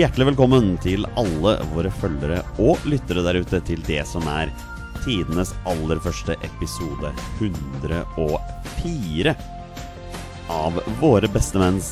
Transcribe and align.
Hjertelig 0.00 0.30
velkommen 0.30 0.78
til 0.80 1.02
alle 1.20 1.50
våre 1.74 1.90
følgere 1.92 2.38
og 2.62 2.80
lyttere 2.88 3.20
der 3.26 3.36
ute 3.42 3.58
til 3.68 3.82
det 3.84 4.00
som 4.08 4.24
er 4.32 4.48
tidenes 5.02 5.50
aller 5.68 6.00
første 6.00 6.38
episode 6.46 7.10
104 7.36 9.34
av 10.56 10.78
Våre 11.02 11.28
bestemenns 11.34 11.90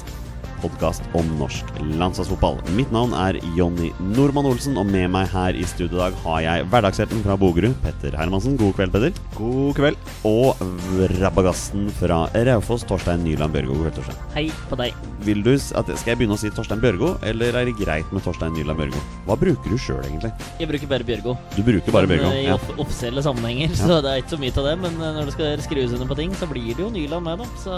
podkast 0.63 1.03
om 1.19 1.27
norsk 1.39 1.65
landslagsfotball. 1.99 2.59
Mitt 2.77 2.91
navn 2.95 3.13
er 3.17 3.39
Jonny 3.57 3.91
Normann 4.15 4.47
Olsen, 4.51 4.77
og 4.81 4.87
med 4.91 5.11
meg 5.15 5.29
her 5.33 5.57
i 5.59 5.65
studio 5.69 5.99
i 5.99 6.03
dag 6.05 6.19
har 6.25 6.41
jeg 6.45 6.67
hverdagshelten 6.73 7.23
fra 7.25 7.37
Bogerud, 7.41 7.75
Petter 7.85 8.17
Hermansen. 8.19 8.57
God 8.61 8.75
kveld, 8.79 8.93
Petter. 8.95 9.13
God 9.39 9.75
kveld. 9.79 9.97
Og 10.29 10.59
rabagasten 11.21 11.89
fra 11.99 12.25
Raufoss, 12.49 12.85
Torstein 12.89 13.23
Nyland 13.27 13.55
Bjørgo. 13.55 13.77
God 13.79 13.87
kveld, 13.89 13.99
Torstein. 14.01 14.21
Hei 14.35 14.47
på 14.71 14.79
deg. 14.81 14.95
Vil 15.27 15.43
du, 15.45 15.53
at, 15.55 15.91
skal 15.99 16.13
jeg 16.15 16.21
begynne 16.23 16.37
å 16.39 16.41
si 16.41 16.51
Torstein 16.55 16.83
Bjørgo, 16.83 17.15
eller 17.27 17.57
er 17.59 17.69
det 17.71 17.77
greit 17.81 18.13
med 18.15 18.25
Torstein 18.27 18.55
Nyland 18.57 18.79
Bjørgo? 18.83 19.03
Hva 19.29 19.39
bruker 19.41 19.73
du 19.75 19.79
sjøl, 19.81 20.03
egentlig? 20.07 20.33
Jeg 20.63 20.71
bruker 20.71 20.91
bare 20.95 21.07
Bjørgo. 21.09 21.37
Du 21.57 21.63
bruker 21.67 21.95
bare 21.95 22.11
Bjørgo? 22.11 22.29
Men, 22.31 22.39
eh, 22.39 22.47
I 22.49 22.53
Ja. 22.53 22.59
offisielle 22.79 23.23
sammenhenger, 23.23 23.75
så 23.77 24.01
det 24.03 24.11
er 24.13 24.23
ikke 24.23 24.37
så 24.37 24.41
mye 24.41 24.57
av 24.59 24.65
det. 24.71 24.77
Men 24.85 25.01
eh, 25.03 25.13
når 25.19 25.25
det 25.31 25.33
skal 25.35 25.59
skrives 25.67 25.93
under 25.93 26.07
på 26.07 26.17
ting, 26.17 26.33
så 26.35 26.47
blir 26.51 26.75
det 26.75 26.83
jo 26.85 26.91
Nyland 26.91 27.25
med, 27.25 27.39
da. 27.39 27.45
Så 27.63 27.75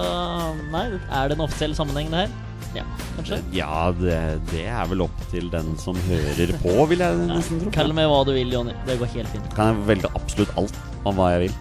nei, 0.71 0.87
er 1.11 1.29
det 1.29 1.37
en 1.39 1.45
offisiell 1.47 1.75
sammenheng, 1.75 2.11
det 2.11 2.27
her? 2.27 2.31
Ja, 2.77 2.85
kanskje. 3.17 3.39
Ja, 3.57 3.91
det, 3.99 4.17
det 4.53 4.65
er 4.71 4.87
vel 4.93 5.03
opp 5.07 5.23
til 5.33 5.49
den 5.53 5.73
som 5.81 5.97
hører 6.07 6.53
på, 6.63 6.75
vil 6.91 7.03
jeg 7.03 7.17
nesten 7.31 7.63
tro. 7.65 7.73
Kall 7.75 7.93
meg 7.97 8.07
hva 8.13 8.21
du 8.29 8.33
vil, 8.37 8.53
Jonny. 8.55 8.75
Det 8.87 8.99
går 9.01 9.11
helt 9.17 9.33
fint. 9.35 9.49
Kan 9.57 9.73
jeg 9.73 9.87
velge 9.91 10.11
absolutt 10.15 10.53
alt 10.61 10.79
om 11.09 11.19
hva 11.19 11.33
jeg 11.35 11.49
vil? 11.49 11.59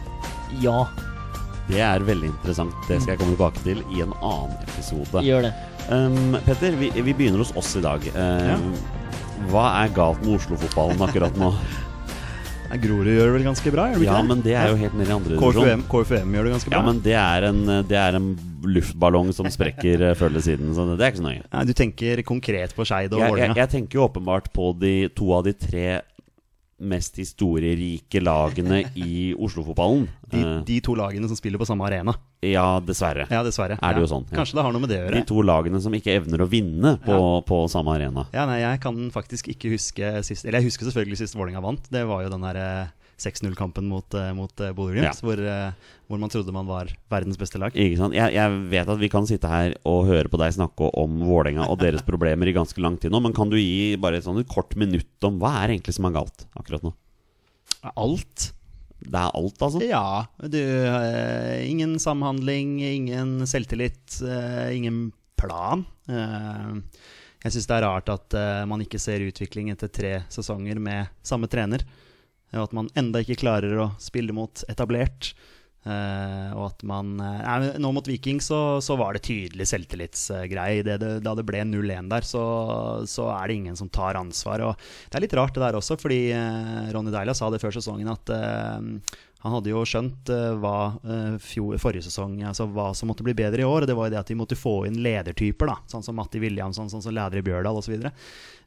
Ja, 0.66 0.80
Det 1.70 1.82
er 1.86 2.02
veldig 2.02 2.32
interessant. 2.32 2.74
Det 2.90 2.96
skal 3.02 3.12
jeg 3.14 3.20
komme 3.22 3.36
tilbake 3.36 3.62
til 3.62 3.84
i 3.94 4.00
en 4.02 4.14
annen 4.26 4.56
episode. 4.66 5.22
gjør 5.26 5.44
det. 5.46 5.52
Um, 5.90 6.38
Petter, 6.46 6.74
vi, 6.78 6.90
vi 6.96 7.14
begynner 7.14 7.44
hos 7.44 7.52
oss 7.58 7.76
i 7.78 7.82
dag. 7.86 8.02
Um, 8.16 8.72
Hva 9.52 9.68
er 9.84 9.94
galt 9.94 10.22
med 10.26 10.36
Oslo-fotballen 10.40 11.02
akkurat 11.06 11.38
nå? 11.38 11.52
Nei, 12.70 12.78
Grorud 12.84 13.08
gjør 13.10 13.26
det 13.32 13.34
vel 13.34 13.46
ganske 13.48 13.72
bra? 13.74 13.88
gjør 13.90 13.98
de 13.98 14.06
ikke 14.06 14.12
Ja, 14.14 14.20
det? 14.22 14.30
men 14.30 14.42
det 14.46 14.54
er 14.54 14.68
jo 14.70 14.76
helt 14.78 14.98
nede 15.00 15.10
i 15.10 15.16
andre 15.16 15.34
divisjon. 15.34 15.84
KFUM, 15.90 16.36
gjør 16.38 16.44
det 16.48 16.52
ganske 16.54 16.70
bra. 16.70 16.78
Ja, 16.78 16.86
men 16.86 17.00
det 17.06 17.16
er 17.18 17.48
en, 17.50 17.62
det 17.90 17.98
er 17.98 18.18
en 18.20 18.28
luftballong 18.76 19.32
som 19.34 19.50
sprekker 19.50 20.04
eh, 20.10 20.16
før 20.20 20.30
eller 20.30 20.46
siden, 20.46 20.70
så 20.78 20.86
det 20.94 21.00
er 21.02 21.14
ikke 21.14 21.22
så 21.24 21.28
nøye. 21.30 21.44
Nei, 21.50 21.64
du 21.66 21.74
tenker 21.74 22.22
konkret 22.28 22.76
på 22.78 22.86
Skeid 22.86 23.16
og 23.18 23.24
Jeg, 23.26 23.38
jeg, 23.42 23.56
jeg 23.64 23.74
tenker 23.74 24.00
jo 24.02 24.06
åpenbart 24.06 24.52
på 24.54 24.70
de 24.78 24.94
to 25.18 25.32
av 25.40 25.48
de 25.50 25.56
tre 25.58 25.88
mest 26.80 27.18
historierike 27.20 28.22
lagene 28.24 28.84
i 28.96 29.34
Oslo-fotballen. 29.38 30.08
De, 30.30 30.40
Eh, 30.40 30.62
de 30.64 30.80
to 30.86 30.94
lagene 30.96 31.28
som 31.28 31.36
spiller 31.36 31.58
på 31.60 31.66
samme 31.66 31.86
arena. 31.88 32.14
ja, 32.46 32.80
dessverre. 32.80 33.26
Ja, 33.30 33.42
dessverre. 33.44 33.78
Er 33.82 33.94
det 33.94 34.00
ja. 34.00 34.06
jo 34.06 34.08
sånn, 34.08 34.26
ja. 34.32 34.38
Kanskje 34.38 34.56
det 34.60 34.64
har 34.64 34.72
noe 34.72 34.82
med 34.82 34.90
det 34.90 35.00
å 35.00 35.04
gjøre. 35.08 35.16
De 35.20 35.26
to 35.28 35.42
lagene 35.42 35.82
som 35.82 35.94
ikke 35.94 36.14
evner 36.16 36.44
å 36.46 36.50
vinne 36.50 36.98
på, 37.04 37.18
på 37.46 37.58
samme 37.68 37.96
arena. 37.98 38.28
Ja, 38.34 38.46
nei, 38.46 38.60
Jeg 38.62 38.80
kan 38.84 38.96
faktisk 39.12 39.50
ikke 39.50 39.72
huske 39.74 40.24
sist 40.24 40.46
Eller 40.46 40.60
jeg 40.62 40.70
husker 40.70 40.86
selvfølgelig 40.88 41.18
sist 41.18 41.36
Vålerenga 41.36 41.62
vant. 41.62 41.90
Det 41.92 42.06
var 42.08 42.24
jo 42.24 42.30
den 42.30 42.46
der 42.46 42.56
eh, 42.62 42.88
6-0-kampen 43.22 43.88
mot, 43.90 44.16
uh, 44.18 44.32
mot 44.38 44.54
uh, 44.64 44.72
Bodø-Glimt, 44.76 45.10
Ja. 45.10 45.14
hvor, 45.26 45.40
eh, 45.40 45.96
hvor 46.08 46.20
man 46.22 46.32
trodde 46.32 46.54
man 46.56 46.68
var 46.70 46.90
verdens 47.12 47.38
beste 47.40 47.60
lag. 47.62 47.76
Ikke 47.76 48.00
sant? 48.00 48.16
Jeg, 48.18 48.34
jeg 48.36 48.60
vet 48.72 48.90
at 48.90 49.02
vi 49.02 49.10
kan 49.12 49.28
sitte 49.30 49.52
her 49.52 49.76
og 49.90 50.08
høre 50.10 50.32
på 50.32 50.40
deg 50.42 50.56
snakke 50.56 50.90
om 50.98 51.20
Vålerenga 51.28 51.68
og 51.70 51.80
deres 51.84 52.06
problemer 52.08 52.50
i 52.50 52.56
ganske 52.56 52.82
lang 52.82 52.98
tid 53.00 53.14
nå, 53.14 53.22
men 53.24 53.36
kan 53.36 53.52
du 53.52 53.58
gi 53.60 53.98
bare 54.02 54.20
et 54.20 54.28
sånn 54.28 54.40
et 54.42 54.50
kort 54.50 54.76
minutt 54.80 55.28
om 55.28 55.38
hva 55.42 55.54
er 55.64 55.76
egentlig 55.76 55.98
som 55.98 56.08
er 56.10 56.16
galt 56.18 56.48
akkurat 56.60 56.88
nå? 56.88 56.94
Alt. 57.94 58.50
Det 59.00 59.16
er 59.16 59.30
alt, 59.32 59.62
altså? 59.64 59.84
Ja. 59.86 60.26
Du, 60.44 60.60
uh, 60.60 61.56
ingen 61.64 61.96
samhandling, 62.04 62.80
ingen 62.84 63.38
selvtillit, 63.48 64.20
uh, 64.26 64.68
ingen 64.76 65.10
plan. 65.40 65.86
Uh, 66.10 66.82
jeg 67.40 67.56
syns 67.56 67.70
det 67.70 67.76
er 67.78 67.86
rart 67.88 68.10
at 68.12 68.36
eh, 68.36 68.66
man 68.68 68.82
ikke 68.84 69.00
ser 69.00 69.24
utvikling 69.24 69.70
etter 69.72 69.88
tre 69.88 70.10
sesonger 70.32 70.80
med 70.84 71.08
samme 71.24 71.48
trener. 71.52 71.86
Og 72.56 72.66
at 72.66 72.76
man 72.76 72.90
enda 72.98 73.22
ikke 73.22 73.42
klarer 73.44 73.78
å 73.78 73.92
spille 74.02 74.36
mot 74.36 74.64
etablert. 74.72 75.34
Uh, 75.88 76.52
og 76.60 76.64
at 76.66 76.82
man 76.84 77.14
uh, 77.24 77.70
Nå 77.80 77.90
mot 77.96 78.04
Viking 78.04 78.42
så, 78.44 78.82
så 78.84 78.98
var 79.00 79.16
det 79.16 79.24
tydelig 79.30 79.70
selvtillitsgreie. 79.70 80.84
Det, 80.86 80.98
da 81.24 81.36
det 81.38 81.46
ble 81.48 81.64
0-1 81.70 82.12
der, 82.12 82.28
så, 82.28 82.44
så 83.08 83.30
er 83.38 83.48
det 83.48 83.60
ingen 83.62 83.80
som 83.80 83.92
tar 83.94 84.20
ansvar. 84.20 84.66
Og 84.68 84.76
det 85.08 85.20
er 85.20 85.26
litt 85.26 85.38
rart 85.40 85.56
det 85.56 85.64
der 85.64 85.80
også, 85.80 85.98
fordi 86.02 86.20
eh, 86.36 86.92
Ronny 86.96 87.14
Deila 87.16 87.38
sa 87.38 87.48
det 87.54 87.62
før 87.64 87.78
sesongen 87.78 88.12
at 88.12 88.34
han 89.40 89.54
hadde 89.56 89.72
jo 89.72 89.82
skjønt 89.88 90.30
eh, 90.36 90.56
hva 90.60 90.76
eh, 91.00 91.36
fjor, 91.40 91.78
forrige 91.80 92.10
sesong 92.10 92.42
Altså 92.44 92.66
hva 92.68 92.90
som 92.98 93.08
måtte 93.08 93.24
bli 93.24 93.36
bedre 93.38 93.64
i 93.64 93.68
år. 93.68 93.86
Og 93.86 93.88
det 93.88 93.96
var 93.96 94.10
jo 94.10 94.14
det 94.14 94.20
at 94.20 94.32
de 94.32 94.36
måtte 94.36 94.58
få 94.60 94.82
inn 94.90 95.00
ledertyper, 95.04 95.72
da 95.72 95.78
sånn 95.88 96.04
som 96.04 96.18
Matti 96.20 96.42
Williamson, 96.44 96.90
sånn 96.92 97.04
som 97.06 97.16
leder 97.16 97.40
i 97.40 97.46
Bjørdal 97.46 97.80
osv. 97.80 97.96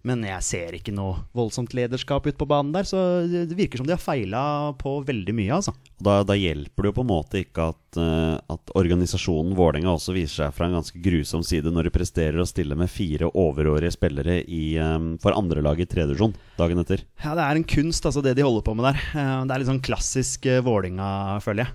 Men 0.09 0.25
jeg 0.27 0.47
ser 0.47 0.79
ikke 0.79 0.95
noe 0.97 1.21
voldsomt 1.37 1.77
lederskap 1.77 2.25
ute 2.27 2.39
på 2.41 2.49
banen 2.49 2.73
der, 2.75 2.89
så 2.89 3.23
det 3.29 3.53
virker 3.59 3.83
som 3.83 3.87
de 3.87 3.95
har 3.95 4.03
feila 4.03 4.43
på 4.81 4.97
veldig 5.07 5.35
mye, 5.37 5.61
altså. 5.61 5.77
Da, 6.03 6.23
da 6.27 6.35
hjelper 6.39 6.83
det 6.83 6.91
jo 6.91 6.97
på 6.97 7.05
en 7.05 7.13
måte 7.13 7.45
ikke 7.45 7.69
at, 7.75 7.82
eh, 8.01 8.37
at 8.53 8.73
organisasjonen 8.79 9.55
Vålerenga 9.59 9.93
også 9.95 10.15
viser 10.17 10.45
seg 10.47 10.55
fra 10.57 10.69
en 10.69 10.77
ganske 10.79 11.01
grusom 11.03 11.43
side 11.47 11.73
når 11.73 11.89
de 11.89 11.95
presterer 11.95 12.39
å 12.43 12.47
stille 12.49 12.77
med 12.79 12.91
fire 12.93 13.29
overårige 13.33 13.93
spillere 13.97 14.41
i, 14.47 14.77
eh, 14.81 14.99
for 15.23 15.37
andrelaget 15.39 15.87
i 15.87 15.93
tredje 15.95 16.13
divisjon 16.15 16.35
dagen 16.59 16.83
etter. 16.85 17.05
Ja, 17.25 17.35
det 17.39 17.45
er 17.47 17.61
en 17.61 17.69
kunst, 17.69 18.05
altså, 18.09 18.23
det 18.25 18.37
de 18.39 18.47
holder 18.47 18.65
på 18.67 18.75
med 18.79 18.89
der. 18.91 19.01
Eh, 19.17 19.45
Det 19.47 19.55
er 19.55 19.63
litt 19.65 19.71
sånn 19.73 19.85
klassisk 19.85 20.47
Vålerenga, 20.65 21.41
føler 21.45 21.67
jeg. 21.67 21.75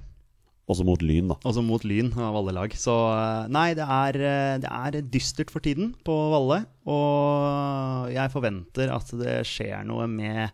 Også 0.68 0.84
mot 0.84 1.00
Lyn, 1.00 1.30
da. 1.32 1.36
Også 1.48 1.62
mot 1.64 1.84
Lyn 1.88 2.10
av 2.20 2.36
alle 2.36 2.52
lag. 2.52 2.74
Så 2.76 2.92
nei, 3.48 3.70
det 3.78 3.86
er, 3.88 4.18
det 4.60 4.68
er 4.68 4.98
dystert 5.08 5.50
for 5.54 5.64
tiden 5.64 5.94
på 6.04 6.12
Valle. 6.34 6.66
Og 6.92 8.12
jeg 8.12 8.34
forventer 8.34 8.92
at 8.92 9.14
det 9.16 9.38
skjer 9.48 9.86
noe 9.88 10.10
med 10.12 10.50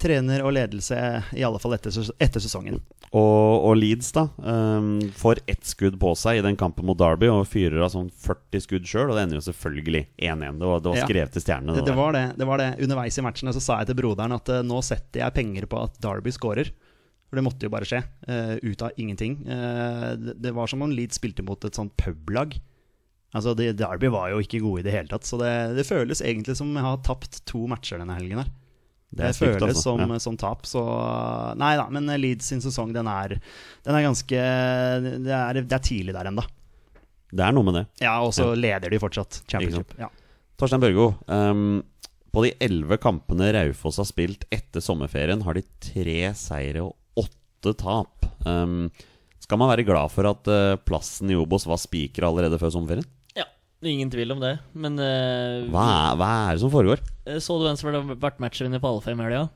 trener 0.00 0.42
og 0.44 0.54
ledelse, 0.56 0.96
i 1.36 1.44
alle 1.46 1.60
fall 1.62 1.76
etter, 1.76 1.94
etter 2.22 2.42
sesongen. 2.42 2.80
Og, 3.10 3.66
og 3.66 3.72
Leeds 3.74 4.12
da 4.14 4.26
um, 4.38 5.00
får 5.18 5.40
ett 5.50 5.66
skudd 5.66 5.96
på 6.00 6.12
seg 6.18 6.38
i 6.38 6.44
den 6.46 6.58
kampen 6.58 6.86
mot 6.86 6.98
Derby 6.98 7.26
og 7.32 7.48
fyrer 7.50 7.82
av 7.82 7.90
sånn 7.92 8.10
40 8.10 8.64
skudd 8.66 8.86
sjøl, 8.86 9.10
og 9.10 9.18
det 9.18 9.24
ender 9.26 9.40
jo 9.40 9.46
selvfølgelig 9.48 10.04
1-1. 10.14 10.60
Det 10.60 10.70
var, 10.70 10.84
det 10.84 10.92
var 10.92 11.00
Ja. 11.00 11.08
skrevet 11.08 11.40
i 11.40 11.42
stjernene. 11.44 11.78
Det, 11.78 11.86
det 11.90 11.96
var 11.98 12.14
det, 12.16 12.24
det 12.38 12.48
var 12.48 12.62
det. 12.62 12.70
Underveis 12.86 13.18
i 13.18 13.26
matchen 13.26 13.52
så 13.56 13.64
sa 13.64 13.80
jeg 13.82 13.90
til 13.90 13.98
broderen 14.02 14.36
at 14.36 14.52
uh, 14.54 14.62
nå 14.66 14.78
setter 14.86 15.24
jeg 15.24 15.36
penger 15.36 15.66
på 15.70 15.82
at 15.88 15.98
Derby 16.02 16.34
scorer. 16.34 16.70
For 17.30 17.38
det 17.38 17.46
måtte 17.46 17.66
jo 17.66 17.74
bare 17.74 17.86
skje. 17.86 18.00
Uh, 18.26 18.56
ut 18.62 18.86
av 18.86 18.96
ingenting. 18.98 19.40
Uh, 19.46 20.14
det, 20.18 20.38
det 20.46 20.54
var 20.54 20.70
som 20.70 20.82
om 20.86 20.94
Leeds 20.94 21.18
spilte 21.20 21.46
mot 21.46 21.66
et 21.66 21.78
sånt 21.78 21.94
publag. 21.98 22.56
Altså, 23.34 23.54
det, 23.54 23.76
Derby 23.78 24.10
var 24.10 24.32
jo 24.32 24.40
ikke 24.42 24.62
gode 24.62 24.82
i 24.82 24.86
det 24.86 24.94
hele 24.94 25.10
tatt. 25.10 25.26
Så 25.26 25.38
det, 25.38 25.50
det 25.76 25.86
føles 25.86 26.22
egentlig 26.22 26.56
som 26.58 26.70
jeg 26.74 26.86
har 26.86 27.02
tapt 27.06 27.42
to 27.46 27.66
matcher 27.70 28.02
denne 28.02 28.16
helgen 28.18 28.42
her. 28.42 28.50
Det 29.10 29.24
Det, 29.26 29.34
stygt, 29.34 29.56
føles 29.58 29.76
altså. 29.76 29.82
som, 29.82 30.00
Ja. 30.14 30.18
som 30.22 30.36
tap. 30.38 30.62
Så 30.70 30.82
Nei 31.58 31.72
da, 31.76 31.88
men 31.90 32.06
Leeds 32.20 32.46
sin 32.52 32.60
sesong, 32.62 32.92
den 32.94 33.08
er, 33.10 33.40
den 33.84 33.94
er 33.98 34.04
ganske 34.06 34.40
Det 35.24 35.34
er, 35.34 35.52
det 35.62 35.72
er 35.72 35.82
tidlig 35.82 36.14
der 36.14 36.30
ennå. 36.30 36.44
Det 37.30 37.44
er 37.46 37.52
noe 37.54 37.66
med 37.66 37.74
det. 37.74 37.84
Ja, 38.02 38.20
og 38.22 38.32
så 38.34 38.50
Ja. 38.52 38.54
leder 38.58 38.90
de 38.90 38.98
fortsatt 39.02 39.42
championship. 39.50 39.94
Ja. 39.98 40.08
Torstein 40.58 40.80
Børgo, 40.82 41.14
um, 41.26 41.82
på 42.32 42.42
de 42.44 42.52
elleve 42.60 42.98
kampene 43.02 43.52
Raufoss 43.54 43.96
har 43.98 44.04
spilt 44.06 44.44
etter 44.52 44.80
sommerferien, 44.82 45.42
har 45.42 45.54
de 45.54 45.62
tre 45.80 46.32
seire 46.34 46.82
og 46.84 46.94
åtte 47.16 47.74
tap. 47.76 48.26
Um, 48.46 48.90
skal 49.40 49.58
man 49.58 49.70
være 49.72 49.86
glad 49.86 50.10
for 50.12 50.26
at 50.30 50.46
uh, 50.50 50.76
plassen 50.76 51.30
i 51.30 51.34
Obos 51.38 51.66
var 51.66 51.78
spiker 51.78 52.26
allerede 52.28 52.58
før 52.60 52.70
sommerferien? 52.74 53.06
Ingen 53.80 54.10
tvil 54.12 54.34
om 54.34 54.42
det. 54.42 54.58
Men 54.76 54.98
uh, 55.00 55.64
Hva 55.72 55.86
er, 55.88 56.18
hva 56.20 56.28
er 56.50 56.56
det 56.56 56.62
som 56.64 56.72
foregår? 56.72 57.00
eh, 57.24 57.38
så 57.40 57.56
du 57.56 57.64
hvem 57.64 57.78
som 57.80 57.88
ble 57.88 58.18
vært 58.20 58.42
matchvinner 58.42 58.82
på 58.82 58.90
alle 58.90 59.04
fem 59.04 59.22
helga? 59.24 59.46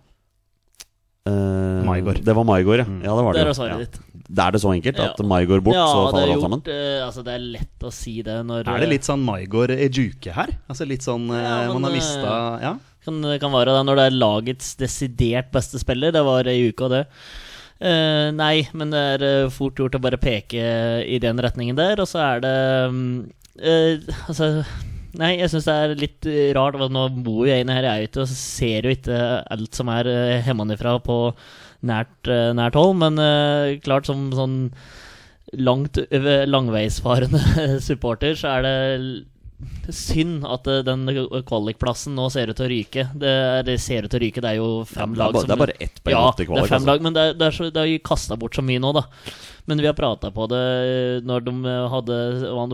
Uh, 1.29 1.85
Maigård. 1.85 2.23
Det 2.25 2.33
var 2.37 2.47
Maigård, 2.49 2.81
ja. 2.81 2.87
Mm. 2.89 3.03
ja. 3.05 3.13
Det 3.17 3.25
var 3.27 3.37
det. 3.37 3.43
Der 3.43 3.53
er 3.53 3.59
svaret 3.59 3.75
ja. 3.75 3.85
ditt. 3.85 4.25
Det 4.25 4.47
er 4.47 4.57
det 4.57 4.63
så 4.65 4.73
enkelt 4.73 5.01
at 5.05 5.21
Ja. 5.21 5.29
Maigård 5.29 5.65
bort, 5.67 5.77
så 5.77 6.01
faller 6.09 6.23
er 6.23 6.25
alt 6.25 6.33
gjort, 6.33 6.47
sammen? 6.47 6.65
Uh, 6.65 7.05
altså, 7.05 7.25
det 7.27 7.35
er 7.35 7.47
lett 7.59 7.85
å 7.85 7.93
si 7.93 8.17
det 8.25 8.39
når 8.49 8.73
Er 8.73 8.85
det 8.85 8.91
litt 8.95 9.09
sånn 9.09 9.25
Maigård 9.25 9.75
Juke 9.93 10.33
her? 10.33 10.57
Altså 10.73 10.89
litt 10.89 11.05
sånn 11.05 11.29
Ja, 11.29 11.69
men, 11.69 11.77
Man 11.77 11.89
har 11.91 11.97
mista 11.97 12.35
Ja. 12.65 12.75
Kan, 13.05 13.21
kan 13.21 13.53
være 13.53 13.77
det 13.77 13.85
når 13.85 14.01
det 14.01 14.05
er 14.09 14.17
lagets 14.17 14.71
desidert 14.81 15.51
beste 15.53 15.77
spiller. 15.77 16.15
Det 16.17 16.25
var 16.25 16.49
ei 16.49 16.71
uke 16.71 16.87
og 16.87 16.95
det. 16.97 17.05
Uh, 17.85 18.33
nei, 18.33 18.65
men 18.73 18.93
det 18.95 19.01
er 19.19 19.53
fort 19.53 19.77
gjort 19.77 19.99
å 19.99 20.01
bare 20.01 20.17
peke 20.17 20.65
i 21.05 21.19
den 21.21 21.41
retningen 21.45 21.77
der, 21.77 22.01
og 22.01 22.09
så 22.09 22.23
er 22.23 22.41
det 22.41 22.53
eh, 22.87 22.95
Altså 23.61 24.65
Nei, 25.15 25.37
jeg 25.39 25.51
syns 25.53 25.69
det 25.69 25.75
er 25.79 25.93
litt 25.95 26.27
eh, 26.27 26.49
rart. 26.57 26.75
Nå 26.91 27.05
bor 27.23 27.45
jeg 27.47 27.63
inne 27.63 27.77
her 27.77 27.87
jeg 27.87 28.01
er 28.01 28.09
Ute 28.11 28.25
og 28.25 28.33
ser 28.33 28.89
jo 28.89 28.95
ikke 28.97 29.19
alt 29.55 29.79
som 29.79 29.93
er 29.95 30.11
hjemmefra 30.43 30.97
på 31.05 31.19
nært, 31.87 32.17
eh, 32.27 32.51
nært 32.57 32.79
hold, 32.79 32.97
men 33.03 33.21
uh, 33.21 33.77
klart 33.85 34.09
som 34.09 34.31
sånn 34.35 34.59
langt 35.55 36.01
langveisfarende 36.11 37.79
supporter, 37.89 38.35
så 38.39 38.57
er 38.57 38.67
det 38.67 39.95
synd 39.95 40.45
at 40.51 40.67
eh, 40.71 40.83
den 40.87 41.07
kvalikplassen 41.47 42.17
nå 42.17 42.27
ser 42.33 42.51
ut 42.51 42.59
til 42.59 42.67
å 42.67 42.71
ryke. 42.73 43.07
Det, 43.15 43.35
det 43.69 43.79
ser 43.83 44.07
ut 44.07 44.13
til 44.13 44.21
å 44.21 44.25
ryke, 44.25 44.43
det 44.45 44.55
er 44.55 44.61
jo 44.61 44.71
fem 44.89 45.15
lag 45.19 45.37
som 45.37 45.49
det 45.49 45.57
er 45.57 45.63
bare 45.63 45.77
ett 45.79 46.01
poeng 46.03 46.17
ja, 46.17 46.25
det 46.39 46.63
er 46.65 46.73
fem 46.73 46.89
lag, 46.89 47.05
men 47.05 47.17
det 47.17 47.27
er, 47.29 47.37
det 47.39 47.49
er, 47.49 47.57
så, 47.57 47.69
det 47.75 47.85
er 47.85 48.07
kasta 48.07 48.39
bort 48.41 48.57
så 48.57 48.65
mye 48.67 48.83
nå, 48.83 48.95
da. 48.97 49.05
Men 49.65 49.81
vi 49.81 49.87
har 49.89 49.97
prata 49.97 50.29
på 50.31 50.45
det 50.53 51.25
når 51.25 51.45
de 51.47 51.53
hadde 51.89 52.17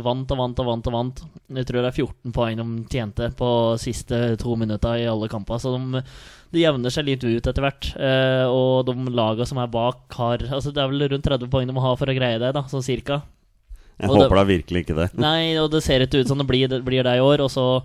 vant 0.03 0.33
og 0.35 0.39
vant 0.41 0.63
og 0.63 0.67
vant 0.67 0.89
og 0.91 0.95
vant. 0.95 1.23
Jeg 1.55 1.69
tror 1.69 1.85
det 1.85 1.91
er 1.93 1.99
14 2.03 2.35
poeng 2.35 2.59
de 2.59 2.67
tjente 2.91 3.29
på 3.39 3.51
siste 3.79 4.19
to 4.43 4.57
minutta 4.59 4.97
i 4.99 5.07
alle 5.07 5.29
kamper. 5.31 5.63
Så 5.63 5.77
de, 5.77 6.03
de 6.51 6.65
jevner 6.65 6.91
seg 6.91 7.07
litt 7.07 7.23
ut 7.23 7.47
etter 7.47 7.63
hvert. 7.63 7.93
Eh, 7.95 8.43
og 8.51 8.91
de 8.91 9.15
laga 9.15 9.47
som 9.47 9.63
er 9.63 9.71
bak, 9.71 10.03
har 10.19 10.43
Altså 10.49 10.75
Det 10.75 10.83
er 10.83 10.91
vel 10.91 11.07
rundt 11.15 11.31
30 11.31 11.53
poeng 11.53 11.71
de 11.71 11.77
må 11.77 11.85
ha 11.85 11.95
for 11.99 12.11
å 12.11 12.17
greie 12.17 12.43
det, 12.43 12.51
da, 12.59 12.67
sånn 12.71 12.87
cirka. 12.87 13.23
Jeg 14.01 14.11
Og 14.11 14.25
håper 14.25 14.41
da 14.41 14.47
virkelig 14.49 14.83
ikke 14.83 14.99
det. 14.99 15.11
Nei, 15.29 15.55
og 15.63 15.71
det 15.71 15.85
ser 15.87 16.03
ikke 16.03 16.25
ut 16.25 16.31
som 16.33 16.43
det 16.43 16.49
blir 16.51 16.67
det, 16.73 16.83
blir 16.87 17.07
det 17.07 17.21
i 17.21 17.23
år. 17.23 17.47
Og 17.47 17.55
så 17.55 17.85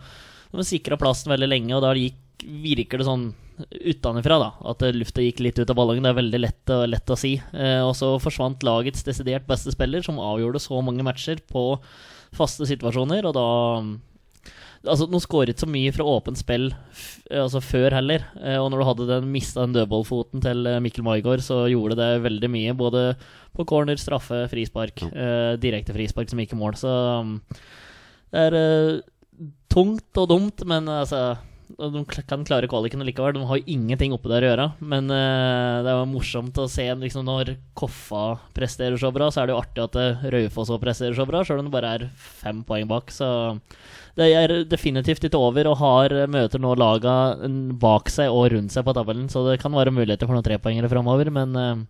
De 0.56 0.66
sikra 0.66 0.98
plassen 0.98 1.30
veldig 1.30 1.52
lenge, 1.52 1.78
og 1.78 1.86
da 1.86 1.94
gikk, 1.94 2.18
virker 2.42 3.02
det 3.02 3.06
sånn 3.06 3.30
utenfra 3.72 4.40
da 4.42 4.50
at 4.72 4.84
lufta 4.96 5.24
gikk 5.24 5.44
litt 5.44 5.60
ut 5.62 5.70
av 5.70 5.78
ballongen. 5.78 6.04
Det 6.06 6.12
er 6.12 6.20
veldig 6.20 6.42
lett, 6.42 6.74
lett 6.92 7.14
å 7.14 7.20
si. 7.20 7.36
Eh, 7.54 7.82
og 7.86 7.94
så 7.98 8.16
forsvant 8.22 8.66
lagets 8.68 9.06
desidert 9.08 9.48
beste 9.50 9.74
spiller, 9.76 10.04
som 10.06 10.22
avgjorde 10.22 10.64
så 10.64 10.82
mange 10.84 11.06
matcher 11.06 11.40
på 11.52 11.68
faste 12.36 12.68
situasjoner, 12.70 13.28
og 13.30 13.38
da 13.38 13.48
Altså, 14.86 15.08
Nå 15.10 15.18
skåret 15.24 15.58
så 15.58 15.66
mye 15.70 15.90
fra 15.96 16.06
åpent 16.06 16.38
spill 16.38 16.68
altså 17.34 17.62
før 17.64 17.96
heller. 17.98 18.26
Eh, 18.38 18.58
og 18.62 18.70
når 18.70 18.82
du 18.82 18.86
hadde 18.86 19.08
den 19.10 19.32
mista 19.34 19.64
den 19.64 19.74
dødballfoten 19.74 20.44
til 20.46 20.68
eh, 20.70 20.82
Mikkel 20.84 21.06
Maigård, 21.08 21.42
så 21.42 21.64
gjorde 21.72 21.98
det 21.98 22.10
veldig 22.26 22.50
mye. 22.54 22.76
Både 22.78 23.06
på 23.56 23.66
corner, 23.66 23.98
straffe, 23.98 24.44
frispark. 24.52 25.02
Eh, 25.10 25.56
direkte 25.62 25.96
frispark 25.96 26.30
som 26.30 26.42
gikk 26.42 26.54
i 26.54 26.60
mål. 26.60 26.78
Så 26.78 26.92
um, 26.92 27.40
det 28.30 28.46
er 28.50 28.60
eh, 28.60 29.02
tungt 29.74 30.22
og 30.22 30.30
dumt, 30.30 30.66
men 30.70 30.92
altså 30.92 31.24
De 31.68 32.04
kan 32.28 32.46
klare 32.46 32.70
kvaliken 32.70 33.04
likevel. 33.06 33.34
De 33.36 33.46
har 33.50 33.60
jo 33.60 33.74
ingenting 33.74 34.14
oppe 34.16 34.30
der 34.32 34.46
å 34.46 34.50
gjøre. 34.52 34.68
Men 34.80 35.10
uh, 35.10 35.82
det 35.86 35.92
er 35.92 35.98
jo 35.98 36.08
morsomt 36.12 36.62
å 36.62 36.68
se 36.72 36.86
liksom, 37.02 37.26
når 37.28 37.56
Koffa 37.78 38.38
presterer 38.56 39.00
så 39.02 39.12
bra, 39.16 39.32
så 39.32 39.42
er 39.42 39.50
det 39.50 39.56
jo 39.56 39.62
artig 39.62 39.84
at 39.84 39.98
eh, 40.00 40.26
Raufoss 40.36 40.70
også 40.70 40.82
presterer 40.82 41.18
så 41.18 41.26
bra, 41.28 41.42
sjøl 41.44 41.64
om 41.64 41.70
det 41.70 41.76
bare 41.76 41.94
er 41.98 42.08
fem 42.16 42.62
poeng 42.68 42.88
bak. 42.90 43.12
Så 43.14 43.28
det 44.16 44.30
er 44.32 44.54
definitivt 44.70 45.28
ikke 45.28 45.42
over, 45.42 45.68
og 45.72 45.82
har 45.82 46.16
møter 46.32 46.62
nå 46.62 46.76
laga 46.80 47.16
bak 47.82 48.12
seg 48.14 48.32
og 48.32 48.48
rundt 48.54 48.76
seg 48.76 48.86
på 48.88 48.96
tabellen, 48.96 49.28
så 49.32 49.44
det 49.50 49.60
kan 49.64 49.76
være 49.76 49.94
muligheter 49.96 50.30
for 50.30 50.38
noen 50.38 50.46
trepoengere 50.46 50.92
framover, 50.92 51.34
men 51.36 51.60
eh, 51.60 51.84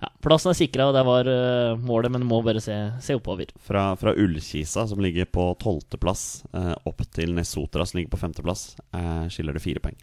ja, 0.00 0.08
plassen 0.24 0.50
er 0.52 0.58
sikra, 0.58 0.88
og 0.90 0.94
det 0.96 1.02
var 1.06 1.28
uh, 1.28 1.76
målet, 1.80 2.10
men 2.14 2.24
må 2.26 2.42
bare 2.44 2.60
se, 2.64 2.76
se 3.04 3.16
oppover. 3.18 3.50
Fra, 3.66 3.90
fra 4.00 4.14
Ullkisa, 4.16 4.86
som 4.88 5.00
ligger 5.04 5.26
på 5.30 5.50
tolvteplass, 5.60 6.44
uh, 6.56 6.74
opp 6.88 7.02
til 7.14 7.34
Nesotra, 7.36 7.86
som 7.86 7.98
ligger 8.00 8.14
på 8.16 8.20
femteplass, 8.22 8.74
uh, 8.96 9.26
skiller 9.32 9.56
det 9.56 9.62
fire 9.64 9.82
poeng. 9.84 9.98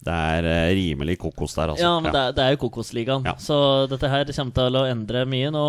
Det 0.00 0.12
er 0.16 0.46
uh, 0.48 0.68
rimelig 0.76 1.18
kokos 1.20 1.54
der, 1.58 1.74
altså. 1.74 1.84
Ja, 1.84 1.96
men 2.00 2.12
Det, 2.12 2.20
er, 2.20 2.32
det 2.38 2.44
er 2.46 2.54
jo 2.54 2.60
Kokosligaen, 2.62 3.26
Ja. 3.28 3.34
så 3.36 3.86
dette 3.90 4.08
her 4.08 4.24
kommer 4.32 4.56
til 4.56 4.78
å 4.80 4.86
endre 4.88 5.26
mye 5.28 5.50
nå. 5.52 5.64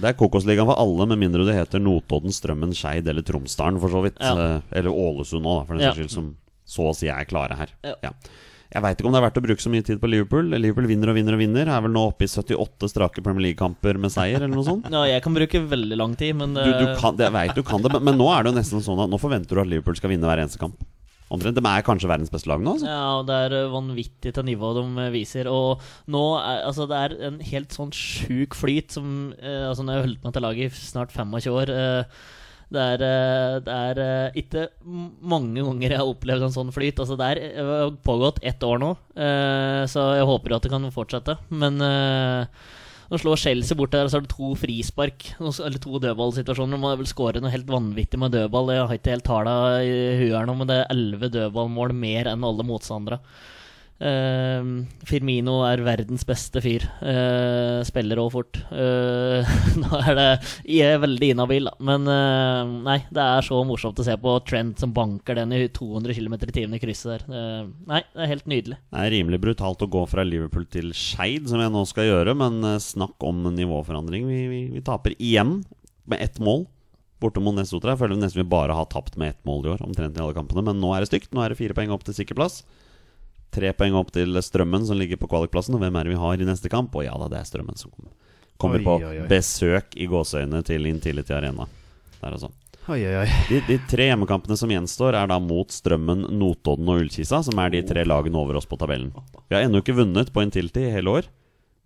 Det 0.00 0.10
er 0.10 0.16
Kokosligaen 0.16 0.68
for 0.68 0.80
alle, 0.80 1.06
med 1.12 1.20
mindre 1.20 1.44
det 1.48 1.56
heter 1.56 1.80
Notodden, 1.80 2.32
Strømmen, 2.32 2.72
Skeid 2.76 3.08
eller 3.08 3.24
Tromsdalen, 3.24 3.80
for 3.80 3.92
så 3.92 4.00
vidt. 4.04 4.16
Ja. 4.20 4.32
Eh, 4.60 4.78
Eller 4.80 4.92
Ålesund 4.92 5.44
òg, 5.48 5.66
for 5.68 5.74
den 5.76 5.84
Ja. 5.84 5.92
saks 5.92 6.02
skyld, 6.02 6.10
som 6.12 6.34
så 6.66 6.88
å 6.90 6.96
si 6.96 7.08
er 7.08 7.24
klare 7.28 7.56
her. 7.56 7.70
Ja. 8.02 8.10
Jeg 8.72 8.82
veit 8.82 8.98
ikke 8.98 9.08
om 9.08 9.14
det 9.14 9.20
er 9.20 9.26
verdt 9.28 9.38
å 9.40 9.44
bruke 9.44 9.62
så 9.62 9.70
mye 9.72 9.84
tid 9.86 10.00
på 10.02 10.10
Liverpool. 10.10 10.50
Liverpool 10.56 10.88
vinner 10.90 11.12
og 11.12 11.18
vinner 11.18 11.36
og 11.36 11.42
vinner. 11.42 11.70
Er 11.70 11.84
vel 11.84 11.94
nå 11.94 12.02
oppe 12.10 12.26
i 12.26 12.30
78 12.30 12.90
strake 12.90 13.22
Premier 13.22 13.48
League-kamper 13.48 14.00
med 14.02 14.14
seier, 14.14 14.42
eller 14.42 14.56
noe 14.56 14.66
sånt. 14.66 14.90
Ja, 14.96 15.04
jeg 15.10 15.22
kan 15.24 15.34
bruke 15.36 15.60
veldig 15.70 15.98
lang 15.98 16.14
tid, 16.18 16.36
men 16.40 16.54
Du, 16.56 16.64
du 16.64 16.86
eh, 16.88 16.96
kan, 16.98 17.18
jeg 17.20 17.34
vet 17.34 17.56
du 17.56 17.62
kan 17.66 17.82
det, 17.84 17.92
men, 17.94 18.04
men 18.10 18.20
nå 18.20 18.28
er 18.32 18.44
det 18.44 18.52
jo 18.52 18.58
nesten 18.58 18.84
sånn 18.84 19.02
at 19.04 19.12
nå 19.12 19.20
forventer 19.20 19.58
du 19.58 19.62
at 19.62 19.70
Liverpool 19.70 19.98
skal 19.98 20.12
vinne 20.14 20.28
hver 20.28 20.42
eneste 20.42 20.62
kamp. 20.62 20.78
Omtrent. 21.26 21.58
De 21.58 21.62
er 21.66 21.82
kanskje 21.82 22.06
verdens 22.06 22.30
beste 22.30 22.46
lag 22.46 22.62
nå, 22.62 22.76
altså. 22.76 22.86
Ja, 22.86 23.06
og 23.18 23.24
det 23.26 23.36
er 23.48 23.54
eh, 23.58 23.70
vanvittig 23.72 24.32
til 24.36 24.46
nivået 24.46 24.78
de 24.78 25.06
eh, 25.06 25.12
viser. 25.14 25.50
Og 25.50 25.82
nå 26.12 26.22
er 26.38 26.62
altså 26.68 26.86
det 26.90 27.00
er 27.02 27.16
en 27.30 27.40
helt 27.48 27.74
sånn 27.74 27.90
sjuk 27.94 28.54
flyt 28.54 28.94
som 28.94 29.32
eh, 29.40 29.64
Altså, 29.66 29.82
når 29.82 29.92
jeg 29.92 30.02
har 30.02 30.06
holdt 30.06 30.26
meg 30.28 30.36
til 30.36 30.46
laget 30.46 30.68
i 30.70 30.84
snart 30.86 31.14
25 31.16 31.56
år 31.56 31.72
eh, 31.74 32.20
det 32.66 32.82
er, 32.82 33.02
eh, 33.06 33.56
det 33.62 33.74
er 33.74 33.98
eh, 34.02 34.38
ikke 34.42 34.64
mange 35.22 35.62
ganger 35.62 35.92
jeg 35.92 36.00
har 36.00 36.08
opplevd 36.10 36.48
en 36.48 36.54
sånn 36.54 36.72
flyt. 36.74 36.98
Altså 36.98 37.14
Det 37.18 37.28
eh, 37.46 37.92
pågått 38.06 38.40
ett 38.42 38.62
år 38.66 38.80
nå, 38.82 38.90
så 39.86 40.08
jeg 40.18 40.26
håper 40.26 40.56
at 40.56 40.66
det 40.66 40.72
kan 40.72 40.90
fortsette. 40.94 41.38
Men 41.54 41.78
nå 41.78 43.20
slår 43.22 43.38
Chelsea 43.38 43.78
bort 43.78 43.94
der, 43.94 44.08
og 44.08 44.10
så 44.10 44.18
er 44.18 44.26
det 44.26 44.34
to 44.34 44.50
frispark. 44.58 45.28
Eller 45.38 45.78
to 45.82 46.00
dødballsituasjoner. 46.02 46.74
Man 46.74 46.82
må 46.82 46.96
vel 46.98 47.10
skåre 47.10 47.42
noe 47.42 47.54
helt 47.54 47.70
vanvittig 47.70 48.18
med 48.18 48.34
dødball. 48.34 48.74
Jeg 48.74 48.82
har 48.82 48.98
ikke 48.98 49.14
helt 49.14 49.28
talla 49.30 49.56
i 49.78 49.92
huet 50.18 50.34
her 50.34 50.48
nå, 50.50 50.58
men 50.58 50.70
det 50.70 50.80
er 50.80 50.90
elleve 50.96 51.30
dødballmål 51.38 51.94
mer 51.94 52.32
enn 52.32 52.46
alle 52.50 52.66
motstandere. 52.66 53.20
Eh, 53.96 54.66
Firmino 55.08 55.60
er 55.64 55.80
verdens 55.84 56.26
beste 56.28 56.60
fyr. 56.64 56.84
Uh, 57.00 57.80
spiller 57.86 58.20
òg 58.20 58.28
fort. 58.34 58.58
Uh, 58.68 59.46
nå 59.80 60.00
er 60.02 60.18
det 60.18 60.26
Jeg 60.68 60.96
er 60.96 61.02
veldig 61.02 61.30
inhabil. 61.32 61.70
Men 61.86 62.08
eh, 62.12 62.74
nei, 62.86 62.98
det 63.14 63.24
er 63.24 63.46
så 63.46 63.62
morsomt 63.66 64.00
å 64.02 64.06
se 64.06 64.16
på 64.20 64.36
Trent 64.46 64.82
som 64.82 64.92
banker 64.96 65.38
den 65.40 65.54
i 65.56 65.64
200 65.72 66.16
km 66.16 66.36
i 66.36 66.52
timen 66.52 66.76
i 66.76 66.82
krysset 66.82 67.26
der. 67.26 67.66
Nei, 67.88 68.02
det 68.12 68.24
er 68.24 68.32
helt 68.34 68.48
nydelig. 68.50 68.78
Det 68.92 69.02
er 69.02 69.12
rimelig 69.14 69.40
brutalt 69.42 69.84
å 69.84 69.90
gå 69.90 70.04
fra 70.10 70.24
Liverpool 70.26 70.66
til 70.70 70.92
Skeid, 70.96 71.48
som 71.50 71.62
jeg 71.62 71.72
nå 71.72 71.84
skal 71.88 72.08
gjøre, 72.10 72.36
men 72.38 72.60
snakk 72.82 73.22
om 73.26 73.46
nivåforandring. 73.56 74.26
Vi, 74.28 74.40
vi, 74.50 74.62
vi 74.74 74.84
taper 74.84 75.16
igjen 75.16 75.60
med 76.06 76.22
ett 76.22 76.40
mål 76.42 76.66
borte 77.22 77.40
mot 77.40 77.56
Nesotra. 77.56 77.94
Jeg 77.94 78.02
føler 78.02 78.18
nesten 78.20 78.42
vi 78.42 78.50
bare 78.50 78.76
har 78.76 78.88
tapt 78.92 79.16
med 79.20 79.32
ett 79.32 79.46
mål 79.48 79.64
i 79.64 79.70
år, 79.74 79.84
omtrent 79.86 80.18
i 80.18 80.22
alle 80.22 80.36
kampene. 80.36 80.64
Men 80.66 80.82
nå 80.82 80.92
er 80.94 81.02
det 81.02 81.10
stygt. 81.10 81.32
Nå 81.34 81.42
er 81.42 81.52
det 81.52 81.60
fire 81.60 81.76
poeng 81.76 81.94
opp 81.94 82.04
til 82.06 82.16
sikker 82.16 82.36
plass. 82.38 82.60
Tre 83.56 83.72
poeng 83.72 83.96
opp 83.96 84.12
til 84.12 84.36
Strømmen, 84.44 84.84
som 84.84 84.98
ligger 85.00 85.16
på 85.20 85.28
kvalikplassen. 85.32 85.76
Og 85.78 85.80
hvem 85.80 85.96
er 85.96 86.04
det 86.04 86.12
vi 86.12 86.20
har 86.20 86.42
i 86.44 86.48
neste 86.48 86.68
kamp? 86.72 86.92
Og 86.98 87.06
ja 87.06 87.14
da, 87.16 87.30
det 87.32 87.40
er 87.40 87.48
Strømmen 87.48 87.78
som 87.80 87.88
kommer, 87.94 88.12
kommer 88.60 88.82
Oi, 88.82 88.84
på 88.84 88.98
oi, 89.00 89.16
oi. 89.22 89.26
besøk 89.30 89.96
i 89.96 90.08
gåseøynene 90.12 90.60
til 90.68 90.84
Intility 90.90 91.32
Arena. 91.36 91.64
Der 92.20 92.36
altså. 92.36 92.52
Oi, 92.86 93.00
oi, 93.02 93.14
oi. 93.24 93.26
De, 93.48 93.62
de 93.66 93.78
tre 93.90 94.10
hjemmekampene 94.10 94.54
som 94.60 94.70
gjenstår, 94.70 95.16
er 95.18 95.30
da 95.32 95.40
mot 95.42 95.72
Strømmen, 95.74 96.26
Notodden 96.38 96.92
og 96.92 97.00
Ullkisa, 97.02 97.40
som 97.42 97.58
er 97.64 97.72
de 97.72 97.80
tre 97.88 98.04
lagene 98.06 98.38
over 98.38 98.60
oss 98.60 98.68
på 98.70 98.78
tabellen. 98.78 99.08
Vi 99.48 99.56
har 99.56 99.64
ennå 99.66 99.80
ikke 99.82 99.96
vunnet 99.98 100.30
på 100.34 100.44
Intility 100.44 100.84
i 100.86 100.92
hele 100.94 101.16
år. 101.18 101.30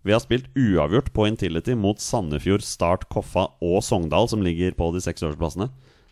Vi 0.05 0.13
har 0.13 0.21
spilt 0.21 0.49
uavgjort 0.57 1.11
på 1.13 1.25
Intility 1.29 1.73
mot 1.77 1.99
Sandefjord, 2.01 2.63
Start, 2.65 3.07
Koffa 3.13 3.47
og 3.61 3.79
Sogndal, 3.85 4.29
som 4.29 4.43
ligger 4.45 4.73
på 4.77 4.87
de 4.95 5.01
seks 5.03 5.21
årsplassene 5.27 5.67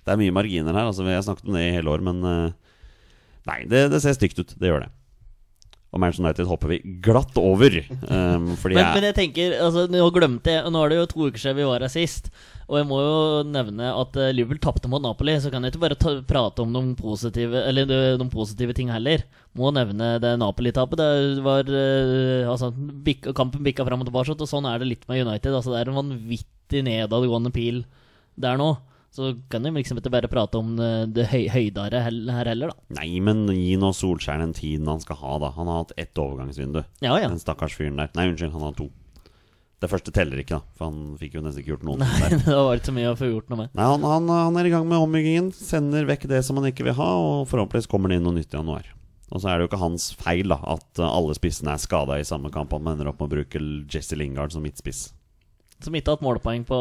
Det 0.05 0.13
er 0.13 0.19
mye 0.21 0.33
marginer 0.35 0.73
her. 0.77 0.89
altså 0.91 1.05
Vi 1.05 1.13
har 1.13 1.25
snakket 1.25 1.49
om 1.49 1.57
det 1.57 1.63
i 1.67 1.73
hele 1.73 1.89
år, 1.93 2.03
men 2.05 2.23
eh, 2.25 2.51
Nei, 3.49 3.63
det, 3.69 3.87
det 3.93 4.01
ser 4.03 4.13
stygt 4.17 4.37
ut. 4.41 4.51
Det 4.61 4.69
gjør 4.69 4.83
det. 4.85 4.91
Og 5.89 6.01
Manchester 6.01 6.27
United 6.27 6.45
hopper 6.49 6.69
vi 6.69 6.77
glatt 7.01 7.37
over. 7.41 7.73
Um, 8.05 8.51
Men, 8.53 8.77
jeg, 8.77 8.93
men 8.93 9.05
jeg 9.07 9.15
tenker, 9.17 9.55
altså 9.57 9.87
Nå 9.89 10.05
glemte 10.13 10.53
jeg 10.53 10.69
Nå 10.69 10.83
er 10.83 10.91
det 10.91 10.99
jo 10.99 11.07
to 11.09 11.29
uker 11.29 11.41
siden 11.41 11.57
vi 11.57 11.65
var 11.65 11.81
her 11.81 11.89
sist. 11.89 12.29
Og 12.69 12.77
jeg 12.77 12.85
må 12.85 12.99
jo 13.01 13.15
nevne 13.49 13.87
at 13.97 14.19
uh, 14.21 14.27
Liverpool 14.35 14.61
tapte 14.61 14.91
mot 14.91 15.01
Napoli, 15.01 15.33
så 15.41 15.49
kan 15.49 15.65
jeg 15.65 15.73
ikke 15.73 15.81
bare 15.87 15.97
ta, 15.97 16.13
prate 16.29 16.61
om 16.61 16.69
noen 16.75 16.91
positive 16.99 17.63
Eller 17.65 17.89
de, 17.89 17.97
de 18.21 18.27
positive 18.29 18.75
ting 18.77 18.91
heller. 18.93 19.25
Må 19.57 19.73
nevne 19.73 20.11
det 20.21 20.35
Napoli-tapet. 20.37 21.01
Det 21.01 21.45
var 21.47 21.65
uh, 21.73 22.51
Altså, 22.53 22.69
bik, 23.07 23.31
kampen 23.37 23.65
bikka 23.65 23.87
fram 23.87 24.05
og 24.05 24.11
tilbake, 24.11 24.37
og 24.37 24.51
sånn 24.51 24.69
er 24.69 24.77
det 24.83 24.91
litt 24.91 25.09
med 25.09 25.25
United. 25.25 25.55
Altså, 25.55 25.73
det 25.73 25.81
er 25.81 25.89
en 25.89 25.97
vanvittig 26.03 26.85
nedadgående 26.85 27.53
pil 27.55 27.81
der 28.39 28.61
nå. 28.61 28.75
Så 29.09 29.31
kan 29.49 29.65
jeg 29.65 29.73
liksom 29.73 29.97
ikke 29.97 30.11
bare 30.13 30.29
prate 30.29 30.59
om 30.59 30.75
eh, 30.77 31.07
det 31.09 31.25
høy, 31.31 31.47
høydere 31.49 32.03
her 32.05 32.49
heller, 32.51 32.71
da. 32.71 32.99
Nei, 32.99 33.17
men 33.25 33.47
gi 33.49 33.73
nå 33.81 33.89
Solskjær 33.97 34.41
den 34.43 34.53
tiden 34.53 34.89
han 34.89 35.01
skal 35.01 35.17
ha, 35.23 35.35
da. 35.41 35.49
Han 35.57 35.71
har 35.71 35.83
hatt 35.83 35.95
ett 35.97 36.21
overgangsvindu. 36.21 36.83
Ja, 37.01 37.15
ja. 37.17 37.27
Den 37.27 37.41
stakkars 37.41 37.77
fyren 37.77 37.97
der. 37.97 38.11
Nei, 38.17 38.27
unnskyld, 38.29 38.53
han 38.53 38.67
har 38.69 38.77
to. 38.77 38.91
Det 39.79 39.87
første 39.87 40.11
teller 40.13 40.41
ikke, 40.41 40.59
da. 40.59 40.75
For 40.77 40.91
han 40.91 41.17
fikk 41.19 41.37
jo 41.37 41.43
nesten 41.43 41.63
ikke 41.63 41.73
gjort 41.73 41.87
noe. 41.87 41.97
Nei, 42.01 42.11
Der. 42.21 42.37
det 42.45 42.55
var 42.59 42.77
ikke 42.77 42.91
så 42.91 42.95
mye 42.99 43.11
å 43.13 43.17
få 43.17 43.31
gjort 43.31 43.51
noe 43.51 43.61
med. 43.63 43.75
Nei, 43.79 43.89
han, 43.95 44.07
han, 44.11 44.31
han 44.35 44.61
er 44.61 44.69
i 44.69 44.73
gang 44.73 44.87
med 44.91 45.01
ombyggingen. 45.07 45.51
Sender 45.55 46.07
vekk 46.09 46.27
det 46.29 46.41
som 46.45 46.59
han 46.59 46.69
ikke 46.69 46.85
vil 46.89 46.97
ha, 46.99 47.11
og 47.23 47.45
forhåpentligvis 47.49 47.89
kommer 47.91 48.11
det 48.11 48.19
inn 48.19 48.27
noe 48.27 48.35
nytt 48.37 48.53
i 48.53 48.59
januar. 48.59 48.91
Og 49.29 49.41
så 49.41 49.49
er 49.49 49.57
det 49.57 49.65
jo 49.65 49.69
ikke 49.69 49.83
hans 49.83 50.09
feil 50.17 50.49
da 50.51 50.57
at 50.73 50.99
uh, 51.01 51.05
alle 51.05 51.35
spissene 51.37 51.73
er 51.75 51.81
skada 51.81 52.17
i 52.17 52.25
samme 52.27 52.51
kamp. 52.53 52.73
Han 52.75 52.91
ender 52.91 53.11
opp 53.11 53.21
med 53.21 53.29
å 53.29 53.35
bruke 53.37 53.61
Jesse 53.89 54.17
Lingard 54.17 54.53
som 54.53 54.65
midtspiss. 54.65 55.09
Som 55.79 55.95
ikke 55.95 56.11
har 56.11 56.17
hatt 56.17 56.25
målpoeng 56.25 56.65
på 56.67 56.79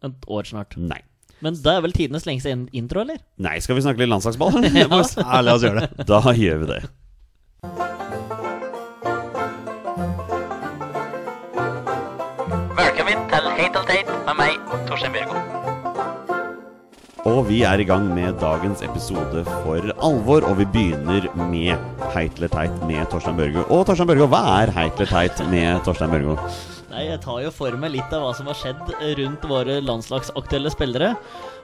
et 0.00 0.28
år 0.32 0.48
snart. 0.48 0.74
Nei. 0.80 1.02
Men 1.44 1.56
da 1.64 1.76
er 1.78 1.84
vel 1.86 1.94
tidenes 1.96 2.26
lengste 2.28 2.52
in- 2.52 2.68
intro, 2.76 3.00
eller? 3.06 3.20
Nei, 3.40 3.56
skal 3.64 3.78
vi 3.78 3.84
snakke 3.86 4.02
litt 4.02 4.12
landslagsball? 4.12 4.60
ja. 4.76 4.88
Ja, 4.90 5.40
la 5.46 5.56
oss 5.56 5.64
gjøre 5.64 5.86
det. 5.86 6.08
Da 6.10 6.20
gjør 6.36 6.64
vi 6.64 6.72
det. 6.74 6.80
Velkommen 12.78 13.22
til 13.30 13.46
Heit 13.58 13.76
og 13.78 13.86
teit 13.88 14.10
med 14.26 14.36
meg, 14.38 14.58
Torstein 14.88 15.14
Bjørgo. 15.14 15.40
Og 17.30 17.42
vi 17.50 17.58
er 17.68 17.82
i 17.82 17.86
gang 17.88 18.06
med 18.16 18.38
dagens 18.40 18.80
episode 18.86 19.42
for 19.48 19.90
alvor, 20.06 20.46
og 20.48 20.56
vi 20.60 20.66
begynner 20.72 21.26
med 21.50 21.76
Heit 22.14 22.38
eller 22.38 22.52
teit 22.52 22.76
med 22.88 23.04
Torstein 23.12 23.36
Børgo. 23.38 23.66
Og 23.68 23.84
Torstein 23.88 24.08
Børgo, 24.08 24.28
hva 24.32 24.40
er 24.62 24.72
Heit 24.76 24.96
eller 25.00 25.10
teit 25.12 25.42
med 25.52 25.82
Torstein 25.86 26.12
Børgo? 26.14 26.38
Nei, 26.90 27.04
jeg 27.06 27.20
tar 27.22 27.38
jo 27.44 27.50
for 27.54 27.76
meg 27.78 27.92
litt 27.94 28.14
av 28.16 28.24
hva 28.24 28.30
som 28.34 28.48
har 28.50 28.56
skjedd 28.58 28.88
rundt 29.20 29.44
våre 29.46 29.78
landslagsaktuelle 29.84 30.72
spillere. 30.74 31.12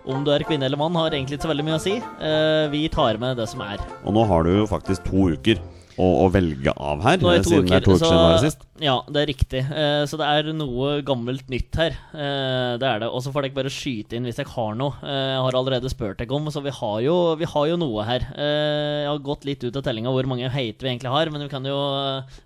Om 0.07 0.23
du 0.23 0.31
er 0.31 0.45
kvinne 0.47 0.69
eller 0.69 0.79
mann, 0.79 0.95
har 0.95 1.11
egentlig 1.11 1.41
ikke 1.41 1.49
så 1.49 1.51
veldig 1.51 1.65
mye 1.67 1.79
å 1.81 1.83
si. 1.83 1.97
Eh, 1.99 2.67
vi 2.71 2.85
tar 2.95 3.19
med 3.19 3.41
det 3.41 3.49
som 3.51 3.65
er. 3.67 3.83
Og 4.07 4.15
nå 4.15 4.23
har 4.31 4.47
du 4.47 4.53
jo 4.61 4.69
faktisk 4.71 5.03
to 5.09 5.25
uker 5.35 5.59
å, 5.97 6.07
å 6.23 6.29
velge 6.31 6.71
av 6.77 7.01
her, 7.03 7.17
Nå 7.19 7.31
er 7.33 7.39
det 7.41 7.47
to 7.49 7.55
siden 7.57 7.67
det 7.73 7.79
er 7.81 7.85
to 7.89 7.95
uker 7.97 8.03
så- 8.05 8.11
siden 8.13 8.21
det 8.23 8.31
var 8.37 8.45
sist. 8.45 8.63
Ja, 8.85 8.95
det 9.09 9.21
er 9.25 9.27
riktig. 9.33 9.63
Eh, 9.67 10.03
så 10.07 10.19
det 10.21 10.27
er 10.31 10.53
noe 10.55 10.91
gammelt 11.03 11.49
nytt 11.51 11.75
her. 11.81 11.97
Eh, 12.15 12.77
det 12.79 12.87
er 12.87 13.01
det. 13.03 13.09
Og 13.11 13.25
så 13.25 13.33
får 13.35 13.49
dere 13.49 13.57
bare 13.57 13.73
skyte 13.73 14.15
inn 14.15 14.29
hvis 14.29 14.39
dere 14.39 14.53
har 14.55 14.77
noe. 14.79 14.95
Jeg 15.03 15.41
har 15.43 15.59
allerede 15.59 15.91
spurt 15.91 16.19
dere 16.23 16.37
om, 16.39 16.47
så 16.55 16.63
vi 16.63 16.71
har 16.71 17.01
jo, 17.03 17.17
vi 17.41 17.49
har 17.51 17.67
jo 17.73 17.81
noe 17.83 18.05
her. 18.07 18.21
Jeg 18.31 19.09
har 19.11 19.19
gått 19.27 19.49
litt 19.49 19.65
ut 19.67 19.75
av 19.75 19.83
tellinga 19.83 20.13
hvor 20.15 20.29
mange 20.31 20.47
heiter 20.55 20.87
vi 20.87 20.93
egentlig 20.95 21.11
har, 21.11 21.31
men 21.35 21.43
vi 21.43 21.51
kan 21.51 21.65
jo 21.67 21.81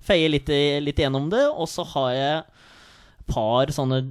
feie 0.01 0.31
litt, 0.33 0.49
litt 0.81 0.97
gjennom 1.05 1.29
det. 1.29 1.45
Og 1.53 1.69
så 1.69 1.85
har 1.93 2.15
jeg 2.17 2.43
par 3.31 3.73
sånne 3.75 4.03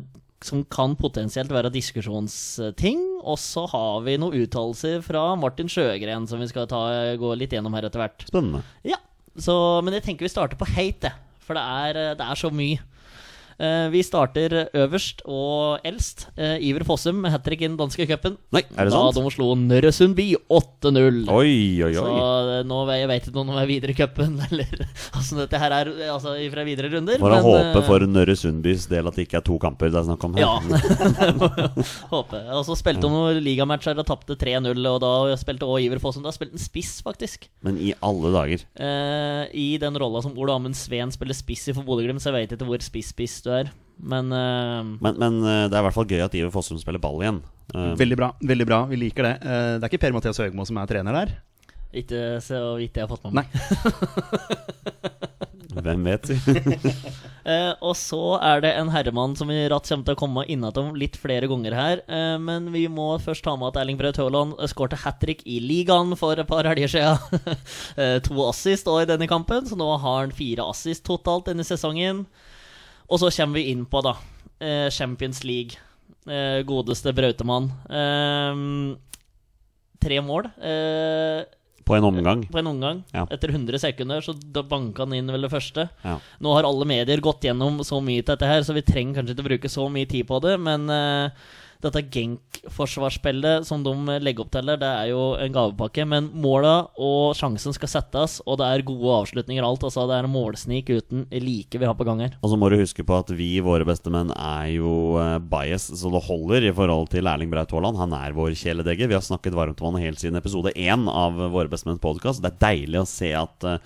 som 0.45 0.63
kan 0.71 0.95
potensielt 0.99 1.51
være 1.51 1.71
diskusjonsting. 1.73 3.01
Og 3.19 3.39
så 3.41 3.65
har 3.71 4.03
vi 4.05 4.17
noen 4.21 4.45
uttalelser 4.45 5.03
fra 5.05 5.33
Martin 5.39 5.71
Sjøgren 5.71 6.27
som 6.29 6.39
vi 6.41 6.47
skal 6.51 6.69
ta, 6.71 6.81
gå 7.19 7.33
litt 7.35 7.55
gjennom 7.55 7.75
her 7.75 7.89
etter 7.89 8.03
hvert. 8.05 8.27
Spennende. 8.29 8.63
Ja, 8.87 9.01
så, 9.35 9.55
men 9.83 9.97
jeg 9.97 10.05
tenker 10.07 10.27
vi 10.27 10.31
starter 10.31 10.59
på 10.59 10.69
hate. 10.71 11.11
For 11.43 11.57
det 11.57 11.65
er, 11.65 11.99
det 12.19 12.25
er 12.25 12.39
så 12.39 12.51
mye. 12.53 12.79
Eh, 13.59 13.89
vi 13.91 13.99
starter 14.07 14.53
øverst 14.71 15.19
og 15.27 15.81
eldst. 15.83 16.27
Uh, 16.39 16.55
Iver 16.63 16.85
Fossum 16.87 17.17
med 17.25 17.33
hat 17.33 17.43
trick 17.43 17.59
i 17.59 17.67
den 17.67 17.75
danske 17.79 18.05
cupen. 18.07 18.37
Nei, 18.55 18.61
er 18.71 18.87
det 18.87 18.93
Da 18.93 19.01
sant? 19.11 19.17
de 19.19 19.31
slo 19.35 19.49
Nørresundby 19.59 20.27
8-0. 20.47 21.25
Oi, 21.27 21.81
oi, 21.83 21.91
Så 21.97 22.05
oi. 22.05 22.13
eh, 22.21 22.61
nå 22.69 22.77
vet 22.87 23.01
jeg 23.01 23.09
vet 23.11 23.27
ikke 23.27 23.41
om 23.43 23.51
de 23.51 23.57
er 23.59 23.67
videre 23.67 23.91
i 23.91 23.97
cupen, 23.99 24.37
eller 24.47 24.85
altså 25.11 25.41
dette 25.41 25.59
her 25.59 25.75
er 25.75 25.91
eh, 25.91 26.13
altså, 26.13 26.37
fra 26.53 26.63
videre 26.67 26.91
runder. 26.93 27.19
Får 27.19 27.35
men, 27.35 27.43
håpe 27.49 27.81
eh, 27.81 27.87
for 27.89 28.05
Nørresundbys 28.07 28.87
del 28.91 29.11
at 29.11 29.19
det 29.19 29.27
ikke 29.27 29.41
er 29.41 29.45
to 29.51 29.59
kamper 29.59 29.91
det 29.91 29.99
er 29.99 30.07
snakk 30.07 30.23
om 30.29 30.39
her. 30.39 30.45
Ja, 30.45 30.55
jeg 30.63 31.83
håpe. 32.13 32.41
Og 32.55 32.63
så 32.67 32.77
spilte 32.79 33.03
de 33.07 33.11
noen 33.11 33.41
ligamatcher 33.43 33.99
og 33.99 34.07
tapte 34.07 34.39
3-0, 34.39 34.71
og 34.87 34.99
da 35.03 35.11
spilte 35.39 35.67
også 35.67 35.83
Iver 35.83 35.99
Fossum. 36.03 36.23
Da 36.23 36.31
spilte 36.35 36.55
han 36.55 36.63
spiss, 36.63 36.95
faktisk. 37.05 37.49
Men 37.65 37.75
i 37.83 37.91
alle 38.05 38.31
dager. 38.35 38.63
Eh, 38.79 39.43
I 39.51 39.67
den 39.83 39.99
rolla 39.99 40.23
som 40.23 40.37
Ole 40.39 40.55
Amund 40.55 40.77
Sveen 40.79 41.11
spiller 41.11 41.35
spiss 41.37 41.67
i 41.67 41.75
for 41.75 41.83
Bodø-Glimt, 41.87 42.23
så 42.23 42.31
jeg 42.31 42.39
vet 42.39 42.55
ikke 42.55 42.69
hvor 42.69 42.83
spiss-spiss 42.87 43.39
du 43.45 43.48
er. 43.57 43.71
Men 43.99 44.31
uh, 44.31 44.83
Men, 45.03 45.17
men 45.19 45.39
eh, 45.43 45.65
det 45.67 45.75
er 45.75 45.81
i 45.81 45.85
hvert 45.89 45.97
fall 45.97 46.07
gøy 46.07 46.21
at 46.23 46.35
Iver 46.39 46.53
Fossum 46.53 46.79
spiller 46.79 47.01
ball 47.03 47.19
igjen. 47.23 47.41
Uh, 47.73 47.91
Veldig 47.99 48.17
bra. 48.17 48.31
veldig 48.41 48.65
bra, 48.65 48.85
Vi 48.89 48.97
liker 48.97 49.27
det. 49.27 49.35
Det 49.43 49.83
er 49.83 49.89
ikke 49.91 50.01
Per-Mathias 50.07 50.39
Høgmo 50.41 50.65
som 50.65 50.79
er 50.81 50.89
trener 50.89 51.13
der? 51.23 51.37
ikke 51.89 52.37
så 52.45 52.75
vidt 52.77 52.93
jeg 52.99 53.01
har 53.01 53.09
fått 53.09 53.23
med 53.25 53.39
meg. 53.39 53.47
Hvem 55.85 56.05
vet. 56.05 56.29
Eh, 57.49 57.71
og 57.81 57.95
så 57.97 58.35
er 58.45 58.59
det 58.61 58.69
en 58.77 58.91
herremann 58.93 59.31
som 59.39 59.47
vi 59.49 59.55
ratt 59.71 59.87
kommer 59.87 60.05
til 60.05 60.13
å 60.13 60.19
komme 60.19 60.43
innatom 60.51 60.91
litt 60.99 61.15
flere 61.17 61.47
ganger 61.49 61.73
her. 61.73 62.01
Men 62.43 62.67
vi 62.69 62.83
må 62.91 63.07
først 63.23 63.41
ta 63.47 63.55
med 63.57 63.71
at 63.71 63.79
Erling 63.81 63.97
Braut 63.97 64.19
Haaland 64.21 64.59
skårte 64.69 64.99
hat 65.01 65.17
trick 65.23 65.41
i 65.49 65.57
ligaen 65.63 66.13
for 66.19 66.37
et 66.37 66.45
par 66.51 66.67
helger 66.69 66.91
siden. 66.93 67.41
To 68.27 68.43
assist 68.51 68.91
i 68.91 69.07
denne 69.09 69.25
kampen, 69.31 69.65
så 69.65 69.79
nå 69.79 69.87
har 70.03 70.19
han 70.27 70.35
fire 70.35 70.67
assist 70.69 71.07
totalt 71.07 71.49
denne 71.49 71.65
sesongen. 71.65 72.27
Og 73.09 73.21
så 73.21 73.31
kommer 73.33 73.59
vi 73.59 73.71
inn 73.73 73.85
på, 73.89 74.01
da, 74.05 74.15
eh, 74.61 74.89
Champions 74.93 75.43
League. 75.43 75.79
Eh, 76.29 76.61
godeste 76.63 77.13
Brautemann. 77.15 77.71
Eh, 77.89 78.95
tre 79.99 80.21
mål. 80.21 80.51
På 81.89 81.95
en 81.95 82.03
omgang. 82.05 82.43
på 82.45 82.59
en 82.59 82.67
omgang. 82.67 83.03
Ja. 83.11 83.25
Etter 83.33 83.49
100 83.49 83.79
sekunder 83.81 84.21
så 84.21 84.35
da 84.37 84.61
banka 84.61 85.07
han 85.07 85.15
inn 85.17 85.31
vel 85.33 85.41
det 85.41 85.49
første. 85.49 85.87
Ja. 86.05 86.19
Nå 86.39 86.53
har 86.53 86.67
alle 86.69 86.85
medier 86.85 87.17
gått 87.17 87.47
gjennom 87.47 87.81
så 87.81 87.97
mye 87.97 88.21
til 88.21 88.35
dette 88.35 88.45
her, 88.45 88.61
så 88.61 88.75
vi 88.77 88.85
trenger 88.85 89.17
kanskje 89.17 89.33
ikke 89.33 89.47
bruke 89.47 89.71
så 89.73 89.87
mye 89.89 90.05
tid 90.09 90.27
på 90.29 90.37
det, 90.43 90.59
men 90.61 90.85
eh, 90.93 91.31
dette 91.79 92.01
Genk-forsvarsspillet 92.11 93.63
som 93.67 93.83
de 93.85 93.93
legger 94.19 94.43
opp 94.43 94.51
til 94.51 94.67
der, 94.67 94.79
det 94.81 94.87
er 94.89 95.11
jo 95.13 95.21
en 95.39 95.53
gavepakke. 95.55 96.03
Men 96.11 96.27
måla 96.43 96.73
og 96.99 97.37
sjansen 97.39 97.75
skal 97.75 97.91
settes, 97.91 98.39
og 98.43 98.59
det 98.59 98.67
er 98.67 98.83
gode 98.87 99.13
avslutninger 99.21 99.63
og 99.63 99.71
alt. 99.71 99.85
Altså, 99.87 100.03
det 100.09 100.17
er 100.17 100.27
en 100.27 100.33
målsnik 100.33 100.91
uten 100.91 101.23
like 101.31 101.79
vi 101.79 101.87
har 101.87 101.95
på 101.95 102.07
gang 102.07 102.25
her. 102.25 102.35
Og 102.43 102.51
så 102.51 102.59
må 102.59 102.71
du 102.71 102.79
huske 102.81 103.05
på 103.07 103.19
at 103.21 103.31
vi, 103.31 103.51
våre 103.63 103.87
bestemenn, 103.87 104.33
er 104.35 104.73
jo 104.75 104.91
eh, 105.21 105.37
bias, 105.39 105.87
så 106.01 106.11
det 106.11 106.25
holder 106.27 106.67
i 106.67 106.75
forhold 106.75 107.13
til 107.13 107.31
Erling 107.31 107.53
Braut 107.53 107.71
Haaland. 107.71 108.01
Han 108.01 108.17
er 108.17 108.35
vår 108.35 108.57
kjæledegge. 108.59 109.07
Vi 109.07 109.15
har 109.15 109.23
snakket 109.23 109.55
varmt 109.55 109.79
om 109.79 109.95
han 109.95 110.09
helt 110.09 110.19
siden 110.19 110.39
episode 110.39 110.75
én 110.75 111.07
av 111.07 111.39
Våre 111.49 111.71
bestemenns 111.71 112.03
podkast. 112.03 112.43
Det 112.43 112.51
er 112.51 112.61
deilig 112.65 112.99
å 112.99 113.07
se 113.07 113.31
at 113.39 113.67
eh, 113.67 113.79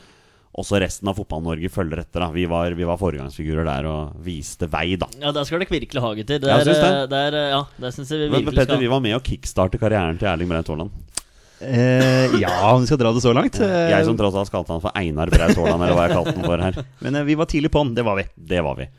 også 0.53 0.77
resten 0.83 1.09
av 1.09 1.15
Fotball-Norge 1.17 1.69
følger 1.73 2.03
etter. 2.03 2.21
Da. 2.21 2.27
Vi, 2.35 2.43
var, 2.49 2.75
vi 2.77 2.85
var 2.85 2.99
foregangsfigurer 3.01 3.65
der 3.65 3.87
og 3.89 4.19
viste 4.25 4.67
vei, 4.69 4.95
da. 5.01 5.07
Ja, 5.21 5.31
der 5.33 5.47
skal 5.49 5.63
dere 5.63 5.73
virkelig 5.73 6.01
ha, 6.03 6.11
gutter. 6.19 6.39
Der, 6.43 6.51
Ja, 6.53 6.59
synes 6.63 6.77
det. 6.83 6.91
eh, 6.91 7.07
det 7.09 7.21
er, 7.29 7.37
eh, 7.39 7.49
ja, 7.55 7.61
det 7.81 7.93
syns 7.95 8.11
jeg 8.13 8.19
vi 8.19 8.27
virkelig 8.29 8.45
men 8.51 8.53
Petter, 8.59 8.73
skal. 8.75 8.83
vi 8.85 8.91
var 8.93 9.01
med 9.01 9.17
å 9.17 9.23
kickstarte 9.25 9.81
karrieren 9.81 10.19
til 10.21 10.29
Erling 10.29 10.51
Braut 10.53 10.69
Haaland. 10.69 10.91
Eh, 11.63 12.33
ja, 12.41 12.51
om 12.73 12.81
vi 12.83 12.87
skal 12.89 12.99
dra 12.99 13.13
det 13.15 13.21
så 13.23 13.31
langt. 13.33 13.55
Eh, 13.63 13.89
Jeg 13.93 14.05
som 14.05 14.17
tross 14.19 14.35
alt 14.35 14.51
kalte 14.51 14.73
han 14.75 14.81
for 14.83 14.91
Einar 14.99 15.29
Braut 15.31 15.55
Haaland, 15.55 15.83
eller 15.85 15.95
hva 15.95 16.07
jeg 16.09 16.17
kalte 16.17 16.33
han 16.37 16.45
for 16.49 16.65
her. 16.67 16.81
Men 17.05 17.15
eh, 17.21 17.23
vi 17.29 17.35
var 17.39 17.47
tidlig 17.49 17.71
på'n, 17.71 17.93
det 17.95 18.03
var 18.05 18.17
vi. 18.19 18.25
Det 18.35 18.61
var 18.65 18.75
vi. 18.75 18.89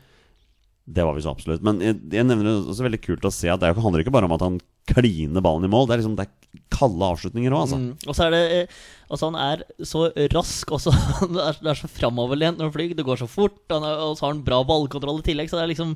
Det 0.85 1.01
var 1.01 1.15
vi 1.17 1.23
så 1.25 1.31
absolutt. 1.33 1.63
Men 1.65 1.79
jeg, 1.81 1.97
jeg 2.13 2.27
nevner 2.27 2.45
det 2.45 2.55
også 2.69 2.85
veldig 2.85 3.01
kult 3.01 3.25
å 3.25 3.33
se 3.33 3.49
at 3.49 3.61
det 3.61 3.71
er 3.71 3.79
handler 3.81 4.03
ikke 4.03 4.13
bare 4.13 4.27
om 4.29 4.35
at 4.35 4.43
han 4.45 4.59
kliner 4.85 5.41
ballen 5.41 5.65
i 5.65 5.71
mål. 5.71 5.87
Det 5.89 5.95
er 5.95 6.01
liksom 6.03 6.17
det 6.19 6.27
er 6.27 6.61
kalde 6.73 7.07
avslutninger 7.09 7.53
òg, 7.53 7.63
altså. 7.65 7.79
Mm. 7.81 8.05
Og 8.05 8.17
så 8.17 8.27
er 8.27 8.35
det 8.35 8.43
eh, 8.59 8.83
Altså, 9.05 9.27
han 9.29 9.35
er 9.37 9.59
så 9.85 10.07
rask 10.33 10.71
også. 10.73 10.93
det, 11.35 11.41
er, 11.41 11.59
er 11.61 11.77
så 11.77 11.89
framoverlent 11.89 12.57
når 12.57 12.69
han 12.69 12.73
flyr. 12.73 12.95
Det 12.97 13.05
går 13.05 13.19
så 13.21 13.27
fort. 13.29 13.59
Han 13.69 13.85
er, 13.85 13.99
og 14.01 14.15
så 14.17 14.25
har 14.25 14.33
han 14.33 14.45
bra 14.45 14.63
ballkontroll 14.65 15.21
i 15.21 15.27
tillegg, 15.27 15.51
så 15.51 15.59
det 15.59 15.65
er 15.65 15.71
liksom 15.75 15.93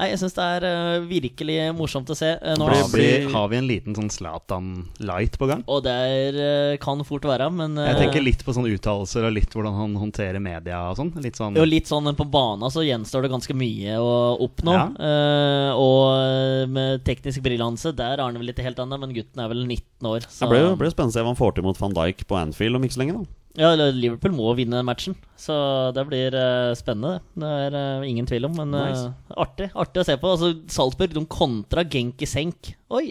Nei, 0.00 0.06
jeg 0.14 0.20
syns 0.22 0.32
det 0.32 0.44
er 0.56 0.64
uh, 0.64 1.02
virkelig 1.04 1.56
morsomt 1.76 2.08
å 2.08 2.14
se. 2.16 2.30
Uh, 2.40 2.54
når 2.56 2.70
Da 2.70 2.72
har 2.72 2.78
han- 2.86 2.92
blir, 2.94 3.26
har 3.34 3.48
vi 3.52 3.56
en 3.58 3.66
liten 3.68 3.96
sånn 3.98 4.08
Zlatan-light 4.08 5.36
på 5.36 5.48
gang. 5.50 5.64
og 5.68 5.82
det 5.84 5.92
er, 5.92 6.38
uh, 6.40 6.76
kan 6.80 7.02
fort 7.04 7.26
være, 7.28 7.50
men 7.52 7.76
eh, 7.76 7.90
Jeg 7.92 8.06
tenker 8.06 8.24
litt 8.24 8.44
på 8.46 8.54
sånne 8.56 8.72
uttalelser 8.72 9.26
og 9.28 9.34
litt 9.36 9.52
hvordan 9.52 9.76
han 9.76 9.96
håndterer 10.00 10.40
media 10.40 10.78
og 10.88 10.96
sånn. 10.96 11.12
Litt 11.20 11.36
sånn 11.36 11.58
jo, 11.58 11.66
litt 11.68 11.90
sånn 11.90 12.08
på 12.16 12.24
bana 12.30 12.70
så 12.72 12.80
gjenstår 12.86 13.26
det 13.26 13.32
ganske 13.34 13.52
mye 13.54 13.98
å 14.00 14.14
oppnå. 14.40 14.72
Ja. 14.72 14.86
Eh, 14.96 15.72
og 15.76 16.70
med 16.72 17.04
teknisk 17.04 17.44
brillanse, 17.44 17.92
der 17.94 18.16
er 18.16 18.24
han 18.24 18.40
vel 18.40 18.48
litt 18.48 18.62
helt 18.64 18.80
annet, 18.80 19.00
men 19.04 19.12
gutten 19.12 19.44
er 19.44 19.52
vel 19.52 19.66
19 19.66 20.08
år. 20.08 20.24
Så 20.30 20.48
Det 20.48 20.54
blir 20.54 20.64
jo 20.64 20.76
blir 20.80 20.88
jo 20.88 20.96
spennende 20.96 21.12
å 21.12 21.18
se 21.18 21.26
hva 21.26 21.34
han 21.34 21.40
får 21.42 21.54
til 21.58 21.68
mot 21.68 21.84
van 21.84 21.92
Dijk 22.00 22.24
på 22.26 22.40
Anfield 22.40 22.80
om 22.80 22.88
ikke 22.88 22.96
så 22.96 23.04
lenge. 23.04 23.20
da 23.20 23.39
Ja, 23.58 23.72
Liverpool 23.74 24.30
må 24.36 24.52
vinne 24.54 24.82
matchen, 24.86 25.16
så 25.38 25.54
det 25.96 26.04
blir 26.06 26.34
uh, 26.38 26.70
spennende. 26.78 27.18
Det 27.34 27.48
er 27.66 27.74
uh, 27.74 28.06
ingen 28.06 28.28
tvil 28.28 28.46
om, 28.46 28.54
men 28.60 28.76
eh, 28.78 28.92
Nice. 28.92 29.08
artig 29.42 29.66
artig 29.74 30.04
å 30.04 30.06
se 30.06 30.14
på. 30.22 30.30
Altså, 30.36 30.52
Salzburg 30.70 31.16
de 31.16 31.24
kontra 31.26 31.82
Genki 31.82 32.28
senk. 32.30 32.74
Oi, 32.94 33.08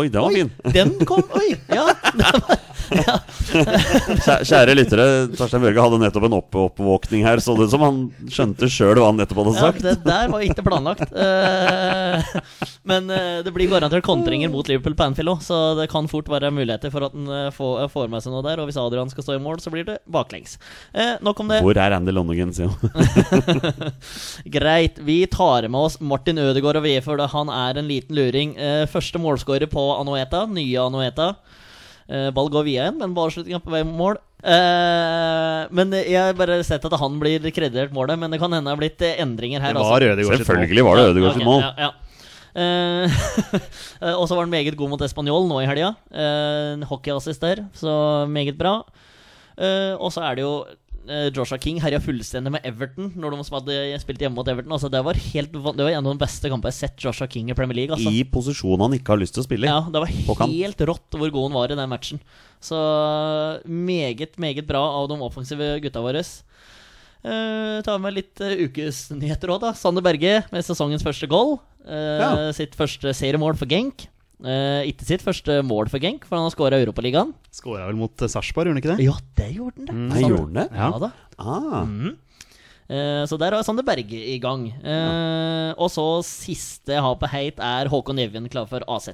Oi, 0.00 0.06
den 0.08 0.16
var 0.16 0.30
oi, 0.30 0.38
fin! 0.40 0.52
den 0.72 0.94
kom 1.04 1.20
Oi! 1.36 1.50
Ja. 1.68 1.84
Kjære, 4.48 4.74
lyttere, 4.76 5.06
Tarstein 5.34 5.62
Børge 5.64 5.84
hadde 5.84 6.00
nettopp 6.02 6.26
en 6.28 6.36
opp 6.38 6.58
oppvåkning 6.64 7.24
her. 7.26 7.40
Så 7.42 7.54
det 7.58 7.68
som 7.72 7.82
han 7.84 8.00
skjønte 8.30 8.68
sjøl 8.70 8.98
hva 8.98 9.10
han 9.10 9.18
nettopp 9.20 9.40
hadde 9.42 9.54
ja, 9.58 9.70
det 9.84 9.94
der 10.04 10.30
var 10.32 10.44
ikke 10.44 10.64
planlagt. 10.66 11.12
Eh, 11.12 12.34
men 12.90 13.10
eh, 13.12 13.40
det 13.46 13.54
blir 13.54 13.70
garantert 13.72 14.06
kontringer 14.06 14.52
mot 14.52 14.68
Liverpool 14.70 14.96
på 14.98 15.08
Anfield 15.08 15.34
òg, 15.34 15.42
så 15.44 15.60
det 15.78 15.88
kan 15.92 16.08
fort 16.10 16.30
være 16.30 16.52
muligheter 16.54 16.92
for 16.94 17.08
at 17.08 17.16
han 17.16 17.30
eh, 17.30 17.50
får, 17.54 18.10
med 18.12 18.24
seg 18.24 18.34
noe 18.34 18.44
der. 18.46 18.62
Og 18.62 18.70
hvis 18.70 18.80
Adrian 18.80 19.12
skal 19.12 19.26
stå 19.26 19.38
i 19.38 19.42
mål, 19.42 19.60
så 19.62 19.72
blir 19.74 19.86
det 19.88 19.98
baklengs. 20.10 20.58
Nok 21.24 21.42
om 21.42 21.50
det. 21.50 21.60
Hvor 21.64 21.78
er 21.80 21.96
Andy 21.96 22.14
Lonergan, 22.14 22.54
sier 22.54 22.70
han. 22.70 23.92
Greit. 24.56 25.00
Vi 25.04 25.18
tar 25.30 25.68
med 25.68 25.80
oss 25.80 25.98
Martin 26.00 26.40
Ødegaard 26.42 26.80
og 26.80 26.88
for 27.04 27.20
han 27.34 27.50
er 27.52 27.80
en 27.80 27.88
liten 27.90 28.16
luring. 28.16 28.54
Første 28.90 29.20
målskårer 29.22 29.70
på 29.70 29.84
Anueta, 29.98 30.44
nye 30.50 30.80
Anueta. 30.82 31.34
Eh, 32.04 32.28
ball 32.36 32.50
går 32.52 32.66
via 32.66 32.84
igjen 32.84 32.98
men 33.00 33.14
ballslutninga 33.16 33.62
på 33.64 33.72
vei 33.72 33.82
mot 33.86 33.96
mål. 33.96 34.18
Eh, 34.44 35.60
men 35.72 35.94
jeg 35.96 36.20
har 36.20 36.36
bare 36.36 36.58
sett 36.66 36.84
at 36.84 36.96
han 37.00 37.20
blir 37.20 37.48
kreditert 37.48 37.94
målet, 37.96 38.20
men 38.20 38.32
det 38.32 38.40
kan 38.42 38.52
hende 38.52 38.68
det 38.68 38.74
har 38.76 38.82
blitt 38.82 39.04
eh, 39.06 39.20
endringer 39.24 39.64
her. 39.64 39.76
Det 39.76 39.84
var 39.84 40.04
altså. 40.04 40.40
Selvfølgelig 40.42 40.84
var 40.84 41.00
det 41.00 41.06
Ødegaard 41.12 41.38
sitt 41.38 41.48
mål. 41.48 41.64
Ja, 41.64 41.72
ja. 41.78 41.90
ja. 42.60 42.66
eh, 42.66 44.12
og 44.20 44.28
så 44.28 44.36
var 44.36 44.44
han 44.44 44.52
meget 44.52 44.76
god 44.76 44.92
mot 44.92 45.06
Español 45.06 45.48
nå 45.48 45.62
i 45.64 45.70
helga. 45.70 45.94
Uh, 46.12 46.84
Hockeyassist 46.90 47.42
der, 47.44 47.64
så 47.72 47.96
meget 48.28 48.58
bra. 48.60 48.82
Eh, 49.54 49.94
og 50.02 50.10
så 50.10 50.24
er 50.26 50.34
det 50.34 50.42
jo 50.42 50.54
eh, 50.66 50.78
Joshua 51.34 51.58
King 51.60 51.80
herja 51.84 51.98
fullstendig 52.00 52.52
med 52.54 52.64
Everton 52.64 53.10
når 53.20 53.34
de 53.34 53.44
som 53.44 53.58
hadde 53.58 53.74
spilt 54.00 54.22
hjemme 54.24 54.38
mot 54.38 54.48
Everton. 54.48 54.72
Altså, 54.72 54.88
det, 54.92 55.02
var 55.04 55.18
helt, 55.20 55.52
det 55.52 55.84
var 55.84 55.90
en 55.92 56.00
av 56.00 56.14
de 56.14 56.22
beste 56.22 56.48
kampene 56.48 56.72
jeg 56.72 56.78
har 56.78 56.88
sett 56.88 57.04
Joshua 57.04 57.28
King 57.28 57.50
i 57.52 57.56
Premier 57.58 57.76
League. 57.82 57.96
Altså. 57.96 58.08
I 58.08 58.22
posisjonen 58.24 58.86
han 58.86 58.96
ikke 58.96 59.12
har 59.12 59.20
lyst 59.20 59.36
til 59.36 59.44
å 59.44 59.46
spille 59.48 59.68
i. 59.68 59.70
Ja, 59.70 59.82
det 59.84 60.00
var 60.00 60.14
helt 60.48 60.84
rått 60.88 61.18
hvor 61.20 61.34
god 61.34 61.50
han 61.50 61.58
var 61.58 61.74
i 61.74 61.78
den 61.78 61.92
matchen. 61.92 62.22
Så 62.64 62.78
meget, 63.68 64.38
meget 64.40 64.64
bra 64.68 64.80
av 65.02 65.10
de 65.12 65.20
offensive 65.26 65.74
gutta 65.84 66.00
våre. 66.04 66.24
Uh, 67.24 67.80
tar 67.84 68.00
med 68.04 68.18
litt 68.18 68.40
uh, 68.44 68.52
ukesnyheter 68.66 69.52
òg, 69.54 69.62
da. 69.62 69.70
Sander 69.76 70.04
Berge 70.04 70.42
med 70.52 70.66
sesongens 70.66 71.04
første 71.04 71.28
goal. 71.30 71.56
Uh, 71.84 72.16
Ja. 72.20 72.32
Sitt 72.56 72.76
første 72.76 73.12
seriemål 73.16 73.56
for 73.60 73.68
Genk. 73.68 74.06
Eh, 74.42 74.90
ikke 74.90 75.06
sitt 75.06 75.22
første 75.24 75.60
mål 75.66 75.88
for 75.92 76.02
Genk, 76.02 76.26
for 76.26 76.36
han 76.36 76.48
har 76.48 76.54
skåra 76.54 76.80
Europaligaen. 76.82 77.30
Skåra 77.54 77.86
vel 77.86 78.00
mot 78.00 78.24
eh, 78.24 78.30
Sarpsborg, 78.30 78.68
gjorde 78.68 78.80
han 78.80 78.82
ikke 78.82 78.96
det? 78.96 79.06
Ja, 79.06 79.14
det 79.38 79.48
gjorde 79.54 79.78
han, 79.78 79.86
det. 79.86 79.94
Mm. 79.94 80.08
Nei, 80.10 80.22
gjorde 80.26 80.44
han 80.44 80.58
det? 80.58 80.68
Ja 80.82 80.92
da. 81.06 81.12
Ah, 81.38 81.82
Mm. 81.84 82.12
Eh, 82.84 83.22
så 83.24 83.38
der 83.40 83.54
har 83.56 83.62
Sander 83.64 83.86
Berge 83.86 84.18
i 84.28 84.36
gang. 84.42 84.66
Ja. 84.84 85.72
Og 85.80 85.88
så 85.88 86.04
siste 86.26 86.92
jeg 86.92 87.00
har 87.00 87.14
på 87.16 87.30
heit, 87.32 87.56
er 87.56 87.88
Håkon 87.88 88.20
Evjen 88.20 88.50
klar 88.52 88.68
for 88.68 88.84
AZ. 88.92 89.08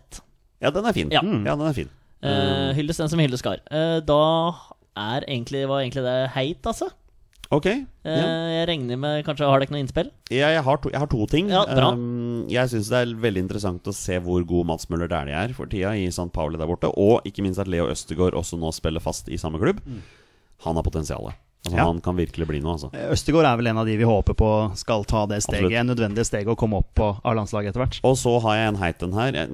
Ja, 0.61 0.73
den 0.75 0.85
er 0.85 0.97
fin. 0.97 1.12
Ja. 1.15 1.23
ja 1.23 1.55
den 1.55 1.69
er 1.69 1.77
fin. 1.77 1.93
Eh, 2.21 2.73
hylles 2.77 2.99
den 3.00 3.09
som 3.09 3.23
hylles 3.23 3.41
skar. 3.41 3.62
Eh, 3.71 4.00
da 4.05 4.19
er 4.99 5.25
egentlig, 5.29 5.62
var 5.71 5.85
egentlig 5.85 6.03
det 6.05 6.17
heit, 6.35 6.67
altså. 6.67 6.91
Ok. 7.50 7.66
Eh, 7.66 7.83
Ja. 8.04 8.26
Jeg 8.61 8.69
regner 8.69 8.99
med 9.00 9.25
Kanskje 9.26 9.47
har 9.49 9.59
dere 9.59 9.66
ikke 9.66 9.75
noe 9.75 9.83
innspill? 9.83 10.11
Ja, 10.30 10.52
jeg, 10.54 10.62
har 10.62 10.76
to, 10.78 10.90
jeg 10.92 11.00
har 11.02 11.11
to 11.11 11.26
ting. 11.26 11.50
Ja, 11.50 11.64
bra. 11.66 11.90
Um, 11.97 12.47
jeg 12.50 12.71
syns 12.71 12.90
det 12.92 13.00
er 13.02 13.14
veldig 13.25 13.42
interessant 13.47 13.90
å 13.90 13.95
se 13.97 14.19
hvor 14.23 14.45
god 14.47 14.69
Mats 14.71 14.88
Møller 14.92 15.11
Dæhlie 15.11 15.35
er 15.35 15.54
for 15.57 15.66
tida 15.71 15.92
i 15.99 16.07
St. 16.12 16.30
Pauli 16.33 16.61
der 16.61 16.71
borte. 16.71 16.92
Og 16.95 17.26
ikke 17.26 17.42
minst 17.42 17.59
at 17.62 17.71
Leo 17.71 17.88
Østegård 17.90 18.38
også 18.38 18.59
nå 18.61 18.71
spiller 18.76 19.02
fast 19.02 19.28
i 19.28 19.38
samme 19.40 19.59
klubb. 19.62 19.83
Han 20.66 20.76
har 20.78 20.87
potensialet. 20.87 21.35
Altså, 21.61 21.76
Ja. 21.76 21.85
Han 21.85 22.00
kan 22.00 22.16
virkelig 22.16 22.47
bli 22.49 22.61
noe, 22.64 22.73
altså. 22.78 22.88
Østegård 23.12 23.45
er 23.45 23.57
vel 23.59 23.66
en 23.69 23.78
av 23.83 23.85
de 23.87 23.97
vi 23.99 24.04
håper 24.09 24.33
på 24.33 24.76
skal 24.80 25.04
ta 25.04 25.26
det 25.26 25.42
steget, 25.42 25.66
Absolutt. 25.69 25.90
nødvendige 25.90 26.25
steget 26.25 26.49
å 26.49 26.57
komme 26.57 26.78
opp 26.80 26.95
på 26.97 27.21
A-landslaget 27.23 27.75
etter 27.75 27.83
hvert. 27.85 27.99
Og 28.02 28.16
så 28.16 28.33
har 28.40 28.57
jeg 28.57 28.69
en 28.71 28.80
heit 28.80 29.02
en 29.02 29.12
her. 29.12 29.33
Jeg, 29.33 29.50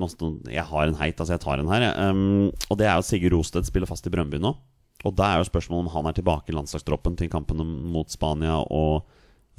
jeg 0.53 0.65
har 0.65 0.87
en 0.87 0.95
heit, 1.01 1.17
altså 1.19 1.35
jeg 1.35 1.41
tar 1.43 1.59
en 1.59 1.69
her. 1.73 1.89
Um, 1.99 2.53
og 2.71 2.79
det 2.79 2.87
er 2.87 2.95
jo 2.95 3.03
at 3.03 3.09
Sigurd 3.09 3.33
Rosted 3.35 3.67
spiller 3.67 3.91
fast 3.91 4.07
i 4.07 4.11
Brøndby 4.11 4.39
nå. 4.39 4.55
Og 5.07 5.15
da 5.19 5.31
er 5.31 5.43
jo 5.43 5.51
spørsmålet 5.51 5.87
om 5.87 5.93
han 5.95 6.11
er 6.11 6.17
tilbake 6.17 6.53
i 6.53 6.57
landslagstroppen 6.57 7.19
til 7.19 7.31
kampene 7.33 7.65
mot 7.65 8.11
Spania 8.11 8.59
og 8.59 9.07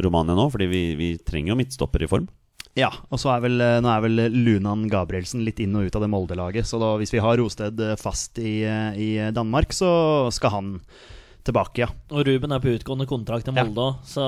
Romania 0.04 0.36
nå. 0.38 0.50
Fordi 0.54 0.68
vi, 0.72 0.84
vi 1.00 1.14
trenger 1.24 1.54
jo 1.54 1.60
midtstopper 1.62 2.04
i 2.04 2.12
form. 2.12 2.28
Ja, 2.78 2.92
og 3.10 3.18
så 3.18 3.32
er 3.34 3.42
vel, 3.42 3.58
eh, 3.64 3.80
nå 3.82 3.90
er 3.90 4.04
vel 4.04 4.22
Lunan 4.36 4.86
Gabrielsen 4.92 5.42
litt 5.46 5.58
inn 5.64 5.74
og 5.80 5.88
ut 5.88 5.96
av 5.98 6.04
det 6.04 6.12
Molde-laget. 6.14 6.68
Så 6.70 6.78
da, 6.82 6.92
hvis 7.02 7.14
vi 7.16 7.22
har 7.24 7.40
Rosted 7.42 7.80
eh, 7.82 7.96
fast 7.98 8.38
i, 8.38 8.60
eh, 8.70 9.00
i 9.02 9.10
Danmark, 9.34 9.74
så 9.74 9.90
skal 10.36 10.54
han 10.54 10.76
tilbake, 11.48 11.82
ja. 11.86 11.88
Og 12.12 12.26
Ruben 12.28 12.52
er 12.56 12.60
på 12.64 12.72
utgående 12.76 13.08
kontrakt 13.10 13.48
i 13.50 13.54
Molde 13.56 13.84
òg, 13.84 14.02
så 14.08 14.26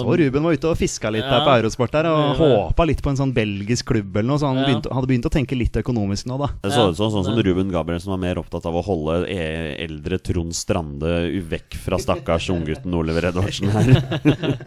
Så 0.00 0.16
Ruben 0.18 0.42
var 0.46 0.56
ute 0.56 0.70
og 0.72 0.76
fiska 0.80 1.10
litt 1.12 1.24
der 1.28 1.44
på 1.46 1.52
Eurosport 1.60 1.92
der, 1.94 2.08
og 2.10 2.22
Ja. 2.24 2.34
håpa 2.40 2.86
litt 2.88 3.02
på 3.04 3.10
en 3.12 3.16
sånn 3.20 3.34
belgisk 3.36 3.86
klubb 3.92 4.16
eller 4.16 4.28
noe, 4.32 4.38
så 4.40 4.48
han 4.50 4.58
Ja. 4.58 4.66
begynt, 4.66 4.90
hadde 4.92 5.06
begynt 5.12 5.28
å 5.28 5.32
tenke 5.32 5.56
litt 5.58 5.72
økonomisk 5.76 6.26
nå, 6.26 6.38
da. 6.38 6.48
Det 6.62 6.72
så 6.72 6.86
Ja, 6.86 6.88
ut 6.90 6.96
sånn, 6.96 7.12
sånn 7.12 7.24
som 7.24 7.38
Ruben 7.38 7.70
Gabrielsen 7.70 8.08
var 8.10 8.18
mer 8.18 8.36
opptatt 8.36 8.66
av 8.66 8.74
å 8.74 8.82
holde 8.84 9.28
e- 9.28 9.76
eldre 9.84 10.18
Trond 10.22 10.52
Strande 10.54 11.30
vekk 11.48 11.74
fra 11.76 11.96
stakkars 11.98 12.48
unggutten 12.50 12.94
Oliver 12.94 13.22
Edvardsen 13.30 13.68
her. 13.70 14.58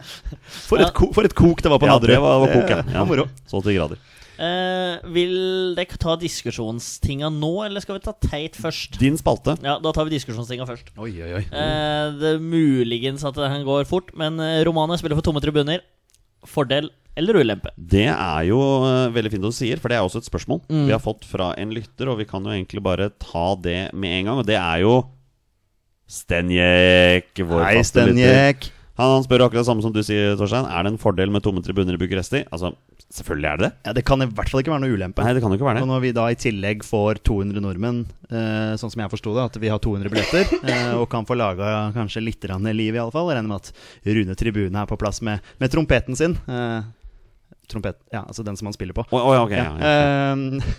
For, 0.68 0.78
Ja. 0.78 0.86
et, 0.88 0.94
ko, 0.94 1.12
for 1.12 1.24
et 1.24 1.34
kok 1.34 1.60
det 1.62 1.70
var 1.70 1.78
på 1.78 1.86
Ja, 1.86 1.98
det 1.98 2.18
var, 2.20 2.40
var 2.46 2.48
kok, 2.48 2.70
ja. 2.70 2.82
Ja. 2.94 3.24
Så 3.50 3.62
til 3.62 3.74
grader. 3.76 3.96
Eh, 4.40 5.08
Vil 5.14 5.34
dere 5.76 5.98
ta 6.00 6.16
diskusjonstinga 6.20 7.28
nå, 7.34 7.52
eller 7.66 7.84
skal 7.84 7.98
vi 7.98 8.04
ta 8.06 8.14
teit 8.24 8.56
først? 8.58 8.96
Din 9.00 9.18
spalte. 9.20 9.54
Ja, 9.64 9.76
da 9.82 9.92
tar 9.96 10.08
vi 10.08 10.16
diskusjonstinga 10.16 10.66
først. 10.68 10.90
Oi, 10.96 11.12
oi, 11.20 11.30
oi. 11.40 11.44
Uh, 11.52 12.16
det 12.18 12.34
er 12.36 12.42
muligens 12.42 13.24
at 13.28 13.36
han 13.44 13.66
går 13.68 13.84
fort, 13.90 14.10
men 14.18 14.40
romanet 14.66 15.02
spiller 15.02 15.18
for 15.20 15.26
tomme 15.28 15.42
tribuner. 15.44 15.84
Fordel 16.48 16.88
eller 17.18 17.36
ulempe? 17.42 17.68
Det 17.76 18.06
er 18.08 18.44
jo 18.48 18.58
uh, 18.86 19.10
veldig 19.12 19.32
fint 19.34 19.44
at 19.44 19.52
du 19.52 19.56
sier, 19.60 19.80
for 19.82 19.92
det 19.92 19.98
er 19.98 20.06
også 20.06 20.22
et 20.22 20.28
spørsmål 20.30 20.60
Mm. 20.70 20.86
vi 20.86 20.92
har 20.94 21.02
fått 21.02 21.26
fra 21.28 21.50
en 21.60 21.72
lytter, 21.74 22.08
og 22.08 22.20
vi 22.22 22.24
kan 22.30 22.44
jo 22.46 22.52
egentlig 22.54 22.80
bare 22.82 23.10
ta 23.20 23.54
det 23.60 23.90
med 23.92 24.14
en 24.20 24.30
gang. 24.30 24.38
Og 24.40 24.46
det 24.48 24.56
er 24.56 24.84
jo 24.86 24.94
Stenjek, 26.10 27.30
vår 27.46 27.64
Hei, 27.68 27.74
faste 27.80 28.02
lytter. 28.08 28.14
Stenjek. 28.16 28.70
Han, 29.00 29.12
han 29.16 29.24
spør 29.24 29.44
akkurat 29.46 29.62
det 29.62 29.68
samme 29.68 29.84
som 29.84 29.92
du 29.94 30.00
sier, 30.04 30.34
Torstein. 30.38 30.66
Er 30.66 30.84
det 30.86 30.92
en 30.94 31.00
fordel 31.00 31.30
med 31.32 31.44
tomme 31.44 31.62
tribuner 31.64 31.94
i 31.96 32.00
Bucuresti? 32.00 32.42
Altså, 32.52 32.72
selvfølgelig 33.10 33.48
er 33.50 33.58
det 33.60 33.66
det. 33.66 33.70
Ja, 33.88 33.94
det 33.96 34.04
kan 34.06 34.22
i 34.22 34.28
hvert 34.30 34.50
fall 34.52 34.62
ikke 34.62 34.72
være 34.72 34.84
noe 34.84 34.94
ulempe. 34.94 35.24
Nei, 35.24 35.32
det 35.34 35.42
kan 35.42 35.52
jo 35.52 35.58
ikke 35.58 35.66
være 35.66 35.82
Og 35.82 35.86
det. 35.86 35.90
når 35.90 36.04
vi 36.04 36.12
da 36.16 36.26
i 36.30 36.38
tillegg 36.38 36.84
får 36.86 37.20
200 37.26 37.64
nordmenn, 37.64 38.04
eh, 38.30 38.74
sånn 38.80 38.92
som 38.92 39.02
jeg 39.02 39.12
forsto 39.12 39.34
det, 39.36 39.46
at 39.50 39.58
vi 39.62 39.72
har 39.72 39.82
200 39.82 40.12
billetter, 40.12 40.54
eh, 40.70 40.92
og 40.98 41.08
kan 41.12 41.26
få 41.28 41.38
laga 41.38 41.90
kanskje 41.96 42.22
litt 42.24 42.46
liv, 42.46 42.94
i 42.94 43.02
alle 43.02 43.14
fall. 43.14 43.32
Regner 43.32 43.50
med 43.50 43.58
at 43.60 43.72
Rune 44.06 44.36
Tribune 44.38 44.82
er 44.84 44.86
på 44.90 44.98
plass 45.00 45.20
med, 45.26 45.42
med 45.58 45.72
trompeten 45.74 46.16
sin. 46.16 46.38
Eh, 46.46 46.80
trompet, 47.70 47.98
ja, 48.12 48.24
altså 48.26 48.46
den 48.46 48.56
som 48.58 48.70
han 48.70 48.74
spiller 48.78 48.94
på. 48.94 49.06
Å, 49.10 49.18
å, 49.18 49.34
ja, 49.34 49.42
ok, 49.46 49.56
ja, 49.58 49.66
ja. 49.74 50.72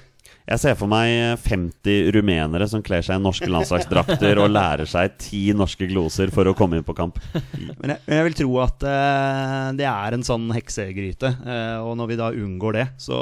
Eh, 0.51 0.57
Jeg 0.57 0.59
ser 0.59 0.77
for 0.79 0.91
meg 0.91 1.39
50 1.41 2.11
rumenere 2.15 2.67
som 2.69 2.83
kler 2.83 3.03
seg 3.05 3.19
i 3.19 3.23
norske 3.23 3.47
landslagsdrakter 3.51 4.41
og 4.43 4.51
lærer 4.51 4.89
seg 4.89 5.15
ti 5.21 5.43
norske 5.55 5.87
gloser 5.89 6.31
for 6.33 6.47
å 6.49 6.55
komme 6.57 6.79
inn 6.79 6.87
på 6.87 6.95
kamp. 6.97 7.19
men, 7.33 7.93
jeg, 7.93 7.99
jeg 8.11 8.27
vil 8.27 8.37
tro 8.41 8.57
at 8.65 8.85
uh, 8.85 9.69
det 9.77 9.87
er 9.87 10.17
en 10.17 10.25
sånn 10.27 10.49
heksegryte, 10.55 11.33
uh, 11.45 11.79
og 11.85 11.95
når 11.99 12.11
vi 12.11 12.19
da 12.19 12.31
unngår 12.35 12.79
det, 12.79 12.87
så 13.01 13.21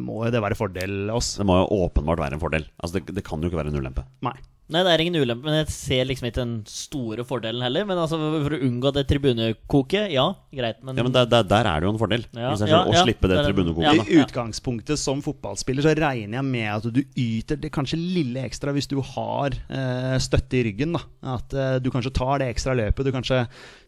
må 0.00 0.24
jo 0.26 0.34
det 0.34 0.42
være 0.42 0.58
fordel 0.58 1.12
oss. 1.14 1.36
Det 1.38 1.46
må 1.46 1.60
jo 1.62 1.84
åpenbart 1.86 2.26
være 2.26 2.38
en 2.38 2.42
fordel. 2.42 2.66
Altså, 2.80 2.98
det, 2.98 3.14
det 3.20 3.26
kan 3.26 3.42
jo 3.42 3.50
ikke 3.50 3.62
være 3.62 3.74
en 3.74 3.80
ulempe. 3.80 4.06
Nei. 4.26 4.36
Nei, 4.72 4.80
det 4.80 4.92
er 4.94 5.02
ingen 5.04 5.18
ulempe, 5.20 5.44
men 5.44 5.58
jeg 5.58 5.68
ser 5.74 6.06
liksom 6.08 6.24
ikke 6.30 6.38
den 6.40 6.52
store 6.70 7.24
fordelen 7.28 7.60
heller. 7.60 7.84
Men 7.84 7.98
altså, 8.00 8.16
for 8.16 8.54
å 8.56 8.60
unngå 8.64 8.92
det 8.96 9.02
tribunekoket, 9.10 10.06
ja, 10.14 10.24
greit, 10.56 10.78
men, 10.80 10.96
Ja, 10.96 11.04
men 11.04 11.12
der, 11.12 11.26
der, 11.28 11.44
der 11.50 11.68
er 11.68 11.82
det 11.82 11.88
jo 11.88 11.92
en 11.92 12.00
fordel 12.00 12.24
Ja, 12.32 12.54
seg 12.56 12.72
ja, 12.72 12.78
å 12.88 12.94
ja, 12.94 13.02
slippe 13.04 13.28
det 13.28 13.36
det 13.42 13.44
tribunekoket. 13.50 14.00
ja 14.00 14.06
I 14.08 14.22
utgangspunktet 14.24 15.00
som 15.02 15.20
fotballspiller 15.24 15.84
så 15.84 15.92
regner 15.98 16.38
jeg 16.38 16.48
med 16.48 16.70
at 16.72 16.88
du 16.96 17.02
yter 17.12 17.60
det 17.60 17.72
kanskje 17.76 18.00
lille 18.00 18.46
ekstra 18.48 18.72
hvis 18.72 18.88
du 18.88 18.96
har 19.04 19.52
eh, 19.68 20.16
støtte 20.24 20.56
i 20.56 20.64
ryggen. 20.70 20.96
da 20.96 21.34
At 21.36 21.52
eh, 21.52 21.76
du 21.84 21.90
kanskje 21.92 22.14
tar 22.16 22.40
det 22.40 22.48
ekstra 22.54 22.72
løpet. 22.80 23.04
Du 23.04 23.12
kanskje, 23.12 23.42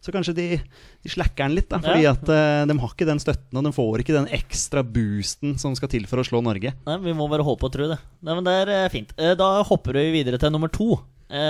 så 0.05 0.13
kanskje 0.13 0.37
de, 0.37 0.47
de 1.07 1.13
slacker 1.13 1.47
den 1.47 1.55
litt. 1.55 1.69
da 1.71 1.79
Fordi 1.79 2.03
Ja. 2.03 2.11
at 2.11 2.27
uh, 2.29 2.65
de 2.67 2.77
har 2.79 2.89
ikke 2.93 3.07
den 3.07 3.19
støtten, 3.23 3.57
og 3.57 3.63
de 3.63 3.71
får 3.75 4.03
ikke 4.03 4.15
den 4.17 4.27
ekstra 4.35 4.83
boosten 4.83 5.57
som 5.57 5.75
skal 5.75 5.89
til 5.89 6.05
for 6.09 6.19
å 6.19 6.25
slå 6.27 6.41
Norge. 6.43 6.73
Nei, 6.85 6.97
Vi 6.97 7.13
må 7.15 7.29
bare 7.31 7.45
håpe 7.47 7.63
og 7.69 7.71
tro 7.73 7.87
det. 7.87 7.99
Nei, 8.21 8.33
men 8.35 8.43
Det 8.43 8.55
er 8.61 8.73
eh, 8.75 8.89
fint. 8.89 9.13
Eh, 9.17 9.35
Da 9.39 9.63
hopper 9.63 9.93
vi 9.93 10.11
videre 10.11 10.37
til 10.39 10.51
nummer 10.51 10.69
to. 10.71 10.99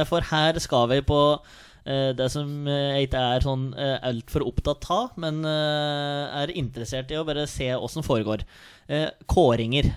For 0.10 0.22
her 0.22 0.58
skal 0.60 0.88
vi 0.89 1.02
på 1.06 1.39
det 1.86 2.32
som 2.34 2.65
jeg 2.65 3.06
ikke 3.08 3.20
er 3.38 3.43
sånn 3.46 3.67
altfor 3.78 4.41
opptatt 4.50 4.88
av, 4.89 5.12
men 5.22 5.46
er 5.46 6.50
interessert 6.58 7.12
i 7.13 7.15
å 7.20 7.24
bare 7.24 7.46
se 7.46 7.70
åssen 7.78 8.02
foregår. 8.02 8.41
Kåringer. 9.30 9.91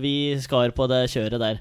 Vi 0.00 0.14
skal 0.40 0.72
på 0.72 0.88
det 0.88 1.02
kjøret 1.12 1.38
der. 1.44 1.60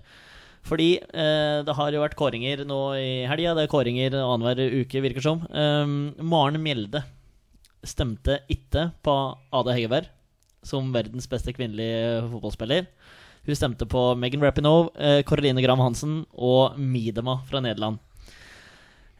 Fordi 0.68 0.90
eh, 1.00 1.60
det 1.64 1.76
har 1.78 1.96
jo 1.96 2.04
vært 2.04 2.18
kåringer 2.20 2.66
nå 2.68 2.82
i 3.00 3.12
helga. 3.30 3.56
Det 3.56 3.66
er 3.66 3.72
kåringer 3.72 4.18
annenhver 4.20 4.82
uke, 4.82 5.04
virker 5.06 5.24
som. 5.24 5.46
Um, 5.52 6.12
Maren 6.20 6.60
Mjelde 6.64 7.06
stemte 7.88 8.42
ikke 8.52 8.90
på 9.06 9.16
Ada 9.56 9.76
Hegerberg 9.78 10.12
som 10.68 10.90
verdens 10.92 11.30
beste 11.32 11.54
kvinnelige 11.56 12.26
fotballspiller. 12.32 12.88
Hun 13.48 13.56
stemte 13.56 13.88
på 13.88 14.02
Megan 14.20 14.44
Rapinoe, 14.44 14.90
eh, 15.00 15.22
Caroline 15.24 15.64
Graham 15.64 15.80
Hansen 15.80 16.26
og 16.34 16.78
Midema 16.78 17.40
fra 17.48 17.62
Nederland. 17.64 18.02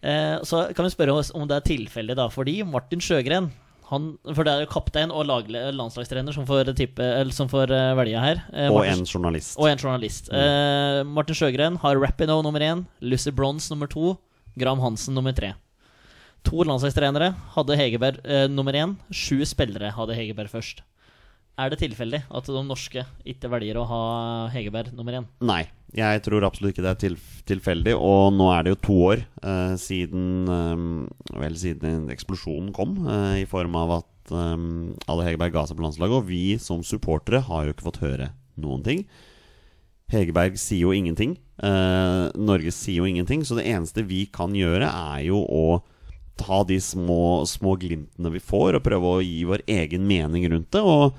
Eh, 0.02 0.38
så 0.44 0.68
kan 0.76 0.86
vi 0.86 0.92
spørre 0.92 1.16
oss 1.16 1.32
om 1.34 1.48
det 1.48 1.56
er 1.56 1.70
tilfeldig, 1.72 2.18
da, 2.20 2.28
fordi 2.28 2.60
Martin 2.68 3.00
Sjøgren 3.00 3.50
han, 3.90 4.18
For 4.36 4.44
det 4.44 4.52
er 4.54 4.64
jo 4.66 4.70
kaptein 4.72 5.12
og 5.16 5.26
landslagstrener 5.30 6.34
som 6.36 6.46
får, 6.50 6.74
type, 6.76 7.00
eller 7.04 7.32
som 7.36 7.48
får 7.52 7.72
eh, 7.72 7.94
velge 7.96 8.20
her. 8.24 8.42
Eh, 8.54 8.68
Og 8.72 8.82
Martin- 8.82 9.00
en 9.00 9.06
journalist. 9.06 9.56
og 9.60 9.70
en 9.70 9.78
journalist. 9.80 10.28
Eh, 10.34 11.04
Martin 11.08 11.36
Sjøgren 11.40 11.78
har 11.84 11.96
Rapinoe 12.02 12.44
nummer 12.44 12.60
én, 12.60 12.86
Lucy 13.02 13.32
Bronze 13.32 13.70
nummer 13.72 13.88
to, 13.88 14.18
Graham 14.58 14.80
Hansen 14.84 15.14
nummer 15.16 15.32
tre. 15.38 15.54
To 16.48 16.64
landslagstrenere 16.64 17.34
hadde 17.56 17.76
Hegerberg 17.80 18.20
eh, 18.26 18.48
nummer 18.48 18.74
én. 18.74 18.98
Sju 19.12 19.42
spillere 19.46 19.92
hadde 19.96 20.16
Hegerberg 20.16 20.50
først. 20.52 20.84
Er 21.58 21.72
det 21.74 21.80
tilfeldig 21.82 22.22
at 22.30 22.46
de 22.46 22.62
norske 22.64 23.02
ikke 23.26 23.50
velger 23.50 23.80
å 23.82 23.88
ha 23.90 24.02
Hegerberg 24.54 24.92
nummer 24.94 25.14
én? 25.18 25.26
Nei, 25.42 25.64
jeg 25.96 26.22
tror 26.26 26.44
absolutt 26.44 26.76
ikke 26.76 26.84
det 26.84 26.92
er 26.92 27.00
til, 27.00 27.16
tilfeldig. 27.48 27.96
Og 27.96 28.34
nå 28.36 28.50
er 28.52 28.66
det 28.66 28.74
jo 28.74 28.82
to 28.90 28.98
år 29.14 29.24
eh, 29.24 29.74
siden 29.80 30.52
eh, 30.52 31.40
Vel, 31.40 31.58
siden 31.60 32.10
eksplosjonen 32.14 32.74
kom, 32.76 32.98
eh, 33.08 33.44
i 33.44 33.48
form 33.50 33.78
av 33.80 33.96
at 34.02 34.36
eh, 34.36 34.68
Alle 35.08 35.28
Hegerberg 35.28 35.56
ga 35.56 35.66
seg 35.70 35.80
på 35.80 35.86
landslaget. 35.86 36.20
Og 36.20 36.30
vi 36.30 36.58
som 36.62 36.84
supportere 36.84 37.46
har 37.48 37.66
jo 37.66 37.76
ikke 37.76 37.88
fått 37.88 38.04
høre 38.04 38.32
noen 38.60 38.84
ting. 38.86 39.06
Hegerberg 40.12 40.60
sier 40.60 40.88
jo 40.88 40.96
ingenting. 40.96 41.38
Eh, 41.64 42.26
Norge 42.36 42.74
sier 42.76 43.02
jo 43.02 43.08
ingenting. 43.08 43.46
Så 43.48 43.58
det 43.60 43.68
eneste 43.72 44.06
vi 44.08 44.26
kan 44.32 44.56
gjøre, 44.56 44.88
er 44.88 45.24
jo 45.28 45.44
å 45.44 45.80
ta 46.38 46.62
de 46.70 46.78
små, 46.84 47.48
små 47.50 47.74
glimtene 47.82 48.32
vi 48.36 48.44
får, 48.44 48.78
og 48.78 48.86
prøve 48.86 49.16
å 49.16 49.24
gi 49.26 49.42
vår 49.48 49.64
egen 49.80 50.06
mening 50.08 50.46
rundt 50.52 50.70
det. 50.76 50.84
Og 50.84 51.18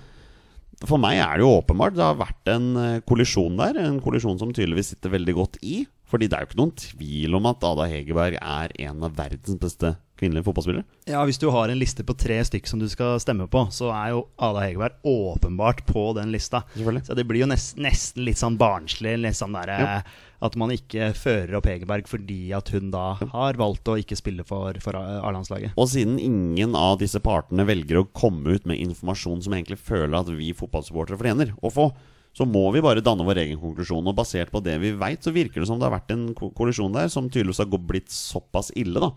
for 0.87 1.01
meg 1.03 1.19
er 1.19 1.39
det 1.39 1.47
jo 1.47 1.57
åpenbart. 1.59 1.97
Det 1.97 2.05
har 2.05 2.19
vært 2.21 2.51
en 2.53 2.69
eh, 2.79 3.01
kollisjon 3.09 3.59
der. 3.59 3.81
En 3.83 3.99
kollisjon 4.05 4.39
som 4.39 4.53
tydeligvis 4.55 4.93
sitter 4.95 5.15
veldig 5.17 5.35
godt 5.35 5.59
i. 5.67 5.81
Fordi 6.09 6.25
det 6.29 6.37
er 6.39 6.45
jo 6.45 6.49
ikke 6.49 6.61
noen 6.63 6.77
tvil 6.81 7.35
om 7.37 7.47
at 7.51 7.65
Ada 7.69 7.85
Hegerberg 7.91 8.39
er 8.41 8.73
en 8.89 9.03
av 9.05 9.13
verdens 9.19 9.59
beste 9.61 9.91
kvinnelige 10.19 10.47
fotballspillere. 10.49 10.83
Ja, 11.07 11.21
Hvis 11.29 11.39
du 11.39 11.47
har 11.55 11.69
en 11.71 11.79
liste 11.79 12.03
på 12.03 12.17
tre 12.19 12.41
stykk 12.49 12.67
som 12.67 12.81
du 12.81 12.89
skal 12.91 13.21
stemme 13.23 13.45
på, 13.53 13.61
så 13.71 13.91
er 13.95 14.15
jo 14.17 14.23
Ada 14.41 14.65
Hegerberg 14.65 14.97
åpenbart 15.07 15.85
på 15.87 16.07
den 16.17 16.33
lista. 16.35 16.63
Så 16.75 17.15
det 17.15 17.27
blir 17.29 17.45
jo 17.45 17.51
nest, 17.53 17.77
nesten 17.79 18.25
litt 18.27 18.41
sånn 18.41 18.57
barnslig 18.59 19.15
sånn 19.37 19.53
der, 19.55 19.69
Ja. 19.69 20.03
at 20.41 20.57
man 20.57 20.71
ikke 20.75 21.13
fører 21.15 21.59
opp 21.61 21.67
Hegerberg 21.67 22.09
fordi 22.09 22.53
at 22.57 22.69
hun 22.75 22.91
da 22.91 23.15
har 23.21 23.55
valgt 23.61 23.85
å 23.85 23.99
ikke 24.01 24.17
spille 24.19 24.45
for, 24.49 24.73
for 24.81 24.97
A-landslaget. 24.97 25.77
Og 25.77 25.89
siden 25.93 26.19
ingen 26.19 26.75
av 26.75 26.99
disse 26.99 27.21
partene 27.21 27.67
velger 27.69 28.01
å 28.01 28.09
komme 28.11 28.57
ut 28.57 28.67
med 28.67 28.81
informasjon 28.81 29.43
som 29.45 29.53
egentlig 29.53 29.79
føler 29.79 30.19
at 30.19 30.33
vi 30.35 30.55
fotballsupportere 30.57 31.19
fortjener 31.21 31.55
å 31.63 31.71
få, 31.71 31.93
så 32.39 32.47
må 32.47 32.69
vi 32.77 32.85
bare 32.85 33.03
danne 33.03 33.27
vår 33.27 33.41
egen 33.43 33.59
konklusjon. 33.59 34.07
Og 34.07 34.15
basert 34.15 34.53
på 34.55 34.63
det 34.63 34.77
vi 34.85 34.93
veit, 34.95 35.25
så 35.27 35.35
virker 35.35 35.65
det 35.65 35.67
som 35.67 35.81
det 35.81 35.89
har 35.89 35.97
vært 35.99 36.15
en 36.15 36.29
ko- 36.39 36.53
kollisjon 36.55 36.95
der 36.95 37.11
som 37.11 37.27
tydeligvis 37.27 37.59
har 37.65 37.83
blitt 37.91 38.15
såpass 38.15 38.71
ille, 38.79 39.03
da. 39.03 39.11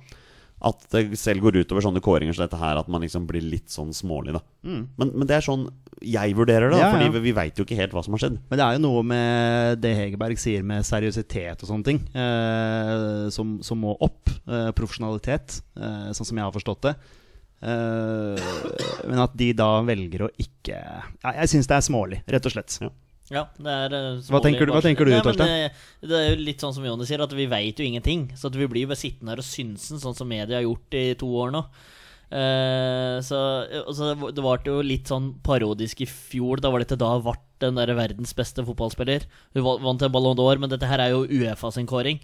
At 0.61 0.83
det 0.93 1.17
selv 1.17 1.41
går 1.41 1.55
utover 1.63 1.81
sånne 1.81 2.01
kåringer 2.05 2.35
som 2.37 2.43
dette 2.45 2.57
her, 2.61 2.77
at 2.77 2.89
man 2.93 3.01
liksom 3.01 3.23
blir 3.29 3.41
litt 3.41 3.71
sånn 3.73 3.89
smålig, 3.97 4.35
da. 4.35 4.41
Men, 4.61 5.09
men 5.09 5.25
det 5.29 5.39
er 5.39 5.45
sånn 5.45 5.63
jeg 6.01 6.33
vurderer 6.37 6.69
det, 6.69 6.77
da, 6.77 6.77
Mm. 6.77 6.81
Ja, 6.81 6.89
ja. 6.89 6.91
fordi 6.97 7.07
vi, 7.15 7.21
vi 7.27 7.33
veit 7.37 7.57
jo 7.57 7.65
ikke 7.65 7.77
helt 7.79 7.93
hva 7.93 8.01
som 8.05 8.13
har 8.17 8.21
skjedd. 8.23 8.37
Men 8.49 8.57
det 8.61 8.65
er 8.67 8.75
jo 8.77 8.83
noe 8.87 9.01
med 9.05 9.81
det 9.81 9.93
Hegerberg 9.97 10.37
sier 10.41 10.61
med 10.65 10.85
seriøsitet 10.85 11.61
og 11.65 11.69
sånne 11.69 11.85
ting, 11.89 11.99
eh, 12.17 13.29
som, 13.33 13.57
som 13.65 13.81
må 13.85 13.93
opp. 14.05 14.29
Eh, 14.49 14.69
profesjonalitet, 14.77 15.59
eh, 15.77 16.09
sånn 16.17 16.29
som 16.29 16.37
jeg 16.41 16.45
har 16.47 16.53
forstått 16.55 16.87
det. 16.89 16.95
Eh, 17.61 18.49
men 19.09 19.21
at 19.21 19.35
de 19.37 19.51
da 19.57 19.69
velger 19.85 20.23
å 20.25 20.29
ikke 20.41 20.73
ja, 20.73 21.33
Jeg 21.41 21.51
syns 21.51 21.69
det 21.69 21.75
er 21.77 21.85
smålig, 21.85 22.21
rett 22.33 22.47
og 22.49 22.53
slett. 22.55 22.77
Ja. 22.81 22.89
Ja, 23.31 23.45
det 23.57 23.71
er 23.71 23.93
eh, 23.95 24.19
Hva 24.27 24.41
tenker 24.43 24.67
du- 24.67 24.73
hva 24.75 24.81
tenker 24.83 25.07
du, 25.07 25.11
men, 25.15 25.23
Torstein? 25.23 25.47
eh, 25.69 25.69
Det 26.03 26.17
er 26.19 26.29
jo 26.35 26.43
litt 26.43 26.59
sånn 26.59 26.73
som 26.75 26.83
Jonny 26.83 27.05
sier, 27.07 27.21
at 27.23 27.31
vi 27.37 27.45
veit 27.47 27.79
jo 27.79 27.85
ingenting. 27.87 28.27
Så 28.35 28.51
vi 28.51 28.67
blir 28.67 28.87
bare 28.91 28.99
sittende 28.99 29.31
her 29.31 29.39
og 29.39 29.47
synsen, 29.47 30.01
sånn 30.03 30.15
som 30.17 30.27
media 30.27 30.57
har 30.59 30.67
gjort 30.67 30.93
i 30.99 31.05
to 31.15 31.25
år 31.45 31.51
nå. 31.55 31.63
Uh, 32.31 33.19
så 33.19 33.37
altså, 33.83 34.13
Det 34.31 34.39
ble 34.39 34.53
jo 34.69 34.77
litt 34.85 35.09
sånn 35.11 35.33
parodisk 35.43 35.99
i 36.05 36.07
fjor. 36.07 36.61
Da 36.63 36.71
var 36.71 36.79
det 36.83 36.87
til 36.93 36.99
da 37.01 37.17
ble 37.19 37.33
den 37.59 37.75
der 37.75 37.91
verdens 37.97 38.31
beste 38.37 38.63
fotballspiller. 38.65 39.25
Hun 39.53 39.63
vant 39.83 40.01
en 40.07 40.11
Ballon 40.13 40.37
d'Or, 40.39 40.57
men 40.59 40.71
dette 40.71 40.87
her 40.87 40.99
er 41.03 41.11
jo 41.11 41.25
Uefa 41.27 41.71
sin 41.75 41.87
kåring. 41.89 42.21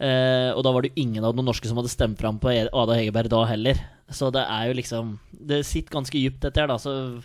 Uh, 0.00 0.52
og 0.52 0.62
da 0.66 0.72
var 0.74 0.82
det 0.84 0.90
jo 0.92 1.02
ingen 1.06 1.24
av 1.24 1.34
de 1.38 1.42
norske 1.46 1.64
som 1.70 1.78
hadde 1.78 1.88
stemt 1.88 2.18
fram 2.20 2.38
på 2.42 2.50
E- 2.52 2.68
Ada 2.68 2.98
Hegerberg 2.98 3.30
da 3.32 3.44
heller. 3.48 3.78
Så 4.12 4.28
det 4.34 4.42
er 4.44 4.66
jo 4.68 4.74
liksom 4.76 5.18
Det 5.32 5.62
sitter 5.64 5.94
ganske 5.94 6.12
dypt, 6.18 6.40
dette 6.42 6.60
her, 6.60 6.66
da. 6.68 6.76
Så 6.76 7.22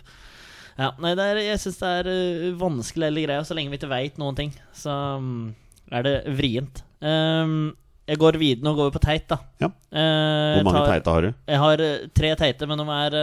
ja, 0.78 0.88
nei, 1.02 1.12
er, 1.20 1.40
jeg 1.44 1.60
syns 1.60 1.78
det 1.82 1.90
er 2.00 2.08
uh, 2.08 2.46
vanskelig 2.60 3.10
hele 3.10 3.26
greia. 3.26 3.44
Så 3.46 3.56
lenge 3.56 3.72
vi 3.72 3.80
ikke 3.80 3.92
veit 3.92 4.18
noen 4.20 4.38
ting, 4.38 4.54
så 4.76 4.94
um, 5.20 5.52
er 5.92 6.06
det 6.06 6.16
vrient. 6.38 6.82
Um, 7.02 7.72
jeg 8.08 8.18
går 8.18 8.38
videre, 8.40 8.64
Nå 8.66 8.72
går 8.78 8.88
vi 8.90 8.96
på 8.96 9.04
teit, 9.04 9.28
da. 9.30 9.38
Ja. 9.62 9.68
Uh, 9.92 10.58
Hvor 10.58 10.66
mange 10.70 10.80
tar- 10.80 10.96
teite 10.96 11.14
har 11.14 11.26
du? 11.28 11.30
Jeg 11.52 11.62
har 11.64 11.84
uh, 11.84 12.08
tre 12.18 12.34
teite, 12.40 12.68
men 12.70 12.82
de 12.82 12.98
er 12.98 13.20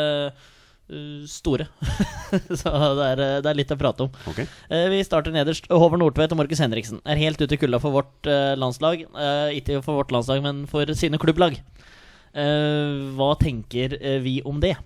store. 1.29 1.67
så 2.59 2.71
det 2.97 3.07
er, 3.11 3.19
det 3.45 3.49
er 3.51 3.57
litt 3.59 3.69
å 3.69 3.77
prate 3.77 4.07
om. 4.07 4.15
Okay. 4.31 4.47
Vi 4.89 5.03
starter 5.05 5.29
nederst. 5.35 5.67
Håvard 5.69 6.01
Nordtveit 6.01 6.33
og 6.33 6.39
Markus 6.39 6.63
Henriksen 6.63 6.97
er 7.05 7.21
helt 7.21 7.37
ute 7.37 7.53
i 7.53 7.59
kulda 7.61 7.77
for 7.83 7.93
vårt 7.93 8.29
landslag. 8.57 9.03
Ikke 9.53 9.83
for 9.85 9.99
vårt 9.99 10.09
landslag, 10.15 10.41
men 10.41 10.63
for 10.71 10.89
sine 10.97 11.21
klubblag. 11.21 11.59
Hva 12.33 13.29
tenker 13.37 13.93
vi 14.25 14.39
om 14.49 14.57
det? 14.65 14.79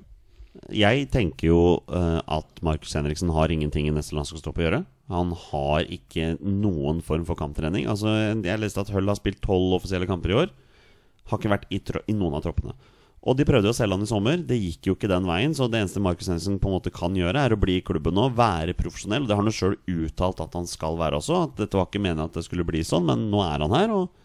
Jeg 0.73 1.07
tenker 1.13 1.49
jo 1.49 1.61
eh, 1.89 2.19
at 2.21 2.59
Markus 2.65 2.93
Henriksen 2.93 3.31
har 3.33 3.51
ingenting 3.51 3.87
i 3.89 3.93
neste 3.93 4.13
landslagstropp 4.17 4.59
å 4.61 4.65
gjøre. 4.67 4.81
Han 5.13 5.33
har 5.49 5.87
ikke 5.91 6.35
noen 6.39 7.01
form 7.03 7.25
for 7.27 7.39
kamptrening. 7.39 7.87
Altså, 7.89 8.13
jeg 8.37 8.61
leste 8.61 8.83
at 8.83 8.91
Hull 8.93 9.09
har 9.09 9.17
spilt 9.19 9.41
tolv 9.43 9.79
offisielle 9.79 10.07
kamper 10.09 10.33
i 10.33 10.37
år. 10.43 10.53
Har 11.31 11.41
ikke 11.41 11.53
vært 11.55 11.65
i, 11.73 11.81
i 11.81 12.15
noen 12.17 12.37
av 12.37 12.45
troppene. 12.45 12.77
Og 13.23 13.37
de 13.39 13.45
prøvde 13.47 13.71
å 13.71 13.75
selge 13.75 13.95
han 13.95 14.03
i 14.03 14.09
sommer. 14.09 14.41
Det 14.45 14.59
gikk 14.59 14.89
jo 14.89 14.95
ikke 14.97 15.09
den 15.11 15.27
veien. 15.27 15.53
Så 15.55 15.69
det 15.71 15.79
eneste 15.79 16.03
Markus 16.03 16.27
Henriksen 16.29 16.59
på 16.61 16.69
en 16.69 16.75
måte 16.75 16.93
kan 16.93 17.15
gjøre, 17.15 17.39
er 17.39 17.55
å 17.55 17.59
bli 17.59 17.79
i 17.79 17.85
klubben 17.85 18.17
nå, 18.17 18.27
være 18.35 18.75
profesjonell. 18.77 19.25
Det 19.25 19.35
har 19.35 19.41
han 19.41 19.49
jo 19.49 19.57
sjøl 19.57 19.77
uttalt 20.05 20.43
at 20.43 20.57
han 20.59 20.67
skal 20.69 20.99
være 20.99 21.21
også. 21.21 21.45
At 21.47 21.55
dette 21.63 21.79
var 21.79 21.87
ikke 21.87 22.03
meningen 22.03 22.27
at 22.27 22.35
det 22.37 22.45
skulle 22.45 22.67
bli 22.67 22.83
sånn, 22.85 23.07
men 23.07 23.29
nå 23.31 23.41
er 23.45 23.63
han 23.63 23.75
her. 23.75 23.95
Og 23.95 24.22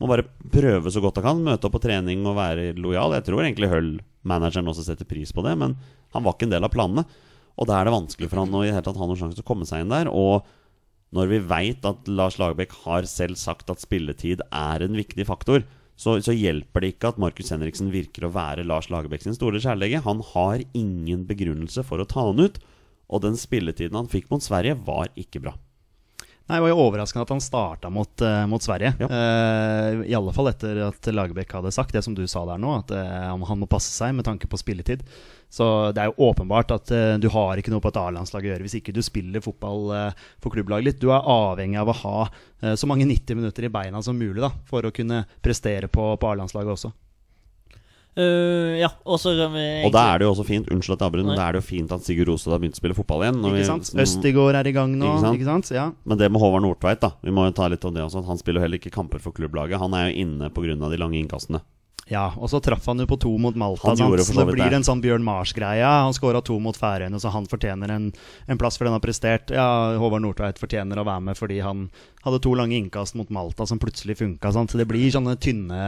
må 0.00 0.08
bare 0.10 0.26
prøve 0.52 0.92
så 0.92 1.00
godt 1.00 1.20
han 1.22 1.26
kan. 1.26 1.44
Møte 1.46 1.68
opp 1.68 1.76
på 1.78 1.82
trening 1.86 2.26
og 2.28 2.36
være 2.38 2.74
lojal. 2.76 3.14
Jeg 3.16 3.26
tror 3.28 3.44
egentlig 3.44 3.70
Hull-manageren 3.72 4.68
også 4.72 4.84
setter 4.86 5.08
pris 5.08 5.32
på 5.32 5.44
det, 5.46 5.54
men 5.60 5.76
han 6.12 6.26
var 6.26 6.36
ikke 6.36 6.50
en 6.50 6.56
del 6.56 6.68
av 6.68 6.74
planene. 6.74 7.06
Og 7.56 7.68
da 7.68 7.78
er 7.78 7.88
det 7.88 7.96
vanskelig 7.96 8.28
for 8.28 8.42
han 8.42 8.52
å 8.52 8.62
i 8.64 8.68
det 8.68 8.76
hele 8.76 8.84
tatt 8.84 9.00
ha 9.00 9.08
noen 9.08 9.18
sjanse 9.20 9.38
til 9.38 9.46
å 9.46 9.48
komme 9.48 9.68
seg 9.68 9.84
inn 9.84 9.94
der. 9.94 10.10
Og 10.12 10.44
når 11.16 11.32
vi 11.32 11.42
veit 11.48 11.88
at 11.88 12.08
Lars 12.10 12.36
Lagerbäck 12.40 12.74
har 12.84 13.08
selv 13.08 13.40
sagt 13.40 13.72
at 13.72 13.80
spilletid 13.80 14.44
er 14.50 14.84
en 14.84 14.98
viktig 14.98 15.24
faktor, 15.28 15.64
så, 15.96 16.18
så 16.20 16.34
hjelper 16.36 16.84
det 16.84 16.92
ikke 16.92 17.14
at 17.14 17.20
Markus 17.22 17.52
Henriksen 17.54 17.88
virker 17.94 18.26
å 18.26 18.34
være 18.34 18.66
Lars 18.68 18.90
Lagerbäck 18.92 19.24
sin 19.24 19.36
store 19.36 19.62
kjærlege. 19.64 20.04
Han 20.04 20.20
har 20.34 20.64
ingen 20.76 21.24
begrunnelse 21.28 21.86
for 21.88 22.02
å 22.02 22.08
ta 22.08 22.26
han 22.28 22.42
ut. 22.42 22.60
Og 23.06 23.22
den 23.24 23.38
spilletiden 23.38 23.96
han 23.96 24.10
fikk 24.12 24.28
mot 24.32 24.44
Sverige, 24.44 24.76
var 24.84 25.08
ikke 25.16 25.40
bra. 25.46 25.54
Nei, 26.46 26.56
Det 26.56 26.62
var 26.62 26.70
jo 26.70 26.82
overraskende 26.84 27.24
at 27.26 27.30
han 27.34 27.40
starta 27.42 27.90
mot, 27.90 28.22
uh, 28.22 28.44
mot 28.46 28.62
Sverige. 28.62 28.92
Ja. 29.02 29.08
Uh, 29.10 30.04
I 30.06 30.14
alle 30.14 30.34
fall 30.34 30.52
etter 30.52 30.78
at 30.86 31.08
Lagerbäck 31.10 31.50
hadde 31.56 31.72
sagt 31.74 31.96
det 31.96 32.04
som 32.06 32.14
du 32.14 32.22
sa 32.30 32.44
der 32.46 32.60
nå, 32.62 32.70
at 32.84 32.92
uh, 32.94 33.34
han, 33.34 33.58
må 33.58 33.66
passe 33.70 33.90
seg 33.90 34.14
med 34.14 34.28
tanke 34.28 34.46
på 34.46 34.60
spilletid. 34.60 35.02
Så 35.50 35.66
det 35.94 36.02
er 36.02 36.10
jo 36.12 36.28
åpenbart 36.28 36.70
at 36.74 36.90
du 37.22 37.28
har 37.30 37.58
ikke 37.58 37.70
noe 37.70 37.80
på 37.80 37.92
et 37.92 37.98
A-landslag 38.00 38.44
å 38.44 38.48
gjøre 38.50 38.66
hvis 38.66 38.74
ikke 38.80 38.92
du 38.92 38.98
spiller 39.06 39.40
fotball 39.40 39.92
for 40.42 40.50
klubblaget 40.50 40.88
litt. 40.88 40.98
Du 41.00 41.12
er 41.14 41.22
avhengig 41.22 41.78
av 41.78 41.92
å 41.92 41.94
ha 42.00 42.74
så 42.74 42.88
mange 42.90 43.06
90 43.06 43.38
minutter 43.38 43.68
i 43.68 43.70
beina 43.70 44.02
som 44.02 44.18
mulig 44.18 44.42
da, 44.42 44.50
for 44.66 44.84
å 44.84 44.92
kunne 44.92 45.22
prestere 45.46 45.86
på, 45.86 46.08
på 46.18 46.32
A-landslaget 46.32 46.74
også. 46.74 46.90
Eh, 48.16 48.78
ja, 48.80 48.88
og 49.04 49.18
så 49.20 49.34
vi 49.52 49.64
Og 49.84 49.90
da 49.92 50.06
er 50.14 50.18
det 50.22 50.24
jo 50.24 50.30
også 50.32 50.46
fint 50.48 50.70
Unnskyld 50.72 50.94
at 50.94 51.02
jeg 51.04 51.10
avbryter, 51.10 51.26
men 51.28 51.36
da 51.36 51.48
er 51.50 51.56
det 51.56 51.60
jo 51.60 51.66
fint 51.66 51.90
at 51.92 52.06
Sigurd 52.06 52.30
Rostad 52.30 52.54
har 52.54 52.62
begynt 52.62 52.78
å 52.78 52.80
spille 52.80 52.96
fotball 52.96 53.26
igjen. 53.26 53.42
når 53.42 53.58
Ikke 53.58 53.68
sant? 53.68 53.90
Vi, 53.92 54.00
Østigård 54.06 54.56
er 54.56 54.70
i 54.70 54.72
gang 54.72 54.94
nå. 54.96 55.10
Ikke 55.10 55.24
sant? 55.26 55.36
Ikke 55.36 55.50
sant? 55.50 55.72
Ja. 55.76 55.86
Men 56.08 56.20
det 56.22 56.30
med 56.32 56.40
Håvard 56.40 56.64
Nordtveit, 56.64 57.02
da 57.04 57.12
Vi 57.20 57.34
må 57.36 57.44
jo 57.44 57.52
ta 57.58 57.68
litt 57.68 57.84
om 57.84 57.92
det 57.92 58.06
også. 58.06 58.24
Han 58.24 58.40
spiller 58.40 58.62
jo 58.62 58.66
heller 58.68 58.80
ikke 58.80 58.94
kamper 58.94 59.20
for 59.20 59.36
klubblaget. 59.36 59.76
Han 59.82 59.92
er 59.92 60.08
jo 60.08 60.24
inne 60.24 60.48
pga. 60.48 60.78
de 60.88 61.00
lange 61.02 61.20
innkastene. 61.20 61.60
Ja, 62.06 62.28
og 62.38 62.46
så 62.52 62.60
traff 62.62 62.84
han 62.86 63.02
jo 63.02 63.06
på 63.10 63.16
to 63.18 63.32
mot 63.42 63.56
Malta. 63.58 63.88
Han 63.90 63.98
gjorde 63.98 64.22
så 64.28 64.36
det 64.38 64.52
blir 64.52 64.70
det. 64.70 64.78
en 64.78 64.84
sånn 64.86 65.00
Bjørn 65.02 65.24
Mars-greie. 65.26 65.82
Han 65.82 66.14
skåra 66.14 66.38
to 66.44 66.54
mot 66.62 66.76
Færøyene, 66.78 67.18
så 67.18 67.32
han 67.34 67.48
fortjener 67.50 67.90
en, 67.90 68.12
en 68.46 68.60
plass 68.60 68.78
for 68.78 68.86
den 68.86 68.94
har 68.94 69.02
prestert. 69.02 69.50
Ja, 69.50 69.66
Håvard 69.98 70.22
Nordtveit 70.22 70.60
fortjener 70.62 71.00
å 71.02 71.06
være 71.08 71.24
med 71.26 71.38
fordi 71.38 71.58
han 71.66 71.88
hadde 72.22 72.40
to 72.44 72.54
lange 72.54 72.78
innkast 72.78 73.18
mot 73.18 73.32
Malta 73.34 73.66
som 73.66 73.80
plutselig 73.82 74.20
funka. 74.20 74.54
Så 74.54 74.78
det 74.78 74.86
blir 74.86 75.10
sånne 75.10 75.34
tynne, 75.42 75.82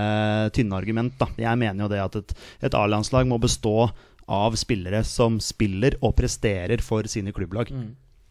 tynne 0.56 0.80
argument. 0.80 1.14
da 1.22 1.30
Jeg 1.38 1.62
mener 1.62 1.86
jo 1.86 1.92
det 1.94 2.02
at 2.02 2.18
et, 2.18 2.34
et 2.66 2.78
A-landslag 2.78 3.30
må 3.30 3.38
bestå 3.38 3.92
av 4.28 4.58
spillere 4.58 5.04
som 5.06 5.38
spiller 5.40 5.94
og 6.02 6.16
presterer 6.18 6.82
for 6.82 7.06
sine 7.06 7.30
klubblag. 7.32 7.70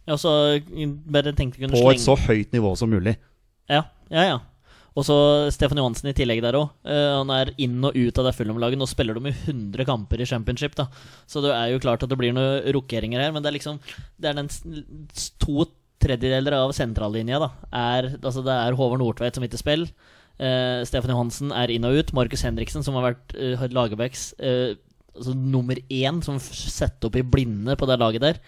Ja, 0.08 0.19
så 0.19 0.60
bare 1.08 1.32
tenkte 1.36 1.60
jeg 1.60 1.69
kunne 1.69 1.80
På 1.80 1.95
et 1.95 2.04
så 2.04 2.19
høyt 2.19 2.52
nivå 2.56 2.76
som 2.80 2.91
mulig. 2.91 3.15
Ja, 3.71 3.86
ja, 4.12 4.28
ja. 4.36 4.38
Og 4.97 5.05
så 5.05 5.15
Stefan 5.53 5.77
Johansen 5.77 6.10
i 6.10 6.15
tillegg 6.17 6.41
der 6.41 6.57
òg. 6.57 6.71
han 6.89 7.29
er 7.29 7.51
inn 7.62 7.77
og 7.86 7.93
ut 7.93 8.17
av 8.17 8.25
det 8.25 8.33
Fulham-laget. 8.33 8.79
Nå 8.81 8.88
spiller 8.89 9.13
de 9.13 9.29
jo 9.29 9.36
100 9.53 9.86
kamper 9.86 10.23
i 10.23 10.25
championship, 10.25 10.73
da. 10.79 10.88
Så 11.29 11.43
det 11.45 11.51
er 11.53 11.69
jo 11.69 11.81
klart 11.83 12.01
at 12.01 12.10
det 12.10 12.17
blir 12.17 12.33
noen 12.33 12.65
rokeringer 12.73 13.21
her. 13.21 13.36
Men 13.36 13.45
det 13.45 13.51
er 13.51 13.57
liksom 13.60 13.77
Det 14.17 14.31
er 14.31 14.39
den 14.39 14.49
to 15.38 15.67
tredjedeler 16.01 16.55
av 16.57 16.73
sentrallinja, 16.77 17.39
da. 17.41 17.51
Er, 17.69 18.10
altså 18.17 18.41
det 18.45 18.53
er 18.53 18.77
Håvard 18.77 19.01
Nordtveit 19.01 19.38
som 19.38 19.45
ikke 19.45 19.62
spiller. 19.62 19.93
Uh, 20.38 20.86
Stefan 20.86 21.13
Johansen 21.13 21.53
er 21.53 21.71
inn 21.73 21.86
og 21.88 21.97
ut. 21.97 22.13
Markus 22.17 22.45
Henriksen, 22.45 22.86
som 22.86 22.97
har 22.97 23.12
vært 23.12 23.38
uh, 23.38 23.65
Lagerbäcks 23.73 24.31
uh, 24.38 24.73
altså 25.17 25.33
nummer 25.33 25.79
én, 25.89 26.21
som 26.25 26.38
setter 26.41 27.10
opp 27.10 27.17
i 27.17 27.25
blinde 27.25 27.77
på 27.77 27.89
det 27.89 27.97
laget 28.01 28.23
der. 28.23 28.41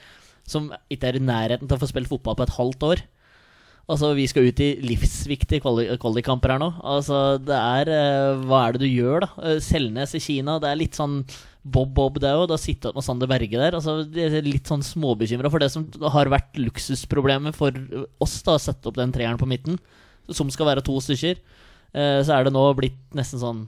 Som 0.50 0.70
ikke 0.90 1.10
er 1.10 1.18
i 1.18 1.24
nærheten 1.24 1.70
til 1.70 1.78
å 1.78 1.82
få 1.82 1.90
spilt 1.90 2.12
fotball 2.12 2.38
på 2.38 2.46
et 2.46 2.58
halvt 2.58 2.86
år. 2.92 3.04
Altså, 3.90 4.12
Vi 4.14 4.28
skal 4.30 4.46
ut 4.50 4.60
i 4.62 4.68
livsviktige 4.86 5.64
kvalikkamper 5.64 6.54
her 6.54 6.60
nå. 6.62 6.68
Altså, 6.86 7.40
det 7.42 7.56
er 7.58 7.90
eh, 7.90 8.42
Hva 8.46 8.60
er 8.68 8.76
det 8.78 8.84
du 8.84 8.90
gjør, 8.90 9.26
da? 9.26 9.30
Eh, 9.50 9.62
Selnes 9.66 10.14
i 10.14 10.22
Kina, 10.22 10.60
det 10.62 10.70
er 10.70 10.78
litt 10.78 11.00
sånn 11.00 11.24
Bob-Bob 11.66 12.20
det 12.22 12.30
òg. 12.38 12.46
Da 12.52 12.58
sitter 12.62 12.92
han 12.94 13.00
med 13.00 13.08
Sander 13.08 13.30
Berge 13.32 13.58
der. 13.58 13.76
Altså, 13.80 13.98
de 14.06 14.28
er 14.28 14.46
litt 14.46 14.70
sånn 14.70 14.86
småbekymra 14.86 15.50
for 15.52 15.60
det 15.64 15.72
som 15.74 15.88
har 16.14 16.30
vært 16.32 16.60
luksusproblemet 16.62 17.58
for 17.58 17.74
oss, 18.24 18.38
da, 18.46 18.56
å 18.56 18.62
sette 18.62 18.90
opp 18.92 19.00
den 19.00 19.12
treeren 19.16 19.42
på 19.42 19.50
midten, 19.50 19.80
som 20.30 20.54
skal 20.54 20.70
være 20.70 20.86
to 20.86 20.96
stykker. 21.04 21.42
Eh, 21.98 22.22
Så 22.24 22.36
er 22.38 22.46
det 22.46 22.54
nå 22.54 22.68
blitt 22.78 23.00
nesten 23.18 23.42
sånn 23.42 23.66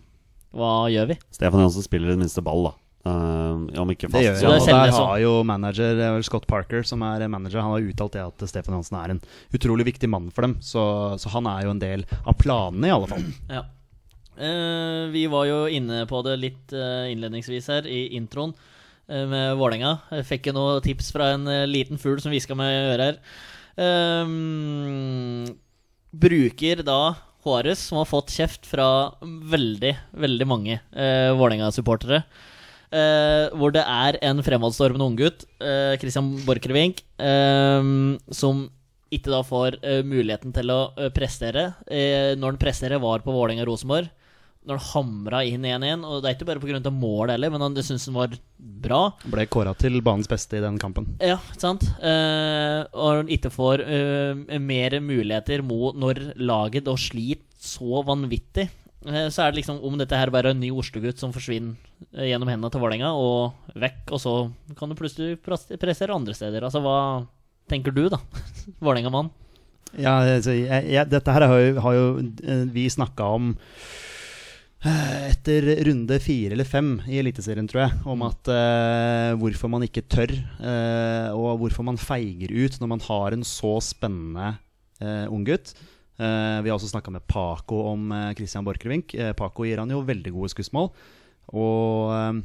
Hva 0.53 0.85
gjør 0.93 1.07
vi? 1.15 1.15
Stefan 1.33 1.63
Johansen 1.63 1.81
spiller 1.87 2.11
i 2.11 2.15
det 2.15 2.21
minste 2.21 2.43
ball, 2.45 2.67
da. 2.69 2.73
Eh, 3.01 3.81
om 3.81 3.89
ikke 3.89 4.09
fast, 4.11 4.19
Det 4.19 4.25
gjør 4.27 4.37
så 4.37 4.49
det 4.53 4.73
er 4.75 4.91
der 4.91 4.91
har 4.93 5.19
jo 5.23 5.31
manager 5.47 5.95
det 5.97 6.05
er 6.05 6.11
vel 6.13 6.25
Scott 6.27 6.45
Parker, 6.49 6.83
som 6.85 7.01
er 7.07 7.25
manager, 7.31 7.63
han 7.63 7.73
har 7.73 7.87
uttalt 7.89 8.13
det 8.13 8.25
at 8.27 8.43
Stefan 8.49 8.77
Hansen 8.77 8.97
er 8.99 9.15
en 9.15 9.21
utrolig 9.57 9.87
viktig 9.89 10.09
mann 10.11 10.29
for 10.33 10.45
dem. 10.45 10.57
Så, 10.61 10.81
så 11.21 11.31
han 11.33 11.49
er 11.49 11.65
jo 11.65 11.73
en 11.73 11.81
del 11.81 12.05
av 12.21 12.37
planene, 12.41 12.89
i 12.89 12.93
alle 12.93 13.09
fall. 13.09 13.25
Ja. 13.49 13.65
Uh, 14.41 15.11
vi 15.13 15.25
var 15.29 15.45
jo 15.45 15.63
inne 15.69 16.05
på 16.09 16.21
det 16.25 16.37
litt 16.39 16.73
uh, 16.73 17.09
innledningsvis 17.11 17.67
her 17.69 17.89
i 17.89 18.07
introen 18.17 18.55
eh, 19.11 19.25
med 19.29 19.57
Vålerenga. 19.59 19.97
Jeg 20.17 20.29
fikk 20.29 20.49
jo 20.49 20.55
noen 20.55 20.85
tips 20.85 21.11
fra 21.13 21.33
en 21.35 21.49
eh, 21.51 21.67
liten 21.69 21.99
fugl 22.01 22.21
som 22.23 22.33
hviska 22.33 22.57
meg 22.57 22.71
i 22.71 22.85
øret 22.93 23.05
her. 23.09 23.19
Eh, 23.85 24.31
bruker 26.11 26.81
da 26.87 27.01
Håres, 27.41 27.81
som 27.89 27.97
har 27.97 28.09
fått 28.09 28.33
kjeft 28.35 28.67
fra 28.69 28.87
veldig, 29.21 29.95
veldig 30.13 30.45
mange 30.45 30.75
uh, 30.93 31.33
Vålerenga-supportere. 31.39 32.19
Eh, 32.91 33.47
hvor 33.55 33.71
det 33.71 33.83
er 33.87 34.17
en 34.27 34.43
fremadstormende 34.43 35.05
unggutt, 35.07 35.45
uh, 35.63 35.95
Christian 36.01 36.33
Borchgrevink, 36.43 37.05
uh, 37.23 38.17
som 38.35 38.65
ikke 39.11 39.31
da 39.31 39.39
får 39.47 39.77
uh, 39.79 40.01
muligheten 40.07 40.51
til 40.55 40.71
å 40.71 40.81
prestere. 41.15 41.71
Når 41.87 42.53
han 42.53 42.59
presterer, 42.59 42.99
var 43.03 43.23
på 43.23 43.35
Vålerenga-Rosenborg. 43.35 44.11
Når 44.67 44.77
han 44.77 44.89
hamra 44.91 45.39
inn 45.47 45.63
1-1, 45.65 46.03
og 46.05 46.19
det 46.21 46.29
er 46.29 46.35
ikke 46.35 46.47
bare 46.51 46.61
pga. 46.61 46.91
målet 46.93 47.33
heller, 47.33 47.49
men 47.49 47.63
han 47.65 47.73
syntes 47.73 47.87
syns 47.89 48.09
han 48.11 48.19
var 48.19 48.35
bra. 48.59 48.99
Ble 49.25 49.47
kåra 49.49 49.73
til 49.73 49.97
banens 50.05 50.29
beste 50.29 50.59
i 50.59 50.61
den 50.61 50.77
kampen. 50.79 51.07
Ja, 51.17 51.39
ikke 51.49 51.63
sant. 51.63 51.87
Og 51.97 53.07
han 53.07 53.31
ikke 53.33 53.49
får 53.49 53.81
mer 54.61 54.99
muligheter 55.01 55.65
mot 55.65 55.97
når 55.97 56.35
laget 56.37 56.85
da 56.85 56.93
sliter 56.93 57.47
så 57.61 58.03
vanvittig. 58.05 58.67
Eh, 59.07 59.27
Så 59.33 59.43
er 59.43 59.51
det 59.51 59.61
liksom 59.61 59.81
om 59.83 59.97
dette 59.97 60.17
her 60.17 60.31
bare 60.33 60.51
er 60.51 60.55
en 60.55 60.61
ny 60.61 60.71
Oslo-gutt 60.71 61.21
som 61.21 61.33
forsvinner 61.33 61.75
eh, 62.13 62.29
gjennom 62.31 62.49
hendene 62.51 62.71
til 62.73 62.83
Vålerenga 62.83 63.13
og 63.17 63.73
vekk, 63.75 64.03
og 64.11 64.21
så 64.21 64.35
kan 64.77 64.91
du 64.91 64.97
plutselig 64.99 65.39
pressere 65.41 66.15
andre 66.15 66.35
steder. 66.37 66.63
Altså, 66.63 66.83
hva 66.83 67.25
tenker 67.71 67.95
du, 67.95 68.07
da? 68.11 68.21
Vålerenga-mann. 68.85 69.31
Ja, 69.99 70.21
altså, 70.37 70.53
dette 71.11 71.33
her 71.35 71.47
har 71.49 71.59
jo, 71.59 71.73
har 71.83 71.97
jo 71.97 72.07
eh, 72.21 72.63
vi 72.71 72.87
snakka 72.91 73.33
om 73.39 73.51
etter 74.81 75.67
runde 75.85 76.17
fire 76.17 76.55
eller 76.55 76.65
fem 76.65 76.95
i 77.05 77.19
Eliteserien, 77.21 77.67
tror 77.69 77.83
jeg, 77.83 77.97
om 78.09 78.23
at 78.25 78.49
eh, 78.49 79.33
hvorfor 79.37 79.69
man 79.69 79.85
ikke 79.85 80.07
tør, 80.09 80.33
eh, 80.33 81.29
og 81.37 81.61
hvorfor 81.61 81.85
man 81.85 82.01
feiger 82.01 82.49
ut 82.49 82.79
når 82.81 82.89
man 82.95 83.03
har 83.05 83.35
en 83.35 83.45
så 83.45 83.75
spennende 83.85 84.55
uh, 85.01 85.27
unggutt. 85.29 85.75
Uh, 86.21 86.61
vi 86.61 86.69
har 86.69 86.77
også 86.77 86.91
snakka 86.91 87.13
med 87.15 87.25
Paco 87.25 87.79
om 87.89 88.11
eh, 88.13 88.31
Christian 88.37 88.65
Borchgrevink. 88.67 89.15
Eh, 89.17 89.31
Paco 89.33 89.65
gir 89.65 89.81
han 89.81 89.89
jo 89.89 90.03
veldig 90.05 90.35
gode 90.35 90.51
skussmål. 90.53 90.91
Og 91.57 92.11
eh, 92.13 92.41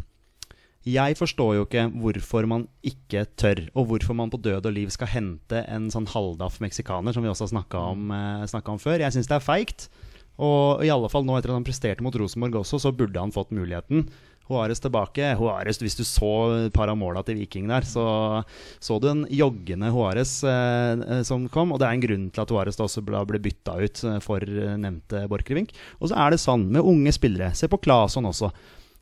jeg 0.86 1.16
forstår 1.18 1.56
jo 1.56 1.64
ikke 1.66 1.88
hvorfor 1.98 2.46
man 2.46 2.68
ikke 2.86 3.24
tør, 3.34 3.64
og 3.74 3.88
hvorfor 3.90 4.14
man 4.14 4.30
på 4.30 4.38
død 4.38 4.68
og 4.70 4.76
liv 4.76 4.92
skal 4.94 5.10
hente 5.10 5.64
en 5.66 5.88
sånn 5.90 6.06
halvdaff 6.12 6.60
meksikaner, 6.62 7.12
som 7.12 7.26
vi 7.26 7.30
også 7.32 7.48
har 7.48 7.54
snakka 7.56 7.80
om, 7.90 8.12
eh, 8.14 8.60
om 8.70 8.78
før. 8.78 9.02
Jeg 9.02 9.16
syns 9.16 9.28
det 9.28 9.40
er 9.40 9.48
feigt. 9.48 9.88
Og 10.36 10.84
i 10.84 10.92
alle 10.92 11.08
fall 11.08 11.24
nå 11.24 11.34
etter 11.38 11.50
at 11.50 11.56
han 11.58 11.66
presterte 11.66 12.04
mot 12.04 12.14
Rosenborg 12.14 12.60
også, 12.60 12.78
så 12.78 12.92
burde 12.94 13.18
han 13.18 13.32
fått 13.32 13.54
muligheten. 13.56 14.04
Juarez 14.46 14.80
tilbake. 14.82 15.32
Hoares, 15.40 15.80
hvis 15.82 15.98
du 15.98 16.04
så 16.06 16.32
et 16.66 16.74
par 16.74 16.90
av 16.92 16.98
måla 16.98 17.24
til 17.26 17.38
Viking 17.40 17.66
der, 17.70 17.86
så 17.86 18.06
så 18.82 18.98
du 19.02 19.08
en 19.10 19.24
joggende 19.32 19.90
Hoares 19.94 20.38
eh, 20.46 21.22
som 21.26 21.48
kom. 21.52 21.74
Og 21.74 21.82
det 21.82 21.88
er 21.88 21.98
en 21.98 22.06
grunn 22.06 22.30
til 22.30 22.44
at 22.44 22.54
Hoares 22.54 22.78
da 22.78 22.86
også 22.86 23.04
ble, 23.06 23.24
ble 23.28 23.42
bytta 23.42 23.76
ut 23.82 24.02
eh, 24.06 24.18
for 24.24 24.42
nevnte 24.46 25.26
Borchgrevink. 25.30 25.74
Og 26.00 26.10
så 26.10 26.18
er 26.22 26.34
det 26.34 26.42
sånn 26.42 26.68
med 26.72 26.86
unge 26.86 27.14
spillere. 27.16 27.52
Se 27.58 27.70
på 27.70 27.80
Claesson 27.82 28.28
også. 28.30 28.52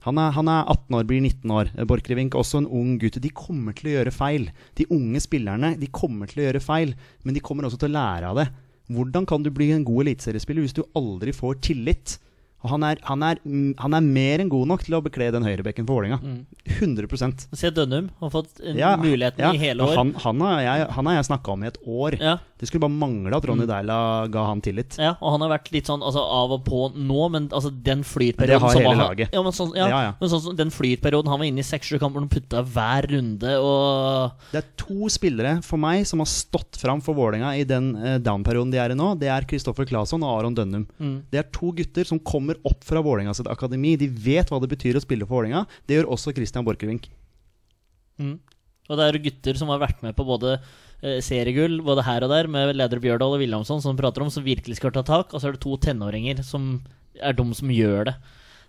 Han 0.04 0.18
er, 0.20 0.35
han 0.37 0.48
er 0.52 0.66
18 0.68 0.98
år, 0.98 1.07
blir 1.09 1.22
19 1.22 1.52
år. 1.54 1.70
Eh, 1.72 1.87
Borchgrevink 1.88 2.37
også 2.37 2.61
en 2.61 2.68
ung 2.68 2.96
gutt. 3.00 3.20
De 3.24 3.33
kommer 3.33 3.76
til 3.76 3.90
å 3.90 3.96
gjøre 3.98 4.12
feil. 4.14 4.50
De 4.76 4.88
unge 4.92 5.22
spillerne 5.24 5.74
de 5.80 5.88
kommer 5.92 6.28
til 6.28 6.42
å 6.42 6.48
gjøre 6.48 6.64
feil, 6.64 6.92
men 7.24 7.37
de 7.37 7.42
kommer 7.44 7.68
også 7.68 7.80
til 7.80 7.92
å 7.92 7.96
lære 7.96 8.33
av 8.33 8.40
det. 8.42 8.50
Hvordan 8.92 9.24
kan 9.28 9.44
du 9.44 9.48
bli 9.54 9.70
en 9.72 9.87
god 9.87 10.04
eliteseriespiller 10.04 10.66
hvis 10.66 10.76
du 10.76 10.85
aldri 10.98 11.33
får 11.33 11.57
tillit? 11.64 12.18
Han 12.70 12.87
er, 12.87 13.00
han, 13.05 13.22
er, 13.27 13.40
mm, 13.44 13.74
han 13.81 13.96
er 13.98 14.07
mer 14.07 14.42
enn 14.44 14.53
god 14.53 14.70
nok 14.70 14.85
til 14.87 14.96
å 14.98 15.03
bekle 15.05 15.31
den 15.35 15.46
høyrebekken 15.46 15.87
for 15.87 15.98
Vålerenga. 15.98 16.20
100% 16.79 17.46
Se 17.53 17.70
Dønnum 17.74 18.09
har 18.20 18.33
fått 18.33 18.62
ja, 18.64 18.94
muligheten 19.00 19.44
ja. 19.44 19.53
i 19.53 19.61
hele 19.61 19.85
år. 19.85 19.96
Han, 20.00 20.14
han 20.24 20.44
har 20.46 20.64
jeg, 20.64 20.88
han 20.96 21.11
har 21.11 21.18
jeg 21.18 21.29
snakka 21.31 21.55
om 21.55 21.64
i 21.64 21.70
et 21.70 21.81
år. 21.85 22.18
Ja. 22.20 22.38
Det 22.64 22.68
skulle 22.70 22.85
bare 22.87 22.96
mangle 22.96 23.37
at 23.37 23.44
Ronny 23.44 23.66
Deila 23.68 23.96
ga 24.33 24.46
han 24.48 24.62
tillit. 24.64 24.94
Ja, 24.96 25.16
og 25.18 25.35
han 25.35 25.42
har 25.44 25.50
vært 25.53 25.66
litt 25.74 25.90
sånn 25.90 26.00
altså, 26.07 26.22
av 26.22 26.55
og 26.55 26.62
på 26.64 26.87
nå, 26.94 27.27
men 27.35 27.48
altså, 27.53 27.68
den 27.68 28.05
flytperioden 28.07 28.55
det 28.55 28.61
har 28.62 28.79
hele 28.79 28.94
laget. 29.00 29.35
Ja, 29.37 29.42
men 29.44 29.57
sånn, 29.57 29.74
ja, 29.77 29.88
Ja, 29.90 29.98
ja. 30.07 30.12
Men 30.20 30.31
sånn, 30.33 30.57
den 30.57 30.72
flytperioden 30.72 31.29
han 31.29 31.42
var 31.42 31.50
inne 31.50 31.61
i 31.61 31.66
seks-sju 31.66 31.98
kamper, 32.00 32.24
og 32.24 32.33
putta 32.33 32.62
hver 32.64 33.11
runde 33.11 33.57
og 33.61 34.46
Det 34.55 34.62
er 34.62 34.70
to 34.81 35.11
spillere 35.12 35.59
for 35.66 35.83
meg 35.83 36.07
som 36.09 36.22
har 36.22 36.31
stått 36.31 36.79
fram 36.81 37.03
for 37.05 37.18
Vålerenga 37.18 37.53
i 37.59 37.66
den 37.68 37.92
uh, 37.98 38.16
down-perioden 38.22 38.72
de 38.72 38.81
er 38.81 38.94
i 38.94 38.98
nå. 38.98 39.11
Det 39.20 39.29
er 39.35 39.44
Kristoffer 39.50 39.88
Claesson 39.90 40.24
og 40.24 40.38
Aron 40.38 40.57
Dønnum. 40.57 40.87
Mm. 40.96 41.16
Det 41.35 41.42
er 41.42 41.50
to 41.53 41.74
gutter 41.77 42.09
som 42.09 42.22
kommer 42.22 42.54
opp 42.69 42.85
fra 42.87 43.03
Vålerenga 43.05 43.35
sitt 43.37 43.49
akademi. 43.51 43.95
De 44.01 44.09
vet 44.09 44.51
hva 44.51 44.61
det 44.62 44.71
betyr 44.73 44.99
å 44.99 45.03
spille 45.05 45.27
for 45.27 45.40
Vålerenga. 45.40 45.64
Det 45.88 45.99
gjør 45.99 46.11
også 46.14 46.35
Christian 46.37 46.67
Borchgrevink. 46.67 47.09
Mm. 48.21 48.37
Og 48.90 48.99
det 49.01 49.05
er 49.09 49.21
gutter 49.25 49.59
som 49.59 49.71
har 49.73 49.81
vært 49.83 50.03
med 50.05 50.14
på 50.17 50.27
både 50.29 50.59
eh, 50.59 51.19
seriegull 51.25 51.79
både 51.85 52.05
her 52.05 52.27
og 52.27 52.33
der, 52.35 52.49
med 52.53 52.75
leder 52.77 53.01
Bjørdal 53.03 53.37
og 53.37 53.40
Williamson, 53.43 53.81
som 53.83 53.97
prater 53.99 54.25
om, 54.25 54.31
som 54.33 54.45
virkelig 54.45 54.77
skal 54.79 54.93
ta 54.95 55.03
tak. 55.07 55.33
Og 55.33 55.40
så 55.40 55.49
er 55.49 55.57
det 55.57 55.62
to 55.64 55.77
tenåringer 55.81 56.43
som 56.45 56.77
er 57.23 57.37
de 57.38 57.47
som 57.57 57.71
gjør 57.73 58.11
det. 58.11 58.17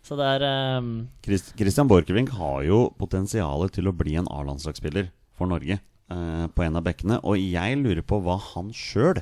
Så 0.05 0.15
det 0.19 0.25
er 0.37 0.45
eh, 0.47 0.87
Christ- 1.25 1.53
Christian 1.57 1.89
Borchgrevink 1.91 2.31
har 2.37 2.63
jo 2.67 2.85
potensialet 3.01 3.73
til 3.75 3.89
å 3.89 3.95
bli 3.97 4.15
en 4.21 4.29
A-landslagsspiller 4.31 5.09
for 5.35 5.49
Norge 5.51 5.79
eh, 5.81 6.45
på 6.53 6.65
en 6.65 6.79
av 6.79 6.85
bekkene. 6.85 7.19
Og 7.25 7.41
jeg 7.41 7.81
lurer 7.81 8.05
på 8.05 8.21
hva 8.23 8.37
han 8.53 8.69
sjøl 8.75 9.19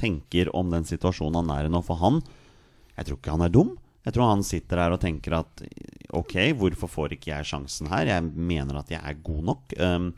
tenker 0.00 0.50
om 0.58 0.72
den 0.74 0.84
situasjonen 0.88 1.38
han 1.44 1.52
er 1.54 1.68
i 1.68 1.72
nå. 1.72 1.80
For 1.86 2.00
han 2.02 2.20
Jeg 2.98 3.06
tror 3.08 3.18
ikke 3.18 3.34
han 3.34 3.46
er 3.46 3.54
dum. 3.54 3.72
Jeg 4.04 4.14
tror 4.14 4.30
han 4.30 4.44
sitter 4.44 4.82
her 4.82 4.94
og 4.94 5.00
tenker 5.00 5.38
at 5.38 5.64
ok, 6.14 6.36
hvorfor 6.60 6.90
får 6.92 7.16
ikke 7.16 7.30
jeg 7.32 7.48
sjansen 7.48 7.88
her? 7.92 8.10
Jeg 8.10 8.26
mener 8.36 8.82
at 8.82 8.92
jeg 8.92 9.00
er 9.00 9.22
god 9.24 9.46
nok. 9.48 9.76
Um, 9.80 10.10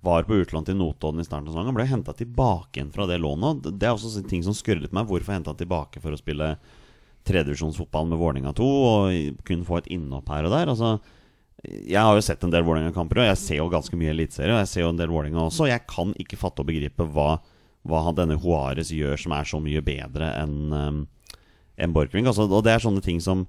var 0.00 0.26
på 0.26 0.40
utlån 0.42 0.66
til 0.66 0.78
Notodden 0.78 1.22
i 1.22 1.26
starten 1.26 1.48
av 1.48 1.54
sesongen. 1.54 1.74
Ble 1.74 1.86
henta 1.90 2.14
tilbake 2.14 2.78
igjen 2.78 2.92
fra 2.94 3.06
det 3.10 3.18
lånet. 3.22 3.64
Det 3.66 3.86
er 3.86 3.94
også 3.94 4.22
ting 4.30 4.44
som 4.46 4.54
skurret 4.54 4.94
meg. 4.94 5.08
Hvorfor 5.10 5.34
hente 5.34 5.50
han 5.50 5.58
tilbake 5.58 6.02
for 6.02 6.14
å 6.14 6.20
spille 6.20 6.52
tredjevisjonsfotball 7.28 8.06
med 8.10 8.20
Vålerenga 8.20 8.54
2 8.56 8.68
og 8.88 9.46
kun 9.46 9.64
få 9.66 9.80
et 9.80 9.90
innhopp 9.94 10.30
her 10.34 10.46
og 10.46 10.54
der? 10.54 10.70
Altså, 10.70 10.92
jeg 11.66 11.98
har 11.98 12.14
jo 12.14 12.24
sett 12.24 12.46
en 12.46 12.54
del 12.54 12.66
Vålerenga-kamper, 12.66 13.22
og 13.22 13.30
jeg 13.32 13.42
ser 13.42 13.60
jo 13.60 13.70
ganske 13.72 13.98
mye 13.98 14.14
eliteserie. 14.14 14.54
Og 14.54 14.62
jeg 14.62 14.72
ser 14.72 14.86
jo 14.86 14.92
en 14.94 15.00
del 15.00 15.10
Vålerenga 15.14 15.46
også. 15.48 15.66
Jeg 15.70 15.86
kan 15.90 16.14
ikke 16.22 16.38
fatte 16.38 16.62
og 16.62 16.70
begripe 16.70 17.06
hva, 17.14 17.32
hva 17.86 18.02
denne 18.14 18.38
Juarez 18.38 18.94
gjør 18.94 19.18
som 19.18 19.34
er 19.34 19.50
så 19.50 19.62
mye 19.62 19.82
bedre 19.84 20.30
enn 20.38 20.58
um, 20.74 21.06
enn 21.78 21.94
Borchgrevink. 21.94 22.30
Altså, 22.30 22.48
og 22.48 22.64
det 22.66 22.74
er 22.74 22.84
sånne 22.84 23.04
ting 23.04 23.22
som 23.24 23.46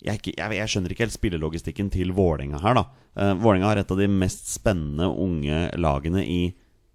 jeg, 0.00 0.16
ikke, 0.16 0.32
jeg, 0.32 0.56
jeg 0.56 0.72
skjønner 0.72 0.94
ikke 0.94 1.04
helt 1.04 1.16
spillelogistikken 1.16 1.90
til 1.92 2.14
Vålerenga 2.16 2.62
her, 2.62 2.78
da. 2.78 2.86
Uh, 3.18 3.34
Vålerenga 3.36 3.68
har 3.68 3.82
et 3.82 3.92
av 3.92 4.00
de 4.00 4.08
mest 4.08 4.48
spennende 4.48 5.10
unge 5.10 5.66
lagene 5.76 6.22
i, 6.24 6.40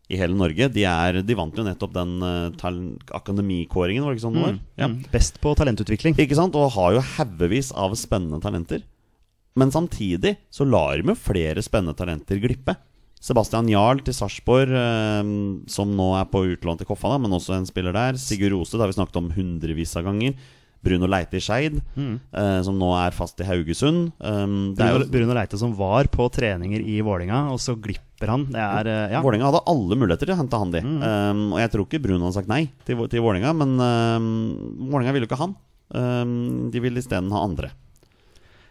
i 0.09 0.17
hele 0.17 0.37
Norge. 0.37 0.71
De, 0.73 0.87
er, 0.89 1.21
de 1.21 1.37
vant 1.37 1.53
jo 1.53 1.67
nettopp 1.67 1.93
den 1.93 2.15
uh, 2.25 2.49
akademikåringen, 3.13 4.05
var 4.05 4.15
det 4.15 4.17
ikke 4.17 4.25
sånn 4.25 4.39
det 4.39 4.47
var? 4.47 4.57
Ja. 4.81 4.89
Mm. 4.89 4.97
Best 5.13 5.37
på 5.43 5.53
talentutvikling. 5.59 6.17
Ikke 6.17 6.39
sant? 6.39 6.57
Og 6.57 6.73
har 6.79 6.97
jo 6.97 7.05
haugevis 7.13 7.69
av 7.77 7.93
spennende 7.99 8.41
talenter. 8.41 8.81
Men 9.55 9.71
samtidig 9.71 10.35
så 10.51 10.65
lar 10.67 10.97
de 10.99 11.13
jo 11.13 11.17
flere 11.19 11.61
spennende 11.63 11.95
talenter 11.95 12.41
glippe. 12.41 12.75
Sebastian 13.25 13.69
Jarl 13.71 14.01
til 14.05 14.13
Sarpsborg, 14.13 14.73
eh, 14.75 15.29
som 15.71 15.93
nå 15.97 16.09
er 16.19 16.27
på 16.29 16.43
utlån 16.51 16.81
til 16.81 16.89
Koffa, 16.89 17.13
da, 17.13 17.21
men 17.21 17.33
også 17.33 17.55
en 17.55 17.69
spiller 17.69 17.95
der. 17.95 18.19
Sigurd 18.21 18.53
Rose, 18.53 18.75
det 18.75 18.83
har 18.83 18.91
vi 18.91 18.97
snakket 18.97 19.21
om 19.21 19.31
hundrevis 19.33 19.95
av 19.97 20.05
ganger. 20.09 20.35
Bruno 20.85 21.09
Leite 21.09 21.39
i 21.39 21.43
Skeid, 21.43 21.79
eh, 21.97 22.59
som 22.65 22.77
nå 22.79 22.91
er 22.99 23.15
fast 23.15 23.41
i 23.41 23.47
Haugesund. 23.47 24.11
Um, 24.19 24.73
det 24.77 24.85
Bruno, 24.85 25.05
jo, 25.05 25.11
Bruno 25.17 25.37
Leite 25.37 25.59
som 25.61 25.73
var 25.77 26.09
på 26.13 26.27
treninger 26.33 26.83
i 26.85 26.99
Vålinga, 27.05 27.47
og 27.53 27.61
så 27.63 27.75
glipper 27.75 28.31
han. 28.31 28.45
Det 28.53 28.61
er 28.61 28.91
eh, 28.91 29.15
ja. 29.15 29.23
Vålinga 29.25 29.49
hadde 29.49 29.63
alle 29.71 29.97
muligheter 29.99 30.29
til 30.29 30.35
å 30.37 30.41
hente 30.41 30.61
han 30.61 30.75
de. 30.75 30.83
Um, 30.85 31.47
og 31.55 31.63
jeg 31.63 31.73
tror 31.73 31.87
ikke 31.87 32.03
Bruno 32.05 32.27
hadde 32.27 32.39
sagt 32.39 32.51
nei 32.51 32.65
til, 32.87 33.01
til 33.11 33.25
Vålinga, 33.25 33.55
men 33.57 33.79
um, 33.81 34.29
Vålinga 34.91 35.15
ville 35.15 35.27
jo 35.27 35.31
ikke 35.33 35.41
han. 35.41 35.57
Um, 35.95 36.69
de 36.73 36.81
ville 36.81 37.01
isteden 37.01 37.33
ha 37.33 37.43
andre. 37.45 37.73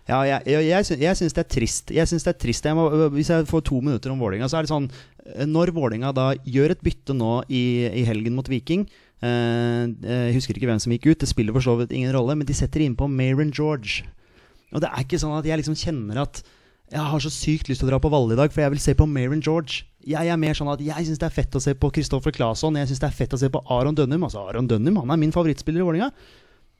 Ja, 0.04 0.18
jeg, 0.28 0.44
jeg, 0.44 0.64
jeg, 0.68 0.96
jeg 1.00 1.16
syns 1.16 1.34
det 1.36 1.42
er 1.42 1.48
trist. 1.48 1.92
Jeg 1.96 2.08
synes 2.10 2.26
det 2.26 2.34
er 2.34 2.40
trist 2.42 2.66
må, 2.76 2.84
Hvis 3.14 3.30
jeg 3.32 3.46
får 3.48 3.62
to 3.64 3.78
minutter 3.80 4.12
om 4.12 4.20
Vålinga, 4.20 4.50
så 4.52 4.58
er 4.58 4.66
det 4.66 4.72
sånn 4.72 4.90
eh, 4.90 5.46
Når 5.48 5.72
Vålinga 5.76 6.12
da 6.16 6.26
gjør 6.44 6.74
et 6.74 6.84
bytte 6.84 7.16
nå 7.16 7.38
i, 7.48 7.88
i 7.88 8.04
helgen 8.04 8.36
mot 8.36 8.48
Viking 8.52 8.84
Jeg 9.24 10.34
husker 10.36 10.58
ikke 10.58 10.68
hvem 10.68 10.82
som 10.82 10.92
gikk 10.92 11.08
ut, 11.10 11.20
det 11.22 11.30
spiller 11.30 11.56
for 11.56 11.64
så 11.64 11.78
vidt 11.80 11.94
ingen 11.96 12.12
rolle, 12.14 12.36
men 12.36 12.48
de 12.48 12.56
setter 12.56 12.84
innpå 12.84 13.08
Mayron 13.08 13.52
George. 13.54 14.04
Og 14.74 14.82
det 14.82 14.90
er 14.90 15.06
ikke 15.06 15.20
sånn 15.22 15.36
at 15.38 15.46
jeg 15.48 15.60
liksom 15.60 15.78
kjenner 15.78 16.20
at 16.24 16.42
jeg 16.92 17.00
har 17.00 17.22
så 17.24 17.30
sykt 17.32 17.70
lyst 17.70 17.80
til 17.80 17.88
å 17.88 17.92
dra 17.94 17.98
på 18.02 18.10
Valle 18.12 18.36
i 18.36 18.38
dag, 18.38 18.52
for 18.52 18.60
jeg 18.60 18.74
vil 18.74 18.82
se 18.82 18.92
på 18.98 19.06
Mayron 19.08 19.40
George. 19.42 19.86
Jeg 20.04 20.28
er 20.28 20.36
mer 20.38 20.54
sånn 20.54 20.68
at 20.68 20.82
jeg 20.84 21.06
syns 21.08 21.20
det 21.22 21.26
er 21.30 21.34
fett 21.34 21.56
å 21.56 21.62
se 21.62 21.72
på 21.80 21.88
Kristoffer 21.96 22.34
Claesson. 22.34 22.76
Jeg 22.76 22.90
syns 22.90 23.00
det 23.00 23.08
er 23.08 23.16
fett 23.16 23.34
å 23.34 23.40
se 23.40 23.48
på 23.50 23.62
Aron 23.72 23.96
Dønnum. 23.96 24.26
Altså 24.28 24.42
Aron 24.44 24.68
Dønnum 24.68 25.00
han 25.00 25.14
er 25.14 25.20
min 25.22 25.32
favorittspiller 25.34 25.80
i 25.80 25.86
Vålinga. 25.88 26.10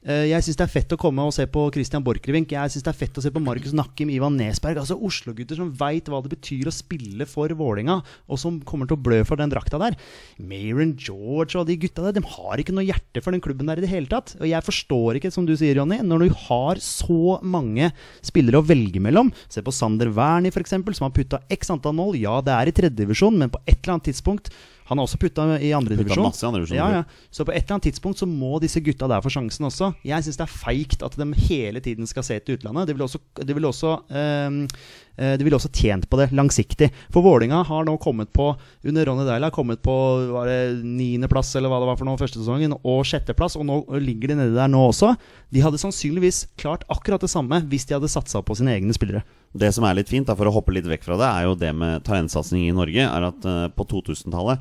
Eh, 0.05 0.27
Jeg 0.29 0.45
syns 0.45 0.59
det 0.59 0.65
er 0.67 0.69
fett 0.69 0.93
å 0.93 0.99
komme 1.01 1.23
og 1.25 1.33
se 1.33 1.47
på 1.49 1.63
Christian 1.73 2.03
Borchgrevink. 2.05 2.51
Jeg 2.53 2.69
syns 2.69 2.83
det 2.85 2.91
er 2.91 2.97
fett 2.99 3.15
å 3.17 3.23
se 3.25 3.31
på 3.33 3.41
Markus 3.41 3.73
Nakkim, 3.73 4.11
Ivan 4.13 4.35
Nesberg. 4.37 4.77
Altså 4.77 4.97
Oslo-gutter 5.01 5.57
som 5.57 5.71
veit 5.73 6.11
hva 6.11 6.19
det 6.21 6.35
betyr 6.35 6.69
å 6.69 6.73
spille 6.73 7.25
for 7.29 7.49
Vålinga, 7.57 7.97
og 8.29 8.37
som 8.41 8.59
kommer 8.61 8.85
til 8.85 8.99
å 8.99 9.01
blø 9.01 9.23
for 9.25 9.41
den 9.41 9.49
drakta 9.49 9.79
der. 9.81 9.97
Mayron 10.37 10.93
George 10.93 11.57
og 11.57 11.65
de 11.71 11.79
gutta 11.81 12.05
der, 12.05 12.19
de 12.19 12.25
har 12.35 12.61
ikke 12.61 12.75
noe 12.75 12.85
hjerte 12.85 13.23
for 13.25 13.33
den 13.33 13.41
klubben 13.41 13.71
der 13.71 13.81
i 13.81 13.85
det 13.87 13.89
hele 13.89 14.11
tatt. 14.11 14.35
Og 14.37 14.45
jeg 14.51 14.67
forstår 14.67 15.17
ikke, 15.17 15.33
som 15.33 15.49
du 15.49 15.55
sier, 15.57 15.81
Jonny, 15.81 15.97
når 16.05 16.27
du 16.27 16.37
har 16.45 16.83
så 16.85 17.39
mange 17.41 17.89
spillere 18.21 18.61
å 18.61 18.67
velge 18.67 19.01
mellom. 19.01 19.33
Se 19.49 19.65
på 19.65 19.73
Sander 19.73 20.13
Wernie, 20.13 20.53
f.eks., 20.53 20.77
som 20.99 21.09
har 21.09 21.17
putta 21.17 21.41
x 21.49 21.73
antall 21.73 21.97
mål. 21.97 22.13
Ja, 22.21 22.37
det 22.45 22.53
er 22.53 22.69
i 22.69 22.77
tredjedivisjon, 22.77 23.41
men 23.41 23.49
på 23.49 23.63
et 23.65 23.79
eller 23.81 23.97
annet 23.97 24.11
tidspunkt 24.13 24.53
han 24.85 24.99
har 24.99 25.07
også 25.07 25.17
putta 25.17 25.45
i 25.57 25.71
andredivisjon. 25.73 26.25
andredivisjon, 26.29 26.77
Ja, 26.77 26.89
ja. 26.99 27.03
Så 27.33 27.45
på 27.45 27.51
et 27.51 27.63
eller 27.63 27.79
annet 27.79 27.87
tidspunkt 27.89 28.21
så 28.21 28.27
må 28.29 28.59
disse 28.61 28.81
gutta 28.85 29.07
der 29.09 29.23
få 29.25 29.31
sjansen 29.33 29.65
også. 29.65 29.95
Jeg 30.05 30.25
syns 30.25 30.37
det 30.37 30.45
er 30.45 30.51
feigt 30.51 31.05
at 31.05 31.17
de 31.17 31.25
hele 31.47 31.81
tiden 31.81 32.05
skal 32.05 32.25
se 32.27 32.37
til 32.39 32.59
utlandet. 32.59 32.85
De 32.87 32.93
ville 32.93 33.07
også, 33.07 33.21
de 33.41 33.55
vil 33.57 33.65
også, 33.65 33.95
eh, 34.13 35.37
de 35.39 35.47
vil 35.47 35.57
også 35.57 35.71
tjent 35.73 36.05
på 36.09 36.19
det 36.21 36.29
langsiktig. 36.37 36.91
For 37.09 37.25
Vålinga 37.25 37.63
har 37.65 37.87
nå 37.87 37.97
kommet 37.97 38.29
på, 38.29 38.51
under 38.85 39.09
Ronny 39.09 39.25
Deila, 39.25 39.49
kommet 39.49 39.81
på 39.81 39.95
var 40.35 40.51
det 40.51 40.83
niendeplass 40.85 41.55
eller 41.55 41.73
hva 41.73 41.81
det 41.81 41.89
var 41.89 41.97
for 41.97 42.05
noe 42.05 42.21
første 42.21 42.43
sesongen, 42.43 42.77
og 42.83 43.01
sjetteplass, 43.09 43.57
og 43.57 43.65
nå 43.65 43.81
ligger 43.97 44.35
de 44.35 44.39
nede 44.43 44.53
der 44.53 44.69
nå 44.69 44.85
også. 44.91 45.15
De 45.49 45.65
hadde 45.65 45.81
sannsynligvis 45.81 46.45
klart 46.61 46.85
akkurat 46.93 47.25
det 47.25 47.31
samme 47.33 47.63
hvis 47.71 47.89
de 47.89 47.97
hadde 47.97 48.11
satsa 48.11 48.43
på 48.45 48.57
sine 48.59 48.77
egne 48.77 48.93
spillere. 48.93 49.25
Det 49.55 49.71
som 49.73 49.85
er 49.87 49.97
litt 49.97 50.11
fint, 50.11 50.27
da, 50.27 50.35
for 50.35 50.49
å 50.49 50.53
hoppe 50.53 50.73
litt 50.75 50.87
vekk 50.89 51.05
fra 51.07 51.17
det, 51.19 51.27
er 51.29 51.47
jo 51.47 51.59
det 51.59 51.71
med 51.73 52.03
talentsatsing 52.05 52.67
i 52.67 52.73
Norge. 52.75 53.05
Er 53.07 53.29
at 53.29 53.47
uh, 53.47 53.67
på 53.71 53.87
2000-tallet 53.87 54.59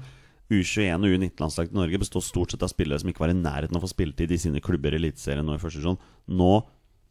U21 0.52 1.06
og 1.06 1.14
U19-landslaget 1.16 1.72
til 1.72 1.80
Norge 1.80 2.00
består 2.02 2.24
stort 2.24 2.52
sett 2.52 2.64
av 2.64 2.72
spillere 2.72 3.00
som 3.00 3.10
ikke 3.10 3.24
var 3.24 3.32
i 3.32 3.38
nærheten 3.38 3.76
av 3.76 3.80
å 3.80 3.86
få 3.86 3.94
spilletid 3.94 4.32
i 4.34 4.40
sine 4.40 4.62
klubber 4.64 4.92
i 4.92 5.00
Eliteserien 5.00 5.48
og 5.48 5.56
i 5.56 5.62
første 5.62 5.80
divisjon. 5.80 6.00
Nå 6.36 6.52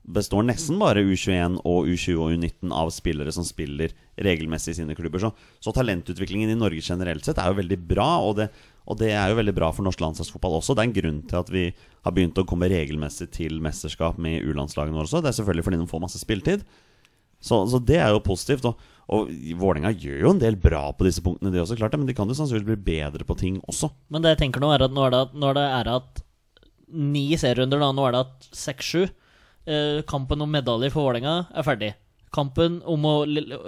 består 0.03 0.43
nesten 0.43 0.79
bare 0.81 1.01
U21 1.07 1.61
og 1.63 1.87
U20 1.87 2.19
og 2.19 2.35
U19 2.35 2.73
av 2.75 2.91
spillere 2.91 3.31
som 3.31 3.45
spiller 3.47 3.93
regelmessig 4.19 4.73
i 4.73 4.77
sine 4.81 4.97
klubber. 4.97 5.23
Så, 5.23 5.31
så 5.63 5.73
talentutviklingen 5.75 6.51
i 6.51 6.59
Norge 6.59 6.83
generelt 6.83 7.25
sett 7.25 7.39
er 7.39 7.49
jo 7.49 7.59
veldig 7.61 7.79
bra, 7.87 8.09
og 8.21 8.35
det, 8.41 8.49
og 8.83 8.99
det 8.99 9.13
er 9.15 9.31
jo 9.31 9.39
veldig 9.39 9.55
bra 9.55 9.71
for 9.73 9.87
norsk 9.87 10.03
landslagsfotball 10.03 10.59
også. 10.59 10.75
Det 10.75 10.83
er 10.83 10.91
en 10.91 10.97
grunn 10.99 11.21
til 11.31 11.39
at 11.39 11.51
vi 11.53 11.67
har 11.73 12.15
begynt 12.15 12.41
å 12.41 12.47
komme 12.47 12.69
regelmessig 12.71 13.31
til 13.39 13.61
mesterskap 13.63 14.19
med 14.21 14.43
U-landslagene 14.43 14.97
våre 14.97 15.07
også. 15.07 15.23
Det 15.23 15.31
er 15.31 15.39
selvfølgelig 15.39 15.69
fordi 15.69 15.79
de 15.81 15.91
får 15.93 16.03
masse 16.03 16.21
spilletid. 16.21 16.67
Så, 17.43 17.63
så 17.71 17.79
det 17.79 17.99
er 17.99 18.11
jo 18.11 18.23
positivt. 18.23 18.67
Og, 18.67 18.91
og 19.11 19.31
Vålerenga 19.59 19.91
gjør 19.91 20.21
jo 20.23 20.31
en 20.31 20.41
del 20.41 20.55
bra 20.59 20.85
på 20.95 21.07
disse 21.07 21.23
punktene, 21.23 21.51
de 21.51 21.59
også, 21.59 21.75
klart 21.79 21.91
det, 21.91 21.99
men 21.99 22.07
de 22.07 22.15
kan 22.15 22.29
jo 22.29 22.37
sannsynligvis 22.37 22.69
bli 22.69 22.95
bedre 22.95 23.27
på 23.27 23.35
ting 23.39 23.57
også. 23.67 23.89
Men 24.13 24.23
det 24.23 24.35
jeg 24.35 24.45
tenker 24.45 24.63
nå, 24.63 24.69
er 24.71 24.85
at 24.85 24.95
nå 24.95 25.03
er 25.07 25.15
det, 25.15 25.23
når 25.43 25.57
det 25.59 25.65
er 25.79 25.91
at 25.97 26.23
ni 26.93 27.25
serierunder, 27.39 27.81
da, 27.81 27.91
nå 27.95 28.07
er 28.07 28.15
det 28.15 28.23
at 28.23 28.47
seks-sju 28.53 29.01
eh, 29.03 29.99
Kampen 30.07 30.43
om 30.45 30.51
medaljer 30.53 30.93
for 30.93 31.07
Vålerenga 31.07 31.35
er 31.51 31.67
ferdig. 31.67 31.91
Kampen 32.33 32.79
om 32.89 33.03
å 33.05 33.13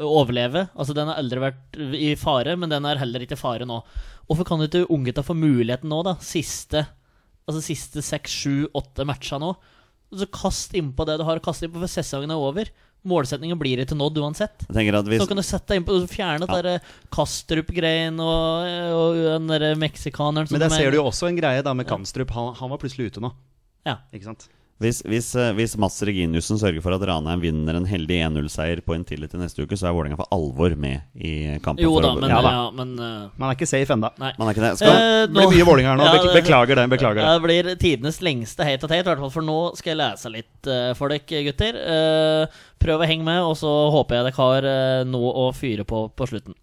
overleve 0.08 0.64
Altså 0.74 0.96
Den 0.98 1.12
har 1.12 1.20
aldri 1.22 1.42
vært 1.44 1.76
i 1.78 2.16
fare, 2.18 2.56
men 2.58 2.72
den 2.72 2.88
er 2.90 2.98
heller 2.98 3.22
ikke 3.22 3.38
i 3.38 3.42
fare 3.42 3.68
nå. 3.70 3.80
Hvorfor 4.26 4.48
kan 4.48 4.64
ikke 4.66 4.88
unggutta 4.90 5.26
få 5.26 5.36
muligheten 5.38 5.92
nå, 5.92 6.00
da? 6.08 6.16
Siste 6.24 6.86
Altså 7.46 7.62
siste 7.62 8.02
seks, 8.02 8.34
sju, 8.42 8.66
åtte 8.74 9.06
matcha 9.06 9.38
nå. 9.42 9.52
Så 10.16 10.26
kast 10.34 10.74
innpå 10.78 11.06
det 11.06 11.20
du 11.20 11.26
har 11.28 11.38
å 11.38 11.44
kaste 11.46 11.68
innpå, 11.68 11.78
for 11.84 11.92
sesongen 11.92 12.34
er 12.34 12.42
over. 12.42 12.72
Målsetningen 13.06 13.60
blir 13.62 13.82
ikke 13.84 13.98
nådd 13.98 14.18
uansett. 14.24 14.66
Jeg 14.66 14.74
tenker 14.80 14.98
at 14.98 15.06
hvis, 15.12 15.22
Så 15.22 15.28
kan 15.30 15.38
du 15.38 15.44
sette 15.46 15.68
deg 15.72 15.82
inn 15.82 15.86
på 15.88 15.98
fjerne 16.10 16.48
ja. 16.50 16.58
der 16.62 16.80
Kastrup-greien 17.14 18.18
og, 18.20 18.66
og 18.98 19.20
den 19.22 19.48
derre 19.52 19.74
meksikaneren 19.80 20.48
som 20.50 20.58
Men 20.58 20.64
der 20.66 20.74
ser 20.74 20.88
er- 20.90 20.96
du 20.96 20.98
jo 21.00 21.06
også 21.10 21.30
en 21.30 21.38
greie 21.40 21.62
da 21.66 21.74
med 21.78 21.88
Kamstrup. 21.90 22.32
Han, 22.36 22.54
han 22.58 22.70
var 22.74 22.82
plutselig 22.82 23.12
ute 23.14 23.22
nå. 23.24 23.32
Ja. 23.86 24.00
Ikke 24.14 24.26
sant? 24.32 24.48
Hvis, 24.84 24.98
hvis, 25.08 25.30
eh, 25.40 25.54
hvis 25.56 25.78
Mats 25.80 26.02
Reginiussen 26.04 26.58
sørger 26.60 26.84
for 26.84 26.92
at 26.98 27.04
Ranheim 27.08 27.40
vinner 27.40 27.78
en 27.80 27.86
heldig 27.88 28.18
1-0-seier 28.26 28.82
på 28.84 28.96
Intility 28.98 29.40
neste 29.40 29.64
uke, 29.64 29.78
så 29.80 29.88
er 29.88 29.94
Vålerenga 29.96 30.18
for 30.20 30.28
alvor 30.36 30.76
med 30.76 31.06
i 31.16 31.32
kampen. 31.64 31.80
Jo 31.86 31.94
da, 32.04 32.12
men, 32.20 32.30
Ja 32.34 32.42
ja, 32.44 32.66
men 32.76 32.92
uh, 33.00 33.30
Man 33.40 33.48
er 33.50 33.56
ikke 33.56 33.70
safe 33.72 33.96
ennå. 33.96 34.10
Nei. 34.20 34.34
Man 34.36 34.50
er 34.50 34.58
ikke 34.58 34.66
det. 34.66 34.74
Skal, 34.82 34.98
Eh, 35.06 35.22
Det 35.28 35.32
blir 35.32 35.54
mye 35.54 35.68
Vålerenga 35.70 35.94
her 35.94 36.02
nå. 36.02 36.10
Ja, 36.10 36.18
det- 36.26 36.36
Beklager 36.42 36.76
det. 36.82 36.90
beklager 36.92 37.16
det 37.22 37.24
Ja, 37.24 37.38
det 37.40 37.46
blir 37.48 37.72
tidenes 37.80 38.20
lengste 38.22 38.68
hate 38.68 38.84
og 38.84 38.92
hate, 38.92 39.06
i 39.08 39.14
hvert 39.14 39.24
fall 39.24 39.32
for 39.38 39.48
nå 39.48 39.60
skal 39.80 39.96
jeg 39.96 40.02
lese 40.04 40.34
litt 40.34 40.68
uh, 40.68 40.92
for 41.00 41.08
dere, 41.08 41.44
gutter. 41.48 41.80
Uh, 41.80 42.60
prøv 42.84 43.00
å 43.00 43.08
henge 43.08 43.24
med, 43.24 43.40
og 43.48 43.56
så 43.56 43.72
håper 43.96 44.20
jeg 44.20 44.28
dere 44.28 44.36
har 44.44 45.06
noe 45.08 45.32
å 45.46 45.48
fyre 45.56 45.88
på 45.88 46.10
på 46.12 46.28
slutten. 46.28 46.54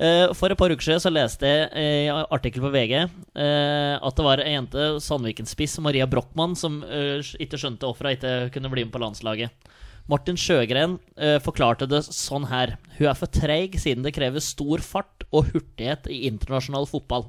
Eh, 0.00 0.30
for 0.32 0.48
et 0.48 0.56
par 0.56 0.72
uker 0.72 0.86
siden 0.86 1.02
så 1.02 1.10
leste 1.12 1.44
jeg 1.44 2.06
i 2.06 2.08
artikkel 2.08 2.62
på 2.64 2.70
VG 2.72 2.94
eh, 2.96 3.96
at 4.00 4.16
det 4.16 4.24
var 4.24 4.40
ei 4.40 4.54
jente, 4.54 4.86
Sandviken-spiss, 5.04 5.76
Maria 5.84 6.06
Brochmann, 6.08 6.54
som 6.56 6.78
eh, 6.86 7.20
ikke 7.36 7.60
skjønte 7.60 7.90
hun 7.90 8.08
ikke 8.08 8.32
kunne 8.54 8.70
bli 8.72 8.86
med 8.86 8.94
på 8.94 9.02
landslaget. 9.02 9.52
Martin 10.10 10.38
Sjøgren 10.40 10.96
forklarte 11.44 11.86
det 11.86 12.00
sånn 12.02 12.48
her. 12.50 12.72
Hun 12.96 13.10
er 13.12 13.18
for 13.18 13.30
treig 13.30 13.76
siden 13.78 14.02
det 14.02 14.10
krever 14.16 14.42
stor 14.42 14.82
fart 14.82 15.22
og 15.30 15.52
hurtighet 15.52 16.08
i 16.10 16.24
internasjonal 16.26 16.88
fotball. 16.90 17.28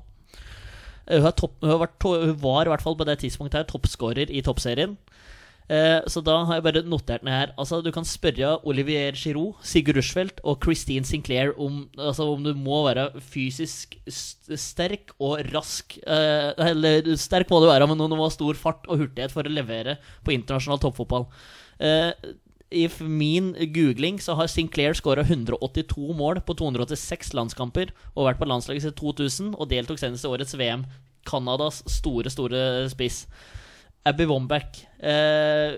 Hun, 1.05 1.27
topp, 1.37 1.59
hun, 1.61 1.75
var, 1.83 1.91
hun 2.01 2.33
var 2.41 2.65
i 2.65 2.71
hvert 2.71 2.81
fall 2.81 2.97
på 2.97 3.05
det 3.05 3.19
tidspunktet 3.21 3.59
her 3.59 3.69
toppskårer 3.69 4.33
i 4.33 4.41
toppserien. 4.47 4.95
Eh, 5.71 6.01
så 6.11 6.19
da 6.25 6.33
har 6.43 6.57
jeg 6.57 6.65
bare 6.65 6.83
notert 6.83 7.23
ned 7.23 7.31
her. 7.31 7.51
Altså, 7.59 7.79
Du 7.83 7.91
kan 7.95 8.03
spørre 8.07 8.57
Olivier 8.67 9.15
Giroud, 9.15 9.55
Sigurd 9.63 9.95
Rushfeldt 10.01 10.41
og 10.43 10.59
Christine 10.65 11.07
Sinclair 11.07 11.53
om, 11.55 11.85
altså, 11.97 12.27
om 12.27 12.43
du 12.43 12.51
må 12.57 12.81
være 12.89 13.07
fysisk 13.21 13.95
sterk 14.07 15.13
og 15.19 15.39
rask. 15.53 15.95
Eh, 16.03 16.51
eller 16.67 17.07
sterk 17.15 17.49
må 17.49 17.61
du 17.63 17.69
være, 17.71 17.87
men 17.87 17.97
du 17.97 18.11
må 18.11 18.27
ha 18.27 18.33
stor 18.33 18.59
fart 18.59 18.83
og 18.89 19.05
hurtighet 19.05 19.31
for 19.31 19.47
å 19.47 19.53
levere 19.53 19.95
på 20.25 20.35
internasjonal 20.35 20.81
toppfotball. 20.83 21.29
Eh, 21.79 22.11
I 22.71 22.85
min 22.99 23.53
googling 23.71 24.19
så 24.19 24.35
har 24.35 24.51
Sinclair 24.51 24.93
skåra 24.95 25.23
182 25.23 26.11
mål 26.15 26.43
på 26.43 26.55
286 26.59 27.31
landskamper 27.35 27.95
og 28.15 28.27
vært 28.27 28.43
på 28.43 28.47
landslaget 28.47 28.89
siden 28.89 28.99
2000 28.99 29.55
og 29.55 29.71
deltok 29.71 29.99
senest 30.03 30.27
i 30.27 30.31
årets 30.31 30.55
VM. 30.59 30.83
Canadas 31.27 31.83
store, 31.87 32.31
store 32.33 32.89
spiss. 32.91 33.25
Abby 34.01 34.25
Womback. 34.25 34.79
Eh, 34.97 35.75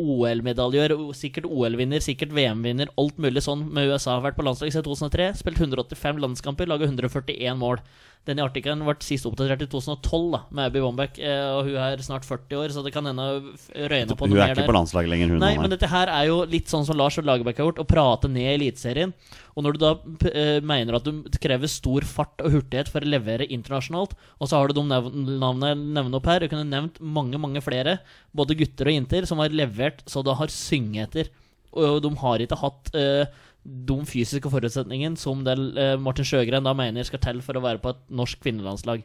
OL-medaljør, 0.00 0.94
sikkert 1.16 1.44
OL-vinner, 1.48 2.00
sikkert 2.00 2.32
VM-vinner. 2.32 2.88
Alt 2.96 3.18
mulig 3.20 3.42
sånn 3.44 3.66
med 3.68 3.90
USA. 3.90 4.14
Har 4.16 4.24
vært 4.24 4.38
på 4.38 4.46
landslaget 4.46 4.78
siden 4.78 4.86
2003. 4.86 5.26
Spilt 5.42 5.60
185 5.60 6.22
landskamper, 6.24 6.70
laget 6.70 6.88
141 6.88 7.58
mål. 7.60 7.82
Den 8.26 8.40
i 8.40 8.42
artikkelen 8.42 8.82
ble 8.82 8.96
sist 9.06 9.26
oppdatert 9.28 9.62
i 9.62 9.68
2012 9.70 10.24
da, 10.32 10.40
med 10.50 10.68
Abby 10.68 10.80
Womback. 10.82 11.20
Eh, 11.22 11.42
og 11.54 11.68
hun 11.68 11.76
er 11.78 12.02
snart 12.02 12.26
40 12.26 12.58
år, 12.58 12.74
så 12.74 12.82
det 12.82 12.90
kan 12.94 13.06
hende 13.06 13.22
noe 13.22 13.40
mer 13.46 13.92
der. 13.92 14.14
hun 14.18 14.34
er 14.34 14.50
ikke 14.50 14.62
der. 14.64 14.66
på 14.66 14.74
landslaget 14.74 15.12
lenger, 15.12 15.30
hun 15.30 15.44
Nei, 15.44 15.52
men 15.60 15.70
dette 15.70 15.90
her 15.92 16.10
er 16.10 16.26
jo 16.30 16.40
litt 16.50 16.72
sånn 16.72 16.86
som 16.88 16.98
Lars 16.98 17.20
og 17.22 17.28
Lagerbäck 17.28 17.62
har 17.62 17.70
gjort, 17.70 17.84
å 17.84 17.88
prate 17.88 18.30
ned 18.32 18.56
Eliteserien. 18.56 19.14
Og 19.56 19.64
når 19.64 19.76
du 19.76 19.82
da 19.84 19.92
eh, 20.32 20.58
mener 20.66 20.98
at 20.98 21.06
du 21.06 21.38
krever 21.40 21.70
stor 21.70 22.04
fart 22.08 22.42
og 22.44 22.52
hurtighet 22.58 22.90
for 22.92 23.06
å 23.06 23.14
levere 23.14 23.46
internasjonalt, 23.46 24.18
og 24.36 24.50
så 24.50 24.58
har 24.58 24.68
du 24.68 24.80
de 24.80 24.84
navnene 24.90 25.72
jeg 25.72 25.82
nevner 25.86 26.18
opp 26.18 26.28
her, 26.28 26.42
du 26.42 26.50
kunne 26.50 26.68
nevnt 26.68 26.98
mange, 27.00 27.40
mange 27.40 27.62
flere, 27.64 28.00
både 28.36 28.58
gutter 28.58 28.90
og 28.90 28.98
jenter, 28.98 29.30
som 29.30 29.40
har 29.40 29.54
levert 29.54 30.02
så 30.10 30.26
det 30.26 30.36
har 30.36 30.52
synget 30.52 31.08
etter. 31.08 31.32
Og 31.76 32.00
de 32.04 32.10
har 32.20 32.42
ikke 32.42 32.58
hatt 32.60 32.92
eh, 32.96 33.44
de 33.66 33.96
fysiske 34.06 34.50
forutsetningene 34.52 35.18
som 35.20 35.42
del, 35.46 35.68
eh, 35.78 35.96
Martin 36.00 36.26
Sjøgren 36.26 36.66
da 36.66 36.74
mener 36.76 37.06
skal 37.06 37.22
til 37.22 37.42
for 37.44 37.58
å 37.58 37.64
være 37.64 37.82
på 37.82 37.94
et 37.94 38.04
norsk 38.10 38.40
kvinnelandslag. 38.44 39.02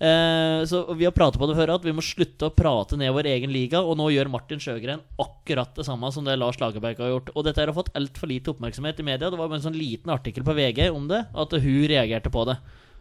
Eh, 0.00 0.64
så 0.64 0.96
Vi 0.96 1.04
har 1.04 1.12
pratet 1.12 1.38
på 1.38 1.46
det 1.46 1.56
før 1.58 1.74
at 1.74 1.84
vi 1.84 1.92
må 1.92 2.00
slutte 2.00 2.48
å 2.48 2.54
prate 2.56 2.96
ned 2.96 3.12
vår 3.12 3.28
egen 3.34 3.52
liga, 3.52 3.82
og 3.84 3.98
nå 4.00 4.08
gjør 4.08 4.30
Martin 4.32 4.58
Sjøgren 4.62 5.02
akkurat 5.20 5.74
det 5.76 5.84
samme 5.84 6.08
som 6.12 6.24
det 6.24 6.38
Lars 6.40 6.56
Lagerberg 6.56 6.96
har 6.98 7.12
gjort. 7.12 7.32
Og 7.36 7.44
dette 7.44 7.60
har 7.60 7.76
fått 7.76 7.92
altfor 7.94 8.30
lite 8.32 8.54
oppmerksomhet 8.54 9.00
i 9.00 9.04
media. 9.04 9.28
Det 9.28 9.36
var 9.36 9.52
en 9.52 9.66
sånn 9.66 9.76
liten 9.76 10.10
artikkel 10.10 10.46
på 10.46 10.56
VG 10.56 10.88
om 10.88 11.06
det, 11.10 11.26
at 11.28 11.52
hun 11.52 11.82
reagerte 11.92 12.32
på 12.32 12.46
det. 12.48 12.56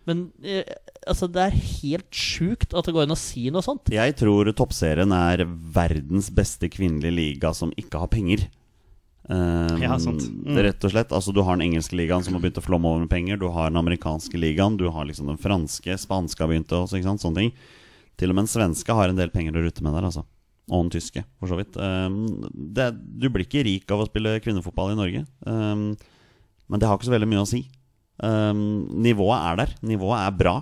Men 0.09 0.31
eh, 0.43 0.67
altså, 1.07 1.29
det 1.31 1.45
er 1.45 1.59
helt 1.81 2.11
sjukt 2.11 2.73
at 2.73 2.87
det 2.87 2.95
går 2.95 3.07
an 3.07 3.15
å 3.15 3.19
si 3.19 3.47
noe 3.53 3.63
sånt. 3.63 3.91
Jeg 3.93 4.15
tror 4.19 4.51
toppserien 4.57 5.13
er 5.15 5.45
verdens 5.47 6.31
beste 6.35 6.67
kvinnelige 6.71 7.15
liga 7.15 7.53
som 7.55 7.71
ikke 7.79 8.03
har 8.03 8.11
penger. 8.11 8.49
Um, 9.29 9.77
Ja, 9.81 9.93
sant. 10.01 10.25
Mm. 10.25 10.57
Rett 10.65 10.83
og 10.83 10.91
slett. 10.91 11.11
Altså, 11.13 11.31
du 11.35 11.43
har 11.45 11.55
den 11.57 11.67
engelske 11.69 11.95
ligaen 11.97 12.23
som 12.25 12.33
har 12.33 12.41
begynt 12.41 12.57
å 12.57 12.65
flomme 12.65 12.89
over 12.89 13.03
med 13.03 13.11
penger. 13.11 13.37
Du 13.37 13.47
har 13.53 13.69
den 13.69 13.77
amerikanske 13.77 14.37
ligaen. 14.41 14.77
Du 14.77 14.87
har 14.89 15.05
liksom 15.05 15.29
den 15.29 15.37
franske. 15.37 15.97
Spanske 16.01 16.41
har 16.41 16.49
begynt 16.49 16.73
også. 16.73 16.97
Ikke 16.97 17.11
sant? 17.11 17.21
Sånne 17.21 17.43
ting. 17.43 17.53
Til 18.19 18.33
og 18.33 18.35
med 18.35 18.47
den 18.47 18.51
svenske 18.51 18.95
har 18.97 19.11
en 19.11 19.19
del 19.19 19.29
penger 19.31 19.55
å 19.55 19.63
rutte 19.63 19.85
med 19.85 19.93
der. 19.93 20.09
Altså. 20.09 20.25
Og 20.69 20.83
den 20.83 20.91
tyske, 20.97 21.23
for 21.39 21.49
så 21.49 21.57
vidt. 21.57 21.77
Um, 21.77 22.41
det, 22.53 22.89
du 23.21 23.29
blir 23.29 23.45
ikke 23.45 23.63
rik 23.65 23.89
av 23.93 24.01
å 24.03 24.09
spille 24.09 24.35
kvinnefotball 24.43 24.91
i 24.93 24.97
Norge. 24.99 25.23
Um, 25.45 25.93
men 26.69 26.81
det 26.81 26.89
har 26.89 26.97
ikke 26.97 27.07
så 27.09 27.15
veldig 27.15 27.29
mye 27.29 27.45
å 27.45 27.49
si. 27.49 27.63
Nivået 28.19 29.39
er 29.47 29.55
der. 29.61 29.71
Nivået 29.85 30.19
er 30.25 30.35
bra. 30.41 30.57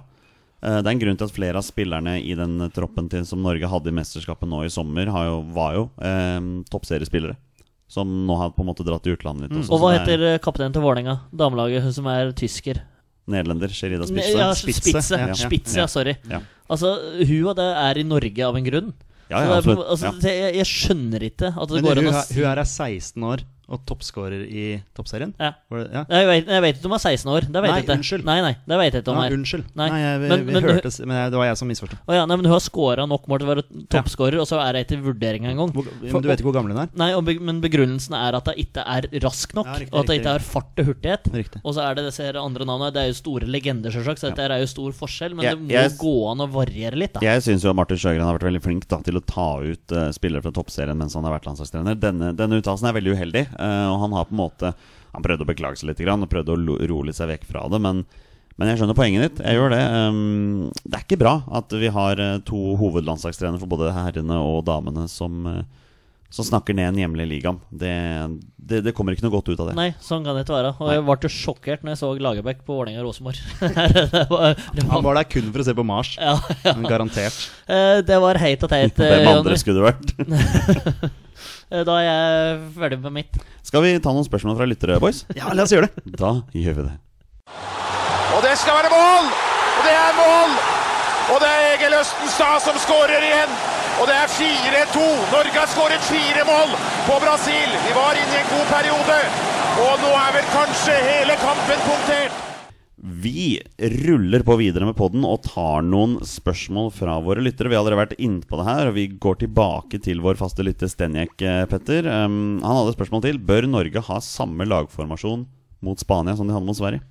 Uh, 0.61 0.77
Det 0.79 0.85
er 0.85 0.93
en 0.93 1.01
grunn 1.01 1.17
til 1.17 1.27
at 1.27 1.35
flere 1.35 1.59
av 1.59 1.65
spillerne 1.65 2.19
i 2.21 2.35
den 2.37 2.59
troppen 2.75 3.09
til, 3.11 3.25
som 3.27 3.41
Norge 3.43 3.67
hadde 3.67 3.91
i 3.91 3.97
mesterskapet 3.97 4.47
nå 4.47 4.61
i 4.63 4.71
sommer, 4.71 5.09
har 5.11 5.25
jo, 5.31 5.41
var 5.55 5.75
jo 5.75 5.83
toppseriespillere. 6.71 7.35
Som 7.87 8.11
nå 8.27 8.35
har 8.35 8.51
på 8.51 8.63
en 8.65 8.67
måte 8.67 8.83
dratt 8.83 9.05
i 9.07 9.13
utlandet 9.15 9.47
litt. 9.47 9.61
også, 9.61 9.71
Og 9.71 9.79
hva 9.79 9.93
heter 9.95 10.17
er 10.17 10.19
heter 10.19 10.33
eh, 10.33 10.39
kapteinen 10.43 10.75
til 10.75 10.83
Vålerenga? 10.83 11.19
Damelaget, 11.31 11.85
hun 11.85 11.93
som 11.95 12.09
er 12.11 12.33
tysker. 12.35 12.81
Nederlender. 13.31 13.71
Sherida 13.71 14.07
Spitze. 14.07 14.35
Ja, 14.35 14.49
Spitze, 14.55 14.91
Spitze. 14.91 15.19
ja. 15.19 15.35
Spitze, 15.39 15.77
ja, 15.79 15.87
sorry. 15.91 16.15
Ja. 16.31 16.41
Altså, 16.67 16.93
hun 17.23 17.47
og 17.47 17.55
det 17.59 17.67
er 17.79 17.99
i 18.01 18.07
Norge 18.07 18.47
av 18.47 18.59
en 18.59 18.67
grunn. 18.67 18.93
Ja, 19.27 19.41
ja, 19.43 19.57
absolutt. 19.57 19.87
altså, 19.91 20.11
jeg, 20.23 20.55
jeg 20.55 20.67
skjønner 20.69 21.23
ikke 21.27 21.49
at 21.51 21.71
det 21.71 21.79
Men 21.81 21.87
går 21.87 21.99
an 22.01 22.09
å 22.13 22.21
si 22.23 22.37
hun 22.37 22.45
er 22.47 22.61
16 22.63 23.25
år 23.27 23.43
og 23.69 23.81
toppskårer 23.85 24.43
i 24.47 24.81
toppserien. 24.95 25.33
Ja. 25.39 25.51
Det, 25.69 25.89
ja? 25.91 26.03
Jeg 26.09 26.27
vet, 26.29 26.47
jeg 26.47 26.61
vet 26.63 26.77
ikke 26.77 26.85
om 26.87 26.93
han 26.95 26.99
var 26.99 27.11
16 27.11 27.31
år. 27.33 27.41
Det 27.51 27.61
vet 27.61 27.67
Nei, 27.71 27.77
jeg 27.77 27.83
ikke. 27.87 27.97
unnskyld. 27.97 28.23
Nei, 28.27 28.37
nei, 28.41 28.53
det 28.67 28.77
vet 28.79 28.93
jeg 28.93 29.03
ikke 29.03 29.11
om 29.11 29.17
Ja, 29.17 29.23
her. 29.27 29.35
unnskyld. 29.37 29.65
Nei. 29.75 29.87
Nei, 29.89 29.99
jeg, 29.99 30.19
vi, 30.21 30.27
Men- 30.29 30.45
vi 30.47 30.53
men- 30.53 30.63
hørte, 30.63 30.87
s- 30.91 30.99
men 31.03 31.31
det 31.31 31.37
var 31.37 31.45
jeg 31.49 31.57
som 31.57 31.67
misforsto. 31.67 31.97
Ja, 32.07 32.25
nei, 32.25 32.35
men 32.37 32.45
hun 32.45 32.53
har 32.53 32.59
scora 32.63 33.05
nok 33.07 33.27
mål 33.27 33.39
til 33.39 33.47
å 33.47 33.51
være 33.55 33.63
toppskårer, 33.89 34.39
og 34.39 34.47
så 34.47 34.59
er 34.63 34.73
det 34.73 34.87
ikke 34.87 35.01
vurdering 35.03 35.45
engang. 35.51 35.71
Du 35.73 35.81
vet 35.83 36.39
ikke 36.39 36.47
hvor 36.47 36.53
gammel 36.55 36.71
hun 36.71 36.81
er? 36.85 36.89
Nei, 36.95 37.11
og 37.13 37.25
be, 37.25 37.37
Men 37.39 37.59
begrunnelsen 37.61 38.15
er 38.15 38.35
at 38.35 38.45
det 38.45 38.55
ikke 38.57 38.83
er 38.87 39.07
rask 39.23 39.53
nok, 39.53 39.65
Ja, 39.67 39.73
riktig, 39.83 39.93
og 39.93 39.99
at 39.99 40.07
det 40.07 40.19
ikke 40.21 40.31
har 40.31 40.39
fart 40.39 40.79
og 40.79 40.85
hurtighet. 40.85 41.23
Riktig. 41.33 41.61
Og 41.63 41.73
så 41.75 41.83
er 41.83 41.95
det 41.95 42.05
disse 42.07 42.23
andre 42.35 42.65
navnene. 42.65 42.93
Det 42.93 43.01
er 43.03 43.07
jo 43.11 43.17
store 43.19 43.45
legender, 43.47 43.91
selvsagt, 43.91 44.19
så 44.23 44.31
dette 44.31 44.47
er 44.47 44.59
jo 44.63 44.65
stor 44.71 44.91
forskjell. 44.91 45.35
Men 45.35 45.43
Jeg- 45.45 45.55
det 45.57 45.67
må 45.67 45.69
jeg- 45.71 45.97
gå 45.99 46.31
an 46.31 46.37
å 46.39 46.47
variere 46.51 46.95
litt, 46.95 47.13
da. 47.13 47.19
Jeg 47.21 47.41
syns 47.43 47.63
jo 47.63 47.73
Martin 47.73 47.97
Sjøgren 47.97 48.23
har 48.23 48.37
vært 48.37 48.47
veldig 48.51 48.61
flink 48.63 48.87
da, 48.87 48.97
til 49.01 49.15
å 49.15 49.25
ta 49.25 49.59
ut 49.59 49.91
uh, 49.91 50.09
spillere 50.11 50.41
fra 50.41 50.51
toppserien 50.51 50.95
mens 50.97 51.13
han 51.13 51.23
har 51.23 51.37
vært 51.39 51.45
landslagstrener. 51.45 51.95
Denne, 51.99 52.33
denne 52.35 52.61
uttalelsen 52.61 52.87
er 52.87 52.93
veldig 53.01 53.15
uheldig, 53.17 53.47
og 53.57 53.97
han 54.05 54.13
har 54.17 54.27
på 54.29 54.35
en 54.35 54.41
måte 54.45 54.73
Han 55.15 55.23
prøvde 55.25 55.45
å 55.45 55.49
beklage 55.49 55.79
seg 55.81 55.89
litt 55.89 56.01
grann, 56.05 56.21
og 56.21 56.29
prøvde 56.29 56.53
å 56.53 56.77
roe 56.91 57.13
seg 57.15 57.31
vekk 57.31 57.47
fra 57.49 57.63
det. 57.73 57.79
Men, 57.81 58.03
men 58.59 58.69
jeg 58.69 58.77
skjønner 58.77 58.97
poenget 58.97 59.23
ditt. 59.25 59.39
Jeg 59.45 59.57
gjør 59.57 59.73
det. 59.73 59.81
Um, 59.87 60.67
det 60.83 60.93
er 60.99 61.03
ikke 61.07 61.17
bra 61.23 61.33
at 61.57 61.73
vi 61.73 61.89
har 61.93 62.21
eh, 62.21 62.37
to 62.45 62.75
hovedlandslagstrenere 62.77 63.57
for 63.61 63.71
både 63.71 63.89
herrene 63.95 64.37
og 64.37 64.63
damene 64.67 65.07
som, 65.09 65.39
eh, 65.49 65.63
som 66.29 66.45
snakker 66.45 66.77
ned 66.77 66.91
den 66.93 67.01
hjemlige 67.05 67.31
ligaen. 67.31 67.57
Det, 67.71 67.91
det, 68.57 68.83
det 68.85 68.93
kommer 68.97 69.15
ikke 69.15 69.25
noe 69.25 69.33
godt 69.39 69.49
ut 69.53 69.61
av 69.63 69.71
det. 69.71 69.75
Nei, 69.79 69.89
sånn 70.03 70.25
kan 70.27 70.37
det 70.37 70.43
ikke 70.45 70.57
være. 70.59 70.73
Og 70.77 70.85
Nei. 70.89 70.95
jeg 70.99 71.05
ble 71.09 71.17
jo 71.25 71.33
sjokkert 71.39 71.85
når 71.85 71.95
jeg 71.95 72.01
så 72.03 72.13
Lagerbäck 72.27 72.61
på 72.67 72.77
Vålerenga 72.77 73.05
Rosenborg. 73.05 73.41
det 74.13 74.25
var, 74.33 74.57
Han 74.91 75.05
var, 75.05 75.17
der 75.21 75.29
kun 75.33 75.49
for 75.53 75.63
å 75.63 75.69
se 75.69 75.77
på 75.77 75.85
Mars. 75.87 76.13
ja, 76.21 76.35
ja. 76.67 76.75
Garantert. 76.85 77.37
Eh, 77.65 78.01
Det 78.05 78.21
var 78.21 78.37
heit 78.43 78.65
og 78.67 78.69
teit. 78.73 78.99
eh, 79.01 79.15
Hvem 79.23 79.31
andre 79.39 79.57
skulle 79.63 79.81
det 79.81 79.87
vært? 79.93 81.13
Eh, 81.71 81.83
Da 81.83 81.97
er 81.99 82.05
jeg 82.07 82.61
ferdig 82.77 82.99
med 83.03 83.11
mitt. 83.19 83.37
Skal 83.67 83.83
vi 83.83 83.97
ta 83.99 84.13
noen 84.15 84.25
spørsmål 84.27 84.55
fra 84.59 84.67
lyttere, 84.69 84.99
boys? 85.03 85.25
Ja, 85.35 85.51
la 85.53 85.63
oss 85.67 85.73
gjøre 85.75 85.89
det. 85.91 86.15
Da 86.19 86.31
gjør 86.55 86.77
vi 86.79 86.87
det. 86.87 86.95
Og 88.37 88.43
det 88.45 88.53
skal 88.61 88.77
være 88.79 88.91
mål! 88.93 89.27
Og 89.77 89.81
det 89.87 89.95
er 89.97 90.13
mål! 90.17 90.51
Og 91.27 91.41
det 91.43 91.49
er 91.51 91.63
Egil 91.73 91.95
Østenstad 91.97 92.61
som 92.63 92.77
skårer 92.79 93.19
igjen. 93.29 93.51
Og 93.99 94.07
det 94.07 94.15
er 94.15 94.29
4-2. 94.31 95.03
Norge 95.33 95.57
har 95.57 95.67
skåret 95.73 96.03
fire 96.07 96.43
mål 96.47 96.69
på 97.07 97.15
Brasil. 97.23 97.69
Vi 97.87 97.95
var 97.97 98.15
inne 98.15 98.35
i 98.37 98.41
en 98.43 98.51
god 98.53 98.67
periode. 98.71 99.17
Og 99.83 99.93
nå 100.05 100.11
er 100.21 100.31
vel 100.37 100.47
kanskje 100.53 100.95
hele 101.03 101.35
kampen 101.41 101.81
punktert. 101.87 102.37
Vi 102.97 103.61
ruller 103.77 104.41
på 104.41 104.55
videre 104.57 104.87
med 104.87 104.95
podden 104.97 105.25
og 105.27 105.43
tar 105.45 105.83
noen 105.85 106.15
spørsmål 106.25 106.89
fra 106.95 107.19
våre 107.21 107.43
lyttere. 107.45 107.69
Vi 107.69 107.77
har 107.77 107.83
allerede 107.83 107.99
vært 108.01 108.15
inne 108.17 108.41
på 108.41 108.57
det 108.57 108.65
her, 108.65 108.89
og 108.89 108.95
vi 108.95 109.05
går 109.21 109.37
tilbake 109.43 109.99
til 110.01 110.23
vår 110.25 110.39
faste 110.39 110.65
lytter 110.65 110.89
Stenjek, 110.89 111.35
eh, 111.45 111.65
Petter. 111.69 112.09
Um, 112.09 112.57
han 112.63 112.79
hadde 112.79 112.95
spørsmål 112.95 113.21
til. 113.27 113.37
Bør 113.37 113.69
Norge 113.69 114.01
ha 114.01 114.17
samme 114.25 114.65
lagformasjon 114.65 115.45
mot 115.85 116.01
Spania 116.01 116.33
som 116.39 116.49
de 116.49 116.57
hadde 116.57 116.65
mot 116.65 116.79
Sverige? 116.79 117.05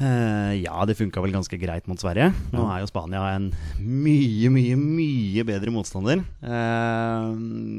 Eh, 0.00 0.52
ja, 0.62 0.84
det 0.88 0.96
funka 0.96 1.20
vel 1.22 1.34
ganske 1.34 1.58
greit 1.60 1.88
mot 1.90 2.00
Sverige. 2.00 2.30
Nå 2.54 2.64
er 2.64 2.80
jo 2.82 2.88
Spania 2.88 3.22
en 3.34 3.50
mye, 3.78 4.48
mye, 4.52 4.78
mye 4.78 5.44
bedre 5.46 5.74
motstander. 5.74 6.22
Uh, 6.40 7.36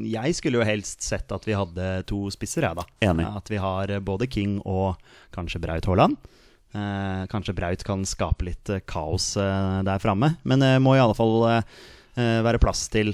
jeg 0.08 0.36
skulle 0.38 0.60
jo 0.60 0.68
helst 0.68 1.02
sett 1.04 1.32
at 1.34 1.48
vi 1.48 1.56
hadde 1.58 1.88
to 2.08 2.22
spisser, 2.34 2.68
jeg, 2.68 2.78
da. 2.78 2.86
Enig. 3.10 3.26
At 3.42 3.50
vi 3.50 3.58
har 3.60 3.96
både 4.06 4.30
King 4.30 4.60
og 4.62 5.00
kanskje 5.34 5.62
Braut 5.64 5.90
Haaland. 5.90 6.16
Uh, 6.74 7.26
kanskje 7.30 7.56
Braut 7.56 7.84
kan 7.86 8.06
skape 8.08 8.46
litt 8.46 8.72
kaos 8.90 9.34
der 9.34 10.02
framme. 10.02 10.36
Men 10.46 10.62
det 10.62 10.74
må 10.84 10.96
i 10.96 11.02
alle 11.02 11.16
fall 11.18 11.62
være 12.14 12.60
plass 12.62 12.86
til 12.94 13.10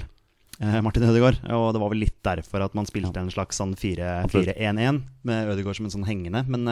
Martin 0.61 1.07
Ødegaard. 1.07 1.39
Og 1.49 1.71
det 1.73 1.81
var 1.81 1.89
vel 1.89 2.03
litt 2.03 2.19
derfor 2.21 2.61
at 2.61 2.75
man 2.77 2.85
spilte 2.85 3.17
en 3.17 3.31
slags 3.33 3.57
sånn 3.57 3.73
4-1-1 3.73 5.01
med 5.25 5.49
Ødegaard 5.55 5.79
som 5.79 5.89
en 5.89 5.95
sånn 5.95 6.05
hengende. 6.05 6.43
Men 6.45 6.69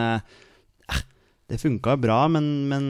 det 1.50 1.60
funka 1.62 1.95
bra, 2.00 2.22
men, 2.32 2.45
men 2.70 2.89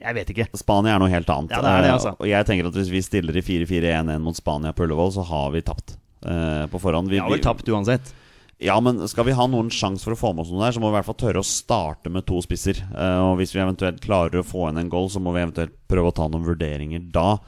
jeg 0.00 0.16
vet 0.16 0.32
ikke. 0.34 0.48
Spania 0.58 0.96
er 0.96 1.02
noe 1.02 1.12
helt 1.12 1.30
annet. 1.32 1.54
Ja, 1.54 1.62
det 1.62 1.72
er 1.72 1.84
det, 1.84 1.90
Eh, 1.90 1.96
altså. 1.98 2.14
Og 2.18 2.28
jeg 2.28 2.48
tenker 2.48 2.68
at 2.70 2.78
Hvis 2.78 2.90
vi 2.92 3.02
stiller 3.04 3.36
i 3.38 3.44
4-4-1-1 3.46 4.18
mot 4.24 4.36
Spania 4.36 4.72
på 4.76 4.86
Ullevål, 4.86 5.12
så 5.14 5.24
har 5.28 5.52
vi 5.54 5.62
tapt 5.62 5.96
eh, 6.26 6.66
på 6.72 6.80
forhånd. 6.82 7.08
Vi, 7.10 7.16
Vi 7.16 7.22
har 7.22 7.30
vel 7.30 7.44
tapt 7.44 7.68
uansett. 7.68 8.12
Ja, 8.62 8.76
men 8.78 9.00
skal 9.10 9.26
vi 9.26 9.34
ha 9.34 9.46
noen 9.50 9.72
sjanse 9.74 10.06
for 10.06 10.14
å 10.14 10.18
få 10.20 10.30
med 10.36 10.44
oss 10.44 10.52
noe 10.54 10.62
der, 10.62 10.74
så 10.76 10.82
må 10.82 10.90
vi 10.90 10.94
i 10.94 10.98
hvert 11.00 11.08
fall 11.08 11.18
tørre 11.18 11.40
å 11.42 11.46
starte 11.46 12.12
med 12.14 12.26
to 12.28 12.38
spisser. 12.44 12.78
Eh, 12.94 13.18
og 13.24 13.40
hvis 13.40 13.54
vi 13.56 13.62
eventuelt 13.64 14.02
klarer 14.04 14.38
å 14.42 14.46
få 14.46 14.68
inn 14.70 14.78
en 14.78 14.92
goal, 14.92 15.08
så 15.10 15.22
må 15.22 15.34
vi 15.34 15.42
eventuelt 15.42 15.74
prøve 15.90 16.12
å 16.12 16.14
ta 16.14 16.28
noen 16.30 16.46
vurderinger 16.46 17.02
da. 17.14 17.40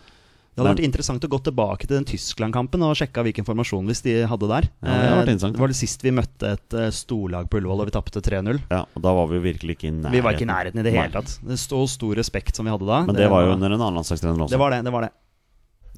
Det 0.55 0.63
hadde 0.63 0.69
Men- 0.71 0.77
vært 0.77 0.87
interessant 0.87 1.25
å 1.27 1.29
gå 1.29 1.39
tilbake 1.43 1.87
til 1.89 1.97
den 1.97 2.05
Tyskland-kampen 2.07 2.83
og 2.87 2.95
sjekke 2.95 3.25
hvilken 3.27 3.45
formasjon 3.45 3.89
hvis 3.91 4.03
de 4.07 4.13
hadde 4.31 4.47
der. 4.47 4.69
Ja, 4.83 4.87
det 4.87 5.09
hadde 5.11 5.17
vært 5.19 5.33
Eh, 5.35 5.51
det 5.51 5.59
var 5.59 5.67
det 5.73 5.77
sist 5.77 6.03
vi 6.07 6.13
møtte 6.15 6.53
et 6.55 6.75
eh, 6.79 6.91
storlag 6.95 7.51
på 7.51 7.59
Ullevål 7.59 7.81
og 7.83 7.87
vi 7.91 7.95
tapte 7.97 8.23
3-0. 8.23 8.61
Ja, 8.71 8.85
og 8.95 9.03
Da 9.03 9.13
var 9.13 9.27
vi 9.27 9.41
virkelig 9.43 9.75
ikke 9.75 9.89
i 9.89 9.91
nærheten. 9.91 10.13
Vi 10.13 10.21
var 10.21 10.33
ikke 10.39 10.47
i 10.47 10.53
nærheten 10.53 10.79
i 10.79 10.83
det 10.87 10.93
hele 10.95 11.11
tatt. 11.11 11.41
Det 11.43 11.59
stod 11.59 11.89
stor 11.91 12.15
respekt 12.15 12.55
som 12.55 12.65
vi 12.67 12.71
hadde 12.71 12.87
da. 12.87 13.03
Men 13.05 13.17
det 13.17 13.29
var 13.29 13.43
jo 13.47 13.53
under 13.59 13.67
en 13.75 13.81
annen 13.81 13.99
landslagstrener 13.99 14.39
også. 14.47 14.51
Det 14.55 14.59
var 14.63 14.71
det. 14.71 14.85
det 14.85 14.93
var 14.93 15.01
det 15.09 15.11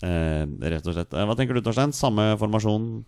eh, 0.03 0.47
rett 0.73 0.87
og 0.87 0.95
slett. 0.97 1.13
Eh, 1.13 1.27
Hva 1.29 1.37
tenker 1.37 1.53
du, 1.55 1.61
Torstein? 1.61 1.93
Samme 1.93 2.37
formasjon? 2.41 3.05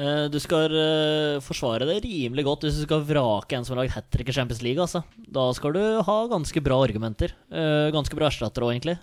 Eh, 0.00 0.26
Du 0.32 0.38
skal 0.40 0.72
eh, 0.72 1.40
forsvare 1.44 1.86
det 1.88 1.98
rimelig 2.06 2.46
godt 2.46 2.64
hvis 2.66 2.78
du 2.80 2.84
skal 2.86 3.04
vrake 3.04 3.58
en 3.58 3.66
som 3.66 3.76
har 3.76 3.84
lagd 3.84 3.96
hat 3.96 4.08
trick 4.12 4.30
i 4.32 4.36
Champions 4.36 4.62
League. 4.64 4.80
Altså. 4.80 5.02
Da 5.28 5.50
skal 5.56 5.76
du 5.76 5.82
ha 6.06 6.18
ganske 6.30 6.62
bra 6.64 6.78
argumenter. 6.86 7.34
Eh, 7.52 7.90
ganske 7.94 8.16
bra 8.16 8.30
erstattere 8.30 8.66
òg, 8.66 8.74
egentlig. 8.78 8.96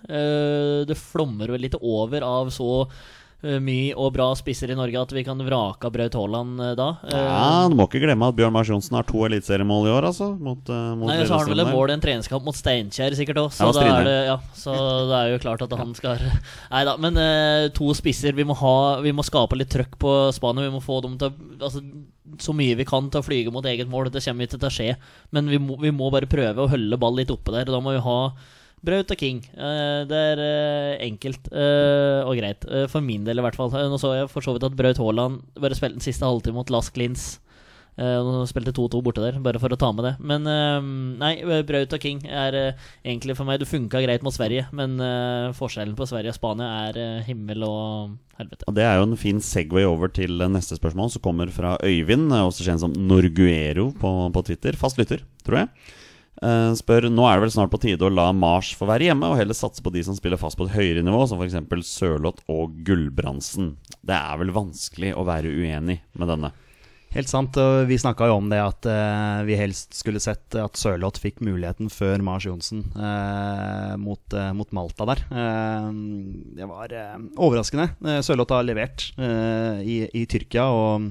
Det 0.88 0.98
flommer 0.98 1.54
vel 1.54 1.64
litt 1.66 1.78
over 1.78 2.26
av 2.26 2.50
så 2.54 2.88
mye 3.62 3.92
og 3.94 4.10
bra 4.16 4.24
spisser 4.34 4.72
i 4.72 4.76
Norge 4.78 4.98
at 4.98 5.12
vi 5.14 5.22
kan 5.22 5.38
vrake 5.46 5.86
av 5.86 5.92
Braut 5.94 6.16
Haaland 6.18 6.58
eh, 6.64 6.72
da. 6.78 6.88
Eh, 7.06 7.20
Ja, 7.22 7.68
Du 7.70 7.76
må 7.78 7.86
ikke 7.86 8.00
glemme 8.02 8.26
at 8.32 8.34
Bjørn 8.34 8.54
Mars 8.56 8.70
Johnsen 8.72 8.96
har 8.98 9.06
to 9.06 9.22
eliteseriemål 9.28 9.86
i 9.86 9.92
år, 9.94 10.08
altså. 10.10 10.32
Mot, 10.42 10.58
eh, 10.66 10.88
mot 10.98 11.06
Nei, 11.12 11.20
så 11.22 11.36
har 11.36 11.46
han 11.46 11.54
vel 11.54 11.62
et 11.62 11.70
mål 11.70 11.92
i 11.92 11.94
en 11.94 12.02
treningskamp 12.02 12.42
mot 12.48 12.58
Steinkjer 12.58 13.14
sikkert 13.14 13.38
òg, 13.44 13.52
så, 13.54 13.70
Ja, 13.70 13.94
og 13.94 14.10
det, 14.10 14.16
ja, 14.26 14.36
så 14.58 14.74
det 15.06 15.20
er 15.20 15.32
jo 15.36 15.40
klart 15.46 15.62
at 15.68 15.78
han 15.78 15.94
skal 15.94 16.18
Nei 16.74 16.82
da, 16.88 16.96
men 16.98 17.14
uh, 17.22 17.70
to 17.78 17.92
spisser. 17.94 18.34
Vi 18.34 18.46
må, 18.48 18.58
ha, 18.58 18.74
vi 19.06 19.14
må 19.14 19.22
skape 19.26 19.58
litt 19.58 19.70
trøkk 19.70 19.94
på 20.02 20.14
Spania. 20.34 20.66
Vi 20.66 20.74
må 20.74 20.82
få 20.82 20.98
dem 21.06 21.14
til 21.20 21.30
å 21.30 21.68
altså, 21.70 21.84
så 22.42 22.52
mye 22.52 22.76
vi 22.78 22.84
kan 22.88 23.06
til 23.08 23.22
å 23.22 23.26
flyge 23.26 23.54
mot 23.54 23.64
eget 23.70 23.88
mål. 23.90 24.10
Det 24.12 24.22
kommer 24.26 24.50
ikke 24.50 24.58
til 24.58 24.68
å 24.68 24.74
skje, 24.74 24.92
men 25.30 25.48
vi 25.48 25.62
må, 25.62 25.78
vi 25.80 25.94
må 25.94 26.10
bare 26.12 26.28
prøve 26.30 26.66
å 26.66 26.70
holde 26.74 26.98
ball 27.00 27.16
litt 27.22 27.30
oppe 27.32 27.54
der. 27.54 27.70
Da 27.70 27.80
må 27.82 27.94
vi 27.94 28.02
ha 28.04 28.20
Braut 28.84 29.10
og 29.10 29.18
King. 29.18 29.42
Eh, 29.54 30.04
det 30.08 30.22
er 30.32 30.44
eh, 30.44 30.94
enkelt 31.08 31.50
eh, 31.50 32.22
og 32.22 32.38
greit. 32.38 32.64
For 32.92 33.04
min 33.04 33.26
del, 33.26 33.40
i 33.40 33.44
hvert 33.44 33.58
fall. 33.58 33.72
Nå 33.72 33.98
så 34.00 34.14
jeg 34.14 34.30
for 34.32 34.44
så 34.44 34.54
vidt 34.54 34.68
at 34.68 34.78
Braut 34.78 35.00
Haaland 35.02 35.42
bare 35.58 35.78
spilte 35.78 35.98
den 35.98 36.06
siste 36.06 36.26
halvtime 36.26 36.60
mot 36.60 36.72
Lask 36.74 36.98
Lins. 37.00 37.36
Uh, 37.98 38.44
spilte 38.46 38.70
2-2 38.70 39.00
borte 39.02 39.18
der, 39.24 39.40
bare 39.42 39.58
for 39.58 39.74
å 39.74 39.78
ta 39.80 39.88
med 39.90 40.04
det. 40.06 40.12
Men 40.22 40.44
nei, 41.18 41.32
Braut 41.66 41.96
og 41.96 42.04
King 42.04 42.20
er 42.30 42.54
egentlig 43.02 43.34
for 43.34 43.48
meg 43.48 43.58
Det 43.58 43.66
funka 43.66 43.98
greit 44.04 44.22
mot 44.22 44.30
Sverige, 44.30 44.68
men 44.70 44.94
forskjellen 45.58 45.96
på 45.98 46.06
Sverige 46.06 46.30
og 46.30 46.36
Spania 46.38 46.68
er 46.92 47.24
himmel 47.26 47.66
og 47.66 48.14
helvete. 48.38 48.68
Og 48.70 48.78
Det 48.78 48.86
er 48.86 49.00
jo 49.00 49.08
en 49.08 49.18
fin 49.18 49.42
Segway 49.42 49.88
over 49.88 50.14
til 50.14 50.38
neste 50.46 50.78
spørsmål, 50.78 51.10
som 51.10 51.26
kommer 51.26 51.50
fra 51.50 51.74
Øyvind, 51.82 52.30
også 52.38 52.68
kjent 52.68 52.86
som 52.86 52.94
Norguero 52.94 53.90
på, 53.98 54.14
på 54.30 54.46
Twitter. 54.46 54.78
Fast 54.78 55.02
lytter, 55.02 55.26
tror 55.42 55.64
jeg. 55.64 55.96
Eh, 56.38 56.72
spør 56.78 57.08
Nå 57.10 57.24
er 57.26 57.38
det 57.38 57.46
vel 57.46 57.54
snart 57.54 57.72
på 57.72 57.80
tide 57.82 58.06
å 58.06 58.12
la 58.12 58.28
Mars 58.36 58.70
få 58.78 58.86
være 58.88 59.10
hjemme, 59.10 59.30
og 59.32 59.40
heller 59.40 59.56
satse 59.56 59.82
på 59.84 59.92
de 59.94 60.04
som 60.06 60.16
spiller 60.18 60.40
fast 60.40 60.58
på 60.58 60.68
et 60.68 60.76
høyere 60.76 61.02
nivå, 61.06 61.24
som 61.26 61.40
f.eks. 61.42 61.58
Sørloth 61.88 62.46
og 62.52 62.78
Gulbrandsen. 62.86 63.74
Det 64.06 64.16
er 64.16 64.40
vel 64.40 64.54
vanskelig 64.54 65.14
å 65.18 65.26
være 65.28 65.52
uenig 65.52 66.00
med 66.14 66.34
denne. 66.34 66.54
Helt 67.14 67.30
sant. 67.30 67.56
Vi 67.88 67.96
snakka 67.98 68.26
jo 68.28 68.34
om 68.36 68.50
det 68.52 68.58
at 68.60 68.86
eh, 68.88 69.38
vi 69.48 69.56
helst 69.56 69.96
skulle 69.96 70.20
sett 70.20 70.52
at 70.60 70.76
Sørloth 70.76 71.22
fikk 71.22 71.40
muligheten 71.40 71.88
før 71.92 72.20
Mars 72.24 72.44
Johnsen 72.44 72.82
eh, 72.92 73.94
mot, 73.96 74.20
eh, 74.36 74.50
mot 74.52 74.74
Malta 74.76 75.06
der. 75.08 75.22
Det 76.58 76.68
var 76.68 76.92
overraskende. 77.40 78.20
Sørloth 78.24 78.52
har 78.52 78.66
levert 78.68 79.08
i, 79.16 80.02
i 80.04 80.26
Tyrkia, 80.28 80.68
og 80.68 81.08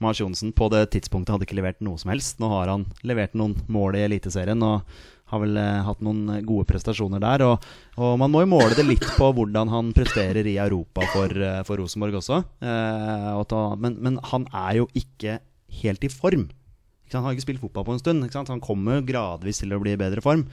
Mars 0.00 0.20
Johnsen 0.22 0.52
på 0.56 0.68
det 0.72 0.86
tidspunktet 0.94 1.34
hadde 1.34 1.46
ikke 1.48 1.58
levert 1.58 1.80
noe 1.84 2.00
som 2.00 2.12
helst. 2.12 2.38
Nå 2.40 2.50
har 2.52 2.72
han 2.72 2.86
levert 3.06 3.36
noen 3.38 3.56
mål 3.72 3.98
i 3.98 4.04
Eliteserien 4.08 4.62
og 4.66 4.86
har 5.30 5.42
vel 5.44 5.58
eh, 5.60 5.82
hatt 5.86 6.00
noen 6.02 6.40
gode 6.48 6.66
prestasjoner 6.66 7.22
der. 7.22 7.44
Og, 7.46 7.68
og 8.00 8.16
man 8.18 8.32
må 8.32 8.42
jo 8.42 8.50
måle 8.50 8.74
det 8.74 8.86
litt 8.88 9.06
på 9.14 9.30
hvordan 9.36 9.70
han 9.70 9.92
presterer 9.94 10.48
i 10.48 10.56
Europa 10.58 11.06
for, 11.12 11.30
eh, 11.30 11.60
for 11.68 11.78
Rosenborg 11.78 12.18
også. 12.22 12.42
Eh, 12.64 13.30
og 13.36 13.46
ta, 13.52 13.66
men, 13.78 14.00
men 14.02 14.18
han 14.32 14.48
er 14.50 14.80
jo 14.80 14.90
ikke 14.98 15.38
helt 15.82 16.04
i 16.04 16.12
form. 16.12 16.48
Han 17.12 17.24
har 17.26 17.34
ikke 17.34 17.48
spilt 17.48 17.62
fotball 17.62 17.86
på 17.86 17.96
en 17.96 18.02
stund. 18.02 18.30
Han 18.50 18.62
kommer 18.62 19.02
gradvis 19.06 19.62
til 19.62 19.74
å 19.74 19.80
bli 19.82 19.96
i 19.96 20.00
bedre 20.00 20.22
form. 20.24 20.46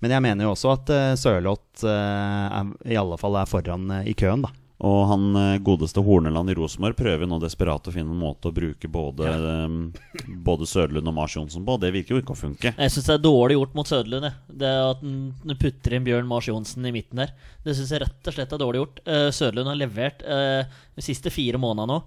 Men 0.00 0.14
jeg 0.14 0.24
mener 0.24 0.46
jo 0.46 0.54
også 0.54 0.72
at 0.72 0.90
uh, 0.94 1.12
Sørloth 1.18 1.84
eh, 1.84 2.60
i 2.88 2.96
alle 2.96 3.18
fall 3.20 3.36
er 3.36 3.48
foran 3.48 3.90
eh, 3.98 4.10
i 4.12 4.16
køen, 4.16 4.46
da. 4.46 4.52
Og 4.86 5.00
han 5.10 5.24
eh, 5.36 5.58
godeste 5.64 6.00
Horneland 6.04 6.50
i 6.50 6.54
Rosenborg 6.56 6.96
prøver 6.96 7.28
nå 7.28 7.36
desperat 7.42 7.88
å 7.88 7.92
finne 7.92 8.14
en 8.14 8.22
måte 8.22 8.48
å 8.48 8.54
bruke 8.54 8.88
både, 8.88 9.28
eh, 9.28 10.30
både 10.40 10.68
Søderlund 10.68 11.10
og 11.10 11.16
Mars 11.18 11.36
Johnsen 11.36 11.66
på. 11.66 11.76
Det 11.82 11.92
virker 11.92 12.16
jo 12.16 12.22
ikke 12.22 12.36
å 12.36 12.40
funke. 12.40 12.72
Jeg 12.72 12.94
syns 12.94 13.10
det 13.10 13.18
er 13.18 13.26
dårlig 13.26 13.58
gjort 13.58 13.76
mot 13.76 13.90
Søderlund. 13.90 14.30
Det 14.48 14.70
At 14.70 15.04
han 15.04 15.58
putter 15.60 15.96
inn 15.96 16.06
Bjørn 16.06 16.30
Mars 16.30 16.48
Johnsen 16.48 16.88
i 16.88 16.94
midten 16.94 17.20
der. 17.20 17.34
Det 17.66 17.76
syns 17.76 17.92
jeg 17.92 18.04
rett 18.06 18.32
og 18.32 18.36
slett 18.36 18.56
er 18.56 18.62
dårlig 18.62 18.80
gjort. 18.80 19.04
Uh, 19.04 19.28
Søderlund 19.34 19.68
har 19.68 19.80
levert 19.82 20.24
de 20.24 21.04
siste 21.04 21.32
fire 21.32 21.60
månedene 21.60 21.98
nå. 21.98 22.00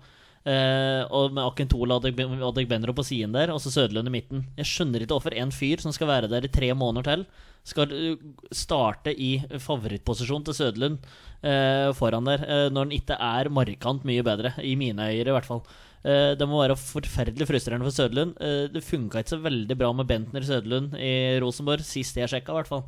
Eh, 0.44 1.02
og 1.08 1.32
med 1.32 1.46
Akentola 1.46 1.96
og 1.96 2.04
Adeg- 2.04 2.42
Adegbenro 2.44 2.92
på 2.96 3.06
siden 3.08 3.32
der, 3.32 3.54
og 3.54 3.62
så 3.64 3.72
Søderlund 3.72 4.10
i 4.10 4.16
midten. 4.18 4.44
Jeg 4.58 4.68
skjønner 4.68 5.04
ikke 5.04 5.16
hvorfor 5.16 5.36
en 5.40 5.54
fyr 5.56 5.80
som 5.80 5.94
skal 5.96 6.10
være 6.10 6.28
der 6.32 6.44
i 6.44 6.52
tre 6.52 6.74
måneder 6.76 7.08
til, 7.08 7.24
skal 7.64 7.94
eh, 7.96 8.18
starte 8.52 9.14
i 9.16 9.38
favorittposisjon 9.56 10.44
til 10.44 10.58
Søderlund 10.58 11.00
uh, 11.48 11.96
foran 11.96 12.28
der, 12.28 12.44
uh, 12.44 12.68
når 12.74 12.90
han 12.90 12.96
ikke 12.98 13.16
er 13.16 13.50
markant 13.56 14.04
mye 14.04 14.26
bedre, 14.26 14.52
i 14.60 14.76
mine 14.76 15.08
øyne 15.14 15.32
i 15.32 15.38
hvert 15.38 15.48
fall. 15.48 15.64
Det 16.04 16.44
må 16.52 16.58
være 16.60 16.76
forferdelig 16.76 17.46
frustrerende 17.48 17.86
for 17.88 17.96
Søderlund. 17.96 18.34
Det 18.74 18.82
funka 18.84 19.22
ikke 19.24 19.32
så 19.32 19.38
veldig 19.40 19.78
bra 19.80 19.88
med 19.96 20.10
Bentner 20.10 20.44
Søderlund 20.44 20.98
i 21.00 21.40
Rosenborg, 21.40 21.80
sist 21.88 22.20
jeg 22.20 22.28
sjekka, 22.28 22.52
i 22.52 22.58
hvert 22.58 22.68
fall. 22.68 22.84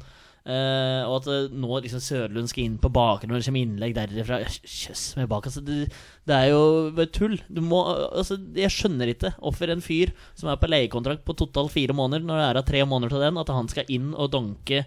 Eh, 0.46 1.02
og 1.10 1.24
at 1.24 1.28
eh, 1.34 1.54
nå 1.58 1.80
liksom 1.82 2.02
Søderlund 2.06 2.52
skal 2.52 2.68
inn 2.68 2.76
på 2.78 2.92
bakgrunn 2.94 3.32
når 3.34 3.42
det 3.42 3.48
kommer 3.48 3.64
innlegg 3.66 3.96
derifra 3.98 4.38
Kjøss 4.46 5.06
meg 5.18 5.30
bak. 5.32 5.48
Altså, 5.50 5.64
det, 5.66 5.88
det 6.30 6.38
er 6.38 6.52
jo 6.52 6.92
bare 6.94 7.10
tull. 7.16 7.40
Må, 7.66 7.82
altså, 8.12 8.38
jeg 8.54 8.74
skjønner 8.74 9.10
ikke 9.10 9.34
hvorfor 9.40 9.74
en 9.74 9.82
fyr 9.86 10.14
som 10.38 10.52
er 10.54 10.62
på 10.62 10.70
leiekontrakt 10.70 11.26
på 11.26 11.38
totalt 11.40 11.74
fire 11.74 11.98
måneder, 11.98 12.28
når 12.28 12.42
det 12.42 12.46
er 12.46 12.62
av 12.62 12.70
tre 12.70 12.86
måneder 12.86 13.16
til 13.16 13.26
den, 13.26 13.42
at 13.42 13.54
han 13.58 13.72
skal 13.74 13.90
inn 13.98 14.14
og 14.14 14.30
donke 14.38 14.86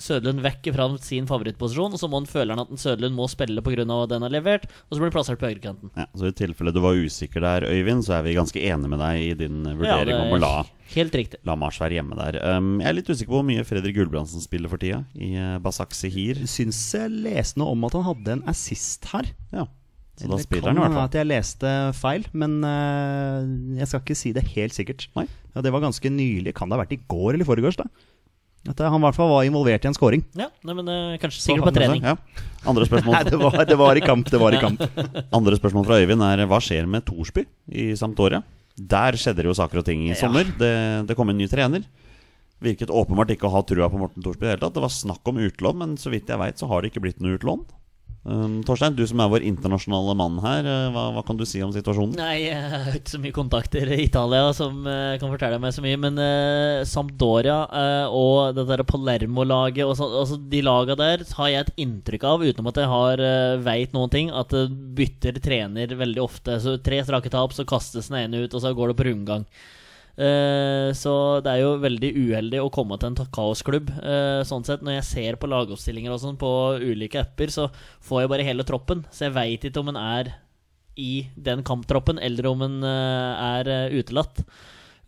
Søderlund 0.00 0.40
vekk 0.44 0.70
fra 0.76 0.86
sin 1.04 1.26
favorittposisjon, 1.30 1.92
og 1.96 2.00
så 2.00 2.08
må 2.10 2.20
han 2.22 2.28
føle 2.30 2.54
han 2.54 2.62
at 2.64 2.70
Sødlund 2.76 3.00
Søderlund 3.00 3.16
må 3.16 3.26
spille 3.30 3.62
pga. 3.64 3.84
den 4.10 4.22
har 4.22 4.32
levert, 4.32 4.64
og 4.88 4.96
så 4.96 5.00
blir 5.00 5.08
han 5.10 5.14
plassert 5.14 5.40
på 5.40 5.48
høyrekanten. 5.48 5.90
Ja, 5.96 6.06
så 6.16 6.28
I 6.28 6.34
tilfelle 6.36 6.72
du 6.74 6.80
var 6.82 6.98
usikker 6.98 7.40
der, 7.40 7.66
Øyvind, 7.70 8.04
så 8.04 8.18
er 8.18 8.22
vi 8.26 8.34
ganske 8.36 8.60
enige 8.60 8.88
med 8.90 9.00
deg 9.00 9.22
i 9.24 9.34
din 9.34 9.62
vurdering 9.64 10.12
Ja, 10.14 10.20
om 10.26 10.34
å 10.36 10.40
la, 10.40 10.52
helt 10.94 11.14
riktig. 11.16 11.40
la 11.46 11.56
Mars 11.56 11.78
være 11.80 11.96
hjemme 12.00 12.18
der. 12.18 12.38
Um, 12.56 12.80
jeg 12.80 12.88
er 12.90 12.96
litt 12.98 13.10
usikker 13.10 13.30
på 13.32 13.38
hvor 13.40 13.46
mye 13.48 13.64
Fredrik 13.64 13.96
Gulbrandsen 13.96 14.42
spiller 14.44 14.68
for 14.68 14.78
tida 14.82 15.04
i 15.16 15.32
uh, 15.38 15.58
Basak 15.62 15.94
Sehir. 15.96 16.42
Syns 16.50 16.80
jeg 16.96 17.10
leste 17.24 17.60
noe 17.60 17.72
om 17.76 17.84
at 17.88 17.96
han 17.98 18.08
hadde 18.10 18.36
en 18.38 18.44
assist 18.50 19.08
her. 19.14 19.30
Ja, 19.54 19.66
Så 20.20 20.28
da 20.28 20.38
spiller 20.42 20.68
han 20.70 20.76
i 20.76 20.84
hvert 20.84 20.90
hende 20.90 21.00
fall. 21.00 21.10
at 21.10 21.18
jeg 21.20 21.30
leste 21.30 21.74
feil, 21.96 22.26
men 22.36 22.60
uh, 22.66 23.78
jeg 23.80 23.88
skal 23.88 24.04
ikke 24.04 24.18
si 24.18 24.32
det 24.36 24.44
helt 24.56 24.76
sikkert. 24.76 25.08
Nei. 25.16 25.26
Ja, 25.54 25.62
det 25.64 25.72
var 25.74 25.82
ganske 25.82 26.10
nylig. 26.12 26.52
Kan 26.54 26.68
det 26.70 26.76
ha 26.78 26.84
vært 26.84 26.94
i 26.98 27.00
går 27.10 27.34
eller 27.34 27.46
i 27.46 27.48
forgårs? 27.48 27.80
da? 27.80 27.88
At 28.68 28.80
eh, 28.80 28.90
han 28.92 29.00
i 29.00 29.04
hvert 29.06 29.16
fall 29.16 29.30
var 29.32 29.46
involvert 29.48 29.86
i 29.86 29.88
en 29.88 29.96
scoring. 29.96 30.22
Ja, 30.36 30.50
nei, 30.68 30.74
men 30.76 30.88
uh, 30.90 31.14
kanskje 31.22 31.40
sikkert 31.40 31.70
på 31.70 31.72
trening. 31.78 32.02
Ja. 32.04 32.16
Andre 32.68 32.84
spørsmål 32.84 33.14
Nei, 33.16 33.22
det 33.30 33.38
var, 33.40 33.56
det 33.70 33.78
var 33.80 33.96
i 33.96 34.02
kamp. 34.04 34.28
Det 34.28 34.40
var 34.42 34.56
i 34.56 34.60
kamp. 34.60 34.82
Andre 35.38 35.56
spørsmål 35.56 35.86
fra 35.88 36.00
Øyvind 36.02 36.26
er 36.26 36.44
hva 36.50 36.58
skjer 36.60 36.88
med 36.90 37.06
Torsby 37.08 37.46
i 37.72 37.90
Sampdoria? 37.96 38.42
Der 38.76 39.16
skjedde 39.20 39.42
det 39.42 39.48
jo 39.48 39.56
saker 39.56 39.80
og 39.80 39.88
ting 39.88 40.04
i 40.04 40.12
Ja. 40.12 40.20
sommer. 40.20 40.44
Det, 40.60 40.72
det 41.08 41.16
kom 41.16 41.32
en 41.32 41.40
ny 41.40 41.48
trener. 41.48 41.88
Virket 42.60 42.92
åpenbart 42.92 43.32
ikke 43.32 43.48
å 43.48 43.54
ha 43.54 43.62
trua 43.64 43.88
på 43.88 43.96
Morten 44.00 44.20
Thorsby 44.24 44.44
i 44.44 44.48
det 44.50 44.54
hele 44.58 44.64
tatt. 44.66 44.76
Det 44.76 44.84
var 44.84 44.92
snakk 44.92 45.32
om 45.32 45.40
utlån, 45.40 45.78
men 45.80 45.96
så 46.00 46.12
vidt 46.12 46.28
jeg 46.28 46.40
veit, 46.40 46.60
så 46.60 46.68
har 46.68 46.82
det 46.84 46.92
ikke 46.92 47.00
blitt 47.06 47.24
noe 47.24 47.38
utlån. 47.40 47.64
Um, 48.20 48.58
Torstein, 48.68 48.92
du 48.92 49.00
som 49.08 49.20
er 49.24 49.30
vår 49.32 49.44
internasjonale 49.48 50.12
mann 50.18 50.34
her, 50.44 50.66
eh, 50.68 50.88
hva, 50.92 51.06
hva 51.14 51.22
kan 51.24 51.38
du 51.38 51.46
si 51.48 51.62
om 51.64 51.70
situasjonen? 51.72 52.18
Nei, 52.20 52.50
jeg 52.50 52.58
har 52.68 52.98
ikke 52.98 53.14
så 53.14 53.20
mye 53.22 53.32
kontakter 53.32 53.92
i 53.96 54.02
Italia 54.04 54.50
som 54.56 54.82
uh, 54.84 55.16
kan 55.16 55.32
fortelle 55.32 55.56
meg 55.62 55.72
så 55.72 55.80
mye. 55.84 55.96
Men 56.02 56.20
uh, 56.20 56.84
Sampdoria 56.88 57.62
uh, 57.72 58.12
og 58.12 58.52
det 58.58 58.66
der 58.68 58.84
Palermo-laget 58.84 59.88
og 59.88 59.96
så, 59.96 60.10
altså 60.20 60.36
De 60.52 60.60
laga 60.66 60.98
der 61.00 61.24
har 61.38 61.48
jeg 61.48 61.64
et 61.64 61.82
inntrykk 61.86 62.28
av, 62.28 62.44
utenom 62.44 62.68
at 62.68 62.82
jeg 62.82 62.92
har 62.92 63.24
uh, 63.24 63.56
veit 63.64 63.96
noen 63.96 64.12
ting, 64.12 64.28
at 64.28 64.52
det 64.52 64.66
bytter 65.00 65.40
trener 65.40 65.96
veldig 65.96 66.24
ofte. 66.26 66.60
Så 66.60 66.76
Tre 66.84 67.00
strake 67.06 67.32
tap, 67.32 67.56
så 67.56 67.64
kastes 67.64 68.12
den 68.12 68.20
ene 68.26 68.44
ut, 68.44 68.52
og 68.52 68.60
så 68.60 68.76
går 68.76 68.92
det 68.92 69.00
på 69.00 69.08
rundgang. 69.08 69.48
Eh, 70.20 70.90
så 70.92 71.12
det 71.40 71.52
er 71.52 71.62
jo 71.62 71.78
veldig 71.80 72.10
uheldig 72.12 72.58
å 72.60 72.72
komme 72.74 72.98
til 73.00 73.12
en 73.12 73.30
kaosklubb. 73.32 73.90
eh, 74.04 74.42
sånn 74.44 74.66
sett 74.66 74.82
Når 74.84 74.98
jeg 74.98 75.08
ser 75.08 75.38
på 75.40 75.48
lagoppstillinger 75.48 76.12
og 76.12 76.20
sånn 76.20 76.36
på 76.40 76.50
ulike 76.76 77.22
apper, 77.22 77.48
så 77.48 77.70
får 78.04 78.22
jeg 78.22 78.32
bare 78.34 78.46
hele 78.46 78.66
troppen. 78.68 79.06
Så 79.10 79.28
jeg 79.28 79.36
veit 79.36 79.64
ikke 79.64 79.80
om 79.80 79.88
en 79.88 80.00
er 80.00 80.34
i 81.00 81.30
den 81.36 81.62
kamptroppen, 81.64 82.18
eller 82.18 82.46
om 82.50 82.62
en 82.62 82.82
eh, 82.84 83.64
er 83.64 83.94
utelatt. 83.96 84.44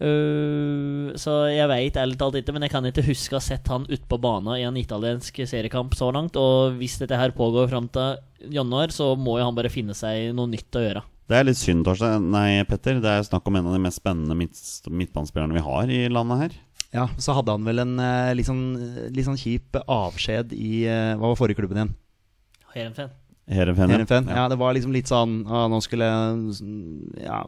Eh, 0.03 1.13
så 1.21 1.37
jeg 1.53 1.69
veit 1.71 1.99
ærlig 2.01 2.19
talt 2.19 2.41
ikke, 2.41 2.55
men 2.57 2.67
jeg 2.67 2.73
kan 2.75 2.89
ikke 2.89 3.05
huske 3.07 3.37
å 3.37 3.39
ha 3.39 3.45
sett 3.45 3.71
han 3.71 3.87
ute 3.87 4.03
på 4.11 4.19
banen 4.23 4.57
i 4.57 4.67
en 4.67 4.81
italiensk 4.81 5.39
seriekamp 5.47 5.95
så 5.99 6.11
langt. 6.15 6.39
Og 6.41 6.77
hvis 6.81 6.99
dette 7.03 7.19
her 7.19 7.35
pågår 7.37 7.71
fram 7.71 7.87
til 7.93 8.19
januar, 8.53 8.95
så 8.95 9.13
må 9.15 9.39
jo 9.39 9.47
han 9.47 9.59
bare 9.59 9.73
finne 9.73 9.95
seg 9.97 10.33
noe 10.37 10.51
nytt 10.51 10.79
å 10.79 10.85
gjøre. 10.85 11.05
Det 11.31 11.39
er 11.39 11.47
litt 11.47 11.61
synd, 11.61 11.87
Torstein. 11.87 12.27
Nei, 12.35 12.65
Petter. 12.69 12.99
Det 13.01 13.09
er 13.09 13.25
snakk 13.25 13.47
om 13.49 13.57
en 13.57 13.71
av 13.71 13.77
de 13.77 13.81
mest 13.85 14.03
spennende 14.03 14.37
midt, 14.37 14.59
midtbanespillerne 14.91 15.57
vi 15.57 15.65
har 15.65 15.95
i 15.95 16.03
landet 16.13 16.43
her. 16.43 16.61
Ja, 16.93 17.07
Så 17.17 17.33
hadde 17.33 17.55
han 17.55 17.65
vel 17.65 17.81
en 17.81 17.95
eh, 18.03 18.35
litt 18.37 18.51
sånn, 18.51 18.67
litt 19.15 19.25
sånn 19.25 19.41
kjip 19.41 19.79
avskjed 19.81 20.53
i 20.53 20.83
eh, 20.85 21.15
Hva 21.17 21.31
var 21.31 21.39
forrige 21.39 21.63
klubben 21.63 21.79
igjen? 21.79 21.95
Herenfen. 22.75 23.15
Heerenveen. 23.49 23.91
Heerenveen. 23.91 24.29
Ja, 24.29 24.45
det 24.49 24.59
var 24.61 24.75
liksom 24.77 24.93
litt 24.95 25.11
sånn 25.11 25.41
ah, 25.51 25.65
Nå 25.71 25.81
skulle 25.83 26.07
ja, 27.19 27.41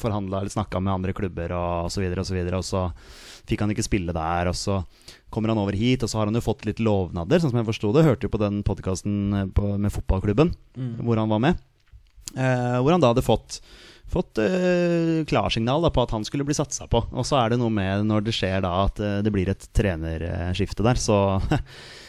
forhandla 0.00 0.40
eller 0.40 0.52
snakka 0.52 0.80
med 0.82 0.92
andre 0.92 1.14
klubber 1.16 1.52
og 1.56 1.90
så 1.92 2.02
videre 2.02 2.24
og 2.24 2.28
så 2.28 2.36
videre, 2.36 2.60
og 2.60 2.66
så 2.66 2.86
fikk 3.48 3.62
han 3.64 3.74
ikke 3.74 3.86
spille 3.86 4.14
der, 4.14 4.50
og 4.50 4.56
så 4.58 4.80
kommer 5.30 5.52
han 5.52 5.60
over 5.62 5.76
hit, 5.78 6.02
og 6.02 6.10
så 6.10 6.20
har 6.20 6.30
han 6.30 6.38
jo 6.38 6.44
fått 6.44 6.66
litt 6.66 6.82
lovnader, 6.82 7.40
sånn 7.42 7.52
som 7.52 7.60
jeg 7.62 7.68
forsto 7.70 7.92
det. 7.94 8.06
Hørte 8.06 8.26
jo 8.26 8.34
på 8.34 8.42
den 8.42 8.62
podkasten 8.66 9.52
med 9.54 9.92
fotballklubben 9.94 10.52
hvor 11.06 11.22
han 11.22 11.30
var 11.30 11.44
med, 11.46 11.62
eh, 12.34 12.78
hvor 12.80 12.92
han 12.94 13.02
da 13.02 13.14
hadde 13.14 13.26
fått 13.26 13.62
Fått 14.10 14.40
eh, 14.42 15.22
klarsignal 15.30 15.84
da, 15.84 15.90
på 15.94 16.02
at 16.02 16.10
han 16.10 16.24
skulle 16.26 16.42
bli 16.42 16.54
satsa 16.58 16.88
på. 16.90 16.98
Og 17.14 17.22
så 17.26 17.36
er 17.38 17.52
det 17.52 17.60
noe 17.60 17.70
med 17.70 18.08
når 18.08 18.24
det 18.26 18.34
skjer 18.34 18.64
da 18.64 18.72
at 18.88 18.98
eh, 18.98 19.20
det 19.22 19.30
blir 19.30 19.46
et 19.52 19.68
trenerskifte 19.76 20.82
der, 20.82 20.98
så 20.98 21.38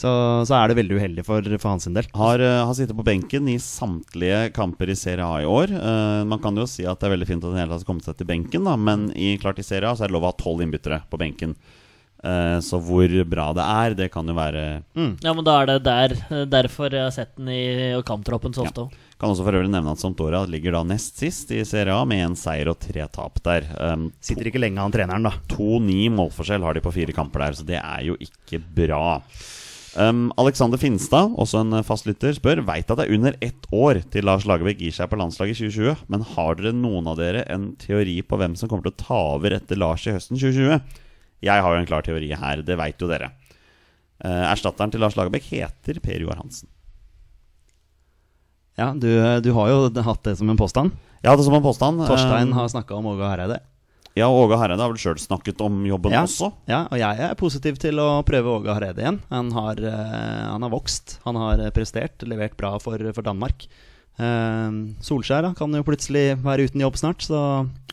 Så, 0.00 0.10
så 0.48 0.56
er 0.56 0.70
det 0.70 0.78
veldig 0.78 0.96
uheldig 0.96 1.24
for, 1.26 1.44
for 1.60 1.74
hans 1.74 1.84
del. 1.90 2.06
Har, 2.16 2.40
eh, 2.40 2.62
har 2.64 2.76
sittet 2.76 2.96
på 2.96 3.04
benken 3.04 3.50
i 3.52 3.58
samtlige 3.60 4.46
kamper 4.56 4.88
i 4.88 4.96
Serie 4.96 5.26
A 5.26 5.42
i 5.42 5.48
år. 5.48 5.74
Uh, 5.76 6.22
man 6.28 6.40
kan 6.40 6.56
jo 6.56 6.64
si 6.70 6.86
at 6.88 7.02
det 7.02 7.10
er 7.10 7.16
veldig 7.18 7.28
fint 7.28 7.44
at 7.44 7.52
han 7.52 7.60
hele 7.60 7.74
tatt 7.74 7.84
har 7.84 7.90
kommet 7.90 8.08
seg 8.08 8.16
til 8.16 8.30
benken, 8.30 8.64
da, 8.64 8.78
men 8.80 9.10
i, 9.12 9.34
klart 9.42 9.60
i 9.60 9.66
Serie 9.66 9.90
A 9.90 9.98
så 9.98 10.06
er 10.06 10.12
det 10.12 10.16
lov 10.16 10.24
å 10.24 10.32
ha 10.32 10.38
tolv 10.40 10.64
innbyttere 10.64 11.02
på 11.10 11.20
benken. 11.20 11.52
Eh, 12.24 12.56
så 12.64 12.80
hvor 12.84 13.12
bra 13.28 13.46
det 13.56 13.64
er, 13.64 13.94
det 13.96 14.08
kan 14.12 14.28
jo 14.28 14.34
være 14.36 14.64
Ja, 14.92 15.32
men 15.32 15.44
da 15.44 15.54
er 15.60 15.70
det 15.70 15.76
der. 15.86 16.16
Derfor 16.52 16.92
jeg 16.92 17.06
har 17.06 17.14
sett 17.14 17.36
den 17.36 17.52
i 17.52 17.62
kamptroppen 18.08 18.56
så 18.56 18.64
ofte 18.66 18.86
òg. 18.86 18.98
Kan 19.20 19.32
også 19.34 19.44
for 19.44 19.56
øvrig 19.56 19.68
nevne 19.68 19.92
at 19.92 20.00
Santora 20.00 20.46
ligger 20.48 20.78
da 20.78 20.84
nest 20.88 21.20
sist 21.20 21.52
i 21.52 21.60
Serie 21.68 21.92
A 21.92 22.08
med 22.08 22.24
én 22.24 22.40
seier 22.40 22.72
og 22.72 22.80
tre 22.80 23.04
tap 23.12 23.36
der. 23.44 23.68
Um, 23.76 24.08
Sitter 24.24 24.48
ikke 24.48 24.64
lenge, 24.64 24.80
han 24.80 24.96
treneren, 24.96 25.28
da. 25.28 25.36
2-9 25.52 26.08
målforskjell 26.16 26.64
har 26.64 26.76
de 26.76 26.84
på 26.88 26.96
fire 26.96 27.16
kamper 27.16 27.44
der, 27.44 27.58
så 27.60 27.68
det 27.68 27.80
er 27.82 28.06
jo 28.08 28.16
ikke 28.16 28.62
bra. 28.80 29.18
Um, 29.98 30.28
Alexander 30.38 30.78
Finstad, 30.78 31.32
også 31.34 31.64
en 31.64 31.80
fastlytter, 31.82 32.36
spør 32.36 32.60
Veit 32.68 32.90
at 32.92 33.00
det 33.00 33.08
er 33.08 33.16
under 33.16 33.36
ett 33.42 33.66
år 33.74 33.98
til 34.14 34.26
Lars 34.28 34.46
Lagerbäck 34.46 34.78
gir 34.78 34.94
seg 34.94 35.10
på 35.10 35.18
landslaget 35.18 35.58
i 35.58 35.66
2020, 35.66 36.04
men 36.14 36.26
har 36.36 36.58
dere 36.60 36.74
noen 36.78 37.08
av 37.10 37.18
dere 37.18 37.42
en 37.50 37.72
teori 37.80 38.20
på 38.22 38.38
hvem 38.38 38.54
som 38.58 38.70
kommer 38.70 38.86
til 38.86 38.94
å 38.94 39.00
ta 39.02 39.20
over 39.34 39.56
etter 39.56 39.80
Lars 39.80 40.06
i 40.06 40.14
høsten 40.14 40.38
2020? 40.38 41.00
Jeg 41.42 41.64
har 41.64 41.74
jo 41.74 41.80
en 41.80 41.88
klar 41.88 42.06
teori 42.06 42.30
her, 42.30 42.62
det 42.62 42.78
veit 42.78 43.02
jo 43.02 43.10
dere. 43.10 43.32
Uh, 44.22 44.46
erstatteren 44.52 44.94
til 44.94 45.02
Lars 45.02 45.18
Lagerbäck 45.18 45.50
heter 45.50 45.98
Per 46.04 46.22
Joar 46.22 46.38
Hansen. 46.38 46.70
Ja, 48.78 48.92
du, 48.94 49.10
du 49.42 49.50
har 49.56 49.72
jo 49.72 49.80
hatt 50.06 50.22
det 50.24 50.38
som 50.38 50.48
en 50.52 50.60
påstand. 50.60 50.94
Ja, 51.20 51.34
det 51.34 51.42
er 51.42 51.48
som 51.50 51.58
en 51.58 51.66
påstand. 51.66 52.06
Torstein 52.08 52.54
har 52.56 52.70
snakka 52.70 52.94
om 52.96 53.10
Åge 53.10 53.26
Hareide. 53.26 53.58
Ja, 54.18 54.26
Åge 54.26 54.58
Hareide 54.58 54.82
har 54.82 54.90
vel 54.90 54.98
sjøl 54.98 55.20
snakket 55.22 55.60
om 55.62 55.84
jobben 55.86 56.12
Ja, 56.14 56.24
også. 56.26 56.50
ja, 56.66 56.80
og 56.90 56.98
jeg 56.98 57.22
er 57.28 57.36
positiv 57.38 57.78
til 57.78 58.00
å 58.02 58.24
prøve 58.26 58.56
Åge 58.58 58.74
Hareide 58.74 59.04
igjen. 59.04 59.20
Han 59.30 59.52
har, 59.54 59.78
eh, 59.78 60.48
han 60.50 60.66
har 60.66 60.72
vokst, 60.72 61.20
han 61.24 61.38
har 61.38 61.62
prestert, 61.76 62.18
levert 62.26 62.56
bra 62.58 62.74
for, 62.82 62.98
for 63.14 63.22
Danmark. 63.22 63.68
Uh, 64.20 64.90
Solskjær 65.00 65.46
da, 65.46 65.50
kan 65.56 65.72
jo 65.72 65.84
plutselig 65.86 66.34
være 66.44 66.66
uten 66.68 66.82
jobb 66.82 66.98
snart, 67.00 67.24
så 67.24 67.38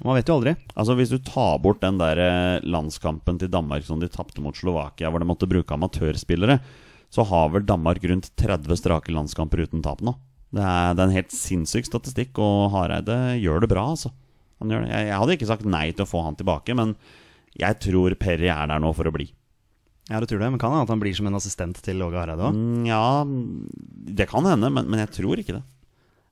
man 0.03 0.17
vet 0.17 0.27
jo 0.27 0.35
aldri. 0.35 0.55
Altså 0.75 0.97
Hvis 0.97 1.13
du 1.13 1.21
tar 1.23 1.61
bort 1.63 1.79
den 1.79 2.01
der 2.01 2.19
eh, 2.19 2.65
landskampen 2.67 3.39
til 3.39 3.51
Danmark 3.53 3.85
som 3.87 4.01
de 4.01 4.09
tapte 4.11 4.43
mot 4.43 4.57
Slovakia, 4.57 5.11
hvor 5.13 5.23
de 5.23 5.29
måtte 5.29 5.47
bruke 5.47 5.77
amatørspillere, 5.77 6.59
så 7.13 7.23
har 7.23 7.53
vel 7.53 7.63
Danmark 7.63 8.03
rundt 8.03 8.33
30 8.35 8.75
strake 8.81 9.13
landskamper 9.15 9.63
uten 9.63 9.85
tap 9.85 10.03
nå. 10.03 10.17
Det 10.51 10.63
er, 10.63 10.95
det 10.97 11.03
er 11.03 11.07
en 11.07 11.15
helt 11.15 11.31
sinnssyk 11.35 11.87
statistikk, 11.87 12.39
og 12.43 12.73
Hareide 12.75 13.37
gjør 13.39 13.63
det 13.63 13.71
bra, 13.71 13.85
altså. 13.95 14.11
Han 14.61 14.73
gjør 14.73 14.85
det. 14.85 14.91
Jeg, 14.93 15.09
jeg 15.11 15.21
hadde 15.21 15.37
ikke 15.37 15.49
sagt 15.49 15.67
nei 15.69 15.87
til 15.93 16.05
å 16.05 16.09
få 16.09 16.23
han 16.25 16.37
tilbake, 16.39 16.75
men 16.77 16.95
jeg 17.57 17.79
tror 17.83 18.15
Perry 18.21 18.49
er 18.53 18.69
der 18.69 18.81
nå 18.83 18.91
for 18.97 19.09
å 19.09 19.13
bli. 19.15 19.29
Ja, 20.07 20.21
du 20.23 20.27
tror 20.29 20.39
det, 20.39 20.51
men 20.53 20.61
kan 20.61 20.71
hende 20.71 20.85
at 20.87 20.93
han 20.93 21.01
blir 21.01 21.15
som 21.17 21.27
en 21.27 21.35
assistent 21.35 21.81
til 21.83 21.99
Åge 22.05 22.15
Hareide 22.15 22.45
òg? 22.47 22.55
Mm, 22.55 22.85
ja, 22.87 23.01
det 24.17 24.29
kan 24.31 24.45
hende, 24.47 24.69
men, 24.71 24.87
men 24.87 25.03
jeg 25.03 25.11
tror 25.17 25.41
ikke 25.41 25.57
det. 25.57 25.63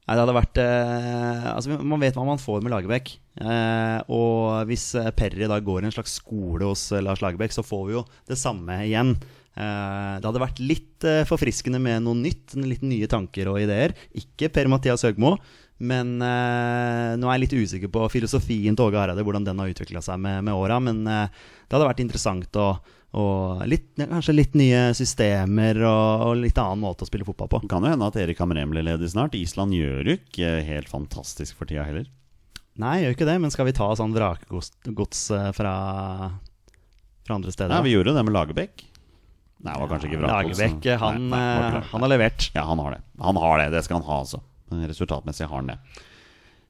Nei, 0.06 0.14
det 0.14 0.22
hadde 0.22 0.36
vært 0.38 0.60
eh, 0.62 1.46
Altså, 1.50 1.80
Man 1.82 2.04
vet 2.04 2.18
hva 2.18 2.28
man 2.28 2.42
får 2.42 2.62
med 2.62 2.72
Lagerbäck. 2.76 3.16
Eh, 3.42 3.98
og 4.14 4.70
hvis 4.70 4.92
eh, 5.02 5.10
Perry 5.18 5.50
da 5.50 5.58
går 5.58 5.82
i 5.82 5.90
en 5.90 5.96
slags 5.96 6.20
skole 6.22 6.70
hos 6.70 6.86
eh, 6.94 7.02
Lars 7.04 7.24
Lagerbäck, 7.26 7.56
så 7.56 7.66
får 7.66 7.84
vi 7.88 7.98
jo 7.98 8.04
det 8.30 8.38
samme 8.38 8.78
igjen. 8.86 9.16
Eh, 9.58 10.14
det 10.22 10.30
hadde 10.30 10.44
vært 10.46 10.62
litt 10.62 11.08
forfriskende 11.26 11.82
med 11.82 12.06
noe 12.06 12.18
nytt, 12.22 12.54
litt 12.62 12.86
nye 12.86 13.10
tanker 13.10 13.50
og 13.50 13.60
ideer. 13.64 13.98
Ikke 14.22 14.52
Per-Mathias 14.54 15.08
Høgmo, 15.10 15.36
men 15.78 16.16
eh, 16.24 17.14
nå 17.20 17.28
er 17.28 17.36
jeg 17.36 17.44
litt 17.46 17.56
usikker 17.66 17.92
på 17.92 18.06
filosofien 18.14 18.78
til 18.78 18.88
Åge 18.88 19.00
Hareide, 19.02 19.26
hvordan 19.28 19.48
den 19.48 19.60
har 19.60 19.72
utvikla 19.72 20.04
seg 20.06 20.22
med, 20.24 20.46
med 20.48 20.56
åra. 20.56 20.78
Men 20.84 21.02
eh, 21.08 21.42
det 21.66 21.76
hadde 21.76 21.90
vært 21.90 22.06
interessant 22.06 22.62
å 22.62 22.70
og 23.16 23.62
litt, 23.72 23.94
kanskje 23.96 24.34
litt 24.36 24.56
nye 24.60 24.90
systemer 24.98 25.78
og, 25.88 26.24
og 26.26 26.42
litt 26.42 26.58
annen 26.60 26.82
måte 26.84 27.06
å 27.06 27.08
spille 27.08 27.24
fotball 27.24 27.48
på. 27.48 27.62
Kan 27.72 27.86
jo 27.86 27.94
hende 27.94 28.10
at 28.12 28.18
Erik 28.20 28.42
Hamrem 28.44 28.74
blir 28.74 28.84
ledig 28.84 29.08
snart. 29.14 29.38
Island 29.40 29.72
gjør 29.72 30.10
jo 30.10 30.16
ikke 30.18 30.50
helt 30.68 30.92
fantastisk 30.92 31.56
for 31.56 31.70
tida 31.70 31.86
heller. 31.88 32.10
Nei, 32.82 32.98
gjør 33.06 33.16
ikke 33.16 33.28
det, 33.30 33.38
men 33.40 33.54
skal 33.54 33.70
vi 33.70 33.76
ta 33.78 33.88
sånn 33.96 34.12
vrakgods 34.16 35.22
eh, 35.32 35.48
fra, 35.56 35.76
fra 37.24 37.38
andre 37.38 37.56
steder? 37.56 37.72
Ja. 37.78 37.86
Vi 37.86 37.96
gjorde 37.96 38.18
det 38.18 38.26
med 38.28 38.36
Lagerbäck. 38.36 38.84
Nei, 39.64 39.72
det 39.72 39.80
var 39.80 39.94
kanskje 39.94 40.10
ikke 40.10 40.20
Vrakos. 40.20 40.60
Lagerbäck, 40.60 40.90
eh, 40.92 41.00
han, 41.00 41.30
eh, 41.40 41.80
han 41.94 42.06
har 42.06 42.12
levert. 42.12 42.50
Ja, 42.52 42.66
han 42.68 42.84
har 42.84 42.98
det. 42.98 43.02
Han 43.24 43.40
har 43.40 43.64
det, 43.64 43.70
det 43.78 43.86
skal 43.88 44.02
han 44.02 44.10
ha, 44.10 44.20
altså. 44.26 44.44
Men 44.72 44.88
Resultatmessig 44.90 45.48
har 45.50 45.62
han 45.62 45.74
det. 45.74 45.78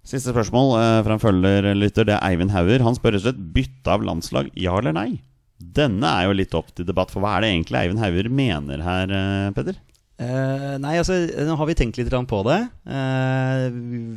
Siste 0.06 0.34
spørsmål 0.34 0.76
eh, 0.80 1.00
fra 1.06 1.16
en 1.16 1.24
følgerlytter. 1.24 2.06
Det 2.08 2.18
er 2.18 2.28
Eivind 2.28 2.54
Hauger. 2.54 2.84
Han 2.86 2.98
spør 2.98 3.16
rett 3.16 3.24
og 3.24 3.30
slett 3.30 3.48
bytte 3.56 3.96
av 3.96 4.06
landslag, 4.06 4.52
ja 4.60 4.76
eller 4.78 4.94
nei? 4.96 5.10
Denne 5.56 6.12
er 6.20 6.28
jo 6.28 6.36
litt 6.36 6.54
opp 6.58 6.74
til 6.76 6.86
debatt, 6.88 7.14
for 7.14 7.24
hva 7.24 7.38
er 7.38 7.46
det 7.46 7.54
egentlig 7.54 7.80
Eivind 7.80 8.04
Hauger 8.04 8.30
mener 8.30 8.84
her, 8.86 9.16
eh, 9.16 9.52
Peder? 9.56 9.80
Eh, 10.16 10.76
nei, 10.80 10.94
altså, 11.02 11.18
nå 11.48 11.58
har 11.60 11.68
vi 11.68 11.76
tenkt 11.76 11.98
litt 12.00 12.12
på 12.12 12.44
det. 12.48 12.60
Eh, 12.88 13.66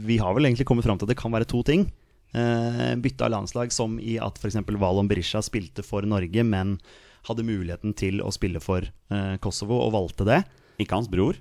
vi 0.06 0.18
har 0.20 0.36
vel 0.36 0.46
egentlig 0.46 0.66
kommet 0.68 0.86
fram 0.86 0.98
til 0.98 1.08
at 1.08 1.14
det 1.14 1.18
kan 1.18 1.32
være 1.34 1.48
to 1.48 1.62
ting. 1.66 1.88
Eh, 2.36 2.94
bytte 3.00 3.24
av 3.24 3.32
landslag 3.32 3.72
som 3.72 3.96
i 3.98 4.18
at 4.20 4.38
f.eks. 4.38 4.60
Valon 4.76 5.08
Berisha 5.08 5.40
spilte 5.42 5.82
for 5.86 6.02
Norge, 6.02 6.44
men 6.44 6.76
hadde 7.28 7.46
muligheten 7.46 7.96
til 7.98 8.20
å 8.22 8.30
spille 8.34 8.60
for 8.62 8.84
eh, 8.84 9.36
Kosovo 9.42 9.80
og 9.86 9.94
valgte 9.96 10.28
det. 10.28 10.42
Ikke 10.78 11.00
hans 11.00 11.10
bror? 11.10 11.38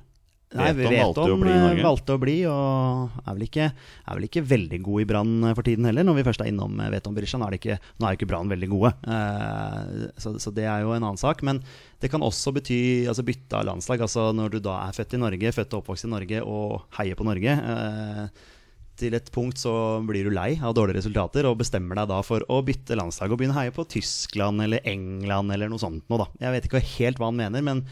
Nei, 0.55 0.69
vi 0.77 0.85
vet 0.87 1.01
valgte 1.01 1.25
om 1.33 1.41
i 1.43 1.51
eh, 1.51 1.81
valgte 1.83 2.15
å 2.15 2.19
bli, 2.21 2.35
og 2.47 3.17
er 3.19 3.33
vel 3.35 3.43
ikke, 3.49 3.65
er 3.67 4.15
vel 4.15 4.27
ikke 4.29 4.43
veldig 4.47 4.79
god 4.85 5.03
i 5.03 5.07
Brann 5.09 5.33
for 5.49 5.67
tiden 5.67 5.87
heller. 5.89 6.07
Når 6.07 6.15
vi 6.21 6.23
først 6.29 6.43
er 6.45 6.51
innom 6.53 6.79
eh, 6.79 6.91
Veton 6.93 7.17
Berisha, 7.17 7.39
nå 7.41 7.49
er, 7.49 7.55
det 7.55 7.59
ikke, 7.59 7.77
nå 7.99 8.07
er 8.07 8.15
jo 8.15 8.19
ikke 8.21 8.29
Brann 8.31 8.53
veldig 8.53 8.69
gode. 8.71 8.93
Eh, 9.11 10.07
så, 10.23 10.37
så 10.39 10.53
det 10.55 10.69
er 10.71 10.85
jo 10.85 10.93
en 10.95 11.03
annen 11.03 11.19
sak. 11.19 11.43
Men 11.43 11.59
det 11.99 12.11
kan 12.13 12.23
også 12.23 12.55
bety 12.55 12.79
altså 13.11 13.27
bytte 13.27 13.59
av 13.59 13.67
landslag. 13.67 14.05
Altså 14.07 14.29
Når 14.37 14.55
du 14.55 14.59
da 14.69 14.79
er 14.85 14.95
født 14.95 15.17
i 15.17 15.21
Norge, 15.25 15.55
født 15.59 15.75
og 15.75 15.83
oppvokst 15.83 16.07
i 16.07 16.13
Norge 16.15 16.43
og 16.47 16.87
heier 16.95 17.19
på 17.19 17.27
Norge. 17.27 17.59
Eh, 17.75 18.47
til 18.97 19.13
et 19.13 19.27
punkt 19.35 19.59
så 19.61 19.71
blir 20.07 20.25
du 20.25 20.33
lei 20.33 20.55
av 20.57 20.73
dårlige 20.73 21.01
resultater 21.01 21.45
og 21.45 21.59
bestemmer 21.59 21.99
deg 21.99 22.09
da 22.09 22.23
for 22.25 22.41
å 22.49 22.63
bytte 22.65 22.95
landslag 22.97 23.29
og 23.29 23.37
begynne 23.41 23.53
å 23.53 23.59
heie 23.59 23.75
på 23.75 23.85
Tyskland 23.91 24.63
eller 24.63 24.81
England 24.89 25.53
eller 25.53 25.69
noe 25.69 25.81
sånt 25.81 26.07
noe, 26.09 26.23
da. 26.23 26.31
Jeg 26.47 26.55
vet 26.55 26.69
ikke 26.69 26.87
helt 26.95 27.21
hva 27.21 27.29
han 27.29 27.37
mener, 27.37 27.65
men 27.67 27.83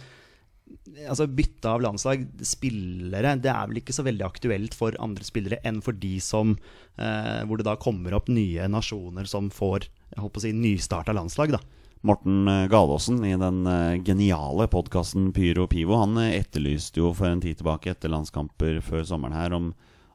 altså 1.05 1.27
bytte 1.29 1.69
av 1.69 1.83
landslag, 1.83 2.23
spillere 2.45 3.35
Det 3.41 3.51
er 3.51 3.67
vel 3.69 3.81
ikke 3.81 3.93
så 3.93 4.05
veldig 4.05 4.25
aktuelt 4.25 4.77
for 4.77 4.95
andre 5.03 5.25
spillere 5.27 5.59
enn 5.67 5.81
for 5.85 5.97
de 5.97 6.15
som 6.23 6.55
eh, 6.97 7.41
Hvor 7.45 7.59
det 7.59 7.67
da 7.67 7.75
kommer 7.77 8.15
opp 8.17 8.31
nye 8.33 8.65
nasjoner 8.71 9.29
som 9.29 9.51
får 9.53 9.89
jeg 10.15 10.23
håper 10.23 10.39
å 10.39 10.43
si, 10.45 10.53
nystarta 10.55 11.13
landslag, 11.15 11.57
da. 11.57 11.59
Morten 12.05 12.47
eh, 12.47 12.67
Galaasen 12.71 13.23
i 13.25 13.33
den 13.39 13.65
eh, 13.67 13.97
geniale 14.05 14.67
podkasten 14.71 15.31
Pyro 15.35 15.65
Pivo 15.67 15.97
Han 15.99 16.19
eh, 16.21 16.37
etterlyste 16.37 17.01
jo 17.01 17.11
for 17.17 17.31
en 17.31 17.41
tid 17.43 17.59
tilbake 17.59 17.91
etter 17.91 18.13
landskamper 18.13 18.77
før 18.85 19.03
sommeren 19.09 19.35
her 19.35 19.55
om, 19.57 19.71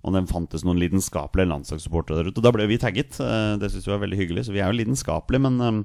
om 0.06 0.14
den 0.14 0.30
fantes 0.30 0.64
noen 0.64 0.78
lidenskapelige 0.80 1.50
landslagssupportere 1.50 2.20
der 2.20 2.30
ute. 2.30 2.38
Og 2.38 2.46
Da 2.46 2.54
ble 2.54 2.68
vi 2.70 2.78
tagget. 2.80 3.18
Det 3.18 3.72
syns 3.72 3.88
vi 3.88 3.92
var 3.92 4.04
veldig 4.04 4.20
hyggelig, 4.22 4.46
så 4.46 4.54
vi 4.54 4.62
er 4.62 4.70
jo 4.70 4.78
lidenskapelige. 4.78 5.42
Men 5.44 5.84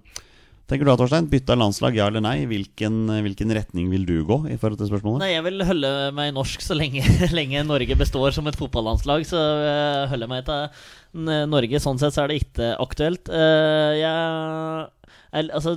tenker 0.70 0.86
du 0.86 0.92
da, 0.92 0.98
Torstein? 1.00 1.28
Bytte 1.32 1.56
landslag, 1.58 1.98
ja 1.98 2.08
eller 2.10 2.24
nei? 2.26 2.38
Hvilken, 2.50 2.98
eh, 3.14 3.22
hvilken 3.26 3.54
retning 3.58 3.90
vil 3.94 4.06
du 4.08 4.16
gå 4.28 4.40
i 4.50 4.58
forhold 4.62 4.80
til 4.82 4.90
spørsmålet? 4.90 5.24
Nei, 5.24 5.32
jeg 5.36 5.46
vil 5.46 5.66
holde 5.70 5.94
meg 6.18 6.34
norsk 6.36 6.66
så 6.66 6.78
lenge, 6.78 7.04
lenge 7.40 7.64
Norge 7.68 7.98
består 8.00 8.34
som 8.36 8.48
et 8.50 8.58
fotballandslag. 8.60 9.26
Så 9.30 9.40
jeg 9.40 10.10
meg 10.32 10.46
til 10.50 11.32
Norge. 11.52 11.80
Sånn 11.84 12.02
sett 12.02 12.16
så 12.16 12.26
er 12.26 12.34
det 12.34 12.42
ikke 12.44 12.74
aktuelt. 12.84 13.30
Eh, 13.32 14.02
Jeg 14.02 14.92
er, 15.36 15.50
altså, 15.58 15.74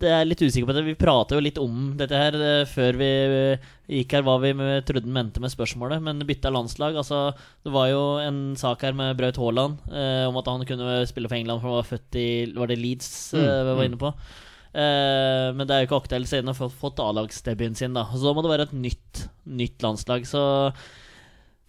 det 0.00 0.10
er 0.10 0.24
litt 0.26 0.40
usikker 0.42 0.66
på 0.70 0.74
det. 0.76 0.82
Vi 0.86 0.94
prater 0.98 1.36
jo 1.38 1.44
litt 1.44 1.58
om 1.62 1.92
dette 2.00 2.16
her 2.18 2.34
eh, 2.40 2.64
før 2.70 2.96
vi 3.00 3.10
gikk 4.00 4.14
her, 4.16 4.24
hva 4.26 4.38
vi 4.42 4.52
med- 4.56 4.86
trodde 4.88 5.04
han 5.06 5.16
mente 5.18 5.42
med 5.44 5.52
spørsmålet. 5.52 6.00
Men 6.04 6.24
bytte 6.26 6.48
av 6.50 6.56
landslag 6.56 6.96
altså, 7.00 7.20
Det 7.64 7.72
var 7.74 7.90
jo 7.92 8.02
en 8.24 8.40
sak 8.60 8.82
her 8.86 8.96
med 8.96 9.16
Braut 9.20 9.36
Haaland 9.40 9.84
eh, 9.92 10.24
om 10.28 10.40
at 10.40 10.48
han 10.50 10.64
kunne 10.68 11.02
spille 11.10 11.28
for 11.30 11.36
England, 11.38 11.60
for 11.62 11.70
han 11.70 11.78
var 11.82 11.90
født 11.92 12.18
i 12.20 12.26
Var 12.56 12.72
det 12.72 12.80
Leeds 12.80 13.12
eh, 13.38 13.60
vi 13.68 13.76
var 13.78 13.84
inne 13.90 14.00
på? 14.00 14.12
Eh, 14.74 15.48
men 15.54 15.62
det 15.68 15.74
er 15.76 15.84
jo 15.84 15.90
ikke 15.92 16.00
aktuelt 16.02 16.26
siden 16.26 16.48
han 16.48 16.54
har 16.56 16.58
fått, 16.64 16.78
fått 16.80 17.02
A-lagsdebuten 17.04 17.76
sin. 17.78 17.94
da 17.94 18.08
Så 18.10 18.24
da 18.26 18.34
må 18.34 18.42
det 18.42 18.50
være 18.56 18.66
et 18.70 18.74
nytt, 18.74 19.26
nytt 19.46 19.84
landslag. 19.86 20.26
Så 20.26 20.42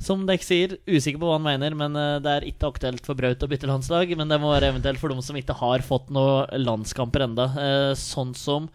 som 0.05 0.23
Dekk 0.29 0.45
sier, 0.45 0.77
usikker 0.87 1.19
på 1.21 1.27
hva 1.29 1.39
han 1.39 1.45
mener, 1.47 1.75
men 1.77 1.97
eh, 1.99 2.15
det 2.23 2.31
er 2.37 2.47
ikke 2.51 2.69
aktuelt 2.71 3.05
for 3.05 3.17
Braut 3.17 3.41
å 3.43 3.49
bytte 3.51 3.69
landslag. 3.69 4.13
Men 4.19 4.29
det 4.31 4.39
må 4.41 4.53
være 4.53 4.71
eventuelt 4.73 5.01
for 5.01 5.11
de 5.13 5.19
som 5.25 5.37
ikke 5.39 5.57
har 5.59 5.83
fått 5.85 6.09
noen 6.13 6.47
landskamper 6.65 7.25
enda 7.27 7.49
Eh, 7.55 7.91
sånn 7.97 8.33
som 8.37 8.69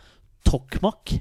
Tokmak 0.46 1.12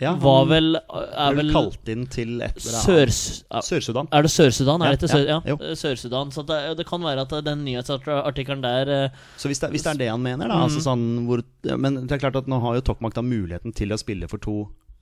Ja, 0.00 0.12
var 0.14 0.44
vel 0.46 0.76
er 0.78 1.06
Er 1.24 1.34
vel 1.36 1.50
kalt 1.52 1.88
inn 1.90 2.04
til 2.06 2.38
Sør... 2.62 3.10
Sør-Sudan. 3.10 4.08
Er 4.14 4.22
det 4.26 4.30
Sør-Sudan? 4.30 4.84
Ja, 4.86 4.94
Sør... 5.10 5.24
ja, 5.26 5.38
eh, 5.58 5.74
Sør-Sudan. 5.78 6.30
Så 6.34 6.44
det, 6.46 6.58
det 6.78 6.86
kan 6.88 7.02
være 7.02 7.24
at 7.26 7.34
eh, 7.34 7.42
den 7.46 7.64
nyhetsartikkelen 7.66 8.62
der 8.62 8.92
eh, 8.94 9.22
Så 9.36 9.50
hvis 9.50 9.58
det, 9.64 9.72
hvis 9.74 9.86
det 9.86 9.94
er 9.96 10.02
det 10.04 10.10
han 10.14 10.22
mener, 10.22 10.46
da 10.48 10.58
Mm. 10.60 10.66
altså 10.68 10.84
sånn 10.86 11.06
hvor, 11.28 11.42
Men 11.76 12.02
det 12.06 12.14
er 12.18 12.22
klart 12.22 12.38
at 12.42 12.46
nå 12.50 12.60
har 12.62 12.78
jo 12.78 12.86
Tokmak 12.92 13.14
da 13.18 13.22
muligheten 13.26 13.74
til 13.74 13.92
å 13.94 13.98
spille 14.00 14.30
for 14.30 14.38
to 14.38 14.56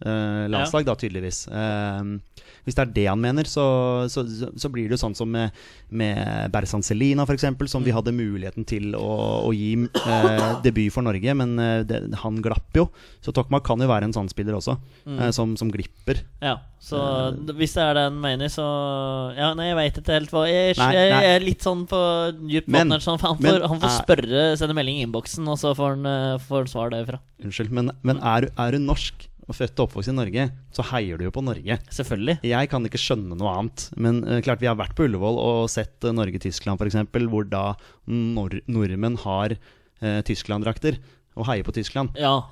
eh, 0.05 0.47
landslag, 0.53 0.84
da 0.88 0.94
tydeligvis. 0.99 1.47
Eh, 1.49 2.16
hvis 2.66 2.74
det 2.74 2.82
er 2.82 2.90
det 2.97 3.05
han 3.07 3.20
mener, 3.22 3.47
så, 3.47 3.62
så, 4.11 4.24
så, 4.26 4.68
blir 4.74 4.88
det 4.90 4.97
jo 4.97 5.03
sånn 5.05 5.14
som 5.14 5.30
med, 5.30 5.55
med 5.94 6.51
Berzan 6.51 6.82
Selina, 6.82 7.22
f.eks., 7.22 7.44
som 7.70 7.84
vi 7.86 7.92
hadde 7.94 8.11
muligheten 8.14 8.66
til 8.66 8.97
å, 8.99 9.11
å 9.47 9.53
gi 9.55 9.76
eh, 9.86 10.47
debut 10.64 10.90
for 10.94 11.07
Norge, 11.07 11.34
men 11.38 11.55
eh, 11.62 11.84
det, 11.86 12.01
han 12.24 12.40
glapp 12.42 12.74
jo. 12.74 12.88
Så 13.22 13.30
Tokmak 13.36 13.62
kan 13.66 13.78
jo 13.82 13.86
være 13.86 14.09
en 14.09 14.16
sånn 14.16 14.30
spiller 14.32 14.59
også, 14.59 14.74
eh, 15.07 15.30
som, 15.36 15.55
som 15.59 15.70
glipper. 15.70 16.24
Ja, 16.42 16.57
så 16.82 16.99
d- 17.38 17.55
hvis 17.59 17.76
det 17.78 17.84
er 17.86 17.94
det 18.01 18.05
han 18.09 18.18
mener, 18.22 18.51
så 18.53 18.66
Ja, 19.38 19.53
nei, 19.59 19.70
jeg 19.70 19.78
veit 19.78 19.97
ikke 20.03 20.12
helt 20.14 20.30
hva 20.34 20.42
Jeg, 20.47 20.74
Nei, 20.78 20.90
jeg, 20.94 21.09
jeg 21.14 21.30
er 21.38 21.47
litt 21.47 21.64
sånn 21.64 21.86
på 21.90 22.01
dypt 22.51 22.68
vann 22.70 22.92
her, 22.94 23.03
så 23.03 23.14
han 23.14 23.22
får, 23.22 23.38
men 23.47 23.62
han 23.70 23.80
får 23.82 23.94
spørre, 24.03 24.44
sende 24.61 24.76
melding 24.76 25.01
i 25.01 25.07
innboksen, 25.07 25.47
og 25.55 25.59
så 25.62 25.72
får 25.78 25.94
han, 25.97 26.11
eh, 26.11 26.34
får 26.51 26.64
han 26.64 26.70
svar 26.74 26.92
derfra. 26.99 27.22
Unnskyld, 27.47 27.72
men, 27.78 27.94
men 28.07 28.20
er, 28.22 28.47
du- 28.51 28.62
er 28.66 28.74
du 28.76 28.82
norsk 28.90 29.28
og 29.47 29.55
født 29.55 29.78
og 29.78 29.86
oppvokst 29.86 30.11
i 30.11 30.16
Norge, 30.16 30.47
så 30.74 30.84
heier 30.90 31.18
du 31.18 31.26
jo 31.26 31.34
på 31.34 31.44
Norge. 31.44 31.78
Selvfølgelig. 31.94 32.40
Jeg 32.47 32.70
kan 32.72 32.86
ikke 32.88 33.01
skjønne 33.01 33.38
noe 33.38 33.53
annet. 33.53 33.86
Men 33.94 34.22
uh, 34.26 34.40
klart 34.44 34.62
vi 34.62 34.70
har 34.70 34.78
vært 34.78 34.97
på 34.99 35.07
Ullevål 35.07 35.38
og 35.42 35.70
sett 35.72 36.03
uh, 36.07 36.14
Norge-Tyskland 36.14 36.82
f.eks., 36.82 36.99
hvor 37.30 37.47
da 37.51 37.66
nor 38.11 38.59
nordmenn 38.66 39.20
har 39.22 39.55
uh, 39.55 40.20
Tyskland-drakter 40.26 40.99
og 41.36 41.47
heier 41.51 41.66
på 41.66 41.74
Tyskland. 41.76 42.16
Ja. 42.16 42.47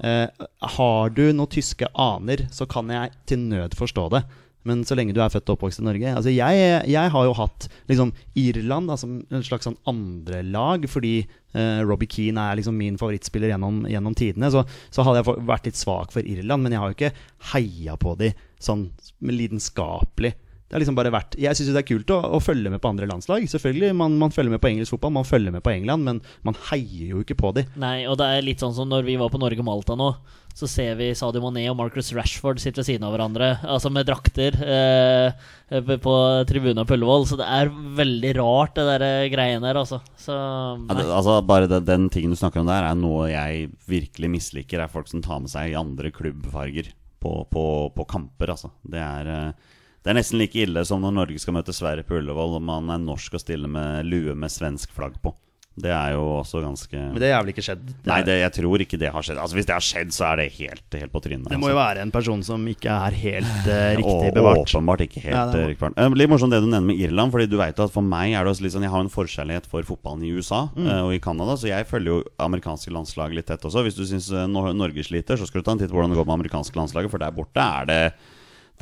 Har 0.76 1.12
du 1.16 1.22
noen 1.32 1.48
tyske 1.48 1.88
aner, 1.96 2.42
så 2.52 2.66
kan 2.68 2.90
jeg 2.92 3.14
til 3.24 3.40
nød 3.48 3.72
forstå 3.78 4.10
det. 4.12 4.20
Men 4.68 4.84
så 4.88 4.96
lenge 4.96 5.14
du 5.16 5.20
er 5.22 5.32
født 5.32 5.50
og 5.50 5.58
oppvokst 5.58 5.82
i 5.82 5.84
Norge 5.84 6.12
Altså 6.16 6.32
Jeg, 6.32 6.60
jeg 6.88 7.12
har 7.12 7.26
jo 7.28 7.34
hatt 7.36 7.66
liksom 7.90 8.14
Irland 8.40 8.88
da, 8.88 8.96
som 9.00 9.18
en 9.22 9.44
slags 9.44 9.68
sånn 9.68 9.76
andrelag, 9.90 10.86
fordi 10.90 11.14
eh, 11.20 11.82
Robbie 11.84 12.10
Keane 12.10 12.48
er 12.50 12.60
liksom 12.60 12.78
min 12.80 12.96
favorittspiller 13.00 13.52
gjennom, 13.52 13.82
gjennom 13.90 14.16
tidene. 14.18 14.50
Så, 14.52 14.64
så 14.94 15.04
hadde 15.06 15.20
jeg 15.20 15.44
vært 15.50 15.68
litt 15.68 15.80
svak 15.80 16.14
for 16.14 16.24
Irland, 16.24 16.64
men 16.64 16.74
jeg 16.74 16.82
har 16.82 16.92
jo 16.92 16.98
ikke 16.98 17.12
heia 17.52 17.98
på 18.00 18.16
de 18.20 18.32
sånn 18.62 18.88
lidenskapelig. 19.20 20.34
Det 20.64 20.78
har 20.78 20.80
liksom 20.80 20.96
bare 20.96 21.12
vært 21.12 21.34
Jeg 21.38 21.56
syns 21.58 21.74
det 21.74 21.82
er 21.82 21.86
kult 21.86 22.08
å, 22.14 22.16
å 22.34 22.38
følge 22.42 22.70
med 22.72 22.80
på 22.82 22.88
andre 22.90 23.06
landslag. 23.10 23.44
Selvfølgelig, 23.50 23.92
man, 24.00 24.16
man 24.18 24.32
følger 24.34 24.54
med 24.54 24.62
på 24.64 24.70
engelsk 24.70 24.96
fotball, 24.96 25.12
man 25.18 25.28
følger 25.28 25.52
med 25.54 25.62
på 25.62 25.74
England, 25.74 26.06
men 26.06 26.22
man 26.46 26.56
heier 26.70 27.12
jo 27.12 27.20
ikke 27.24 27.36
på 27.38 27.52
de. 27.58 27.66
Nei, 27.80 28.06
og 28.08 28.16
det 28.20 28.30
er 28.32 28.46
litt 28.46 28.64
sånn 28.64 28.74
som 28.76 28.88
når 28.90 29.04
vi 29.06 29.18
var 29.20 29.30
på 29.32 29.40
Norge 29.42 29.60
og 29.60 29.68
Malta 29.68 29.98
nå. 29.98 30.14
Så 30.54 30.68
ser 30.70 30.94
vi 30.94 31.08
Sadio 31.18 31.42
Mané 31.42 31.64
og 31.66 31.74
Marcus 31.80 32.12
Rashford 32.14 32.60
sitte 32.62 32.78
ved 32.78 32.86
siden 32.86 33.04
av 33.06 33.10
hverandre, 33.10 33.48
altså 33.66 33.90
med 33.90 34.06
drakter, 34.06 34.54
eh, 34.62 35.88
på 35.98 36.14
tribunen 36.46 36.86
på 36.86 36.94
Ullevål. 36.94 37.26
Så 37.26 37.38
det 37.40 37.48
er 37.50 37.72
veldig 37.98 38.32
rart, 38.38 38.76
det 38.78 38.84
der 38.86 39.04
eh, 39.08 39.30
greiene 39.32 39.66
der, 39.66 39.80
altså. 39.82 39.98
Så 40.14 40.32
Ja, 40.34 40.94
det, 40.94 41.08
altså 41.10 41.40
bare 41.42 41.66
det, 41.70 41.82
Den 41.88 42.06
tingen 42.08 42.30
du 42.30 42.38
snakker 42.38 42.62
om 42.62 42.70
der, 42.70 42.86
er 42.86 42.94
noe 42.98 43.26
jeg 43.32 43.72
virkelig 43.90 44.30
misliker. 44.30 44.84
Er 44.84 44.92
folk 44.94 45.10
som 45.10 45.24
tar 45.26 45.42
med 45.42 45.50
seg 45.50 45.74
andre 45.74 46.14
klubbfarger 46.14 46.94
på, 47.18 47.34
på, 47.50 47.64
på 47.98 48.06
kamper. 48.14 48.54
Altså. 48.54 48.70
Det, 48.86 49.02
er, 49.02 49.34
eh, 49.34 49.73
det 50.04 50.12
er 50.12 50.18
nesten 50.20 50.36
like 50.42 50.58
ille 50.60 50.82
som 50.84 51.00
når 51.00 51.14
Norge 51.16 51.40
skal 51.40 51.56
møte 51.56 51.72
Sverige 51.72 52.04
på 52.04 52.18
Ullevål 52.20 52.58
og 52.58 52.62
man 52.62 52.92
er 52.92 53.00
norsk 53.00 53.38
og 53.38 53.40
stiller 53.40 53.70
med 53.72 54.04
lue 54.04 54.34
med 54.36 54.52
svensk 54.52 54.92
flagg 54.92 55.16
på. 55.24 55.32
Det 55.74 55.90
er 55.90 56.12
jo 56.14 56.20
også 56.38 56.60
ganske 56.62 56.94
Men 56.94 57.18
det 57.18 57.32
har 57.32 57.40
vel 57.42 57.50
ikke 57.50 57.62
skjedd. 57.66 57.80
Det, 57.88 58.04
Nei, 58.06 58.20
det, 58.22 58.34
jeg 58.44 58.52
tror 58.60 58.82
ikke 58.84 58.98
det 59.00 59.08
har 59.10 59.24
skjedd. 59.26 59.40
Altså 59.42 59.56
Hvis 59.58 59.66
det 59.66 59.74
har 59.74 59.82
skjedd, 59.82 60.12
så 60.14 60.26
er 60.28 60.38
det 60.38 60.44
helt, 60.54 60.84
helt 61.00 61.10
på 61.10 61.22
trynet. 61.24 61.48
det 61.50 61.58
må 61.58 61.66
altså. 61.66 61.72
jo 61.72 61.78
være 61.80 62.04
en 62.04 62.12
person 62.14 62.44
som 62.46 62.68
ikke 62.70 62.92
er 62.94 63.16
helt 63.18 63.66
Og 63.72 63.98
riktig 63.98 64.28
bevart. 64.36 64.60
Åpenbart 64.68 65.02
ikke 65.08 65.24
helt 65.24 65.34
Ja, 65.34 65.42
det 65.50 65.64
eh, 65.64 65.66
riktig 65.72 65.80
bevart. 65.82 65.98
Eh, 65.98 66.14
Litt 66.20 66.30
morsomt 66.30 66.54
det 66.54 66.60
du 66.62 66.68
nevner 66.68 66.86
med 66.92 67.02
Irland. 67.02 67.34
Fordi 67.34 67.48
du 67.50 67.56
vet 67.58 67.80
jo 67.82 67.88
at 67.88 67.96
For 67.96 68.06
meg 68.06 68.36
er 68.36 68.46
det 68.46 68.52
også 68.52 68.66
litt 68.68 68.76
sånn 68.76 68.86
Jeg 68.86 68.94
har 68.94 69.02
en 69.02 69.10
forkjærlighet 69.16 69.66
for 69.72 69.88
fotballen 69.90 70.22
i 70.22 70.30
USA 70.36 70.60
Mm. 70.76 70.86
uh, 70.86 71.00
og 71.08 71.12
i 71.16 71.18
Canada, 71.24 71.56
så 71.58 71.66
jeg 71.72 71.88
følger 71.90 72.12
jo 72.12 72.20
amerikanske 72.38 72.94
landslag 72.94 73.34
litt 73.34 73.46
tett 73.50 73.66
også. 73.66 73.82
Hvis 73.88 73.98
du 73.98 74.04
syns 74.06 74.30
Norge 74.54 75.02
sliter, 75.02 75.34
så 75.40 75.46
skal 75.50 75.58
du 75.60 75.66
ta 75.66 75.74
en 75.74 75.82
titt 75.82 75.90
på 75.90 75.98
hvordan 75.98 76.14
det 76.14 76.20
går 76.20 76.28
med 76.30 76.38
amerikanske 76.38 76.78
landslaget, 76.78 77.10
for 77.10 77.18
der 77.22 77.34
borte 77.34 77.58
er 77.58 77.90
det 77.90 78.00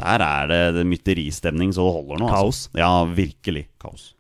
Der 0.00 0.24
er 0.24 0.48
det, 0.48 0.62
det 0.78 0.86
mytteristemning 0.88 1.72
så 1.76 1.84
det 1.84 1.94
holder 1.98 2.24
nå. 2.24 2.32
Kaos. 2.32 2.66
Altså. 2.72 2.78
Ja, 2.80 3.04
virkelig 3.04 3.66
kaos. 3.82 4.14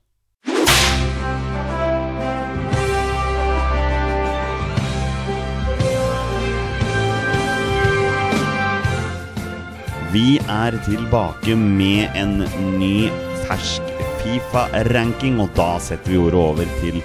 Vi 10.12 10.36
er 10.44 10.76
tilbake 10.84 11.54
med 11.56 12.12
en 12.20 12.42
ny 12.76 13.08
fersk 13.46 13.86
Fifa-ranking, 14.20 15.40
og 15.40 15.54
da 15.56 15.78
setter 15.80 16.12
vi 16.12 16.18
ordet 16.20 16.36
over 16.36 16.68
til 16.82 17.00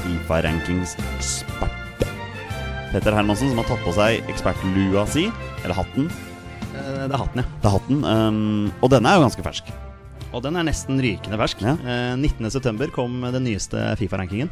Fifa-rankings 0.00 0.96
ekspert. 1.10 2.06
Petter 2.88 3.12
Hermansen, 3.12 3.52
som 3.52 3.60
har 3.60 3.68
tatt 3.68 3.84
på 3.84 3.92
seg 3.92 4.32
ekspertlua 4.32 5.04
si, 5.12 5.26
eller 5.60 5.76
hatten. 5.76 6.08
Eh, 6.88 7.04
det 7.04 7.12
er 7.12 7.20
hatten, 7.20 7.42
ja. 7.42 7.58
Det 7.60 7.68
er 7.68 7.76
hatten, 7.76 8.00
um, 8.04 8.72
og 8.80 8.92
denne 8.92 9.10
er 9.10 9.18
jo 9.18 9.26
ganske 9.26 9.44
fersk. 9.44 9.68
Og 10.28 10.42
den 10.44 10.58
er 10.60 10.66
nesten 10.68 11.00
rykende 11.00 11.38
fersk. 11.40 11.62
Ja. 11.64 11.76
Uh, 11.84 12.16
19.9 12.20 12.90
kom 12.94 13.20
den 13.32 13.46
nyeste 13.48 13.84
Fifa-rankingen. 14.00 14.50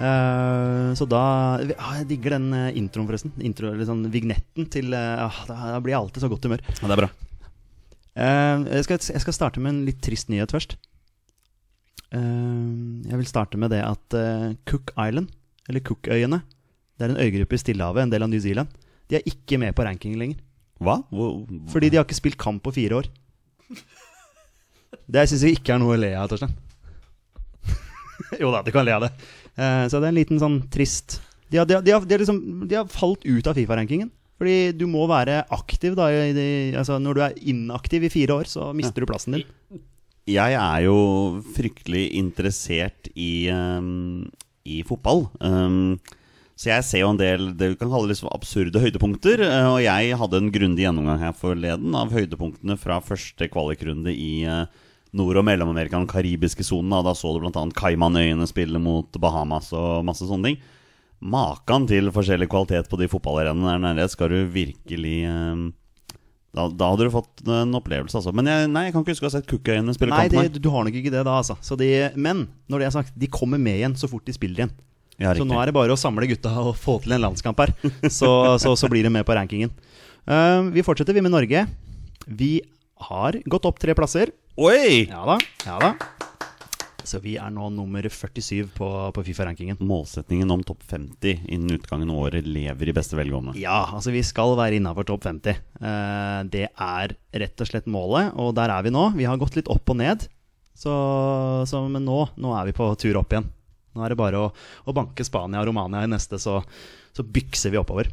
Uh, 0.00 0.96
så 0.96 1.04
da 1.04 1.22
ah, 1.60 1.96
Jeg 1.98 2.06
digger 2.14 2.38
den 2.38 2.54
eh, 2.56 2.76
introen, 2.80 3.04
forresten. 3.04 3.34
Intro, 3.44 3.68
eller 3.74 3.84
sånn 3.84 4.06
vignetten 4.08 4.64
til 4.72 4.94
eh, 4.96 5.24
ah, 5.26 5.42
Da 5.44 5.80
blir 5.84 5.92
jeg 5.92 6.00
alltid 6.00 6.24
så 6.24 6.30
godt 6.32 6.46
humør. 6.48 6.62
Ja, 6.78 6.86
det 6.86 6.94
er 6.94 7.02
bra. 7.02 7.10
Eh, 8.16 8.62
jeg, 8.78 8.86
skal, 8.86 9.02
jeg 9.12 9.24
skal 9.26 9.36
starte 9.36 9.60
med 9.62 9.74
en 9.74 9.82
litt 9.88 10.00
trist 10.04 10.32
nyhet 10.32 10.54
først. 10.56 10.78
Eh, 12.16 12.70
jeg 13.10 13.20
vil 13.20 13.28
starte 13.28 13.60
med 13.60 13.74
det 13.74 13.82
at 13.84 14.16
eh, 14.16 14.48
Cook 14.68 14.94
Island, 14.96 15.28
eller 15.68 15.84
Cookøyene, 15.84 16.40
det 16.96 17.06
er 17.06 17.14
en 17.14 17.20
øygruppe 17.20 17.56
i 17.56 17.60
Stillehavet, 17.60 18.06
en 18.06 18.14
del 18.14 18.24
av 18.24 18.32
New 18.32 18.40
Zealand, 18.40 18.72
de 19.10 19.20
er 19.20 19.28
ikke 19.28 19.60
med 19.60 19.76
på 19.76 19.84
rankingen 19.84 20.20
lenger. 20.20 20.40
Hva? 20.80 21.00
Hvor, 21.12 21.42
Fordi 21.72 21.90
de 21.92 22.00
har 22.00 22.06
ikke 22.08 22.18
spilt 22.18 22.40
kamp 22.40 22.62
på 22.64 22.74
fire 22.74 23.02
år. 23.02 23.10
Det 25.10 25.26
syns 25.28 25.44
jeg 25.44 25.58
ikke 25.58 25.74
er 25.74 25.82
noe 25.82 25.96
å 25.96 26.00
le 26.00 26.12
av, 26.16 26.30
Torstein. 26.30 26.54
jo 28.42 28.52
da, 28.54 28.62
du 28.64 28.70
kan 28.74 28.86
le 28.86 28.94
av 28.96 29.04
det. 29.06 29.10
Eh, 29.56 29.84
så 29.90 29.98
det 29.98 30.08
er 30.08 30.14
en 30.14 30.20
liten 30.20 30.40
sånn 30.40 30.60
trist 30.72 31.18
De 31.50 31.58
har, 31.58 31.66
de 31.66 31.76
har, 31.76 31.82
de 31.84 31.92
har, 31.92 32.04
de 32.06 32.14
har, 32.14 32.22
liksom, 32.22 32.40
de 32.70 32.78
har 32.78 32.90
falt 32.90 33.26
ut 33.26 33.50
av 33.50 33.58
Fifa-rankingen. 33.58 34.10
Fordi 34.40 34.72
du 34.72 34.86
må 34.88 35.04
være 35.10 35.42
aktiv 35.52 35.96
da 35.98 36.06
altså 36.80 36.96
Når 37.02 37.16
du 37.18 37.22
er 37.26 37.40
inaktiv 37.52 38.06
i 38.06 38.12
fire 38.12 38.38
år, 38.40 38.48
så 38.48 38.70
mister 38.76 39.04
du 39.04 39.10
plassen 39.10 39.36
din. 39.36 39.44
Jeg 40.30 40.54
er 40.56 40.84
jo 40.86 40.96
fryktelig 41.56 42.06
interessert 42.16 43.10
i, 43.18 43.50
um, 43.50 44.30
i 44.64 44.80
fotball. 44.86 45.26
Um, 45.42 45.98
så 46.60 46.68
jeg 46.74 46.84
ser 46.84 47.00
jo 47.04 47.10
en 47.14 47.20
del 47.20 47.46
det 47.56 47.70
vi 47.72 47.76
kan 47.80 47.88
kalle 47.88 48.10
liksom 48.10 48.28
absurde 48.34 48.82
høydepunkter. 48.82 49.40
eh, 49.46 49.68
Og 49.70 49.78
jeg 49.80 50.16
hadde 50.20 50.40
en 50.42 50.50
grundig 50.52 50.84
gjennomgang 50.84 51.22
her 51.22 51.32
forleden 51.32 51.94
av 51.96 52.12
høydepunktene 52.12 52.76
fra 52.76 52.98
første 53.00 53.48
kvalikrunde 53.48 54.12
i 54.12 54.42
eh, 54.44 54.66
Nord- 55.16 55.40
og 55.40 55.46
Mellom-Amerika, 55.48 55.96
den 55.96 56.06
karibiske 56.10 56.62
sonen. 56.62 56.92
Da, 57.02 57.14
så 57.16 57.32
du 57.32 57.40
bl.a. 57.42 57.64
Caymanøyene 57.80 58.44
spille 58.46 58.78
mot 58.78 59.16
Bahamas 59.18 59.72
og 59.72 60.04
masse 60.06 60.28
sånne 60.28 60.50
ting. 60.52 60.60
Makan 61.20 61.88
til 61.88 62.12
forskjellig 62.14 62.46
kvalitet 62.52 62.88
på 62.92 62.96
de 63.00 63.08
fotballarenaene 63.12 63.72
der 63.80 63.96
nede 63.96 64.06
skal 64.12 64.30
du 64.32 64.38
virkelig 64.52 65.16
eh, 65.28 65.64
da, 66.56 66.64
da 66.68 66.90
hadde 66.92 67.06
du 67.06 67.12
fått 67.14 67.42
en 67.46 67.72
opplevelse, 67.78 68.16
altså. 68.20 68.32
Men 68.34 68.48
jeg, 68.50 68.68
nei, 68.72 68.84
jeg 68.88 68.94
kan 68.94 69.04
ikke 69.04 69.12
huske 69.14 69.26
å 69.26 69.30
ha 69.30 69.34
sett 69.36 69.48
Cookøyene 69.50 69.92
spille 69.94 70.12
Nei, 70.16 70.28
kamp. 70.28 70.52
det, 70.52 70.62
du 70.64 70.70
har 70.74 70.84
nok 70.84 70.96
ikke 70.98 71.12
det 71.14 71.24
da, 71.24 71.36
altså. 71.40 71.56
Så 71.64 71.76
de, 71.78 71.90
men 72.18 72.48
når 72.68 72.82
det 72.82 72.88
er 72.88 72.94
sagt, 73.00 73.12
de 73.16 73.28
kommer 73.30 73.60
med 73.62 73.78
igjen 73.80 73.94
så 74.00 74.08
fort 74.10 74.26
de 74.26 74.34
spiller 74.34 74.64
igjen. 74.64 74.72
Ja, 75.20 75.34
så 75.36 75.44
nå 75.44 75.58
er 75.60 75.68
det 75.68 75.76
bare 75.76 75.92
å 75.92 76.00
samle 76.00 76.24
gutta 76.30 76.52
og 76.62 76.72
få 76.80 76.96
til 77.04 77.12
en 77.12 77.26
landskamp 77.26 77.58
her. 77.60 77.74
Så, 78.08 78.30
så, 78.62 78.72
så 78.78 78.88
blir 78.88 79.04
det 79.04 79.12
med 79.12 79.26
på 79.28 79.36
rankingen. 79.36 79.72
Uh, 80.24 80.70
vi 80.72 80.84
fortsetter, 80.84 81.16
vi 81.16 81.24
med 81.24 81.34
Norge. 81.34 81.66
Vi 82.24 82.54
har 83.10 83.36
gått 83.44 83.68
opp 83.68 83.80
tre 83.80 83.96
plasser. 83.96 84.32
Oi! 84.60 85.06
Ja 85.10 85.22
da. 85.28 85.36
ja 85.64 85.76
da 85.80 85.90
Så 87.06 87.20
vi 87.22 87.36
er 87.40 87.52
nå 87.52 87.68
nummer 87.72 88.04
47 88.04 88.72
på, 88.76 88.88
på 89.12 89.24
Fifa-rankingen. 89.28 89.78
Målsetningen 89.84 90.50
om 90.52 90.64
topp 90.64 90.82
50 90.88 91.46
innen 91.52 91.76
utgangen 91.76 92.12
av 92.12 92.24
året 92.24 92.48
lever 92.48 92.90
i 92.90 92.96
beste 92.96 93.18
velgående. 93.20 93.56
Ja, 93.60 93.82
altså 93.92 94.12
vi 94.16 94.24
skal 94.26 94.56
være 94.56 94.80
innafor 94.80 95.08
topp 95.12 95.28
50. 95.28 95.62
Uh, 95.84 96.40
det 96.52 96.66
er 96.72 97.16
rett 97.44 97.60
og 97.60 97.72
slett 97.72 97.88
målet, 97.92 98.32
og 98.40 98.54
der 98.56 98.72
er 98.72 98.88
vi 98.88 98.96
nå. 98.96 99.10
Vi 99.20 99.28
har 99.28 99.40
gått 99.40 99.60
litt 99.60 99.68
opp 99.72 99.92
og 99.92 100.00
ned, 100.00 100.28
så, 100.72 100.92
så, 101.68 101.84
men 101.92 102.08
nå, 102.08 102.22
nå 102.40 102.56
er 102.56 102.70
vi 102.70 102.76
på 102.80 102.88
tur 103.00 103.20
opp 103.20 103.36
igjen. 103.36 103.52
Nå 104.00 104.06
er 104.06 104.14
det 104.14 104.20
bare 104.20 104.40
å, 104.40 104.48
å 104.88 104.96
banke 104.96 105.24
Spania 105.26 105.60
og 105.60 105.68
Romania 105.68 106.06
i 106.06 106.08
neste, 106.08 106.40
så, 106.40 106.62
så 107.12 107.24
bykser 107.36 107.74
vi 107.74 107.80
oppover. 107.80 108.08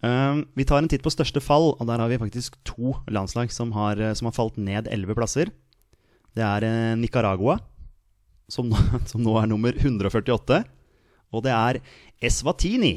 Uh, 0.00 0.40
vi 0.56 0.64
tar 0.64 0.80
en 0.80 0.88
titt 0.88 1.04
på 1.04 1.12
største 1.12 1.42
fall, 1.44 1.74
og 1.76 1.84
der 1.90 2.00
har 2.00 2.08
vi 2.08 2.20
faktisk 2.22 2.56
to 2.64 2.94
landslag 3.12 3.52
som 3.52 3.74
har, 3.76 4.00
eh, 4.00 4.14
som 4.16 4.30
har 4.30 4.36
falt 4.36 4.56
ned 4.56 4.88
11 4.88 5.18
plasser. 5.18 5.52
Det 6.32 6.44
er 6.46 6.64
eh, 6.64 6.96
Nicaragua, 6.96 7.58
som 8.48 8.72
som 9.10 9.20
nå 9.20 9.36
er 9.42 9.50
nummer 9.50 9.76
148. 9.76 10.62
Og 11.36 11.44
det 11.44 11.52
er 11.52 11.82
Eswatini, 12.24 12.96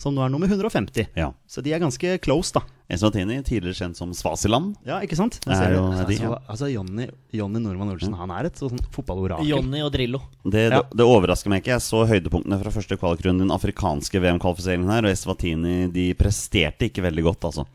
som 0.00 0.14
nå 0.16 0.22
er 0.24 0.30
nummer 0.32 0.48
150. 0.48 1.10
Ja. 1.18 1.28
Så 1.50 1.60
de 1.64 1.74
er 1.76 1.82
ganske 1.82 2.14
close, 2.24 2.54
da. 2.56 2.62
Eswatini, 2.90 3.36
tidligere 3.46 3.76
kjent 3.76 3.98
som 4.00 4.10
Svasiland. 4.16 4.72
Ja, 4.88 4.96
ikke 5.04 5.14
sant? 5.18 5.36
Er 5.46 5.52
jo, 5.52 5.52
er 5.52 5.60
ser 5.60 5.70
du. 5.70 5.76
jo 5.76 5.82
de, 5.90 6.00
altså, 6.16 6.24
ja. 6.24 6.38
altså 6.54 6.70
Jonny, 6.72 7.06
Jonny 7.36 7.60
Normann 7.62 7.92
Olsen, 7.92 8.16
han 8.18 8.32
er 8.34 8.48
et 8.48 8.58
sånn 8.58 8.80
fotballorakel. 8.96 9.46
Johnny 9.46 9.82
og 9.84 9.92
Drillo. 9.94 10.22
Det, 10.42 10.64
Ja. 10.72 10.80
det, 10.80 10.98
det 10.98 11.06
overrasker 11.06 11.52
meg 11.52 11.62
ikke. 11.62 11.76
Jeg 11.76 11.84
så 11.86 12.00
høydepunktene 12.08 12.58
fra 12.64 12.72
første 12.74 12.98
kvalikrunde 12.98 13.44
i 13.44 13.46
den 13.46 13.54
afrikanske 13.54 14.24
VM-kvalifiseringen 14.24 14.90
her, 14.90 15.06
og 15.06 15.12
Eswatini 15.14 15.76
de 15.94 16.08
presterte 16.18 16.88
ikke 16.88 17.04
veldig 17.06 17.26
godt, 17.28 17.46
altså. 17.52 17.66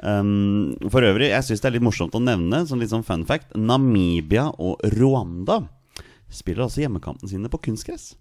Um, 0.00 0.74
for 0.88 1.04
øvrig, 1.04 1.28
jeg 1.28 1.44
syns 1.44 1.60
det 1.60 1.68
er 1.68 1.74
litt 1.76 1.84
morsomt 1.84 2.14
å 2.16 2.22
nevne, 2.24 2.62
som 2.68 2.80
litt 2.80 2.88
sånn 2.92 3.04
fun 3.04 3.24
fact, 3.28 3.52
Namibia 3.56 4.46
og 4.56 4.80
Rwanda 4.96 5.62
spiller 6.32 6.64
også 6.66 6.84
hjemmekampene 6.84 7.28
sine 7.28 7.50
på 7.52 7.58
kunstgress 7.66 8.14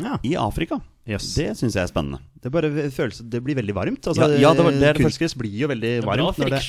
Ja, 0.00 0.16
i 0.26 0.32
Afrika. 0.38 0.80
Jøss. 1.08 1.28
Det 1.38 1.46
syns 1.56 1.74
jeg 1.74 1.82
er 1.82 1.88
spennende. 1.90 2.18
Det 2.42 2.50
bare 2.52 2.68
føles 2.94 3.18
Det 3.28 3.40
blir 3.42 3.56
veldig 3.56 3.74
varmt. 3.74 4.04
Altså, 4.10 4.20
Ja, 4.28 4.38
ja, 4.38 4.50
det 4.54 4.64
var- 4.64 4.70
det 4.76 4.80
det 4.80 4.96
kunstgress 5.02 5.34
blir 5.34 5.54
jo 5.58 5.68
veldig 5.68 5.92
er 5.98 6.02
varmt. 6.06 6.36
det- 6.36 6.60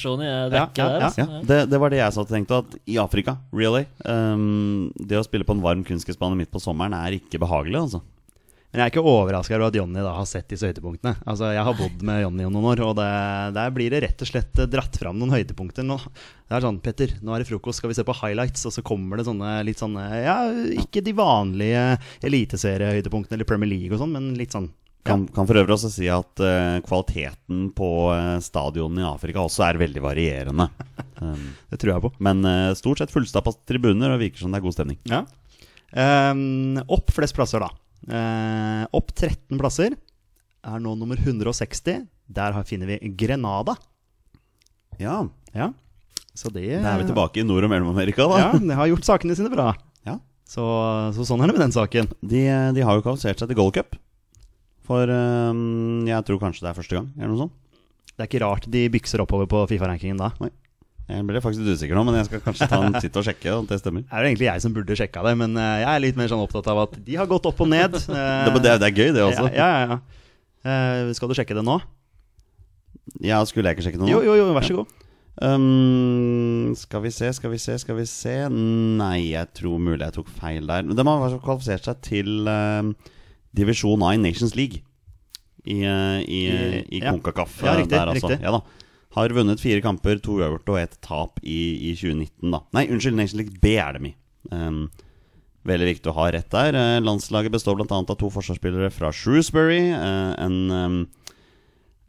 Ja, 0.53 0.59
ja, 0.59 0.69
der. 0.89 0.99
ja. 0.99 1.05
Altså. 1.09 1.17
Ja, 1.27 1.41
det, 1.43 1.69
det 1.69 1.79
var 1.79 1.89
det 1.89 1.97
jeg 1.99 2.13
satt 2.13 2.31
og 2.31 2.35
tenkte, 2.35 2.57
at 2.63 2.75
i 2.87 2.95
Afrika, 2.97 3.37
really 3.51 3.85
um, 4.05 4.91
Det 4.97 5.17
å 5.19 5.23
spille 5.27 5.43
på 5.43 5.51
en 5.57 5.61
varm 5.61 5.83
kunstgressbane 5.83 6.37
midt 6.37 6.51
på 6.51 6.59
sommeren 6.61 6.93
er 6.93 7.19
ikke 7.19 7.37
behagelig, 7.39 7.75
altså. 7.83 8.01
Men 8.69 8.83
jeg 8.83 8.85
er 8.85 8.91
ikke 8.91 9.01
overraska 9.09 9.55
over 9.55 9.71
at 9.71 9.77
Jonny 9.79 10.01
da 10.05 10.11
har 10.13 10.25
sett 10.29 10.45
disse 10.51 10.67
høydepunktene. 10.69 11.15
Altså, 11.25 11.47
Jeg 11.55 11.63
har 11.65 11.73
bodd 11.73 12.03
med 12.05 12.19
Jonny 12.21 12.43
i 12.45 12.49
noen 12.53 12.67
år, 12.69 12.81
og 12.85 12.91
det, 12.99 13.07
der 13.55 13.71
blir 13.73 13.89
det 13.89 14.03
rett 14.03 14.21
og 14.21 14.29
slett 14.29 14.59
dratt 14.69 14.99
fram 15.01 15.17
noen 15.17 15.33
høydepunkter. 15.33 15.87
Nå, 15.89 15.97
det 16.05 16.53
er 16.59 16.65
sånn, 16.67 16.77
Petter, 16.85 17.15
nå 17.25 17.33
er 17.33 17.41
det 17.41 17.49
frokost, 17.49 17.81
skal 17.81 17.89
vi 17.89 17.97
se 17.97 18.05
på 18.05 18.13
highlights? 18.19 18.67
Og 18.69 18.75
så 18.75 18.83
kommer 18.85 19.17
det 19.17 19.25
sånne 19.25 19.55
litt 19.65 19.81
sånne 19.81 20.03
Ja, 20.21 20.35
ikke 20.83 21.01
de 21.01 21.15
vanlige 21.17 21.81
eliteseriehøydepunktene 22.29 23.39
eller 23.39 23.49
Premier 23.49 23.71
League 23.73 23.95
og 23.97 24.03
sånn, 24.03 24.13
men 24.13 24.29
litt 24.37 24.53
sånn 24.53 24.69
ja. 24.69 25.13
Kan, 25.15 25.23
kan 25.33 25.47
for 25.47 25.57
øvrig 25.57 25.73
også 25.73 25.89
si 25.89 26.09
at 26.11 26.41
uh, 26.43 26.77
kvaliteten 26.85 27.69
på 27.73 27.89
uh, 28.11 28.35
stadionene 28.43 29.01
i 29.01 29.07
Afrika 29.07 29.41
også 29.47 29.63
er 29.71 29.81
veldig 29.81 30.05
varierende. 30.05 30.69
Um, 31.19 31.49
Det 31.67 31.81
tror 31.81 31.89
jeg 31.97 32.03
på. 32.05 32.09
men 32.23 32.45
uh, 32.47 32.69
stort 32.79 33.01
sett 33.01 33.11
fullstappa 33.11 33.51
tribuner, 33.67 34.13
og 34.13 34.21
virker 34.21 34.39
som 34.39 34.53
det 34.53 34.61
er 34.61 34.63
god 34.63 34.75
stemning. 34.77 34.99
Ja. 35.11 35.25
Um, 35.91 36.77
opp 36.87 37.11
flest 37.11 37.35
plasser, 37.35 37.59
da. 37.59 37.67
Eh, 38.07 38.85
opp 38.95 39.11
13 39.15 39.59
plasser. 39.59 39.95
Er 40.63 40.79
nå 40.83 40.95
nummer 40.99 41.19
160. 41.19 42.05
Der 42.29 42.57
finner 42.63 42.87
vi 42.93 43.13
Grenada. 43.17 43.75
Ja, 44.99 45.27
Ja. 45.53 45.73
Så 46.35 46.47
det 46.53 46.61
Da 46.83 46.93
er 46.93 47.01
vi 47.01 47.07
tilbake 47.09 47.41
i 47.41 47.43
Nord- 47.43 47.65
og 47.65 47.71
Mellom-Amerika, 47.71 48.23
da. 48.29 48.37
Ja, 48.39 48.51
de 48.59 48.75
har 48.77 48.87
gjort 48.87 49.03
sakene 49.03 49.35
sine 49.35 49.49
bra. 49.51 49.73
Ja. 50.05 50.19
Så, 50.47 50.63
så 51.17 51.25
sånn 51.27 51.41
er 51.43 51.49
det 51.49 51.55
med 51.57 51.65
den 51.65 51.73
saken. 51.75 52.07
De, 52.21 52.43
de 52.75 52.85
har 52.85 52.95
jo 52.95 53.03
kvalifisert 53.03 53.41
seg 53.41 53.49
til 53.49 53.57
Gold 53.59 53.73
Cup. 53.75 53.97
For 54.87 55.09
um, 55.09 56.05
jeg 56.07 56.23
tror 56.25 56.39
kanskje 56.39 56.63
det 56.63 56.69
er 56.71 56.77
første 56.77 56.95
gang, 56.95 57.09
eller 57.17 57.33
noe 57.33 57.41
sånt. 57.43 57.57
Det 58.13 58.23
er 58.23 58.29
ikke 58.29 58.43
rart 58.45 58.69
de 58.71 58.85
bykser 58.93 59.21
oppover 59.25 59.49
på 59.51 59.65
Fifa-rankingen 59.73 60.21
da. 60.21 60.31
Jeg 61.09 61.25
ble 61.25 61.39
faktisk 61.41 61.63
litt 61.65 61.79
usikker 61.79 61.97
nå, 61.97 62.03
men 62.05 62.19
jeg 62.19 62.27
skal 62.29 62.41
kanskje 62.45 62.67
ta 62.69 62.79
en 62.85 62.93
titt 63.01 63.15
og 63.17 63.23
sjekke 63.25 63.53
om 63.57 63.65
det 63.69 63.79
stemmer. 63.81 64.03
Det 64.05 64.13
er 64.13 64.21
jo 64.25 64.29
egentlig 64.29 64.45
jeg 64.51 64.61
som 64.65 64.73
burde 64.75 64.97
sjekka 64.99 65.23
det, 65.25 65.31
men 65.41 65.55
eh, 65.57 65.79
jeg 65.81 65.89
er 65.95 66.03
litt 66.03 66.19
mer 66.19 66.29
sånn 66.29 66.43
opptatt 66.43 66.67
av 66.69 66.83
at 66.83 66.93
de 67.07 67.15
har 67.17 67.25
gått 67.31 67.47
opp 67.49 67.63
og 67.65 67.69
ned. 67.71 67.97
Det, 68.05 68.61
det, 68.61 68.69
er- 68.75 68.81
det 68.83 68.89
er 68.91 68.93
gøy, 68.99 69.09
det 69.17 69.23
også. 69.25 69.47
Ja, 69.57 69.67
ja, 69.73 69.79
ja. 69.89 69.99
Eh, 70.69 71.09
skal 71.17 71.31
du 71.31 71.35
sjekke 71.39 71.57
det 71.57 71.63
nå? 71.65 71.79
Ja, 73.25 73.39
skulle 73.49 73.71
jeg 73.71 73.79
ikke 73.79 73.87
sjekke 73.87 73.97
det 74.01 74.05
nå? 74.05 74.11
Jo, 74.13 74.21
jo, 74.27 74.35
jo, 74.37 74.49
vær 74.53 74.67
så 74.69 74.77
god. 74.83 74.95
Um, 75.39 76.73
skal 76.75 77.01
vi 77.05 77.11
se, 77.15 77.29
skal 77.33 77.53
vi 77.53 77.59
se, 77.63 77.77
skal 77.79 77.95
vi 77.95 78.03
se 78.11 78.33
Nei, 78.51 79.29
jeg 79.31 79.47
tror 79.55 79.79
mulig 79.79 80.03
jeg 80.03 80.15
tok 80.17 80.29
feil 80.35 80.67
der. 80.67 80.83
De 80.83 81.05
har 81.07 81.37
kvalifisert 81.45 81.87
seg 81.87 82.01
til 82.05 82.49
uh, 82.49 82.89
divisjon 83.55 84.03
A 84.05 84.13
i 84.17 84.19
Nations 84.21 84.53
League. 84.59 84.81
I, 85.63 85.79
uh, 85.87 86.19
i, 86.23 86.41
I- 86.51 86.83
i 86.99 87.01
ja. 87.01 87.13
Konkakaf. 87.15 87.57
Ja, 87.65 87.77
riktig, 87.79 87.95
der, 87.95 88.11
altså. 88.13 88.29
riktig. 88.33 88.43
Ja, 88.45 88.57
da. 88.59 88.78
Har 89.17 89.33
vunnet 89.33 89.61
fire 89.61 89.81
kamper, 89.81 90.19
to 90.21 90.37
uavgjort 90.37 90.69
og 90.69 90.79
ett 90.83 90.97
tap 91.05 91.39
i, 91.41 91.89
i 91.89 91.93
2019, 91.97 92.51
da. 92.53 92.59
Nei, 92.77 92.85
unnskyld, 92.93 93.17
Nation 93.17 93.41
League 93.41 93.61
B 93.61 93.73
er 93.81 93.97
dem 93.97 94.11
i. 94.11 94.13
Um, 94.53 94.83
veldig 95.69 95.87
viktig 95.89 96.11
å 96.11 96.17
ha 96.19 96.27
rett 96.35 96.49
der. 96.53 96.77
Uh, 96.77 96.99
landslaget 97.01 97.55
består 97.55 97.79
bl.a. 97.79 97.87
av 97.89 98.19
to 98.19 98.29
forsvarsspillere 98.33 98.91
fra 98.93 99.09
Shrewsbury 99.15 99.81
uh, 99.95 100.35
en, 100.37 100.59
um, 100.69 100.99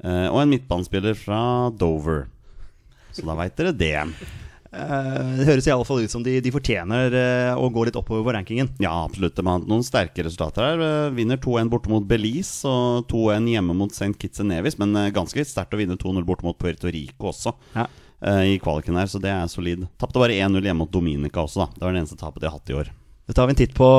uh, 0.05 0.29
og 0.29 0.43
en 0.43 0.53
midtbanespiller 0.53 1.17
fra 1.17 1.41
Dover. 1.73 2.27
Så 3.17 3.25
da 3.27 3.39
veit 3.39 3.57
dere 3.59 3.73
det. 3.75 3.97
Eh, 4.71 5.31
det 5.41 5.47
høres 5.49 5.67
i 5.67 5.73
alle 5.75 5.87
fall 5.87 6.05
ut 6.05 6.13
som 6.13 6.23
de, 6.23 6.37
de 6.45 6.53
fortjener 6.55 7.15
eh, 7.19 7.53
å 7.59 7.67
gå 7.75 7.83
litt 7.89 7.97
oppover 7.99 8.23
på 8.29 8.35
rankingen. 8.37 8.69
Ja, 8.83 8.93
absolutt. 9.09 9.35
De 9.35 9.43
har 9.47 9.65
noen 9.67 9.83
sterke 9.87 10.23
resultater 10.27 10.63
her. 10.63 10.85
Eh, 10.87 11.15
Vinner 11.17 11.41
2-1 11.43 11.73
borte 11.73 11.91
mot 11.91 12.07
Belize 12.07 12.69
og 12.71 13.09
2-1 13.11 13.49
hjemme 13.51 13.75
mot 13.77 13.91
St. 13.95 14.13
Kitts 14.21 14.43
and 14.45 14.53
Nevis. 14.55 14.79
Men 14.81 14.95
ganske 15.17 15.43
sterkt 15.49 15.75
å 15.75 15.81
vinne 15.81 15.99
2-0 15.99 16.23
borte 16.29 16.47
mot 16.47 16.59
Puerto 16.61 16.91
Rico 16.93 17.33
også, 17.33 17.55
Ja. 17.75 17.89
i 18.47 18.59
kvaliken 18.63 18.99
her. 19.01 19.11
Så 19.11 19.19
det 19.23 19.33
er 19.35 19.51
solid. 19.51 19.89
Tapte 19.99 20.23
bare 20.23 20.39
1-0 20.39 20.63
hjemme 20.63 20.85
mot 20.85 20.93
Dominica 20.95 21.43
også, 21.43 21.65
da. 21.65 21.71
Det 21.75 21.87
var 21.87 21.97
det 21.97 22.05
eneste 22.05 22.21
tapet 22.21 22.43
de 22.45 22.51
har 22.51 22.59
hatt 22.59 22.71
i 22.71 22.79
år. 22.79 22.93
Da 23.27 23.35
tar 23.35 23.47
vi 23.51 23.57
en 23.57 23.63
titt 23.63 23.75
på 23.75 23.91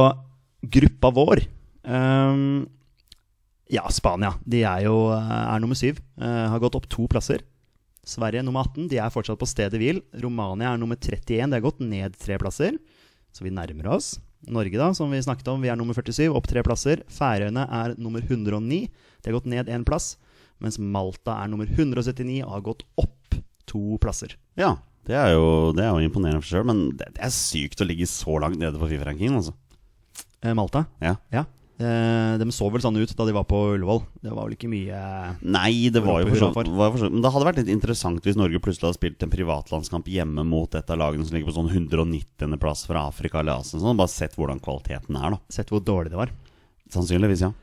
gruppa 0.71 1.11
vår. 1.15 1.43
Um, 1.83 2.67
ja, 3.71 3.83
Spania. 3.91 4.35
De 4.45 4.63
er 4.67 4.85
jo 4.85 5.09
er 5.15 5.59
nummer 5.63 5.75
syv. 5.79 5.99
Uh, 6.19 6.47
har 6.51 6.59
gått 6.63 6.75
opp 6.79 6.87
to 6.91 7.07
plasser. 7.11 7.43
Sverige 8.07 8.43
nummer 8.45 8.65
18. 8.65 8.89
De 8.91 8.97
er 9.01 9.13
fortsatt 9.13 9.39
på 9.39 9.49
stedet 9.49 9.79
hvil. 9.79 10.01
Romania 10.23 10.73
er 10.73 10.81
nummer 10.81 10.97
31. 10.97 11.51
Det 11.51 11.59
har 11.59 11.65
gått 11.65 11.81
ned 11.85 12.17
tre 12.17 12.37
plasser. 12.41 12.77
Så 13.31 13.45
vi 13.45 13.53
nærmer 13.53 13.91
oss. 13.93 14.15
Norge, 14.49 14.73
da, 14.73 14.89
som 14.97 15.11
vi 15.13 15.21
snakket 15.21 15.51
om, 15.53 15.61
vi 15.61 15.69
er 15.69 15.77
nummer 15.77 15.93
47, 15.93 16.25
opp 16.33 16.47
tre 16.49 16.63
plasser. 16.65 17.03
Færøyene 17.13 17.67
er 17.69 17.93
nummer 18.01 18.23
109. 18.25 18.87
De 19.21 19.29
har 19.29 19.37
gått 19.37 19.49
ned 19.51 19.69
én 19.69 19.85
plass. 19.85 20.15
Mens 20.61 20.79
Malta 20.81 21.37
er 21.43 21.49
nummer 21.51 21.69
179 21.69 22.41
og 22.45 22.55
har 22.55 22.65
gått 22.65 22.85
opp 23.01 23.37
to 23.69 23.97
plasser. 24.01 24.33
Ja, 24.59 24.75
det 25.07 25.17
er 25.17 25.33
jo, 25.35 25.45
det 25.77 25.85
er 25.85 25.93
jo 25.93 26.05
imponerende 26.05 26.41
for 26.41 26.49
sjøl, 26.51 26.67
men 26.69 26.83
det, 26.97 27.11
det 27.15 27.23
er 27.25 27.33
sykt 27.33 27.81
å 27.81 27.87
ligge 27.87 28.09
så 28.09 28.37
langt 28.41 28.59
nede 28.61 28.81
på 28.81 28.89
Fifa-rankingen, 28.89 29.39
altså. 29.39 29.55
Eh, 30.41 30.53
Malta? 30.57 30.85
Ja. 31.01 31.15
Ja. 31.33 31.45
Eh, 31.81 32.33
de 32.37 32.53
så 32.53 32.67
vel 32.69 32.83
sånn 32.83 32.99
ut 32.99 33.13
da 33.17 33.25
de 33.25 33.33
var 33.33 33.47
på 33.49 33.57
Ullevål. 33.73 34.03
Det 34.21 34.33
var 34.33 34.45
vel 34.45 34.55
ikke 34.57 34.69
mye 34.69 34.99
Nei, 35.41 35.89
det 35.93 36.03
var 36.05 36.21
jo 36.21 36.29
for 36.29 36.43
sånn, 36.43 37.07
Men 37.15 37.23
det 37.23 37.31
hadde 37.33 37.47
vært 37.47 37.61
litt 37.63 37.71
interessant 37.73 38.27
hvis 38.27 38.37
Norge 38.37 38.61
plutselig 38.61 38.89
hadde 38.89 38.99
spilt 38.99 39.25
en 39.25 39.33
privatlandskamp 39.33 40.11
hjemme 40.11 40.45
mot 40.45 40.77
et 40.77 40.93
av 40.93 40.99
lagene 41.01 41.25
som 41.25 41.37
ligger 41.37 41.49
på 41.49 41.57
sånn 41.57 41.71
190. 41.71 42.59
plass 42.61 42.85
fra 42.89 43.07
Afrika 43.09 43.41
eller 43.41 43.63
Asien. 43.63 43.81
Sånn, 43.81 43.97
bare 43.99 44.13
sett 44.13 44.37
hvordan 44.37 44.61
kvaliteten 44.61 45.17
er, 45.17 45.37
da. 45.37 45.41
Sett 45.49 45.73
hvor 45.73 45.81
dårlig 45.85 46.13
det 46.13 46.21
var. 46.21 46.33
Sannsynligvis, 46.91 47.45
ja. 47.47 47.53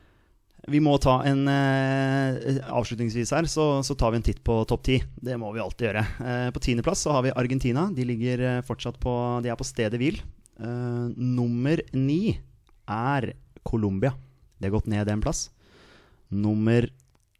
Vi 0.68 0.80
må 0.84 0.96
ta 1.00 1.20
en 1.28 1.46
eh, 1.48 2.58
Avslutningsvis 2.74 3.30
her 3.32 3.46
så, 3.48 3.78
så 3.86 3.94
tar 3.96 4.12
vi 4.12 4.18
en 4.20 4.26
titt 4.26 4.42
på 4.44 4.58
topp 4.68 4.82
ti. 4.88 4.98
Det 5.14 5.36
må 5.40 5.52
vi 5.54 5.62
alltid 5.62 5.88
gjøre. 5.88 6.02
Eh, 6.24 6.48
på 6.52 6.64
tiendeplass 6.64 7.06
så 7.06 7.14
har 7.14 7.24
vi 7.24 7.36
Argentina. 7.36 7.86
De 7.94 8.04
ligger 8.08 8.42
eh, 8.44 8.60
fortsatt 8.66 8.98
på 9.00 9.14
De 9.44 9.52
er 9.52 9.58
på 9.58 9.68
stedet 9.68 10.00
hvil. 10.00 10.20
Eh, 10.58 11.06
nummer 11.14 11.80
ni 11.94 12.36
er 12.88 13.32
Colombia. 13.68 14.14
Det 14.58 14.68
har 14.70 14.78
gått 14.78 14.88
ned 14.90 15.08
en 15.12 15.22
plass. 15.22 15.50
Nummer 16.28 16.88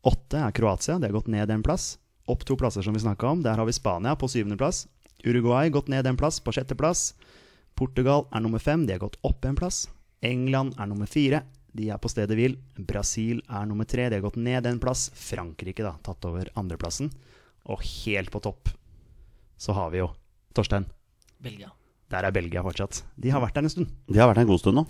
åtte 0.06 0.38
er 0.44 0.54
Kroatia. 0.56 0.98
Det 0.98 1.08
har 1.08 1.16
gått 1.16 1.32
ned 1.32 1.50
en 1.50 1.64
plass. 1.64 1.96
Opp 2.28 2.44
to 2.44 2.56
plasser, 2.60 2.84
som 2.84 2.94
vi 2.94 3.00
snakka 3.00 3.26
om. 3.32 3.42
Der 3.42 3.56
har 3.56 3.66
vi 3.66 3.72
Spania 3.72 4.16
på 4.16 4.28
syvendeplass. 4.28 4.86
Uruguay 5.24 5.70
gått 5.72 5.88
ned 5.88 6.06
en 6.06 6.16
plass, 6.16 6.40
på 6.40 6.52
sjetteplass. 6.52 7.14
Portugal 7.74 8.26
er 8.32 8.44
nummer 8.44 8.60
fem. 8.60 8.84
De 8.86 8.92
har 8.92 9.00
gått 9.02 9.16
opp 9.24 9.44
en 9.48 9.56
plass. 9.56 9.86
England 10.20 10.76
er 10.78 10.90
nummer 10.90 11.08
fire. 11.08 11.42
De 11.72 11.88
er 11.90 12.00
på 12.02 12.10
stedet 12.10 12.36
hvil. 12.36 12.58
Brasil 12.76 13.40
er 13.48 13.66
nummer 13.70 13.88
tre. 13.88 14.08
De 14.08 14.18
har 14.18 14.24
gått 14.24 14.38
ned 14.40 14.66
en 14.66 14.80
plass. 14.82 15.08
Frankrike 15.14 15.86
da, 15.86 15.96
tatt 16.04 16.28
over 16.28 16.50
andreplassen. 16.58 17.10
Og 17.68 17.82
helt 18.04 18.32
på 18.34 18.42
topp 18.44 18.72
så 19.58 19.74
har 19.74 19.90
vi 19.90 20.02
jo 20.02 20.12
Torstein. 20.54 20.86
Belgia. 21.42 21.72
Der 22.08 22.24
er 22.24 22.32
Belgia 22.32 22.62
fortsatt. 22.64 23.02
De 23.20 23.28
har 23.28 23.42
vært 23.42 23.58
der 23.58 23.66
en 23.66 23.72
stund. 23.72 23.90
De 24.08 24.16
har 24.16 24.30
vært 24.30 24.40
en 24.40 24.48
god 24.48 24.62
stund 24.62 24.78
nå. 24.80 24.84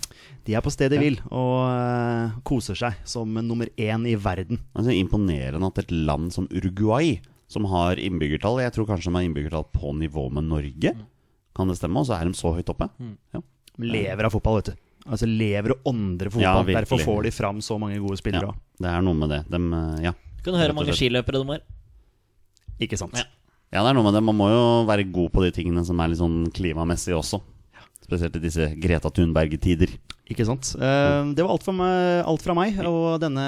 De 0.47 0.55
er 0.55 0.63
på 0.63 0.71
stedet 0.71 1.01
hvil 1.01 1.17
og 1.27 1.55
uh, 1.67 2.37
koser 2.47 2.79
seg 2.79 3.01
som 3.03 3.33
nummer 3.43 3.67
én 3.75 4.05
i 4.07 4.15
verden. 4.15 4.61
Altså, 4.71 4.95
imponerende 4.95 5.67
at 5.67 5.81
et 5.83 5.91
land 5.91 6.31
som 6.35 6.47
Uruguay, 6.47 7.17
som 7.51 7.65
har 7.67 7.99
innbyggertall 7.99 8.61
Jeg 8.61 8.75
tror 8.75 8.87
kanskje 8.87 9.09
de 9.09 9.17
har 9.17 9.25
innbyggertall 9.27 9.65
på 9.73 9.91
nivå 9.99 10.29
med 10.31 10.47
Norge. 10.47 10.93
Kan 11.57 11.67
det 11.67 11.75
stemme? 11.79 11.99
Og 11.99 12.07
så 12.07 12.15
er 12.15 12.29
de 12.29 12.39
så 12.39 12.53
høyt 12.55 12.71
oppe. 12.71 12.87
Ja. 13.35 13.43
Lever 13.79 14.29
av 14.29 14.35
fotball, 14.35 14.61
vet 14.61 14.71
du. 14.71 14.85
Altså 15.09 15.27
lever 15.27 15.73
og 15.73 15.89
åndrer 15.91 16.29
Ja, 16.39 16.53
fotball. 16.59 16.71
Ja, 16.71 16.79
Derfor 16.79 17.03
får 17.03 17.23
de 17.27 17.31
fram 17.33 17.61
så 17.65 17.79
mange 17.81 17.99
gode 18.03 18.19
spillere 18.19 18.51
ja. 18.51 18.55
Det 18.79 18.89
er 18.91 19.03
noe 19.03 19.17
med 19.17 19.31
det. 19.31 19.41
De, 19.49 19.59
eh, 19.59 20.01
ja. 20.07 20.13
Du 20.43 20.51
høre 20.53 20.71
hvor 20.71 20.79
mange 20.81 20.95
skiløpere 20.95 21.41
de 21.41 21.51
har. 21.55 21.63
Ikke 22.79 22.99
sant? 22.99 23.17
Ja. 23.17 23.25
Ja, 23.69 23.83
det 23.83 23.87
er 23.91 23.97
noe 23.97 24.05
med 24.07 24.17
det. 24.17 24.25
Man 24.25 24.37
må 24.37 24.49
jo 24.51 24.65
være 24.89 25.07
god 25.13 25.31
på 25.35 25.45
de 25.45 25.53
tingene 25.55 25.85
som 25.85 25.99
er 26.01 26.11
litt 26.11 26.21
sånn 26.21 26.43
klimamessige 26.55 27.17
også. 27.19 27.41
Spesielt 28.05 28.37
i 28.39 28.43
disse 28.43 28.71
Greta 28.81 29.11
Thunberg-tider. 29.13 29.93
Ikke 30.29 30.45
sant? 30.45 30.73
Uh, 30.77 31.29
det 31.33 31.45
var 31.45 31.55
alt, 31.55 31.65
fra, 31.65 31.73
meg, 31.77 32.21
alt 32.29 32.45
fra 32.45 32.55
meg 32.57 32.77
og 32.89 33.19
denne 33.21 33.45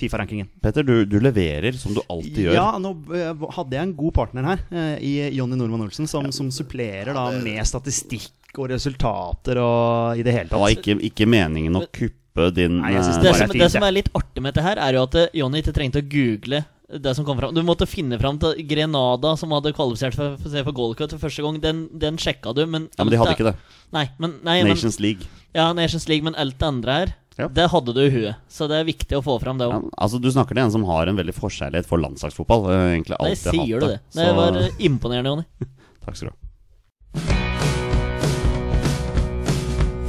Fifa-rankingen. 0.00 0.48
Petter, 0.62 0.84
du, 0.86 1.04
du 1.04 1.18
leverer 1.20 1.76
som 1.76 1.92
du 1.94 2.00
alltid 2.08 2.46
gjør. 2.46 2.56
Ja, 2.56 2.68
nå 2.80 2.94
eh, 3.12 3.42
hadde 3.56 3.76
jeg 3.76 3.88
en 3.88 3.96
god 3.98 4.14
partner 4.16 4.46
her 4.48 4.62
eh, 4.72 4.94
i 5.04 5.12
Jonny 5.36 5.58
Normann 5.60 5.84
Olsen, 5.84 6.08
som, 6.08 6.30
som 6.32 6.48
supplerer 6.54 7.12
da 7.16 7.26
med 7.36 7.60
statistikk 7.68 8.56
og 8.56 8.70
resultater 8.72 9.60
og 9.62 10.18
i 10.18 10.24
det 10.26 10.34
hele 10.34 10.48
tatt. 10.48 10.56
Det 10.56 10.62
var 10.64 10.74
ikke, 10.74 10.96
ikke 11.10 11.28
meningen 11.28 11.76
å 11.76 11.84
kuppe 11.86 12.48
din 12.56 12.78
Nei, 12.80 12.94
jeg 12.96 13.04
synes 13.04 13.18
eh, 13.18 13.26
Det 13.26 13.34
som, 13.36 13.52
det 13.52 13.60
det. 13.60 13.70
som 13.74 13.84
er 13.84 13.96
litt 13.98 14.10
artig 14.16 14.40
med 14.42 14.54
dette 14.54 14.64
her, 14.64 14.80
er 14.80 14.96
jo 14.96 15.04
at 15.04 15.18
Jonny 15.36 15.60
ikke 15.60 15.76
trengte 15.76 16.00
å 16.00 16.08
google 16.16 16.62
det 16.98 17.14
som 17.14 17.24
kom 17.24 17.38
fram. 17.38 17.54
Du 17.54 17.62
måtte 17.62 17.86
finne 17.86 18.18
fram 18.18 18.38
til 18.42 18.54
Grenada, 18.66 19.36
som 19.38 19.52
hadde 19.54 19.72
kvalifisert 19.76 20.16
for, 20.18 20.34
for, 20.42 20.56
for 20.66 20.72
Gold 20.74 20.96
Cup 20.98 21.10
for 21.14 21.22
første 21.28 21.42
gang. 21.44 21.60
Den, 21.62 21.84
den 22.02 22.16
sjekka 22.18 22.54
du, 22.56 22.64
men 22.66 22.88
Ja, 22.98 23.04
men 23.04 23.12
de 23.14 23.20
hadde 23.20 23.36
ikke 23.36 23.46
det. 23.52 23.56
Nei, 23.94 24.08
men, 24.18 24.38
nei, 24.46 24.62
men, 24.64 24.72
Nations 24.74 24.98
League. 25.02 25.26
ja, 25.54 25.72
Nations 25.76 26.08
League, 26.10 26.24
men 26.26 26.34
alt 26.38 26.58
det 26.58 26.66
andre 26.66 26.92
her, 26.98 27.14
Ja. 27.38 27.46
det 27.48 27.68
hadde 27.72 27.94
du 27.94 28.00
i 28.02 28.10
huet. 28.10 28.34
Så 28.50 28.66
det 28.68 28.76
er 28.80 28.84
viktig 28.84 29.16
å 29.16 29.22
få 29.24 29.38
fram 29.40 29.56
det 29.58 29.68
Ja, 29.70 29.78
altså 30.02 30.18
Du 30.20 30.28
snakker 30.30 30.54
til 30.58 30.64
en 30.64 30.70
som 30.74 30.84
har 30.84 31.06
en 31.08 31.16
veldig 31.16 31.32
forkjærlighet 31.38 31.86
for 31.86 31.98
landslagsfotball. 32.02 32.66
Jeg 32.70 32.78
har 32.82 32.90
egentlig 32.96 33.16
Nei, 33.22 33.34
sier 33.38 33.80
du 33.80 33.86
hatt 33.86 33.94
det? 33.94 34.00
Det 34.12 34.26
Så- 34.26 34.34
var 34.36 34.56
eh, 34.60 34.68
imponerende, 34.90 35.30
Jonny. 35.30 35.44
Takk 36.04 36.16
skal 36.16 36.28
du 36.28 36.34
ha. 36.34 36.36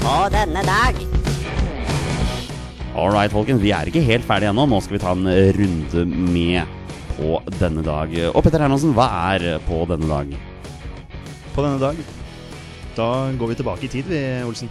På 0.02 0.18
denne 0.34 0.64
dag 0.66 1.21
All 2.96 3.12
right, 3.14 3.32
folkens. 3.32 3.62
Vi 3.64 3.72
er 3.72 3.88
ikke 3.88 4.02
helt 4.04 4.26
ferdige 4.28 4.52
ennå. 4.52 4.66
Nå 4.68 4.82
skal 4.84 4.98
vi 4.98 5.02
ta 5.04 5.14
en 5.16 5.28
eh, 5.32 5.52
runde 5.56 6.04
med 6.12 6.80
på 7.16 7.38
denne 7.60 7.84
dag. 7.86 8.12
Og 8.34 8.44
Petter 8.44 8.64
Hermansen, 8.66 8.92
hva 8.98 9.06
er 9.34 9.46
eh, 9.54 9.62
på 9.68 9.80
denne 9.90 10.10
dag? 10.10 10.34
På 11.56 11.64
denne 11.66 11.80
dag 11.82 11.98
Da 12.96 13.08
går 13.40 13.52
vi 13.52 13.58
tilbake 13.60 13.88
i 13.88 13.92
tid, 13.92 14.08
vi, 14.12 14.20
Olsen. 14.48 14.70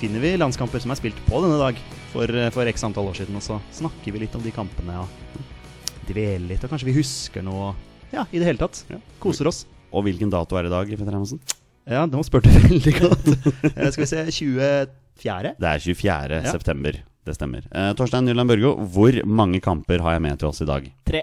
Finner 0.00 0.20
vi 0.24 0.34
landskamper 0.40 0.82
som 0.82 0.92
er 0.92 0.98
spilt 1.00 1.18
på 1.28 1.40
denne 1.44 1.56
dag 1.60 1.78
for, 2.12 2.28
for 2.52 2.68
x 2.68 2.84
antall 2.84 3.08
år 3.12 3.16
siden, 3.20 3.36
og 3.38 3.44
så 3.44 3.56
snakker 3.78 4.12
vi 4.12 4.24
litt 4.24 4.34
om 4.36 4.42
de 4.44 4.52
kampene 4.52 4.96
og 5.04 6.08
dveler 6.08 6.48
litt, 6.50 6.64
og 6.66 6.72
kanskje 6.72 6.88
vi 6.90 6.96
husker 6.98 7.44
noe 7.46 7.70
Ja, 8.12 8.26
i 8.34 8.40
det 8.42 8.48
hele 8.50 8.60
tatt. 8.60 8.82
Koser 9.22 9.48
oss. 9.48 9.62
Og 9.94 10.04
hvilken 10.08 10.32
dato 10.32 10.58
er 10.58 10.66
det 10.66 10.72
i 10.72 10.74
dag, 10.74 10.90
Petter 10.98 11.14
Hermansen? 11.14 11.40
Ja, 11.88 12.02
nå 12.10 12.20
spurte 12.26 12.50
du 12.52 12.58
veldig 12.68 12.94
godt. 12.98 13.30
Eh, 13.72 13.88
Skal 13.94 14.04
vi 14.04 14.10
se 14.10 14.26
24. 14.42 15.54
Det 15.62 15.70
er 15.72 15.86
24. 15.86 16.42
Ja. 16.42 16.52
september. 16.52 17.00
Det 17.24 17.34
stemmer. 17.36 17.62
Eh, 17.70 17.92
Torstein 17.98 18.24
Nyland 18.26 18.48
Børgo, 18.50 18.72
hvor 18.90 19.14
mange 19.28 19.60
kamper 19.62 19.98
har 20.02 20.12
jeg 20.16 20.22
med 20.24 20.38
til 20.42 20.48
oss 20.48 20.60
i 20.64 20.66
dag? 20.66 20.88
Tre. 21.06 21.20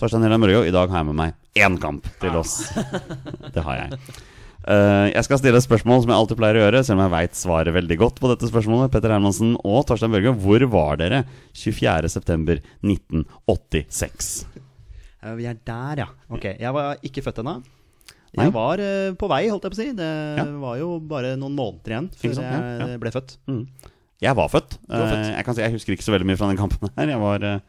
Torstein 0.00 0.22
Nyland 0.24 0.42
Børgo, 0.46 0.62
i 0.64 0.72
dag 0.72 0.88
har 0.88 0.98
jeg 1.02 1.08
med 1.10 1.18
meg 1.18 1.30
én 1.60 1.76
kamp 1.82 2.06
til 2.22 2.32
oss. 2.40 2.54
Det 3.52 3.60
har 3.66 3.76
jeg. 3.82 3.88
Eh, 4.62 5.06
jeg 5.12 5.24
skal 5.26 5.38
stille 5.42 5.58
et 5.60 5.66
spørsmål 5.66 6.00
som 6.04 6.10
jeg 6.14 6.20
alltid 6.22 6.38
pleier 6.40 6.56
å 6.56 6.62
gjøre, 6.64 6.80
selv 6.86 6.96
om 6.96 7.04
jeg 7.04 7.12
veit 7.16 7.34
svaret 7.36 7.74
veldig 7.76 7.96
godt 8.00 8.16
på 8.22 8.30
dette 8.32 8.46
spørsmålet. 8.48 8.92
Petter 8.94 9.10
Hermansen 9.12 9.50
og 9.66 9.80
Torstein 9.90 10.14
Børge, 10.14 10.32
hvor 10.38 10.60
var 10.72 10.92
dere 11.02 11.18
24.9.1986? 11.60 14.32
Ja, 15.22 15.34
vi 15.38 15.44
er 15.46 15.54
der, 15.66 15.96
ja. 16.02 16.06
Ok, 16.34 16.44
Jeg 16.58 16.72
var 16.74 16.96
ikke 17.04 17.22
født 17.22 17.38
ennå. 17.44 17.58
Nei. 18.32 18.46
Jeg 18.46 18.52
var 18.54 18.80
eh, 18.80 19.10
på 19.20 19.28
vei, 19.28 19.42
holdt 19.52 19.66
jeg 19.68 19.72
på 19.74 19.76
å 19.76 19.80
si. 19.82 19.90
Det 19.92 20.06
Ja. 20.38 20.44
var 20.62 20.78
jo 20.80 20.94
bare 21.04 21.34
noen 21.36 21.52
måneder 21.52 21.92
igjen 21.92 22.06
før 22.16 22.32
sant? 22.38 22.48
Ja, 22.48 22.60
ja. 22.80 22.86
jeg 22.94 23.00
ble 23.02 23.10
født. 23.12 23.34
Mm. 23.46 23.66
Jeg 24.22 24.38
var 24.38 24.50
født. 24.52 24.78
var 24.88 25.08
født. 25.10 25.26
Eh, 25.26 25.34
jeg, 25.34 25.44
kan 25.46 25.56
si, 25.56 25.62
jeg 25.64 25.74
husker 25.74 25.96
ikke 25.96 26.06
så 26.06 26.14
veldig 26.14 26.28
mye 26.30 26.38
fra 26.38 26.48
den 26.52 26.60
kampen 26.60 26.92
her. 26.96 27.10
Jeg 27.10 27.20
var, 27.22 27.44
eh, 27.46 27.60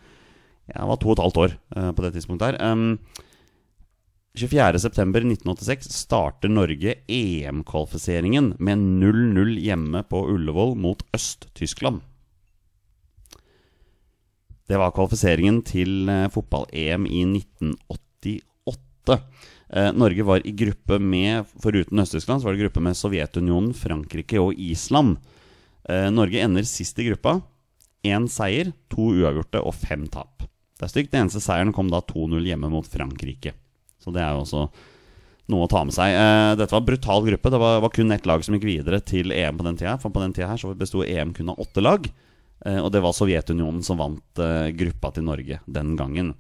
jeg 0.70 0.90
var 0.90 1.00
to 1.02 1.10
og 1.10 1.18
et 1.18 1.24
halvt 1.24 1.42
år 1.44 1.56
eh, 1.58 1.92
på 1.92 2.06
det 2.06 2.14
tidspunktet 2.14 2.54
her. 2.54 2.72
Um, 2.72 3.00
24.9.1986 4.38 5.92
starter 5.94 6.50
Norge 6.50 6.96
EM-kvalifiseringen 7.06 8.56
med 8.58 8.82
0-0 9.02 9.60
hjemme 9.62 10.02
på 10.10 10.24
Ullevål 10.34 10.74
mot 10.82 11.04
Øst-Tyskland. 11.14 12.02
Det 14.70 14.80
var 14.80 14.94
kvalifiseringen 14.96 15.62
til 15.68 16.10
fotball-EM 16.34 17.06
i 17.06 17.22
1988. 17.30 19.20
Eh, 19.74 19.92
Norge 19.94 20.26
var 20.26 20.42
i 20.46 20.54
gruppe 20.54 21.00
med, 21.02 21.46
foruten 21.62 22.00
Øst-Tyskland, 22.00 22.42
så 22.42 22.46
var 22.46 22.54
det 22.54 22.66
gruppe 22.68 22.82
med 22.84 22.98
Sovjetunionen, 22.98 23.74
Frankrike 23.74 24.42
og 24.42 24.54
Island. 24.54 25.18
Eh, 25.90 26.10
Norge 26.12 26.40
ender 26.40 26.66
sist 26.68 27.00
i 27.00 27.08
gruppa. 27.10 27.40
Én 28.04 28.28
seier, 28.32 28.72
to 28.92 29.12
uavgjorte 29.16 29.62
og 29.64 29.76
fem 29.76 30.08
tap. 30.12 30.44
Det 30.80 30.88
er 30.88 30.92
stygt. 30.92 31.12
Den 31.14 31.26
eneste 31.26 31.44
seieren 31.44 31.74
kom 31.76 31.92
da 31.92 32.02
2-0 32.08 32.44
hjemme 32.48 32.72
mot 32.72 32.88
Frankrike. 32.88 33.54
Så 34.04 34.12
det 34.16 34.24
er 34.24 34.36
jo 34.36 34.44
også 34.44 34.66
noe 35.52 35.68
å 35.68 35.72
ta 35.72 35.84
med 35.88 35.96
seg. 35.96 36.16
Eh, 36.16 36.56
dette 36.60 36.72
var 36.74 36.84
en 36.84 36.90
brutal 36.90 37.24
gruppe. 37.28 37.54
Det 37.54 37.62
var, 37.64 37.80
var 37.84 37.96
kun 37.96 38.16
ett 38.16 38.28
lag 38.28 38.44
som 38.44 38.58
gikk 38.58 38.68
videre 38.68 39.00
til 39.04 39.32
EM 39.36 39.60
på 39.60 39.68
den 39.68 39.80
tida. 39.80 39.96
For 40.02 40.14
på 40.14 40.24
den 40.24 40.36
tida 40.36 40.52
her 40.52 40.60
så 40.60 40.74
besto 40.78 41.06
EM 41.06 41.36
kun 41.36 41.52
av 41.54 41.64
åtte 41.64 41.84
lag. 41.84 42.08
Eh, 42.66 42.80
og 42.80 42.92
det 42.96 43.04
var 43.04 43.16
Sovjetunionen 43.16 43.84
som 43.84 44.00
vant 44.00 44.44
gruppa 44.80 45.14
til 45.16 45.28
Norge 45.28 45.60
den 45.68 45.96
gangen. 46.00 46.36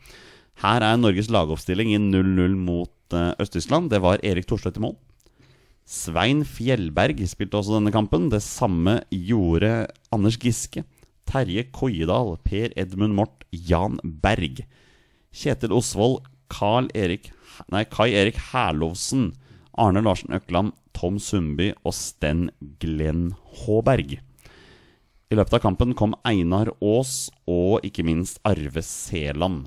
Her 0.63 0.83
er 0.85 0.99
Norges 0.99 1.31
lagoppstilling 1.33 1.95
i 1.95 1.99
0-0 1.99 2.53
mot 2.59 3.15
Øst-Tyskland. 3.41 3.89
Det 3.89 3.99
var 4.03 4.21
Erik 4.25 4.45
Thorstvedt 4.47 4.77
i 4.77 4.83
mål. 4.85 4.93
Svein 5.83 6.43
Fjellberg 6.47 7.19
spilte 7.27 7.59
også 7.59 7.77
denne 7.77 7.91
kampen. 7.93 8.29
Det 8.31 8.41
samme 8.43 9.01
gjorde 9.11 9.87
Anders 10.15 10.37
Giske. 10.39 10.85
Terje 11.27 11.65
Koiedal, 11.75 12.37
Per 12.43 12.73
Edmund 12.79 13.15
Mort, 13.17 13.43
Jan 13.51 13.99
Berg. 14.03 14.63
Kjetil 15.33 15.73
Osvold, 15.75 16.21
Karl 16.53 16.89
Erik, 16.93 17.31
nei, 17.73 17.83
Kai 17.89 18.11
Erik 18.13 18.37
Herlovsen, 18.51 19.31
Arne 19.79 20.03
Larsen 20.05 20.35
Økland, 20.35 20.75
Tom 20.93 21.17
Sundby 21.17 21.71
og 21.81 21.95
Sten 21.97 22.49
Glenn 22.79 23.31
Håberg. 23.63 24.19
I 25.33 25.37
løpet 25.39 25.57
av 25.57 25.63
kampen 25.63 25.95
kom 25.97 26.13
Einar 26.27 26.69
Aas 26.77 27.31
og 27.49 27.81
ikke 27.87 28.05
minst 28.05 28.37
Arve 28.45 28.83
Seland 28.85 29.65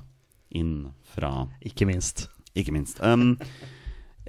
inn 0.55 0.93
fra 1.03 1.49
Ikke 1.67 1.89
minst. 1.89 2.29
ikke 2.55 2.71
minst. 2.71 3.01
Um, 3.03 3.35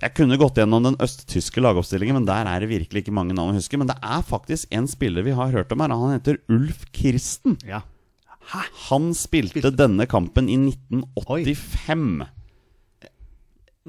jeg 0.01 0.14
kunne 0.14 0.36
gått 0.38 0.55
gjennom 0.61 0.84
den 0.84 0.96
østtyske 1.03 1.61
lagoppstillingen, 1.64 2.14
men 2.20 2.26
der 2.28 2.46
er 2.46 2.61
det 2.62 2.68
virkelig 2.70 3.03
ikke 3.05 3.14
mange 3.16 3.34
navn 3.34 3.51
å 3.55 3.59
huske. 3.59 3.78
Men 3.80 3.88
det 3.90 3.96
er 4.03 4.22
faktisk 4.22 4.68
en 4.70 4.86
spiller 4.86 5.22
vi 5.26 5.34
har 5.34 5.51
hørt 5.55 5.72
om 5.74 5.80
her. 5.82 5.88
Han 5.94 6.14
heter 6.16 6.38
Ulf 6.49 6.84
Kirsten. 6.94 7.59
Ja. 7.66 7.82
Han 8.88 9.11
spilte, 9.12 9.59
Spilte- 9.61 9.74
denne 9.76 10.07
kampen 10.09 10.49
i 10.49 10.57
1985. 10.57 12.26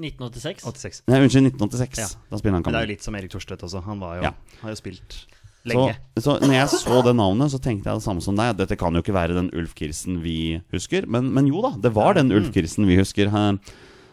1986. 0.00 0.64
86. 0.64 1.02
Nei, 1.10 1.18
unnskyld, 1.24 1.50
1986. 1.52 1.98
Ja. 2.00 2.08
Da 2.30 2.38
spiller 2.40 2.56
han 2.58 2.64
Men 2.64 2.72
det 2.74 2.80
er 2.80 2.86
jo 2.88 2.92
litt 2.94 3.04
som 3.04 3.16
Erik 3.18 3.32
Thorstvedt 3.34 3.64
også. 3.66 3.82
Han 3.84 4.00
var 4.00 4.16
jo, 4.18 4.22
Ja. 4.28 4.32
har 4.62 4.70
jo 4.74 4.76
spilt 4.80 5.26
Lenge. 5.68 5.92
Så, 6.16 6.22
så 6.24 6.38
når 6.40 6.54
jeg 6.56 6.68
så 6.72 7.02
det 7.04 7.12
navnet, 7.18 7.50
så 7.52 7.58
tenkte 7.60 7.90
jeg 7.90 7.98
det 8.00 8.02
samme 8.06 8.22
som 8.24 8.34
deg. 8.34 8.56
Dette 8.56 8.78
kan 8.80 8.94
jo 8.96 9.02
ikke 9.02 9.12
være 9.12 9.34
den 9.36 9.50
Ulf 9.52 9.74
Kirsten 9.76 10.22
vi 10.22 10.62
husker. 10.72 11.04
Men, 11.06 11.34
men 11.36 11.46
jo 11.50 11.60
da, 11.60 11.74
det 11.76 11.92
var 11.92 12.14
den 12.16 12.32
Ulf 12.32 12.48
Kirsten 12.54 12.86
vi 12.88 12.96
husker. 12.96 13.28
Han- 13.28 13.60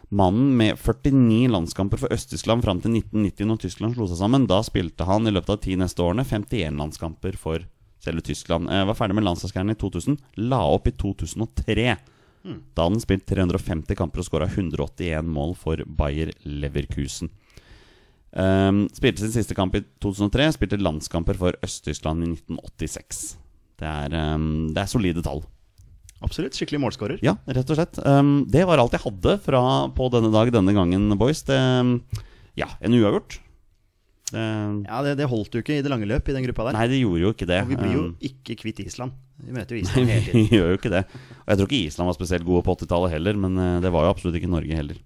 Mannen 0.09 0.53
med 0.57 0.77
49 0.79 1.49
landskamper 1.51 1.99
for 1.99 2.13
Øst-Tyskland 2.15 2.63
fram 2.63 2.79
til 2.79 2.93
1990, 2.95 3.47
når 3.49 3.57
Tyskland 3.63 3.95
slo 3.97 4.07
seg 4.07 4.21
sammen. 4.21 4.45
Da 4.47 4.61
spilte 4.63 5.07
han 5.07 5.27
i 5.27 5.33
løpet 5.33 5.49
av 5.51 5.57
de 5.59 5.67
ti 5.67 5.75
neste 5.79 6.03
årene 6.03 6.23
51 6.23 6.77
landskamper 6.79 7.35
for 7.39 7.65
selve 8.03 8.23
Tyskland. 8.23 8.71
Jeg 8.71 8.87
var 8.87 8.95
ferdig 8.95 9.17
med 9.17 9.27
landslagskarrieren 9.27 9.75
i 9.75 9.81
2000. 9.81 10.15
La 10.47 10.61
opp 10.63 10.87
i 10.87 10.95
2003. 10.95 11.89
Da 12.47 12.85
hadde 12.85 12.95
han 12.95 13.03
spilt 13.03 13.25
350 13.27 13.97
kamper 13.99 14.23
og 14.23 14.27
skåra 14.29 14.47
181 14.47 15.27
mål 15.27 15.51
for 15.59 15.83
Bayer 15.99 16.31
Leverkusen. 16.47 17.33
Um, 18.31 18.85
spilte 18.93 19.23
sin 19.23 19.33
siste 19.33 19.55
kamp 19.57 19.75
i 19.75 19.83
2003. 20.03 20.53
Spilte 20.55 20.79
landskamper 20.79 21.39
for 21.39 21.57
Øst-Tyskland 21.65 22.23
i 22.23 22.31
1986. 22.37 23.25
Det 23.77 23.87
er, 23.91 24.15
um, 24.35 24.69
det 24.71 24.83
er 24.83 24.91
solide 24.91 25.23
tall. 25.25 25.43
Absolutt. 26.25 26.55
Skikkelig 26.57 26.79
målskårer. 26.81 27.19
Ja, 27.25 27.35
rett 27.45 27.69
og 27.69 27.77
slett. 27.77 27.99
Um, 28.01 28.39
det 28.49 28.63
var 28.65 28.81
alt 28.81 28.95
jeg 28.97 29.03
hadde 29.03 29.35
fra, 29.43 29.61
på 29.93 30.07
denne 30.13 30.31
dag 30.33 30.49
denne 30.55 30.73
gangen, 30.73 31.09
boys. 31.19 31.43
Det, 31.45 31.57
ja, 32.57 32.69
en 32.81 32.97
uavgjort. 32.97 33.37
Det, 33.37 33.43
Ja, 34.89 34.97
det, 35.05 35.13
det 35.21 35.27
holdt 35.31 35.53
jo 35.55 35.61
ikke 35.63 35.77
i 35.77 35.83
det 35.85 35.91
lange 35.93 36.07
løp 36.09 36.27
i 36.27 36.33
den 36.35 36.43
gruppa 36.43 36.65
der. 36.67 36.75
Nei, 36.75 36.87
det 36.91 36.97
gjorde 36.99 37.21
jo 37.21 37.29
ikke 37.35 37.47
det. 37.47 37.61
Og 37.63 37.69
vi 37.71 37.77
blir 37.79 37.93
jo 37.93 38.01
Um, 38.09 38.15
ikke 38.27 38.57
kvitt 38.59 38.81
Island. 38.83 39.13
Vi 39.39 39.53
møter 39.55 39.77
jo 39.77 39.81
Island 39.85 40.09
hele 40.11 40.25
tiden. 40.25 40.41
vi 40.49 40.57
gjør 40.57 40.73
jo 40.73 40.79
ikke 40.81 40.91
det. 40.97 41.03
Og 41.45 41.53
jeg 41.53 41.59
tror 41.61 41.69
ikke 41.69 41.83
Island 41.91 42.11
var 42.11 42.17
spesielt 42.17 42.47
gode 42.49 42.65
på 42.65 42.75
80-tallet 42.81 43.13
heller, 43.13 43.37
men 43.45 43.55
uh, 43.61 43.77
det 43.85 43.93
var 43.93 44.07
jo 44.07 44.15
absolutt 44.15 44.35
ikke 44.41 44.51
Norge 44.51 44.75
heller. 44.81 44.99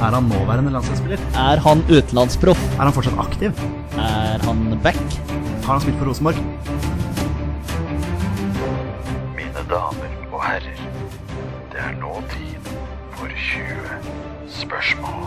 Er 0.00 0.14
han 0.16 0.24
nåværende 0.32 0.70
landslagsspiller? 0.72 1.18
Er 1.36 1.60
han 1.60 1.82
utenlandsproff? 1.90 2.60
Er 2.78 2.86
han 2.88 2.92
fortsatt 2.96 3.18
aktiv? 3.20 3.50
Er 4.00 4.19
han 4.38 4.78
back? 4.82 5.00
Har 5.64 5.72
han 5.72 5.80
spilt 5.80 5.98
for 5.98 6.06
Rosenborg? 6.06 6.36
Mine 9.36 9.64
damer 9.70 10.14
og 10.30 10.40
herrer, 10.44 10.82
det 11.72 11.82
er 11.82 11.96
nå 11.98 12.14
tid 12.30 12.70
for 13.18 13.34
20 13.50 13.98
spørsmål. 14.60 15.26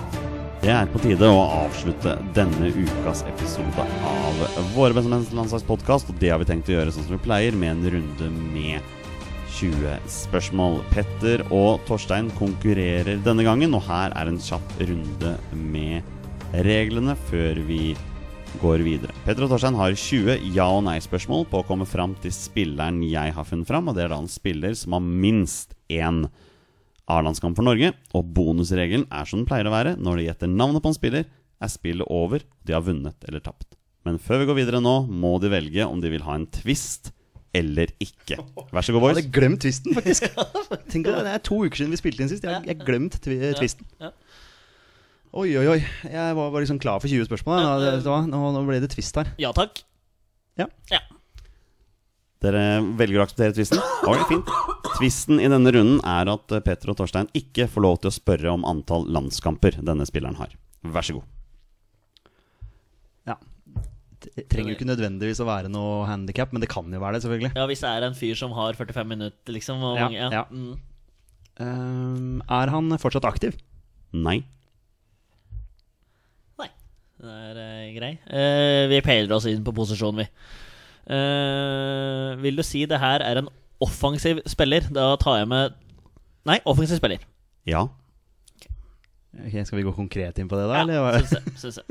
Det 0.64 0.72
er 0.72 0.88
på 0.88 1.02
tide 1.04 1.28
å 1.28 1.44
avslutte 1.66 2.16
denne 2.38 2.70
ukas 2.72 3.26
episode 3.28 3.84
av 4.08 4.44
Våre 4.72 4.96
bestemenns 4.96 5.34
landslagspodkast. 5.36 6.14
Og 6.14 6.22
det 6.22 6.32
har 6.32 6.40
vi 6.40 6.48
tenkt 6.48 6.72
å 6.72 6.78
gjøre 6.78 6.94
sånn 6.96 7.04
som 7.04 7.18
vi 7.18 7.26
pleier, 7.26 7.52
med 7.52 7.74
en 7.74 7.98
runde 7.98 8.30
med 8.54 8.94
20 9.58 9.98
spørsmål. 10.08 10.80
Petter 10.94 11.44
og 11.50 11.84
Torstein 11.90 12.32
konkurrerer 12.40 13.20
denne 13.26 13.44
gangen, 13.44 13.76
og 13.76 13.84
her 13.90 14.16
er 14.16 14.32
en 14.32 14.40
kjapp 14.40 14.80
runde 14.80 15.36
med 15.52 16.56
reglene 16.64 17.18
før 17.28 17.60
vi 17.68 17.94
går 18.62 18.84
videre. 18.86 19.14
Petter 19.26 19.46
og 19.46 19.52
Torstein 19.54 19.76
har 19.80 19.94
20 19.98 20.38
ja- 20.56 20.70
og 20.70 20.84
nei-spørsmål 20.88 21.46
på 21.52 21.62
å 21.62 21.66
komme 21.68 21.86
fram 21.90 22.14
til 22.24 22.32
spilleren 22.36 23.02
jeg 23.08 23.34
har 23.36 23.46
funnet 23.48 23.68
fram, 23.70 23.88
og 23.90 23.96
det 23.98 24.06
er 24.06 24.14
da 24.14 24.20
en 24.22 24.30
spiller 24.32 24.76
som 24.78 24.96
har 24.98 25.04
minst 25.06 25.74
én 25.90 26.26
A-landskamp 27.12 27.58
for 27.58 27.66
Norge, 27.68 27.92
og 28.16 28.30
bonusregelen 28.36 29.08
er 29.12 29.26
som 29.28 29.42
den 29.42 29.48
pleier 29.50 29.68
å 29.68 29.74
være. 29.74 29.96
Når 30.00 30.18
de 30.22 30.28
gjetter 30.30 30.52
navnet 30.54 30.84
på 30.86 30.92
en 30.94 30.96
spiller, 30.98 31.26
er 31.64 31.72
spillet 31.72 32.08
over, 32.12 32.44
de 32.64 32.76
har 32.76 32.84
vunnet 32.86 33.28
eller 33.28 33.44
tapt. 33.44 33.76
Men 34.08 34.18
før 34.20 34.42
vi 34.44 34.48
går 34.50 34.58
videre 34.62 34.80
nå, 34.84 34.96
må 35.08 35.36
de 35.44 35.52
velge 35.52 35.84
om 35.88 36.00
de 36.04 36.10
vil 36.12 36.24
ha 36.28 36.36
en 36.40 36.48
twist 36.52 37.12
eller 37.56 37.92
ikke. 38.02 38.40
Vær 38.74 38.82
så 38.82 38.96
god, 38.96 38.98
Jeg 38.98 39.04
boys. 39.04 39.18
hadde 39.20 39.36
glemt 39.36 39.62
twisten, 39.62 39.94
faktisk. 39.94 40.24
Tenk 40.92 41.08
at 41.12 41.20
Det 41.28 41.34
er 41.36 41.44
to 41.46 41.60
uker 41.62 41.78
siden 41.84 41.94
vi 41.94 42.00
spilte 42.02 42.24
inn 42.26 42.32
sist. 42.32 42.44
Jeg 42.48 42.56
har 42.66 42.86
glemt 42.88 43.20
twi 43.22 43.38
twisten. 43.60 43.86
ja. 44.02 44.10
Oi, 45.34 45.50
oi, 45.58 45.66
oi. 45.66 45.80
Jeg 46.06 46.36
var, 46.38 46.52
bare 46.54 46.62
liksom 46.62 46.78
klar 46.82 47.00
for 47.02 47.10
20 47.10 47.26
spørsmål. 47.26 47.64
Vet 47.82 48.04
du 48.06 48.10
hva? 48.12 48.22
nå, 48.30 48.40
nå 48.54 48.62
ble 48.68 48.78
det 48.84 48.92
twist 48.94 49.18
her. 49.18 49.32
Ja 49.42 49.50
takk. 49.56 49.82
Ja. 50.62 50.68
Ja. 50.92 51.00
Dere 52.44 52.62
velger 53.00 53.22
å 53.22 53.26
akseptere 53.26 53.56
twisten? 53.56 53.82
Oi, 54.12 54.20
fint. 54.30 54.52
Twisten 55.00 55.40
i 55.42 55.50
denne 55.50 55.72
runden 55.74 56.04
er 56.06 56.30
at 56.30 56.54
eh, 56.54 56.62
Petter 56.62 56.92
og 56.94 57.00
Torstein 57.00 57.32
ikke 57.34 57.66
får 57.72 57.86
lov 57.86 57.98
til 58.04 58.12
å 58.12 58.14
spørre 58.14 58.52
om 58.54 58.68
antall 58.68 59.08
landskamper 59.16 59.80
denne 59.82 60.06
spilleren 60.06 60.38
har. 60.38 60.54
Vær 60.94 61.08
så 61.08 61.18
god. 61.18 61.26
Ja. 63.32 63.40
Det 64.28 64.46
trenger 64.52 64.74
jo 64.76 64.78
ikke 64.78 64.90
nødvendigvis 64.92 65.42
å 65.42 65.50
være 65.50 65.72
noe 65.72 66.04
handikap, 66.12 66.54
men 66.54 66.62
det 66.62 66.70
kan 66.70 66.94
jo 66.94 67.02
være 67.02 67.18
det, 67.18 67.26
selvfølgelig. 67.26 67.56
ja, 67.58 67.68
hvis 67.72 67.82
det 67.82 67.94
er 67.96 68.06
en 68.12 68.20
fyr 68.22 68.38
som 68.38 68.54
har 68.60 68.78
45 68.78 69.14
minutter, 69.16 69.56
liksom. 69.56 69.82
Og 69.82 69.98
Ja, 69.98 70.12
mange, 70.12 70.22
ja. 70.22 70.30
ja. 70.30 70.46
Mm. 70.52 70.76
Um, 71.64 72.42
er 72.54 72.74
han 72.76 73.00
fortsatt 73.02 73.26
aktiv? 73.30 73.58
Nei, 74.14 74.44
det 77.24 77.34
er 77.50 77.58
eh, 77.64 77.90
grei. 77.96 78.12
Eh, 78.28 78.84
vi 78.92 79.00
peiler 79.06 79.34
oss 79.38 79.46
inn 79.50 79.64
på 79.66 79.74
posisjon, 79.76 80.18
vi. 80.20 80.26
Eh, 81.14 82.30
vil 82.44 82.56
du 82.60 82.64
si 82.68 82.86
det 82.90 83.00
her 83.02 83.24
er 83.26 83.42
en 83.42 83.50
offensiv 83.84 84.40
spiller? 84.48 84.82
Da 84.94 85.14
tar 85.22 85.42
jeg 85.42 85.50
med 85.52 85.80
Nei, 86.48 86.58
offensiv 86.68 86.98
spiller. 87.00 87.22
Ja. 87.68 87.86
Okay, 89.34 89.64
Skal 89.66 89.80
vi 89.80 89.86
gå 89.88 89.94
konkret 89.96 90.38
inn 90.44 90.50
på 90.52 90.58
det, 90.60 90.66
da? 90.68 90.82
eller? 90.84 91.24
synes 91.24 91.32
syns 91.32 91.40
jeg. 91.40 91.44
Synes 91.58 91.78
jeg. 91.80 91.86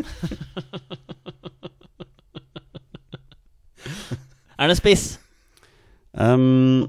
er 4.63 4.69
det 4.71 4.77
spiss? 4.79 5.07
Um, 6.13 6.85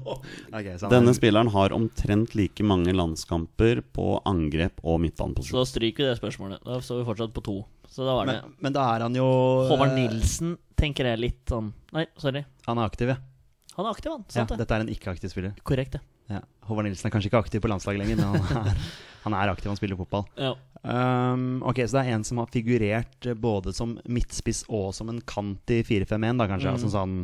okay, 0.52 0.76
Denne 0.92 1.08
er- 1.08 1.16
spilleren 1.16 1.48
har 1.54 1.72
omtrent 1.72 2.34
like 2.36 2.60
mange 2.62 2.92
landskamper 2.92 3.80
på 3.96 4.20
angrep 4.28 4.76
og 4.84 4.98
Så 4.98 5.02
midtbaneposisjon. 5.06 5.56
da 5.58 5.64
stryker 5.64 6.04
vi 6.04 6.10
det 6.10 6.18
spørsmålet. 6.20 6.60
Da 6.64 6.80
står 6.84 6.98
vi 7.00 7.04
fortsatt 7.08 7.32
på 7.32 7.40
to. 7.48 7.56
Så 7.94 8.02
da 8.02 8.16
var 8.18 8.26
det 8.26 8.40
men, 8.42 8.54
men 8.66 8.74
da 8.74 8.88
er 8.96 9.04
han 9.06 9.14
jo 9.14 9.26
Håvard 9.70 9.92
eh, 9.92 10.00
Nilsen, 10.00 10.56
tenker 10.74 11.06
jeg 11.12 11.20
litt 11.22 11.52
sånn 11.52 11.70
Nei, 11.94 12.08
sorry. 12.18 12.42
Han 12.66 12.80
er 12.82 12.90
aktiv, 12.90 13.12
ja. 13.14 13.20
Han 13.76 13.86
er 13.86 13.94
aktiv, 13.94 14.10
han. 14.10 14.24
ja 14.34 14.44
det. 14.50 14.58
dette 14.58 14.76
er 14.76 14.82
en 14.84 14.90
ikke-aktiv 14.90 15.30
spiller. 15.30 15.54
Korrekt, 15.66 15.94
det. 15.94 16.00
Ja. 16.32 16.40
Håvard 16.66 16.88
Nilsen 16.88 17.06
er 17.06 17.14
kanskje 17.14 17.30
ikke 17.30 17.42
aktiv 17.44 17.62
på 17.62 17.70
landslaget 17.70 18.02
lenger, 18.02 18.18
men 18.18 18.42
han 18.42 18.66
er, 18.70 18.80
han 19.26 19.36
er 19.38 19.52
aktiv, 19.52 19.70
han 19.70 19.78
spiller 19.78 19.98
fotball. 20.00 20.26
Ja. 20.40 20.54
Um, 20.82 21.62
ok, 21.62 21.84
Så 21.86 21.96
det 21.96 22.02
er 22.02 22.18
en 22.18 22.26
som 22.26 22.42
har 22.42 22.50
figurert 22.52 23.30
eh, 23.30 23.38
både 23.38 23.72
som 23.76 23.94
midtspiss 24.10 24.64
og 24.68 24.90
som 24.96 25.10
en 25.12 25.22
kant 25.26 25.70
i 25.72 25.80
4-5-1, 25.86 26.42
da 26.42 26.48
kanskje? 26.50 26.72
Mm. 26.72 26.78
Altså 26.78 26.92
sånn 26.92 27.16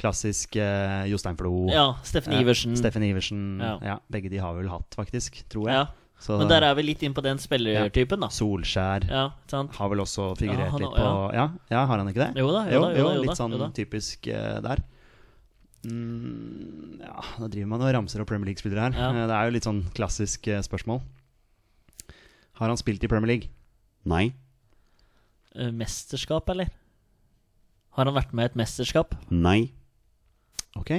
klassisk 0.00 0.56
uh, 0.58 1.04
Jostein 1.06 1.36
Flo. 1.38 1.68
ja 1.70 1.88
Steffen 2.06 2.34
Iversen. 2.34 2.72
Iversen. 2.74 2.78
Steffen 2.80 3.04
Iversen. 3.06 3.42
Ja. 3.62 3.74
Ja. 3.82 3.98
begge 4.10 4.30
de 4.32 4.40
har 4.42 4.54
vel 4.58 4.70
hatt, 4.72 4.94
faktisk, 4.98 5.42
tror 5.50 5.70
jeg. 5.70 5.82
Ja. 5.82 6.03
Så 6.24 6.38
Men 6.40 6.48
der 6.48 6.64
er 6.64 6.72
vi 6.78 6.82
litt 6.86 7.02
inn 7.04 7.12
på 7.12 7.20
den 7.24 7.36
spillertypen, 7.42 8.22
da. 8.24 8.30
Solskjær 8.32 9.04
Ja, 9.10 9.24
sant? 9.50 9.74
har 9.76 9.90
vel 9.92 10.00
også 10.00 10.30
figurert 10.40 10.70
Ja, 10.70 10.72
han 10.72 10.80
litt 10.80 10.94
på 10.96 11.08
ja. 11.36 11.46
ja, 11.74 11.82
har 11.90 12.00
han 12.00 12.08
ikke 12.08 12.22
det? 12.22 12.30
Jo 12.40 12.46
da, 12.54 12.62
jo 12.72 12.78
jo 12.80 12.84
da, 12.86 12.92
jo 12.96 13.24
litt 13.26 13.32
da, 13.34 13.36
sånn 13.36 13.52
jo 13.52 13.60
da. 13.60 13.68
typisk 13.76 14.28
uh, 14.32 14.56
der. 14.64 14.80
Mm, 15.84 17.02
ja, 17.04 17.18
da 17.42 17.48
driver 17.52 17.68
man 17.74 17.84
og 17.84 17.92
ramser 17.98 18.22
opp 18.24 18.30
Premier 18.30 18.48
League-spillere 18.48 18.86
her. 18.86 18.96
Ja. 18.96 19.10
Eh, 19.12 19.26
Det 19.28 19.36
er 19.36 19.50
jo 19.50 19.54
litt 19.58 19.68
sånn 19.68 19.82
klassisk 19.96 20.48
uh, 20.48 20.62
spørsmål. 20.64 21.02
Har 22.60 22.70
han 22.72 22.80
spilt 22.80 23.04
i 23.04 23.10
Premier 23.10 23.34
League? 23.34 23.50
Nei. 24.08 24.30
Eh, 25.54 25.68
Mesterskap, 25.74 26.48
eller? 26.54 26.72
Har 27.98 28.08
han 28.08 28.16
vært 28.16 28.32
med 28.32 28.48
i 28.48 28.52
et 28.52 28.56
mesterskap? 28.58 29.12
Nei. 29.30 29.72
Ok. 30.80 30.90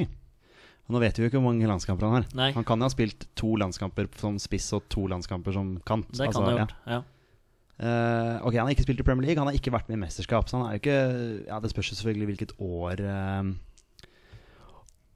Og 0.85 0.93
nå 0.93 1.01
vet 1.01 1.17
vi 1.17 1.25
jo 1.25 1.31
ikke 1.31 1.39
hvor 1.39 1.49
mange 1.49 1.67
landskamper 1.69 2.05
han 2.05 2.19
har. 2.19 2.25
Nei. 2.37 2.51
Han 2.53 2.65
kan 2.67 2.81
jo 2.81 2.87
ha 2.87 2.93
spilt 2.93 3.25
to 3.39 3.55
landskamper 3.57 4.09
som 4.21 4.37
spiss 4.41 4.69
og 4.77 4.85
to 4.93 5.07
landskamper 5.09 5.55
som 5.55 5.75
kant. 5.87 6.07
Det 6.11 6.27
Altså, 6.27 6.41
kan 6.41 6.45
han 6.45 6.51
ha 6.51 6.55
ja. 6.55 6.65
gjort. 6.65 6.75
Ja. 6.93 7.01
Uh, 7.75 8.45
ok, 8.47 8.55
Han 8.55 8.69
har 8.69 8.71
ikke 8.71 8.85
spilt 8.85 9.01
i 9.01 9.03
Premier 9.03 9.27
League, 9.27 9.41
han 9.41 9.49
har 9.49 9.57
ikke 9.57 9.73
vært 9.73 9.89
med 9.89 9.97
i 9.97 10.03
mesterskap. 10.05 10.47
Så 10.47 10.59
han 10.59 10.67
er 10.67 10.77
jo 10.77 10.83
ikke 10.83 10.99
Ja, 11.49 11.59
Det 11.59 11.73
spørs 11.73 11.89
selvfølgelig 11.91 12.29
hvilket 12.29 12.53
år 12.61 13.01
uh, 13.03 13.49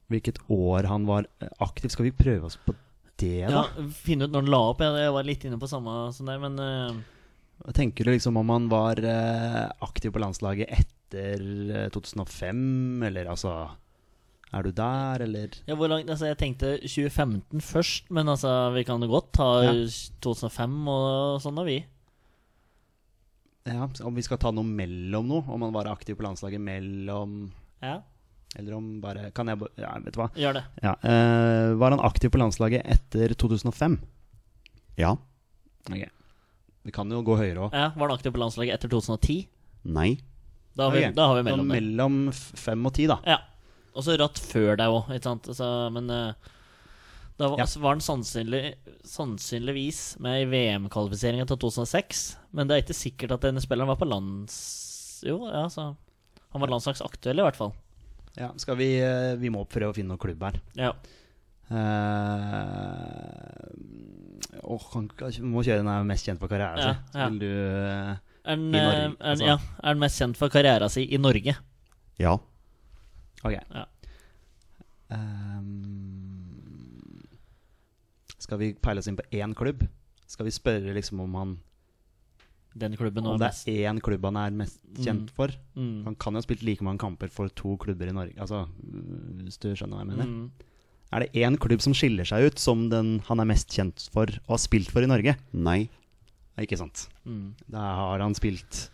Hvilket 0.09 0.41
år 0.49 0.89
han 0.89 1.05
var 1.05 1.29
eh, 1.39 1.53
aktiv. 1.61 1.93
Skal 1.93 2.09
vi 2.09 2.17
prøve 2.17 2.49
oss 2.49 2.57
på 2.57 2.73
det, 3.21 3.45
da? 3.45 3.61
Ja. 3.69 3.87
Finne 3.93 4.25
ut 4.25 4.33
når 4.33 4.41
han 4.41 4.51
la 4.51 4.61
opp. 4.71 4.81
Jeg, 4.81 5.13
var 5.13 5.27
litt 5.27 5.45
inne 5.45 5.59
på 5.61 5.69
samme 5.69 5.93
som 6.15 6.25
deg, 6.25 6.41
men 6.41 6.57
uh 6.57 7.15
Tenker 7.75 8.07
du 8.07 8.13
liksom 8.13 8.37
om 8.39 8.49
han 8.53 8.69
var 8.71 9.01
eh, 9.03 9.65
aktiv 9.83 10.13
på 10.15 10.21
landslaget 10.23 10.71
etter 10.71 11.41
eh, 11.75 11.89
2005, 11.91 13.03
eller 13.09 13.27
altså 13.33 13.51
Er 14.51 14.63
du 14.65 14.71
der, 14.73 15.21
eller? 15.21 15.49
ja, 15.67 15.75
hvor 15.77 15.87
langt, 15.91 16.09
altså, 16.09 16.25
Jeg 16.25 16.37
tenkte 16.37 16.77
2015 16.81 17.61
først, 17.61 18.09
men 18.09 18.27
altså, 18.27 18.71
vi 18.73 18.83
kan 18.83 19.01
jo 19.01 19.07
godt 19.07 19.31
ta 19.37 19.49
Ja. 19.63 19.73
2005 20.25 20.87
og 20.89 21.41
sånn, 21.43 21.55
da, 21.59 21.63
vi. 21.67 21.85
Ja, 23.69 23.87
Om 24.03 24.15
vi 24.15 24.23
skal 24.25 24.39
ta 24.41 24.51
noe 24.55 24.65
mellom 24.65 25.27
noe? 25.29 25.43
Om 25.45 25.67
han 25.67 25.73
var 25.75 25.89
aktiv 25.91 26.15
på 26.17 26.25
landslaget 26.25 26.61
mellom 26.63 27.51
Ja, 27.83 27.99
Eller 28.57 28.73
om 28.77 28.99
bare 29.01 29.31
Kan 29.35 29.47
jeg 29.51 29.59
bare 29.59 29.69
Ja, 29.77 29.91
vet 29.99 30.15
du 30.15 30.21
hva. 30.21 30.29
gjør 30.33 30.53
det. 30.57 30.63
Ja, 30.81 30.95
uh, 31.03 31.75
var 31.77 31.91
han 31.91 31.99
aktiv 31.99 32.31
på 32.31 32.39
landslaget 32.41 32.81
etter 32.85 33.35
2005? 33.35 33.99
Ja. 34.97 35.11
Ok. 35.91 36.07
Vi 36.87 36.91
kan 36.95 37.11
jo 37.11 37.21
gå 37.21 37.35
høyere 37.37 37.67
òg. 37.67 37.75
Ja, 37.75 37.91
Var 37.93 38.07
han 38.07 38.17
aktiv 38.17 38.33
på 38.33 38.41
landslaget 38.41 38.73
etter 38.79 38.89
2010? 38.89 39.47
Nei. 39.85 40.17
Da 40.75 40.87
har 40.87 40.95
vi, 40.95 41.03
okay. 41.03 41.13
da 41.13 41.27
har 41.27 41.35
vi 41.37 41.43
mellom 41.43 41.67
mellom 41.67 42.17
fem 42.33 42.85
og 42.87 42.93
ti, 42.95 43.05
da. 43.09 43.19
Ja. 43.27 43.37
Og 43.95 44.03
så 44.05 44.15
ratt 44.19 44.39
før 44.39 44.75
deg 44.79 44.87
òg, 44.93 45.09
ikke 45.15 45.23
sant. 45.29 45.47
Altså, 45.51 45.67
men 45.95 46.05
uh, 46.13 46.33
Da 47.39 47.47
var, 47.49 47.57
Ja. 47.61 47.65
var 47.79 47.91
han 47.95 48.01
sannsynlig, 48.03 48.73
sannsynligvis 49.07 50.17
med 50.19 50.41
i 50.43 50.49
VM-kvalifiseringa 50.51 51.45
til 51.47 51.57
2006. 51.57 52.23
Men 52.51 52.67
det 52.67 52.75
er 52.75 52.81
ikke 52.83 52.97
sikkert 52.99 53.31
at 53.37 53.41
denne 53.47 53.61
spilleren 53.63 53.87
var 53.93 53.99
på 54.01 54.09
lands... 54.09 54.55
Jo, 55.25 55.37
ja, 55.47 55.65
så 55.71 55.93
Han 56.51 56.61
var 56.63 56.69
landslagsaktuell, 56.71 57.39
i 57.39 57.43
hvert 57.45 57.55
fall. 57.59 57.71
Ja, 58.37 58.51
skal 58.61 58.75
vi 58.79 58.87
eh, 59.01 59.33
Vi 59.41 59.49
må 59.51 59.65
prøve 59.67 59.91
å 59.91 59.95
finne 59.95 60.09
noen 60.13 60.21
klubb 60.21 60.43
her. 60.47 60.59
Ja. 60.79 60.91
Uh, 61.69 61.75
åh, 64.63 64.85
han 64.95 65.09
må 65.51 65.63
kjøre 65.65 65.81
den 65.83 65.89
er 65.91 66.03
mest 66.07 66.25
kjent 66.27 66.41
for 66.41 66.51
karrieren 66.51 66.79
Ja, 66.81 66.93
sin. 66.93 67.19
ja. 67.19 67.27
Vil 67.29 67.39
du 67.43 67.49
uh, 67.49 68.15
Er 68.49 68.55
den, 68.57 68.69
I 68.73 68.81
Norge, 68.81 69.09
altså. 69.31 69.45
ja, 69.51 69.55
er 69.83 69.95
den 69.95 70.03
mest 70.03 70.21
kjent 70.21 70.39
for 70.39 70.53
karrieren 70.53 70.89
sin 70.93 71.09
i 71.13 71.19
Norge? 71.21 71.53
Ja. 72.19 72.33
Ok. 73.43 73.53
Ja. 73.55 73.85
Um, 75.09 77.25
skal 78.39 78.57
vi 78.61 78.73
peile 78.77 78.99
oss 79.01 79.07
inn 79.09 79.17
på 79.17 79.25
én 79.35 79.55
klubb? 79.57 79.81
Skal 80.29 80.45
vi 80.45 80.51
spørre 80.53 80.93
liksom 80.93 81.19
om 81.23 81.33
han 81.39 81.55
Den 82.77 82.93
klubben 82.97 83.25
Om 83.25 83.39
det 83.41 83.49
er 83.71 83.89
én 83.89 83.97
klubb 84.05 84.23
han 84.29 84.37
er 84.37 84.51
mest 84.53 84.77
kjent 85.01 85.31
for? 85.33 85.47
mm. 85.73 86.03
Han 86.05 86.15
kan 86.21 86.33
jo 86.33 86.37
ha 86.37 86.41
spilt 86.45 86.61
like 86.63 86.83
mange 86.85 86.99
kamper 87.01 87.27
for 87.33 87.49
to 87.49 87.73
klubber 87.81 88.07
i 88.07 88.13
Norge. 88.13 88.35
Altså, 88.37 88.67
Hvis 89.41 89.57
du 89.57 89.71
skjønner 89.73 89.97
hva 89.97 90.03
jeg 90.05 90.11
mener? 90.11 90.25
Mm. 90.29 90.51
Er 91.09 91.19
det 91.25 91.33
én 91.41 91.57
klubb 91.57 91.81
som 91.81 91.93
skiller 91.97 92.25
seg 92.29 92.45
ut 92.45 92.59
som 92.61 92.85
den 92.91 93.17
han 93.25 93.39
er 93.41 93.45
mest 93.49 93.73
kjent 93.73 94.05
for 94.13 94.29
og 94.29 94.53
har 94.53 94.61
spilt 94.61 94.91
for 94.93 95.01
i 95.01 95.09
Norge? 95.09 95.33
Nei. 95.53 95.89
Ikke 96.61 96.77
sant? 96.77 97.07
Mm. 97.25 97.55
Da 97.71 97.79
har 97.97 98.19
han 98.21 98.35
spilt 98.37 98.91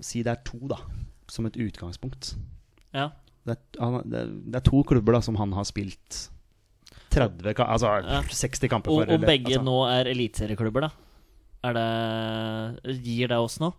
Si 0.00 0.22
det 0.22 0.32
er 0.32 0.42
to, 0.46 0.60
da, 0.70 0.78
som 1.30 1.48
et 1.48 1.56
utgangspunkt. 1.60 2.34
Ja. 2.94 3.10
Det 3.48 3.56
er, 3.56 3.80
han, 3.80 4.02
det, 4.10 4.22
det 4.52 4.60
er 4.60 4.66
to 4.66 4.82
klubber 4.86 5.16
da 5.16 5.22
som 5.24 5.38
han 5.40 5.54
har 5.56 5.64
spilt 5.68 6.28
30 7.14 7.54
ka 7.56 7.64
Altså 7.72 7.90
Ja. 8.04 8.22
60 8.22 8.68
kamper 8.68 8.92
for. 8.92 9.08
og 9.08 9.12
og 9.16 9.26
begge 9.26 9.54
altså, 9.54 9.64
nå 9.64 9.76
er 9.88 10.10
eliteserieklubber, 10.12 10.88
da? 10.88 10.90
Er 11.64 11.76
det 11.78 12.98
Gir 13.04 13.30
det 13.32 13.38
oss 13.38 13.58
noe? 13.62 13.74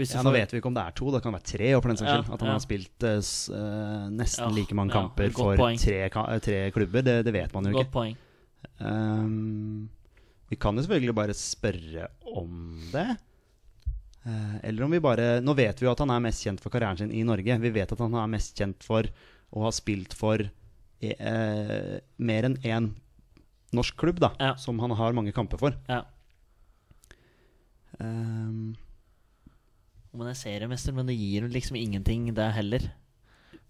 Ja, 0.00 0.22
Nå 0.22 0.30
vet 0.32 0.52
vi 0.54 0.60
ikke 0.60 0.70
om 0.70 0.76
det 0.76 0.84
er 0.86 0.94
to, 0.96 1.10
det 1.12 1.20
kan 1.24 1.34
være 1.34 1.44
tre. 1.44 1.70
Og 1.76 1.82
for 1.82 1.90
den 1.90 1.98
saks 1.98 2.08
Ja, 2.08 2.18
At 2.22 2.40
han 2.40 2.48
ja. 2.48 2.54
har 2.54 2.62
spilt 2.62 3.04
uh, 3.04 4.06
nesten 4.14 4.46
Ja, 4.46 4.50
like 4.54 4.76
mange 4.78 4.94
kamper 4.94 5.32
for 5.34 5.58
tre, 5.58 5.96
eh, 6.06 6.38
tre 6.40 6.60
klubber, 6.72 7.02
det, 7.04 7.16
det 7.26 7.34
vet 7.34 7.52
man 7.56 7.66
jo 7.66 7.74
Godt 7.80 7.98
ikke. 8.06 8.26
Ehm, 8.80 9.88
vi 10.48 10.56
kan 10.60 10.76
jo 10.76 10.84
selvfølgelig 10.84 11.14
bare 11.16 11.34
spørre 11.36 12.06
om 12.36 12.80
det. 12.92 13.08
Eh, 14.28 14.56
eller 14.68 14.84
om 14.84 14.92
vi 14.92 15.00
bare 15.00 15.40
Nå 15.40 15.54
vet 15.56 15.78
vi 15.80 15.86
jo 15.86 15.92
at 15.94 16.00
han 16.02 16.10
er 16.12 16.20
mest 16.20 16.44
kjent 16.44 16.60
for 16.60 16.72
karrieren 16.72 16.98
sin 17.00 17.12
i 17.12 17.22
Norge. 17.24 17.56
Vi 17.62 17.70
vet 17.72 17.92
at 17.92 18.02
han 18.04 18.16
er 18.20 18.32
mest 18.32 18.58
kjent 18.58 18.84
for 18.84 19.08
å 19.50 19.64
ha 19.64 19.70
spilt 19.74 20.12
for 20.14 20.42
eh, 20.44 21.94
mer 22.20 22.48
enn 22.50 22.58
én 22.62 22.90
norsk 23.72 23.96
klubb, 24.02 24.20
da. 24.22 24.32
Ja. 24.42 24.54
Som 24.58 24.78
han 24.82 24.92
har 24.98 25.14
mange 25.16 25.32
kamper 25.32 25.60
for. 25.60 25.76
Ja. 25.88 26.02
Ehm, 28.00 28.76
Om 30.10 30.24
han 30.24 30.30
er 30.32 30.38
seriemester, 30.38 30.94
men 30.96 31.06
det 31.06 31.14
gir 31.14 31.46
liksom 31.48 31.76
ingenting, 31.78 32.32
det 32.34 32.48
heller. 32.56 32.88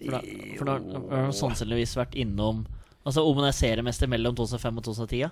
For 0.00 0.14
da, 0.16 0.20
for 0.56 0.68
da 0.70 0.76
har 1.12 1.26
han 1.28 1.34
sannsynligvis 1.36 1.92
vært 1.98 2.14
innom 2.16 2.62
Altså 3.04 3.20
Om 3.28 3.36
han 3.36 3.50
er 3.50 3.52
seriemester 3.56 4.08
mellom 4.08 4.32
2005 4.36 4.78
og 4.80 4.84
2010, 4.86 5.18
ja. 5.20 5.28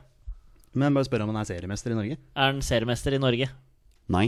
men 0.76 0.92
bare 0.96 1.04
spør 1.08 1.24
om 1.24 1.30
han 1.32 1.38
er 1.40 1.48
seriemester 1.48 1.92
i 1.92 1.96
Norge. 1.96 2.16
er 2.16 2.52
han 2.52 2.60
seriemester 2.64 3.16
i 3.16 3.20
Norge? 3.20 3.48
Nei. 4.12 4.26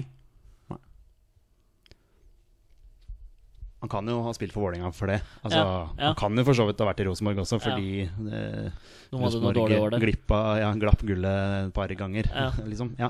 Han 3.80 3.88
kan 3.88 4.08
jo 4.12 4.18
ha 4.26 4.32
spilt 4.36 4.52
for 4.52 4.66
Vålerenga 4.66 4.90
for 4.92 5.08
det. 5.08 5.20
Altså, 5.40 5.58
Ja, 5.58 5.76
ja. 5.96 6.08
Han 6.10 6.16
kan 6.20 6.36
jo 6.36 6.44
for 6.44 6.58
så 6.58 6.66
vidt 6.68 6.80
ha 6.82 6.88
vært 6.90 7.00
i 7.00 7.06
Rosenborg 7.08 7.40
også, 7.40 7.58
fordi 7.64 8.02
eh, 8.04 8.66
Rosenborg 9.16 9.96
glippa, 10.02 10.40
ja, 10.60 10.70
glapp 10.76 11.00
gullet 11.00 11.68
et 11.70 11.74
par 11.76 11.88
ganger. 11.96 12.28
Ja. 12.28 12.50
liksom. 12.70 12.92
ja. 13.00 13.08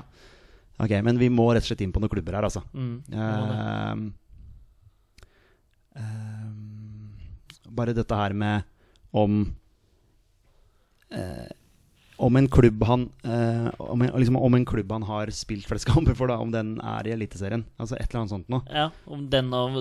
Ok, 0.81 0.95
men 1.03 1.19
vi 1.19 1.27
må 1.29 1.49
rett 1.51 1.65
og 1.65 1.69
slett 1.73 1.83
inn 1.83 1.91
på 1.93 1.99
noen 2.01 2.09
klubber 2.13 2.39
her, 2.39 2.47
altså. 2.47 2.63
Mm. 2.73 2.93
Ehm, 3.13 4.05
ehm, 5.99 7.11
bare 7.75 7.93
dette 7.93 8.17
her 8.17 8.33
med 8.33 8.63
om 9.11 9.43
eh, 11.11 11.51
Om 12.21 12.37
en 12.37 12.47
klubb 12.53 12.83
han 12.85 13.07
eh, 13.25 13.67
om, 13.81 14.01
en, 14.05 14.11
liksom, 14.21 14.35
om 14.37 14.53
en 14.53 14.65
klubb 14.69 14.91
han 14.93 15.05
har 15.07 15.31
spilt 15.33 15.65
flest 15.65 15.87
kamper 15.89 16.13
for, 16.17 16.29
da, 16.29 16.35
om 16.43 16.51
den 16.53 16.75
er 16.77 17.07
i 17.09 17.13
Eliteserien. 17.15 17.63
Altså 17.81 17.97
et 17.97 18.05
eller 18.11 18.21
annet 18.21 18.33
sånt 18.35 18.51
noe. 18.53 18.61
Ja, 18.69 18.89
om 19.09 19.23
den 19.31 19.49
av, 19.57 19.79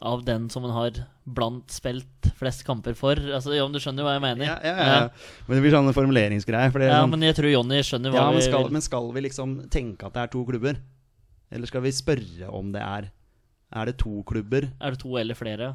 av 0.00 0.22
den 0.24 0.46
som 0.52 0.64
han 0.64 0.72
har 0.72 1.02
blant 1.28 1.70
spilt 1.74 2.30
flest 2.38 2.64
kamper 2.64 2.96
for. 2.98 3.20
Altså, 3.20 3.52
ja, 3.54 3.66
om 3.66 3.74
du 3.74 3.80
skjønner 3.82 4.06
hva 4.06 4.16
jeg 4.16 4.24
mener? 4.24 4.46
Ja, 4.48 4.56
ja, 4.64 4.72
ja, 4.78 4.94
ja. 5.02 5.44
Men 5.46 5.58
det 5.58 5.66
blir 5.66 5.76
sånn 5.76 5.92
formuleringsgreier. 5.98 6.72
For 6.72 6.86
Ja, 6.86 7.02
sånn, 7.02 7.12
men 7.12 7.28
jeg 7.28 7.36
tror 7.38 7.52
Jonny 7.52 7.82
skjønner 7.84 8.14
hva 8.14 8.22
ja, 8.22 8.30
men, 8.30 8.40
vi 8.40 8.46
skal, 8.48 8.64
vil. 8.64 8.76
men 8.78 8.86
skal 8.88 9.12
vi 9.12 9.26
liksom 9.28 9.54
tenke 9.76 10.08
at 10.08 10.16
det 10.16 10.24
er 10.24 10.32
to 10.32 10.46
klubber? 10.48 10.80
Eller 11.52 11.68
skal 11.68 11.84
vi 11.84 11.92
spørre 11.92 12.48
om 12.48 12.72
det 12.72 12.80
er 12.80 13.10
Er 13.76 13.88
det 13.88 13.98
to 14.00 14.22
klubber? 14.28 14.70
Er 14.80 14.96
det 14.96 15.02
to 15.04 15.12
eller 15.20 15.36
flere? 15.36 15.74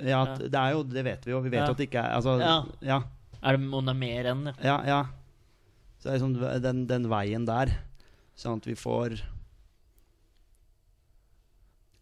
Ja, 0.00 0.24
det 0.38 0.54
er 0.54 0.72
jo 0.72 0.82
Det 0.86 1.04
vet 1.04 1.26
vi 1.26 1.32
jo. 1.34 1.40
Vi 1.44 1.52
vet 1.52 1.66
jo 1.66 1.74
at 1.74 1.80
det 1.80 1.88
ikke 1.90 2.00
er 2.00 2.16
Altså, 2.16 2.38
Ja. 2.40 2.56
ja. 2.80 3.00
Er 3.42 3.56
det, 3.56 3.68
om 3.70 3.84
det 3.86 3.92
er 3.92 3.98
mer 3.98 4.28
enn, 4.32 4.46
ja. 4.48 4.54
Ja, 4.64 4.76
ja. 4.86 5.00
Så 5.98 6.06
det 6.08 6.12
er 6.14 6.18
liksom 6.20 6.62
den, 6.62 6.84
den 6.86 7.08
veien 7.10 7.44
der, 7.48 7.72
sånn 8.38 8.60
at 8.60 8.66
vi 8.70 8.76
får 8.78 9.16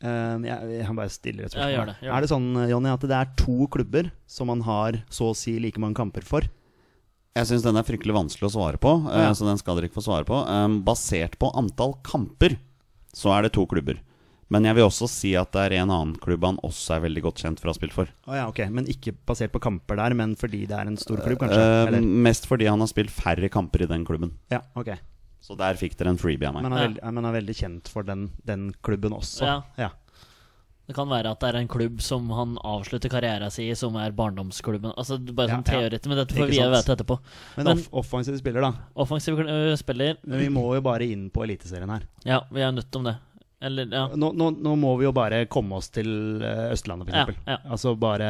um, 0.04 0.44
jeg, 0.44 0.70
jeg 0.82 0.96
bare 0.98 1.12
stille 1.14 1.46
et 1.46 1.54
Ja, 1.56 1.64
spørsmål. 1.64 1.72
gjør 1.76 1.88
det, 1.90 1.96
gjør 2.04 2.12
er 2.18 2.24
det 2.26 2.30
sånn 2.32 2.48
Jonny, 2.70 2.92
at 2.92 3.06
det 3.08 3.16
er 3.20 3.30
to 3.40 3.56
klubber 3.72 4.10
som 4.30 4.50
man 4.52 4.64
har 4.66 5.00
så 5.08 5.30
å 5.32 5.36
si 5.38 5.56
like 5.62 5.80
mange 5.82 5.96
kamper 5.98 6.26
for? 6.26 6.46
Jeg 7.36 7.48
syns 7.50 7.64
den 7.66 7.76
er 7.76 7.84
fryktelig 7.84 8.14
vanskelig 8.16 8.48
å 8.48 8.54
svare 8.54 8.78
på, 8.80 8.92
eh, 9.12 9.26
Ja. 9.26 9.32
så 9.36 9.44
den 9.48 9.58
skal 9.60 9.76
dere 9.76 9.88
ikke 9.90 9.98
få 10.00 10.06
svare 10.08 10.24
på. 10.28 10.38
Um, 10.48 10.78
basert 10.84 11.36
på 11.40 11.50
antall 11.56 11.94
kamper 12.02 12.56
så 13.16 13.32
er 13.36 13.42
det 13.44 13.52
to 13.56 13.66
klubber. 13.68 13.98
Men 14.52 14.62
jeg 14.68 14.76
vil 14.78 14.86
også 14.86 15.08
si 15.10 15.32
at 15.38 15.50
det 15.56 15.64
er 15.64 15.74
en 15.80 15.90
annen 15.90 16.14
klubb 16.22 16.44
han 16.46 16.60
også 16.66 16.96
er 16.96 17.02
veldig 17.08 17.24
godt 17.24 17.42
kjent 17.42 17.58
for 17.58 17.66
å 17.68 17.74
ha 17.74 17.78
spilt 17.80 17.96
for. 17.96 18.12
Oh, 18.28 18.36
ja, 18.36 18.44
ok, 18.46 18.62
Men 18.70 18.86
ikke 18.92 19.16
basert 19.26 19.50
på 19.54 19.62
kamper 19.64 19.98
der, 19.98 20.14
men 20.14 20.36
fordi 20.38 20.62
det 20.70 20.76
er 20.78 20.86
en 20.86 20.98
stor 21.00 21.18
klubb, 21.24 21.40
kanskje? 21.42 21.58
Uh, 21.58 21.88
Eller? 21.88 22.06
mest 22.28 22.46
fordi 22.46 22.68
han 22.70 22.82
har 22.82 22.90
spilt 22.92 23.10
færre 23.10 23.50
kamper 23.50 23.82
i 23.82 23.90
den 23.90 24.06
klubben. 24.06 24.36
Ja, 24.52 24.62
ok 24.78 24.94
Så 25.42 25.58
der 25.58 25.78
fikk 25.78 25.98
dere 25.98 26.14
en 26.14 26.18
freebie 26.18 26.46
av 26.48 26.54
meg. 26.54 26.62
Men 26.66 26.72
er, 26.72 26.82
Ja. 26.82 26.88
veldig, 26.88 27.14
men 27.18 27.24
er 27.24 27.38
veldig 27.40 27.56
kjent 27.58 27.88
for 27.90 28.06
den, 28.06 28.30
den 28.46 28.72
klubben 28.86 29.14
også? 29.14 29.46
Ja. 29.46 29.62
ja. 29.78 29.90
Det 30.86 30.94
kan 30.94 31.08
være 31.10 31.32
at 31.34 31.40
det 31.42 31.48
er 31.50 31.56
en 31.58 31.68
klubb 31.68 32.00
som 32.00 32.28
han 32.30 32.54
avslutter 32.62 33.10
karrieren 33.10 33.50
sin 33.50 33.72
i, 33.72 33.74
som 33.74 33.96
er 33.98 34.12
barndomsklubben. 34.14 34.92
Altså 34.94 35.18
Bare 35.18 35.50
Ja, 35.50 35.56
sånn 35.58 35.66
ja. 35.66 35.72
teoretisk, 35.74 36.06
men 36.12 36.20
dette 36.22 36.34
får 36.36 36.46
vi 36.46 36.60
vite 36.62 36.94
etterpå. 36.94 37.18
Men, 37.56 37.66
Men- 37.66 37.78
off 37.78 37.88
offensiv 38.06 38.38
spiller, 38.38 38.62
da. 38.62 38.72
Offensiv 38.94 39.40
øh, 39.42 39.74
spiller 39.76 40.16
Men 40.22 40.38
vi 40.38 40.48
må 40.48 40.62
jo 40.76 40.80
bare 40.86 41.02
inn 41.02 41.28
på 41.30 41.42
Eliteserien 41.42 41.90
her. 41.90 42.06
Ja, 42.24 42.44
vi 42.52 42.62
er 42.62 42.70
nødt 42.70 42.94
om 42.94 43.02
det. 43.10 43.16
Eller, 43.64 43.88
ja. 43.88 44.04
Nå, 44.12 44.32
nå, 44.36 44.50
nå 44.60 44.74
må 44.76 44.92
vi 45.00 45.06
jo 45.06 45.14
bare 45.16 45.46
komme 45.48 45.78
oss 45.78 45.88
til 45.94 46.42
eh, 46.44 46.66
Østlandet, 46.74 47.08
f.eks. 47.08 47.38
ja. 47.48 47.56
Altså 47.72 47.94
bare 47.96 48.28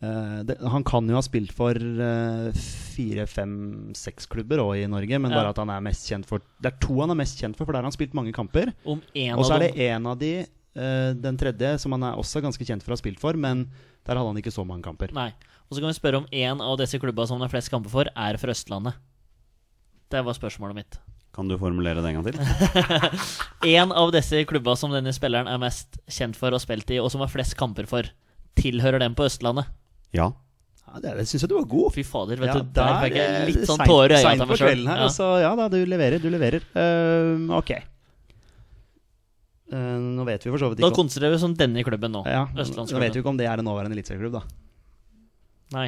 uh, 0.00 0.38
det, 0.48 0.56
Han 0.72 0.86
kan 0.88 1.08
jo 1.10 1.18
ha 1.18 1.22
spilt 1.24 1.52
for 1.52 1.76
eh, 1.76 2.48
fire, 2.56 3.26
fem, 3.28 3.52
seks 3.98 4.26
klubber 4.32 4.62
òg 4.64 4.80
i 4.80 4.88
Norge, 4.88 5.20
men 5.20 5.30
Ja. 5.34 5.42
bare 5.42 5.52
at 5.52 5.60
han 5.60 5.72
er 5.74 5.84
mest 5.84 6.08
kjent 6.08 6.28
for 6.28 6.40
Det 6.64 6.72
er 6.72 6.80
to 6.80 6.96
han 7.02 7.12
er 7.12 7.20
mest 7.20 7.40
kjent 7.44 7.58
for, 7.58 7.68
for 7.68 7.76
der 7.76 7.84
har 7.84 7.90
han 7.90 7.98
spilt 7.98 8.16
mange 8.16 8.32
kamper. 8.32 8.72
Om 8.88 9.04
en 9.14 9.36
Og 9.36 9.44
så 9.44 9.58
er 9.58 9.66
det 9.68 9.88
en 9.90 10.08
av 10.14 10.18
de, 10.24 10.34
uh, 10.80 11.12
den 11.12 11.36
tredje, 11.44 11.76
som 11.84 11.92
han 11.98 12.08
er 12.08 12.16
også 12.24 12.40
ganske 12.40 12.64
kjent 12.64 12.82
for 12.84 12.94
å 12.94 12.96
ha 12.96 13.04
spilt 13.04 13.20
for, 13.20 13.36
men 13.36 13.66
der 14.08 14.16
hadde 14.16 14.32
han 14.32 14.40
ikke 14.40 14.54
så 14.54 14.64
mange 14.66 14.88
kamper. 14.88 15.12
Nei. 15.12 15.28
Og 15.68 15.76
så 15.76 15.84
kan 15.84 15.92
vi 15.92 16.00
spørre 16.00 16.24
om 16.24 16.26
en 16.32 16.60
av 16.64 16.80
disse 16.80 16.98
klubba 17.00 17.28
som 17.28 17.36
han 17.36 17.44
har 17.46 17.52
flest 17.52 17.70
kamper 17.72 17.92
for, 17.92 18.08
er 18.16 18.40
fra 18.40 18.56
Østlandet. 18.56 18.96
Det 20.12 20.24
var 20.24 20.36
spørsmålet 20.36 20.80
mitt. 20.80 21.02
Kan 21.32 21.48
du 21.48 21.56
formulere 21.56 22.02
det 22.04 22.10
en 22.12 22.20
gang 22.20 22.26
til? 22.28 22.38
En 23.78 23.92
av 23.96 24.10
disse 24.12 24.42
klubba 24.48 24.74
som 24.76 24.92
denne 24.92 25.14
spilleren 25.16 25.48
er 25.48 25.60
mest 25.62 25.96
kjent 26.10 26.36
for 26.36 26.52
og 26.52 26.60
spilt 26.60 26.90
i, 26.92 26.98
og 27.00 27.08
som 27.12 27.22
har 27.24 27.30
flest 27.32 27.56
kamper 27.56 27.88
for, 27.88 28.08
tilhører 28.60 29.00
den 29.00 29.16
på 29.16 29.24
Østlandet. 29.24 29.70
Ja. 30.12 30.32
Ja, 30.92 31.00
det 31.00 31.14
det 31.22 31.24
syns 31.30 31.46
jeg 31.46 31.52
du 31.52 31.56
var 31.56 31.64
god. 31.70 31.94
Fy 31.94 32.04
fader, 32.04 32.42
vet 32.42 32.50
Ja, 32.50 32.58
du, 32.60 32.68
der 32.76 32.98
fikk 33.00 33.16
jeg 33.16 33.48
litt 33.48 33.64
sånn 33.70 33.80
tårer 33.86 34.18
i 34.18 34.20
øya 34.20 34.34
av 34.34 34.50
meg 34.50 34.60
sjøl. 34.60 34.84
Ja. 34.84 34.98
Altså, 35.06 35.30
ja 35.40 35.54
da, 35.56 35.70
du 35.72 35.78
leverer. 35.88 36.20
Du 36.20 36.28
leverer. 36.28 36.66
Eh, 36.76 37.56
ok. 37.62 37.72
Uh, 39.72 39.96
nå 40.18 40.26
vet 40.28 40.42
vi 40.44 40.50
for 40.52 40.60
så 40.60 40.68
vidt 40.68 40.82
ikke 40.82 40.90
Da 40.90 40.96
konsentrerer 40.98 41.32
vi 41.32 41.38
oss 41.38 41.46
om 41.46 41.54
denne 41.56 41.80
klubben 41.86 42.12
nå. 42.12 42.20
ja, 42.28 42.42
Nå 42.52 42.98
vet 43.00 43.14
vi 43.16 43.22
ikke 43.22 43.30
om 43.30 43.38
det 43.40 43.46
er 43.48 43.62
en 43.62 43.64
nåværende 43.64 43.96
eliteserieklubb, 43.96 44.34
da. 44.36 44.42
Nei. 45.72 45.86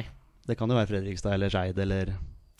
Det 0.49 0.57
kan 0.57 0.71
jo 0.73 0.77
være 0.79 0.89
Fredrikstad 0.89 1.35
eller 1.37 1.53
Skeid 1.53 1.77
eller 1.85 2.15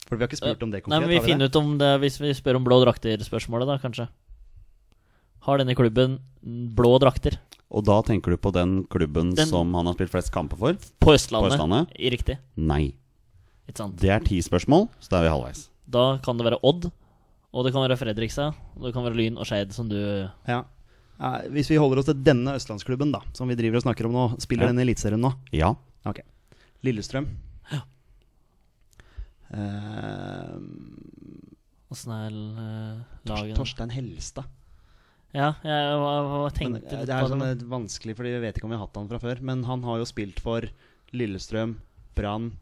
For 0.06 0.16
vi 0.16 0.22
har 0.22 0.28
ikke 0.30 0.38
spurt 0.38 0.62
om 0.62 0.70
det 0.70 0.82
konkret. 0.84 0.92
Nei, 0.94 1.00
men 1.02 1.08
Vi 1.10 1.20
finner 1.26 1.46
ut 1.50 1.56
om 1.56 1.78
det 1.78 2.00
hvis 2.00 2.20
vi 2.22 2.30
spør 2.38 2.56
om 2.60 2.64
blå 2.64 2.78
drakter-spørsmålet, 2.84 3.66
da, 3.66 3.78
kanskje. 3.82 4.08
Har 5.46 5.58
denne 5.58 5.74
klubben 5.78 6.18
blå 6.74 6.98
drakter 7.02 7.36
Og 7.70 7.84
da 7.86 8.00
tenker 8.02 8.30
du 8.30 8.36
på 8.38 8.52
den 8.54 8.84
klubben 8.90 9.34
Den- 9.34 9.46
som 9.46 9.74
han 9.74 9.86
har 9.86 9.94
spilt 9.94 10.10
flest 10.10 10.30
kamper 10.32 10.56
for? 10.56 10.74
på 10.74 11.12
Østlandet? 11.14 11.50
På 11.50 11.54
Østlandet? 11.54 11.90
I 11.98 12.10
Riktig. 12.10 12.38
Nei. 12.56 12.94
Ikke 13.68 13.76
sant? 13.78 13.96
Det 13.98 14.10
er 14.10 14.20
ti 14.20 14.38
spørsmål, 14.40 14.88
så 15.00 15.08
da 15.10 15.16
er 15.18 15.22
vi 15.26 15.28
halvveis. 15.34 15.68
Da 15.88 16.18
kan 16.18 16.36
det 16.38 16.46
være 16.46 16.60
Odd, 16.62 16.90
og 17.52 17.64
det 17.64 17.72
kan 17.72 17.82
være 17.88 17.98
Fredrikstad, 17.98 18.54
og 18.76 18.82
det 18.84 18.92
kan 18.94 19.02
være 19.02 19.16
Lyn 19.16 19.36
og 19.38 19.46
Skeid, 19.46 19.72
som 19.72 19.88
du 19.88 20.28
Ja. 20.46 20.62
Hvis 21.50 21.68
vi 21.70 21.76
holder 21.76 21.98
oss 21.98 22.04
til 22.06 22.14
denne 22.22 22.54
østlandsklubben, 22.54 23.10
da, 23.10 23.20
som 23.32 23.48
vi 23.48 23.54
driver 23.56 23.76
og 23.76 23.82
snakker 23.82 24.04
om 24.06 24.12
nå, 24.12 24.40
spiller 24.40 24.66
Ja. 24.66 24.72
den 24.72 24.78
Eliteserien 24.86 25.20
nå? 25.20 25.34
Ja. 25.52 25.74
Ok. 26.04 26.20
Lillestrøm. 26.84 27.26
Eh, 29.54 30.56
Åssen 31.92 32.12
er 32.16 32.30
lagen 32.34 33.04
laget? 33.30 33.56
Torstein 33.58 33.92
Helstad. 33.94 34.48
Ja, 35.36 35.52
jeg 35.62 35.96
var, 36.00 36.22
var 36.30 36.44
Men, 36.48 36.54
tenkte 36.56 36.86
eh, 36.96 37.00
på? 37.02 37.06
det 37.06 37.14
er 37.14 37.26
sånn 37.30 37.42
det. 37.44 37.50
eh, 37.60 37.66
vanskelig, 37.70 38.14
Fordi 38.16 38.30
vi 38.34 38.40
vet 38.46 38.56
ikke 38.58 38.64
om 38.66 38.72
vi 38.72 38.78
har 38.78 38.86
hatt 38.86 38.96
han 38.98 39.08
fra 39.10 39.20
før. 39.22 39.42
Men 39.44 39.62
han 39.68 39.82
har 39.86 39.98
jo 40.00 40.06
spilt 40.08 40.40
for 40.42 40.66
Lillestrøm, 41.14 41.76
Brann, 42.16 42.52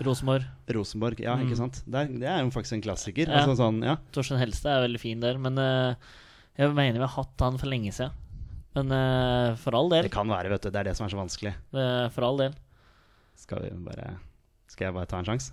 Rosenborg. 0.00 0.44
Rosenborg. 0.72 1.20
Ja, 1.20 1.34
Mm. 1.36 1.44
ikke 1.46 1.56
sant? 1.58 1.82
Det 1.86 1.94
er, 2.00 2.06
det 2.20 2.28
er 2.28 2.40
jo 2.42 2.50
faktisk 2.54 2.72
en 2.78 2.82
klassiker. 2.84 3.28
Ja. 3.28 3.42
Altså, 3.42 3.56
sånn, 3.60 3.82
ja. 3.84 3.96
Torstein 4.12 4.40
Helstad 4.40 4.78
er 4.78 4.86
veldig 4.88 5.00
fin 5.02 5.20
der, 5.20 5.36
men 5.38 5.58
uh, 5.60 5.94
jeg 6.56 6.72
mener 6.72 6.94
vi 7.00 7.04
har 7.06 7.16
hatt 7.24 7.44
han 7.44 7.58
for 7.60 7.68
lenge 7.68 7.92
siden. 7.92 8.12
Men 8.74 8.92
uh, 8.94 9.56
for 9.60 9.74
all 9.76 9.90
del. 9.92 10.06
Det 10.08 10.12
kan 10.14 10.28
være, 10.30 10.48
vet 10.54 10.62
du. 10.62 10.70
Det 10.70 10.80
er 10.80 10.88
det 10.88 10.96
som 10.96 11.04
er 11.06 11.12
så 11.12 11.18
vanskelig. 11.20 11.52
Det, 11.74 11.86
for 12.14 12.24
all 12.24 12.38
del. 12.40 12.54
Skal, 13.36 13.60
vi 13.66 13.70
bare, 13.84 14.14
skal 14.70 14.86
jeg 14.88 14.94
bare 14.96 15.08
ta 15.10 15.18
en 15.20 15.26
sjanse? 15.28 15.52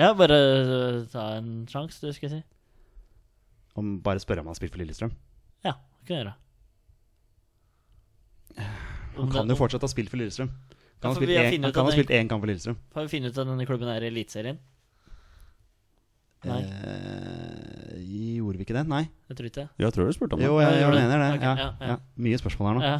Ja, 0.00 0.10
bare 0.18 0.36
eh, 0.42 1.00
ta 1.12 1.28
en 1.38 1.50
sjanse, 1.70 2.00
du 2.02 2.12
skal 2.16 2.28
jeg 2.28 2.40
si. 2.40 2.42
Om 3.78 3.96
bare 4.06 4.22
spørre 4.22 4.42
om 4.42 4.48
han 4.48 4.54
har 4.54 4.58
spilt 4.60 4.74
for 4.74 4.82
Lillestrøm? 4.82 5.12
Ja, 5.66 5.72
det 6.00 6.06
kan 6.08 6.16
jeg 6.16 6.24
gjøre. 6.24 6.34
Han 9.16 9.30
kan 9.30 9.50
jo 9.50 9.56
fortsatt 9.58 9.82
ha 9.86 9.90
spilt 9.90 10.10
for 10.12 10.18
Lillestrøm. 10.20 10.50
Ja, 10.50 10.78
Kan 11.04 11.12
ha 11.12 11.18
spilt 11.20 11.30
en- 11.36 11.62
han 11.68 11.72
kan 11.76 11.84
ha 11.84 11.92
spilt 11.92 12.10
én 12.16 12.28
kamp 12.30 12.40
for 12.42 12.48
Lillestrøm. 12.48 12.76
Har 12.94 13.02
vi 13.06 13.08
funnet 13.18 13.30
ut 13.34 13.38
at 13.38 13.46
denne 13.46 13.66
klubben 13.68 13.88
er 13.92 14.02
i 14.02 14.06
Eliteserien? 14.10 14.58
Nei. 16.44 16.60
Eh, 16.62 17.33
vi 18.64 18.68
ikke 18.68 18.76
det? 18.78 18.84
Nei. 18.90 19.02
Jeg 19.30 19.36
tror 19.38 19.48
ikke 19.50 19.60
det. 19.60 19.66
Jeg 19.84 19.94
tror 19.94 20.08
du 20.08 20.16
spurte 20.16 20.36
om 20.36 20.42
det. 20.42 20.48
Jo, 20.48 20.56
Ja, 20.58 20.70
jeg, 20.72 20.80
jeg 20.82 20.94
mener 20.96 21.22
det. 21.22 21.28
Okay, 21.36 21.46
ja, 21.46 21.54
ja, 21.54 21.68
ja. 21.78 21.94
ja. 21.94 21.96
Mye 22.26 22.40
spørsmål 22.40 22.70
her 22.70 22.76
nå. 22.78 22.82
Ja, 22.88 22.94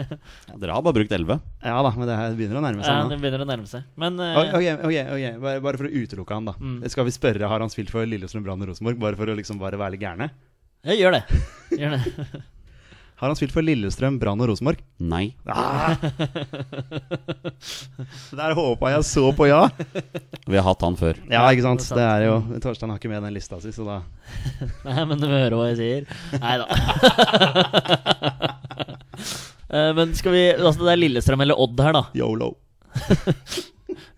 Ja, 0.50 0.58
Dere 0.64 0.76
har 0.76 0.84
bare 0.86 0.96
brukt 0.98 1.14
11. 1.16 1.38
Ja 1.70 1.78
da, 1.86 1.92
men 1.96 2.10
det 2.10 2.18
her 2.18 2.36
begynner 2.38 2.60
å 2.60 2.64
nærme 2.64 2.84
seg 2.84 2.92
ja 2.94 3.00
nå. 3.04 3.10
det 3.12 3.20
begynner 3.22 3.44
å 3.44 3.48
nærme 3.52 3.70
seg. 3.70 3.88
Men 4.00 4.20
uh, 4.20 4.40
Ok, 4.42 4.54
ok, 4.58 4.86
ok, 4.88 4.94
ok. 5.16 5.40
Bare, 5.46 5.64
bare 5.68 5.82
for 5.82 5.88
å 5.90 5.92
utelukke 6.02 6.38
han, 6.40 6.50
da. 6.50 6.56
Mm. 6.60 6.78
Skal 6.92 7.08
vi 7.08 7.16
spørre 7.16 7.50
har 7.52 7.66
han 7.66 7.72
spilt 7.72 7.92
for 7.92 8.08
Lillestrøm, 8.08 8.46
Brann 8.46 8.64
og 8.64 8.72
Rosenborg? 8.72 9.00
Bare 9.02 9.20
for 9.20 9.30
å 9.30 9.36
liksom 9.38 9.60
bare 9.62 9.80
være 9.80 9.96
litt 9.98 10.06
gærne? 10.06 10.32
jeg 10.88 10.96
gjør 11.02 11.18
det. 11.18 11.42
Gjør 11.76 11.98
det. 11.98 12.40
Har 13.20 13.28
han 13.28 13.36
spilt 13.36 13.52
for 13.52 13.60
Lillestrøm, 13.60 14.14
Brann 14.16 14.40
og 14.40 14.48
Rosenborg? 14.48 14.78
Nei. 14.96 15.34
Ah! 15.44 15.92
Der 18.38 18.54
håpa 18.56 18.94
jeg 18.94 19.04
så 19.04 19.26
på 19.36 19.44
ja! 19.50 19.66
Vi 20.48 20.56
har 20.56 20.64
hatt 20.64 20.80
han 20.86 20.96
før. 20.96 21.20
Ja, 21.28 21.42
ikke 21.52 21.66
sant. 21.66 21.84
det 21.98 22.06
er 22.06 22.24
jo 22.24 22.38
Torstein 22.64 22.88
har 22.88 22.96
ikke 22.96 23.10
med 23.12 23.20
den 23.26 23.36
lista 23.36 23.60
si, 23.60 23.74
så 23.76 23.84
da 23.84 23.98
Nei, 24.88 25.04
men 25.04 25.20
du 25.20 25.28
hører 25.28 25.58
hva 25.58 25.68
jeg 25.68 25.78
sier. 25.82 26.08
Nei 26.40 26.56
da. 26.64 26.66
Eh, 29.70 29.92
men 29.94 30.10
skal 30.18 30.32
vi 30.34 30.40
Altså, 30.56 30.82
det 30.82 30.90
er 30.90 30.98
Lillestrøm 30.98 31.44
eller 31.44 31.60
Odd 31.62 31.78
her, 31.78 31.94
da. 31.94 32.00
Yolo. 32.18 32.48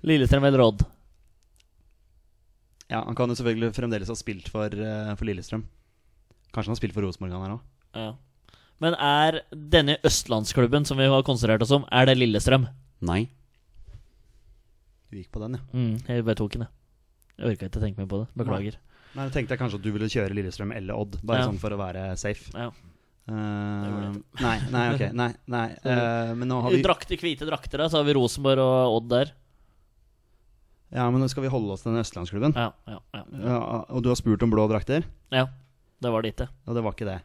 Lillestrøm 0.09 0.47
eller 0.49 0.63
Odd. 0.65 0.81
Ja, 2.89 3.03
han 3.05 3.19
kan 3.19 3.29
jo 3.29 3.37
selvfølgelig 3.37 3.75
fremdeles 3.77 4.09
ha 4.09 4.17
spilt 4.17 4.49
for, 4.49 4.73
eh, 4.73 5.11
for 5.13 5.29
Lillestrøm. 5.29 5.67
Kanskje 6.55 6.71
han 6.71 6.73
har 6.79 6.81
spilt 6.81 6.97
for 6.97 7.05
Rosenborg, 7.05 7.35
han 7.37 7.45
her 7.45 7.53
òg. 7.59 7.67
Ja. 8.01 8.09
Men 8.83 8.97
er 8.99 9.41
denne 9.53 9.97
østlandsklubben 10.07 10.87
som 10.89 10.99
vi 10.99 11.07
har 11.11 11.23
konsentrert 11.27 11.63
oss 11.63 11.73
om, 11.75 11.85
er 11.95 12.09
det 12.11 12.17
Lillestrøm? 12.19 12.67
Nei. 13.07 13.25
Du 15.13 15.19
gikk 15.21 15.31
på 15.35 15.43
den, 15.45 15.59
ja. 15.59 15.65
Mm, 15.77 15.93
jeg 16.09 16.25
bare 16.27 16.39
tok 16.41 16.57
den, 16.57 16.65
jeg. 16.67 16.73
Jeg 17.43 17.53
orka 17.53 17.69
ikke 17.69 17.83
tenke 17.83 18.01
mer 18.03 18.09
på 18.11 18.23
det. 18.23 18.29
Beklager. 18.43 18.79
Nei, 19.13 19.27
jeg 19.29 19.35
tenkte 19.35 19.55
jeg 19.55 19.61
kanskje 19.61 19.79
at 19.79 19.85
du 19.85 19.91
ville 19.95 20.09
kjøre 20.09 20.35
Lillestrøm 20.37 20.73
eller 20.75 20.97
Odd, 20.99 21.19
bare 21.23 21.43
Ja. 21.45 21.51
sånn 21.51 21.61
for 21.61 21.75
å 21.75 21.79
være 21.81 22.07
safe. 22.21 22.49
Ja. 22.57 22.71
Uh, 23.31 24.17
nei, 24.43 24.57
nei, 24.73 24.87
ok. 24.97 25.05
Nei, 25.15 25.29
nei. 25.53 25.67
Uh, 25.87 26.33
men 26.35 26.49
nå 26.51 26.59
har 26.65 26.75
vi 26.75 26.83
Drakter, 26.83 27.21
hvite 27.21 27.47
drakter, 27.47 27.79
da, 27.85 27.87
så 27.93 28.01
har 28.01 28.09
vi 28.09 28.17
Rosenborg 28.19 28.63
og 28.65 28.97
Odd 28.99 29.11
der. 29.13 29.31
Ja, 30.93 31.07
men 31.11 31.23
nå 31.23 31.29
skal 31.31 31.47
vi 31.47 31.53
holde 31.53 31.73
oss 31.73 31.85
til 31.85 31.93
den 31.95 32.03
østlandsklubben. 32.03 32.57
Ja, 32.59 32.73
ja, 32.91 32.99
ja. 33.15 33.23
Ja, 33.47 33.59
og 33.95 34.03
du 34.05 34.11
har 34.11 34.19
spurt 34.19 34.43
om 34.45 34.51
blå 34.53 34.67
drakter, 34.69 35.07
ja. 35.33 35.47
Det 36.03 36.11
var 36.11 36.25
det 36.25 36.33
ikke. 36.35 36.49
og 36.67 36.75
det 36.75 36.83
var 36.83 36.97
ikke 36.97 37.07
det. 37.07 37.21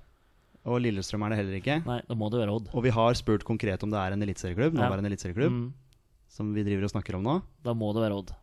Og 0.68 0.82
Lillestrøm 0.84 1.24
er 1.24 1.30
det 1.32 1.38
heller 1.40 1.58
ikke. 1.62 1.78
Nei, 1.88 2.02
da 2.10 2.16
må 2.20 2.28
det 2.34 2.42
være 2.42 2.52
Odd. 2.58 2.68
Og 2.76 2.84
vi 2.84 2.92
har 2.92 3.14
spurt 3.16 3.46
konkret 3.48 3.84
om 3.86 3.92
det 3.94 4.00
er 4.02 4.12
en 4.18 4.22
eliteserieklubb, 4.26 4.76
Ja. 4.76 4.82
nåværende 4.90 5.08
eliteserieklubb, 5.14 5.54
Mm, 5.54 5.74
som 6.28 6.54
vi 6.54 6.64
driver 6.68 6.84
og 6.84 6.92
snakker 6.92 7.16
om 7.16 7.24
nå. 7.24 7.42
da 7.64 7.74
må 7.74 7.94
det 7.96 8.02
være 8.04 8.18
Odd. 8.20 8.34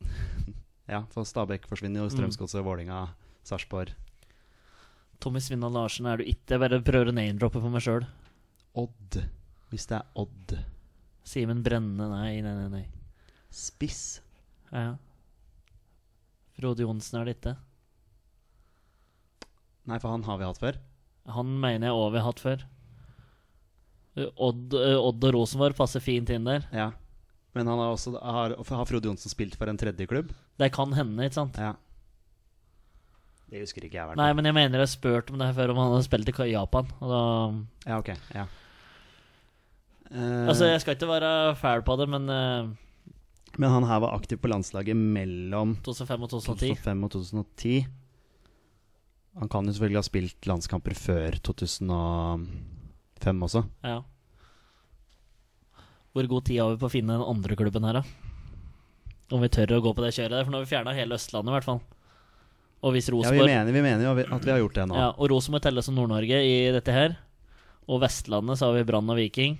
Ja, 0.88 1.04
for 1.14 1.24
Stabæk 1.24 1.64
forsvinner 1.70 2.02
jo, 2.04 2.10
Strømsgodset, 2.12 2.62
Vålinga, 2.64 3.06
Sarpsborg. 3.46 3.94
Tommy 5.22 5.40
Svinna 5.40 5.70
Larsen 5.72 6.06
er 6.10 6.18
du 6.20 6.24
ikke. 6.28 6.50
Jeg 6.50 6.60
bare 6.60 6.82
prøver 6.84 7.08
å 7.08 7.14
name-droppe 7.16 7.60
for 7.62 7.70
meg 7.72 7.80
sjøl. 7.86 8.04
Odd. 8.76 9.22
Hvis 9.72 9.86
det 9.88 9.96
er 10.02 10.04
Odd. 10.20 10.58
Simen 11.24 11.62
Brenne, 11.64 12.08
nei, 12.10 12.40
nei, 12.44 12.52
nei. 12.58 12.68
nei. 12.68 12.84
Spiss. 13.54 14.20
Ja. 14.72 14.96
Frode 16.58 16.84
Johnsen 16.84 17.20
er 17.22 17.24
det 17.30 17.36
ikke. 17.38 17.56
Nei, 19.90 20.00
for 20.00 20.14
han 20.14 20.24
har 20.24 20.40
vi 20.40 20.48
hatt 20.48 20.60
før. 20.62 20.78
Han 21.34 21.54
mener 21.60 21.88
jeg 21.88 21.96
òg 21.96 22.12
vi 22.14 22.20
har 22.20 22.28
hatt 22.28 22.42
før. 22.42 22.64
Odd, 24.14 24.74
uh, 24.76 24.98
Odd 25.00 25.24
og 25.26 25.34
Rosenborg 25.34 25.76
passer 25.78 26.02
fint 26.04 26.30
inn 26.30 26.46
der. 26.46 26.66
Ja. 26.74 26.90
Men 27.54 27.70
han 27.70 27.80
har 27.80 27.94
også 27.94 28.16
har, 28.18 28.54
har 28.58 28.88
Frode 28.88 29.10
Johnsen 29.10 29.30
spilt 29.30 29.56
for 29.58 29.70
en 29.70 29.78
tredje 29.78 30.06
klubb? 30.10 30.32
Det 30.58 30.70
kan 30.74 30.94
hende, 30.94 31.26
ikke 31.26 31.38
sant? 31.38 31.58
Ja. 31.58 31.74
Det 33.50 33.62
husker 33.62 33.86
ikke 33.86 34.00
jeg, 34.00 34.14
i 34.14 34.18
Nei, 34.18 34.30
men 34.34 34.48
jeg 34.48 34.56
mener 34.56 34.80
jeg 34.80 34.88
har 34.88 34.90
spurt 34.90 35.28
om 35.30 35.38
det 35.38 35.46
her 35.50 35.56
før, 35.56 35.72
om 35.74 35.80
han 35.82 35.92
hadde 35.92 36.06
spilt 36.06 36.30
i 36.32 36.50
Japan. 36.50 36.88
Og 36.98 37.12
da 37.12 37.24
Ja, 37.90 37.98
ok. 38.00 38.10
Ja. 38.34 38.46
Uh... 40.10 40.46
Altså, 40.50 40.70
jeg 40.70 40.80
skal 40.82 40.96
ikke 40.96 41.10
være 41.10 41.54
fæl 41.58 41.84
på 41.86 41.96
det, 42.00 42.08
men 42.10 42.30
uh, 42.30 42.70
Men 43.58 43.70
han 43.70 43.86
her 43.86 44.00
var 44.02 44.16
aktiv 44.16 44.40
på 44.42 44.50
landslaget 44.50 44.96
mellom 44.96 45.76
2005 45.86 46.22
og 46.22 46.30
2010 46.30 46.72
2005 46.74 47.04
og 47.04 47.10
2010. 47.14 47.76
Han 49.40 49.50
kan 49.50 49.66
jo 49.66 49.72
selvfølgelig 49.74 49.98
ha 49.98 50.06
spilt 50.06 50.46
landskamper 50.48 50.94
før 50.94 51.38
2005 51.42 53.40
også. 53.48 53.64
Ja. 53.82 53.96
Hvor 56.14 56.28
god 56.30 56.44
tid 56.46 56.60
har 56.62 56.70
vi 56.70 56.78
på 56.78 56.86
å 56.86 56.92
finne 56.92 57.16
den 57.16 57.26
andre 57.26 57.56
klubben 57.58 57.86
her, 57.88 57.98
da? 57.98 58.04
Om 59.34 59.42
vi 59.42 59.50
tør 59.50 59.78
å 59.78 59.82
gå 59.82 59.90
på 59.96 60.04
det 60.04 60.12
kjøret 60.14 60.36
der, 60.36 60.44
for 60.46 60.54
nå 60.54 60.60
har 60.60 60.66
vi 60.66 60.70
fjerna 60.70 60.94
hele 60.94 61.16
Østlandet, 61.18 61.50
i 61.50 61.56
hvert 61.56 61.66
fall. 61.66 61.80
Og 62.84 62.92
hvis 62.94 63.08
Ja, 63.08 63.30
vi 63.32 63.40
mener, 63.40 63.72
vi 63.72 63.82
mener 63.82 64.04
jo 64.04 64.12
at 64.36 64.44
vi 64.44 64.52
har 64.52 64.60
gjort 64.60 64.76
det 64.76 64.84
nå. 64.90 64.96
Ja, 65.00 65.08
og 65.16 65.30
Rosenborg 65.32 65.64
telles 65.64 65.88
som 65.88 65.96
Nord-Norge 65.96 66.42
i 66.44 66.54
dette 66.74 66.92
her. 66.94 67.16
Og 67.88 68.02
Vestlandet 68.04 68.60
så 68.60 68.68
har 68.68 68.76
vi 68.76 68.84
Brann 68.86 69.08
og 69.10 69.16
Viking. 69.18 69.56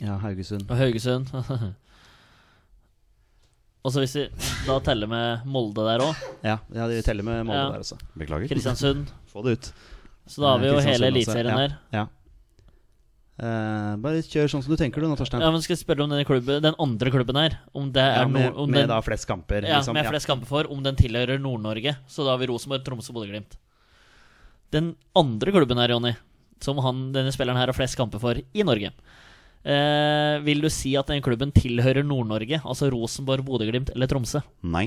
Ja, 0.00 0.18
Haugesund. 0.20 0.68
Og 0.70 0.76
Haugesund. 0.78 1.32
og 3.80 3.92
så 3.94 4.02
hvis 4.02 4.14
vi 4.18 4.24
da 4.66 4.76
teller 4.84 5.08
med 5.08 5.46
Molde 5.48 5.84
der 5.86 6.02
òg, 6.04 6.22
Ja, 6.44 6.58
ja 6.74 6.86
vi 6.90 7.00
teller 7.06 7.24
med 7.26 7.46
Molde 7.48 7.60
Ja. 7.62 7.70
der 7.72 7.84
også. 7.86 7.98
Beklager. 8.18 8.48
Kristiansund 8.50 9.08
Få 9.32 9.42
det 9.46 9.56
ut. 9.58 9.70
Så 10.26 10.42
da 10.42 10.52
har 10.52 10.58
vi 10.62 10.68
jo 10.68 10.74
Kristiansund 10.76 10.94
hele 10.94 11.06
også, 11.06 11.16
eliteserien 11.16 11.52
ja. 11.54 11.60
der. 11.62 11.76
Ja. 11.96 12.06
Eh, 13.40 13.92
bare 14.04 14.20
kjør 14.20 14.50
sånn 14.52 14.60
som 14.66 14.74
du 14.74 14.76
tenker 14.76 15.00
du 15.00 15.06
nå, 15.08 15.16
Torstein. 15.16 15.40
Ja, 15.40 15.48
men 15.54 15.62
skal 15.64 15.72
jeg 15.72 15.80
spørre 15.80 16.04
om 16.04 16.10
denne 16.12 16.26
klubben, 16.28 16.60
den 16.60 16.76
andre 16.76 17.12
klubben 17.14 17.38
her 17.40 17.54
Om 17.72 17.86
det 17.94 18.02
er 18.02 18.18
Ja, 18.20 18.26
med, 18.28 18.50
nord, 18.50 18.58
om 18.60 18.70
med 18.70 18.82
den, 18.82 18.90
da 18.92 18.98
flest 19.00 19.24
kamper. 19.30 19.64
ja, 19.64 19.78
liksom. 19.78 19.96
med 19.96 20.08
flest 20.10 20.28
kamper 20.28 20.50
for, 20.50 20.68
om 20.68 20.82
den 20.84 20.98
tilhører 20.98 21.40
Nord-Norge. 21.40 21.96
Så 22.06 22.26
da 22.26 22.34
har 22.34 22.42
vi 22.42 22.50
Rosenborg, 22.50 22.84
Tromsø, 22.84 23.14
Bodø-Glimt. 23.16 23.56
Den 24.76 24.92
andre 25.16 25.54
klubben 25.56 25.80
her, 25.80 25.88
Jonny, 25.94 26.12
som 26.60 26.76
han, 26.84 27.06
denne 27.16 27.32
spilleren 27.32 27.56
her 27.56 27.72
har 27.72 27.76
flest 27.78 27.96
kamper 27.96 28.20
for 28.20 28.36
i 28.36 28.62
Norge. 28.66 28.92
Eh, 29.64 30.38
vil 30.46 30.62
du 30.64 30.70
si 30.72 30.94
at 30.96 31.06
den 31.12 31.20
klubben 31.22 31.50
tilhører 31.52 32.04
Nord-Norge? 32.06 32.62
Altså 32.64 32.88
Rosenborg, 32.92 33.44
Bodø-Glimt 33.44 33.90
eller 33.94 34.08
Tromsø? 34.08 34.40
Nei. 34.64 34.86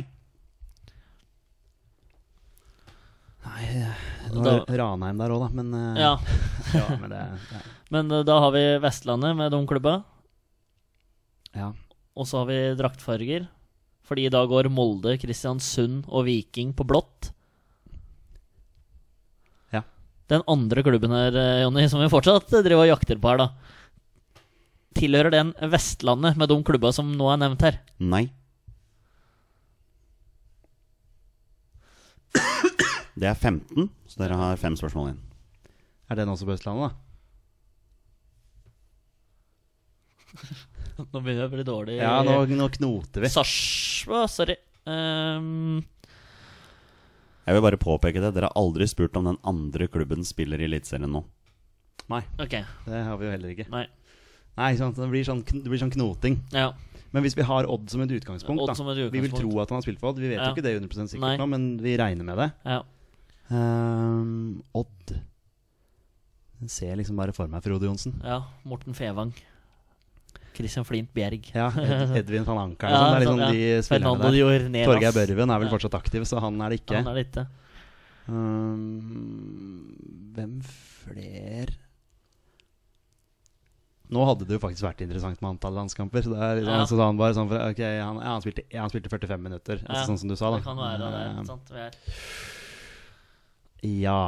Nei, 3.44 3.66
det 4.32 4.44
Da- 4.44 4.66
Ranheim 4.80 5.18
der 5.20 5.30
òg, 5.36 5.42
da. 5.44 5.50
Men, 5.54 5.74
eh, 5.74 6.02
Ja. 6.02 6.14
ja, 6.74 6.98
men 6.98 7.10
det 7.12 7.20
ja. 7.52 7.60
Men 7.92 8.12
eh, 8.12 8.24
da 8.24 8.40
har 8.40 8.52
vi 8.56 8.64
Vestlandet 8.82 9.36
med 9.38 9.52
de 9.52 9.66
klubba. 9.68 10.04
ja. 11.54 11.74
Og 12.16 12.28
så 12.30 12.38
har 12.44 12.46
vi 12.46 12.58
draktfarger. 12.78 13.48
Fordi 14.06 14.30
da 14.30 14.44
går 14.46 14.68
Molde, 14.70 15.16
Kristiansund 15.18 16.04
og 16.08 16.26
Viking 16.28 16.74
på 16.76 16.86
blått. 16.86 17.32
Ja. 19.74 19.82
Den 20.30 20.44
andre 20.48 20.84
klubben 20.84 21.10
her, 21.10 21.34
eh, 21.36 21.62
Jonny, 21.64 21.88
som 21.90 22.00
vi 22.04 22.10
fortsatt 22.12 22.48
driver 22.52 22.84
og 22.86 22.92
jakter 22.92 23.18
på 23.18 23.30
her, 23.32 23.38
da. 23.38 23.48
Tilhører 24.98 25.34
den 25.34 25.54
Vestlandet 25.74 26.38
med 26.40 26.50
de 26.52 26.58
klubba 26.66 26.92
som 26.96 27.12
nå 27.18 27.30
er 27.34 27.40
nevnt 27.42 27.66
her? 27.66 27.80
Nei. 28.00 28.28
Det 33.14 33.30
er 33.30 33.38
15, 33.38 33.90
så 34.10 34.24
dere 34.24 34.38
har 34.40 34.58
fem 34.58 34.76
spørsmål 34.78 35.12
igjen. 35.12 35.22
Er 36.10 36.18
den 36.18 36.32
også 36.34 36.48
på 36.50 36.56
Østlandet, 36.56 36.90
da? 36.90 36.94
Nå 41.14 41.22
begynner 41.22 41.44
jeg 41.44 41.50
å 41.50 41.54
bli 41.54 41.66
dårlig. 41.68 41.98
Ja, 42.02 42.16
nå, 42.26 42.40
nå 42.50 42.68
knoter 42.74 43.26
vi. 43.26 43.30
Å, 43.30 44.24
sorry. 44.30 44.56
Um... 44.90 45.84
Jeg 47.44 47.58
vil 47.58 47.66
bare 47.66 47.80
påpeke 47.82 48.22
det. 48.24 48.34
Dere 48.36 48.50
har 48.50 48.60
aldri 48.60 48.88
spurt 48.90 49.18
om 49.20 49.28
den 49.30 49.40
andre 49.48 49.88
klubben 49.92 50.26
spiller 50.28 50.62
i 50.62 50.68
Eliteserien 50.70 51.12
nå. 51.12 51.24
Nei, 52.12 52.24
Ok, 52.42 52.56
det 52.86 53.00
har 53.08 53.18
vi 53.20 53.26
jo 53.28 53.32
heller 53.32 53.54
ikke. 53.54 53.68
nei. 53.72 53.86
Nei, 54.58 54.76
sant? 54.78 54.96
Det 54.96 55.10
blir 55.10 55.24
sånn, 55.26 55.44
det 55.44 55.66
blir 55.70 55.80
sånn 55.82 55.92
knoting. 55.94 56.40
Ja. 56.54 56.72
Men 57.14 57.24
hvis 57.24 57.36
vi 57.38 57.42
har 57.46 57.66
Odd 57.70 57.90
som 57.90 58.02
et 58.02 58.10
utgangspunkt, 58.10 58.62
Odd 58.62 58.68
da 58.70 58.74
som 58.78 58.88
et 58.90 58.98
Vi 58.98 59.04
vil 59.10 59.26
utgangspunkt. 59.30 59.52
tro 59.52 59.62
at 59.62 59.70
han 59.70 59.78
har 59.78 59.82
spilt 59.86 60.00
for 60.00 60.10
Odd. 60.10 60.20
Vi 60.20 60.30
vet 60.30 60.40
Ja. 60.40 60.46
jo 60.50 60.56
ikke 60.56 60.64
det 60.64 60.74
100 60.82 61.08
sikkert 61.10 61.22
Nei. 61.22 61.38
nå, 61.38 61.48
men 61.50 61.78
vi 61.78 61.98
regner 61.98 62.24
med 62.26 62.38
det. 62.38 62.52
ja. 62.66 62.82
Ehm, 63.52 64.62
Odd 64.74 65.20
Den 66.60 66.70
ser 66.70 66.96
liksom 66.96 67.16
bare 67.18 67.34
for 67.34 67.48
meg 67.48 67.62
Frode 67.62 67.84
Johnsen. 67.86 68.14
ja. 68.24 68.42
Morten 68.66 68.94
Fevang. 68.94 69.34
Christian 70.56 70.86
Flint 70.86 71.10
Bjerg. 71.14 71.52
Ja, 71.54 71.68
Ed 71.76 72.16
Edvin 72.24 72.46
van 72.46 72.58
Anker 72.70 72.88
Ja, 72.88 72.96
og 72.96 73.02
sånn. 73.02 73.20
Det 73.20 73.24
er 73.24 73.26
sånn, 73.26 73.38
liksom 73.40 73.52
de 73.52 73.60
ja. 73.60 73.82
spillerne 73.82 74.04
Fernando 74.04 74.24
der. 74.24 74.38
Jornelas. 74.40 74.86
Torgeir 74.86 75.14
Børven 75.18 75.50
er 75.52 75.60
vel 75.60 75.68
Ja. 75.68 75.74
fortsatt 75.78 75.98
aktiv, 76.00 76.22
så 76.30 76.40
han 76.40 76.62
er 76.62 76.70
det 76.70 76.80
ikke. 76.86 76.96
Han 76.96 77.08
er 77.08 77.14
det 77.16 77.26
ikke. 77.32 77.48
Ehm, 78.30 79.96
hvem 80.36 80.62
fler 80.64 81.68
Nå 84.14 84.24
hadde 84.30 84.46
det 84.48 84.58
jo 84.58 84.62
faktisk 84.62 84.86
vært 84.86 85.02
interessant 85.06 85.40
med 85.42 85.56
antall 85.56 85.76
landskamper. 85.80 86.26
Så 86.26 86.34
det 86.34 86.40
er 86.40 86.60
liksom, 86.60 86.74
Ja. 86.74 86.80
altså, 86.86 87.00
han 87.02 87.20
bare 87.20 87.36
sånn 87.38 87.50
for, 87.50 87.60
Ok, 87.72 87.82
han, 87.82 88.18
ja, 88.22 88.32
han, 88.36 88.44
spilte, 88.46 88.66
ja, 88.70 88.82
han 88.86 88.94
spilte 88.94 89.10
45 89.12 89.42
minutter, 89.42 89.82
altså, 89.84 90.00
Ja, 90.02 90.08
sånn 90.10 90.20
som 90.22 90.30
du 90.30 90.36
sa, 90.38 90.52
da. 90.52 90.58
Det 90.62 90.68
kan 90.68 90.78
være 90.78 91.12
det. 91.14 91.46
Sant? 91.50 91.72
Vi 91.74 91.84
er. 91.88 92.00
Ja. 94.04 94.22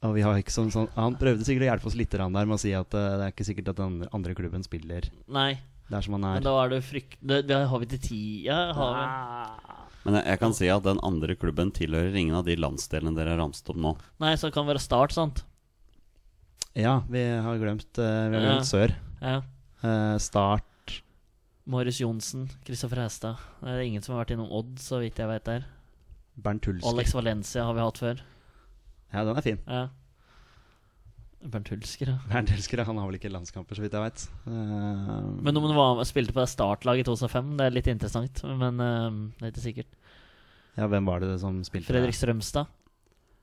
Og 0.00 0.14
vi 0.16 0.22
har 0.24 0.38
ikke 0.40 0.54
sånn, 0.54 0.70
sånn 0.72 0.88
Han 0.96 1.18
prøvde 1.20 1.44
sikkert 1.44 1.66
å 1.66 1.70
hjelpe 1.74 1.90
oss 1.90 1.98
litt 1.98 2.14
der 2.14 2.28
med 2.30 2.56
å 2.56 2.60
si 2.60 2.72
at 2.76 2.94
uh, 2.96 3.18
det 3.20 3.26
er 3.26 3.34
ikke 3.34 3.48
sikkert 3.50 3.72
at 3.74 3.82
den 3.82 3.98
andre, 4.16 4.36
klubben 4.38 4.64
spiller 4.64 5.10
Nei, 5.28 5.58
der 5.90 6.06
som 6.06 6.16
han 6.16 6.24
er. 6.24 6.38
men 6.38 6.46
da 6.46 6.54
er 6.62 6.72
det 6.72 6.80
frykt... 6.86 7.18
Det, 7.20 7.42
det 7.50 7.58
har 7.68 7.82
vi 7.82 7.90
til 7.90 8.00
ti 8.06 8.22
har 8.48 8.96
vi. 8.96 9.04
Men 10.06 10.16
jeg, 10.16 10.24
jeg 10.30 10.40
kan 10.40 10.56
si 10.56 10.70
at 10.72 10.86
den 10.86 11.00
andre 11.04 11.36
klubben 11.36 11.72
tilhører 11.76 12.16
ingen 12.16 12.38
av 12.38 12.46
de 12.48 12.56
landsdelene 12.56 13.12
dere 13.18 13.34
har 13.34 13.42
ramset 13.42 13.68
opp 13.68 13.80
nå. 13.80 13.92
Nei, 14.22 14.32
så 14.40 14.48
det 14.48 14.56
kan 14.56 14.68
være 14.70 14.80
Start, 14.80 15.12
sant? 15.12 15.44
Ja, 16.78 17.00
vi 17.10 17.22
har 17.42 17.56
glemt, 17.58 17.98
eh, 17.98 18.28
vi 18.30 18.36
har 18.36 18.44
glemt 18.44 18.68
Sør. 18.68 18.94
Ja. 19.20 19.40
Eh, 19.82 20.16
start 20.18 20.64
Marius 21.70 22.00
Johnsen, 22.00 22.48
Kristoffer 22.66 23.02
Hestad. 23.04 23.38
Det 23.60 23.70
er 23.70 23.84
ingen 23.84 24.02
som 24.02 24.14
har 24.14 24.24
vært 24.24 24.34
innom 24.34 24.50
Odd, 24.50 24.78
så 24.82 24.98
vidt 25.02 25.20
jeg 25.20 25.28
vet 25.30 25.46
der. 25.46 25.66
Bernt 26.40 26.66
Hulsker. 26.66 26.88
Alex 26.90 27.14
Valencia 27.14 27.64
har 27.66 27.76
vi 27.76 27.84
hatt 27.84 28.00
før. 28.00 28.22
Ja, 29.12 29.24
den 29.26 29.36
er 29.36 29.44
fin. 29.44 29.60
Ja. 29.66 29.88
Bernt 31.40 31.70
Hulsker, 31.72 32.10
ja. 32.10 32.16
Bernt 32.28 32.50
Hulsker 32.52 32.82
han 32.84 32.98
har 33.00 33.06
vel 33.08 33.20
ikke 33.20 33.30
landskamper, 33.32 33.78
så 33.78 33.84
vidt 33.84 33.94
jeg 33.96 34.02
vet. 34.02 34.26
Uh, 34.46 35.30
Men 35.40 35.56
om 35.56 35.68
han 35.68 35.78
var, 35.78 36.02
spilte 36.08 36.34
på 36.36 36.44
startlaget 36.48 37.04
i 37.04 37.08
2005, 37.08 37.54
det 37.60 37.68
er 37.68 37.76
litt 37.76 37.92
interessant. 37.92 38.42
Men 38.44 38.82
uh, 38.82 39.08
det 39.38 39.46
er 39.46 39.54
ikke 39.54 39.66
sikkert. 39.68 39.94
ja, 40.76 40.90
hvem 40.90 41.06
var 41.06 41.22
det 41.22 41.38
som 41.40 41.62
spilte 41.66 41.92
Fredrik? 41.92 42.18
Strømstad. 42.18 42.72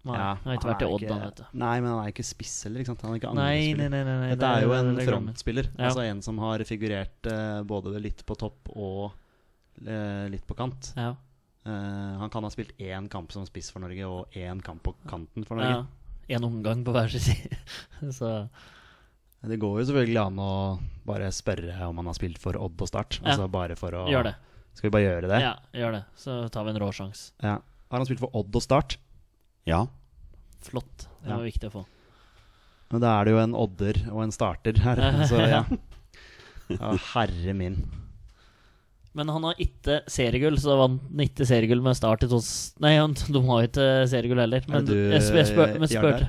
Nei, 0.08 0.18
Ja, 0.18 0.30
han 0.40 0.50
har 0.50 0.58
ikke 0.58 0.70
vært 0.72 0.82
i 0.82 0.88
Odd, 0.88 1.04
ikke- 1.04 1.14
han, 1.14 1.22
vet 1.28 1.40
du. 1.42 1.46
Nei, 1.62 1.76
men 1.82 1.90
han 1.92 2.00
er 2.06 2.12
ikke 2.14 2.26
spiss 2.26 2.56
heller, 2.66 2.82
ikke 2.82 2.92
sant? 2.94 3.02
Han 3.06 3.14
er 3.14 3.20
ikke 3.20 3.34
Nei, 3.36 3.74
nei, 3.74 3.88
nei, 3.92 4.04
nei, 4.08 4.18
nei, 4.22 4.30
Dette 4.34 4.50
er 4.50 4.66
jo 4.66 4.74
en 4.74 4.96
det 4.96 5.06
glemmer. 5.06 5.14
frontspiller. 5.14 5.70
Ja. 5.78 5.86
Altså 5.90 6.04
en 6.08 6.22
som 6.26 6.38
har 6.44 6.64
figurert 6.70 7.30
uh, 7.32 7.64
både 7.68 8.02
litt 8.02 8.26
på 8.26 8.38
topp 8.40 8.72
og 8.76 9.12
uh, 9.12 10.26
litt 10.32 10.48
på 10.48 10.58
kant. 10.58 10.94
Ja. 10.96 11.14
Uh, 11.68 12.18
han 12.22 12.32
kan 12.32 12.44
ha 12.48 12.50
spilt 12.50 12.72
én 12.80 13.10
kamp 13.12 13.32
som 13.36 13.46
spiss 13.46 13.70
for 13.72 13.84
Norge 13.84 14.08
og 14.08 14.32
én 14.32 14.62
kamp 14.64 14.84
på 14.84 14.96
kanten 15.08 15.46
for 15.46 15.60
ja. 15.60 15.82
Norge. 15.82 15.88
En 16.30 16.44
omgang 16.44 16.84
på 16.84 16.92
hver 16.96 17.12
sin 17.12 17.24
side. 17.24 17.58
så 18.20 18.50
Det 19.48 19.60
går 19.60 19.80
jo 19.80 19.86
selvfølgelig 19.88 20.22
an 20.26 20.40
å 20.44 20.52
bare 21.08 21.30
spørre 21.32 21.76
om 21.88 22.00
han 22.02 22.10
har 22.10 22.16
spilt 22.18 22.40
for 22.42 22.58
Odd 22.60 22.80
og 22.82 22.88
Start. 22.88 23.20
Ja. 23.22 23.34
Altså 23.34 23.48
bare 23.52 23.76
for 23.80 23.96
å 23.96 24.08
gjør 24.12 24.32
det. 24.32 24.36
Skal 24.78 24.90
vi 24.90 24.94
bare 24.94 25.08
gjøre 25.08 25.30
det? 25.32 25.38
Ja, 25.42 25.54
gjør 25.74 25.96
det. 25.98 26.04
Så 26.20 26.34
tar 26.54 26.68
vi 26.68 26.74
en 26.76 26.80
rå 26.84 26.92
sjanse. 26.94 27.32
Ja. 27.42 27.58
Har 27.90 27.98
han 27.98 28.06
spilt 28.06 28.22
for 28.22 28.36
Odd 28.38 28.54
og 28.56 28.62
Start? 28.62 28.98
Ja. 29.68 29.88
Flott. 30.64 31.08
Det 31.22 31.30
Ja. 31.30 31.38
var 31.38 31.46
viktig 31.46 31.70
å 31.70 31.76
få. 31.80 31.86
Men 32.92 33.02
da 33.04 33.20
er 33.20 33.26
det 33.28 33.32
jo 33.36 33.40
en 33.44 33.56
odder 33.56 33.98
og 34.14 34.24
en 34.24 34.32
starter 34.32 34.78
her, 34.80 35.02
så 35.30 35.42
ja. 35.44 35.64
ja 36.72 36.92
herre 37.14 37.54
min. 37.54 37.82
Men 39.18 39.32
han 39.34 39.44
har 39.48 39.58
ikke 39.62 40.02
seriegull, 40.12 40.60
så 40.62 40.76
vant 40.78 41.02
han 41.10 41.24
ikke 41.26 41.46
seriegull 41.50 41.82
med 41.82 41.98
start 41.98 42.24
i 42.28 42.30
tos... 42.30 42.50
Nei, 42.84 42.94
han, 43.00 43.16
de 43.18 43.42
har 43.48 43.64
jo 43.64 43.70
ikke 43.72 43.88
seriegull 44.12 44.42
heller. 44.44 44.66
Men 44.70 44.86
du, 44.86 44.94
jeg, 44.94 45.24
spør, 45.26 45.40
jeg, 45.42 45.50
spør, 45.50 45.72
men 45.82 45.90
spurte, 45.90 46.28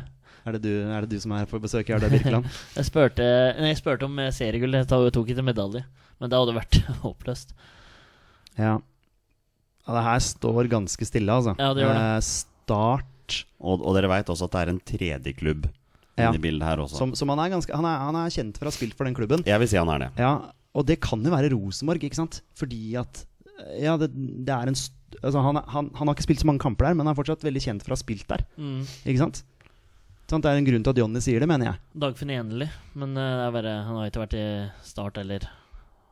Er 0.48 0.56
det, 0.56 0.62
du, 0.64 0.70
er 0.88 1.05
det 1.05 1.10
du 1.12 1.20
som 1.20 1.34
er 1.36 1.50
på 1.50 1.60
besøk 1.60 1.90
i 1.90 1.92
Jardar 1.92 2.14
Birkeland? 2.14 2.48
jeg, 2.78 2.88
spurte, 2.88 3.26
nei, 3.59 3.74
jeg 3.74 3.80
spurte 3.82 4.09
om 4.09 4.16
eh, 4.24 4.30
seriegull. 4.32 4.78
Jeg 4.80 4.88
tok 4.88 5.10
tok 5.12 5.34
ikke 5.34 5.44
medalje. 5.44 5.84
Men 6.18 6.32
det 6.32 6.40
hadde 6.40 6.56
vært 6.56 6.80
håpløst. 7.05 7.52
ja. 8.56 8.78
ja. 8.78 8.78
Det 9.88 10.00
her 10.05 10.18
står 10.20 10.66
ganske 10.68 11.06
stille, 11.09 11.32
altså. 11.32 11.55
Ja, 11.56 11.70
det 11.72 11.80
gjør 11.80 11.94
det. 11.96 12.00
Eh, 12.09 12.24
start 12.28 13.06
Og, 13.60 13.82
og 13.82 13.96
dere 13.96 14.10
veit 14.12 14.30
også 14.32 14.48
at 14.48 14.55
det 14.56 14.62
er 14.64 14.72
en 14.74 14.80
tredje 14.92 15.34
klubb 15.38 15.68
Ja. 16.18 16.28
inni 16.32 16.40
bildet 16.42 16.66
her 16.66 16.80
også. 16.82 16.98
som, 16.98 17.12
som 17.14 17.30
han, 17.30 17.38
er 17.44 17.52
ganske, 17.52 17.70
han, 17.74 17.86
er, 17.86 17.98
han 18.09 18.16
er 18.18 18.32
kjent 18.34 18.56
for 18.59 18.66
å 18.66 18.72
ha 18.72 18.74
spilt 18.74 18.96
for 18.98 19.06
den 19.06 19.14
klubben. 19.14 19.44
Jeg 19.46 19.60
vil 19.62 19.68
si 19.70 19.78
han 19.78 19.90
er 19.94 20.06
det. 20.06 20.09
Ja, 20.18 20.32
Og 20.74 20.86
det 20.88 20.96
kan 21.05 21.22
jo 21.22 21.30
være 21.30 21.52
Rosenborg, 21.55 22.02
ikke 22.09 22.18
sant? 22.18 22.40
Fordi 22.59 22.96
at 22.98 23.24
Ja, 23.78 23.96
det, 23.98 24.10
det 24.14 24.55
er 24.55 24.70
en 24.70 24.76
altså, 24.78 25.40
han, 25.42 25.56
han, 25.66 25.90
han 25.94 26.09
har 26.10 26.14
ikke 26.16 26.26
spilt 26.26 26.42
så 26.42 26.46
mange 26.50 26.62
kamper 26.62 26.88
der, 26.88 26.94
men 26.98 27.06
han 27.06 27.12
er 27.14 27.18
fortsatt 27.18 27.46
veldig 27.46 27.62
kjent 27.64 27.82
for 27.86 27.94
å 27.94 27.96
ha 27.96 28.02
spilt 28.02 28.26
der. 28.30 28.42
Mm. 28.59 28.82
Ikke 29.06 29.22
sant? 29.22 29.40
Sånn, 30.28 30.42
det 30.44 30.50
er 30.50 30.59
en 30.60 30.66
grunn 30.66 30.82
til 30.84 30.92
at 30.92 30.98
Jonny 31.00 31.22
sier 31.24 31.40
det, 31.40 31.48
mener 31.48 31.70
jeg. 31.70 31.80
Dagfinn 32.02 32.30
Eneli. 32.34 32.66
Men 33.00 33.14
uh, 33.16 33.22
det 33.22 33.46
er 33.46 33.55
bare, 33.55 33.74
han 33.86 33.96
har 33.96 34.10
ikke 34.10 34.24
vært 34.26 34.36
i 34.36 34.44
Start 34.84 35.20
eller 35.22 35.46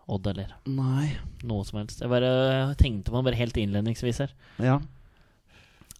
Odd 0.08 0.28
eller 0.30 0.52
Nei 0.70 1.10
noe 1.44 1.66
som 1.66 1.80
helst. 1.80 2.00
Jeg 2.00 2.08
bare 2.12 2.30
jeg 2.30 2.76
tenkte 2.80 3.10
på 3.12 3.18
han 3.18 3.26
bare 3.26 3.38
helt 3.40 3.58
innledningsvis 3.60 4.22
her. 4.22 4.32
Ja. 4.62 4.78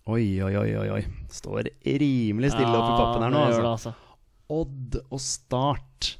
Oi, 0.06 0.38
oi, 0.42 0.52
oi, 0.54 0.70
oi. 0.78 0.88
oi 0.98 1.02
Står 1.34 1.66
rimelig 1.82 2.52
stille 2.54 2.76
oppi 2.78 2.92
pappen 2.94 3.24
her 3.26 3.32
nå. 3.34 3.40
Altså. 3.48 3.64
altså. 3.72 3.90
Odd 4.54 5.00
og 5.10 5.18
Start. 5.22 6.12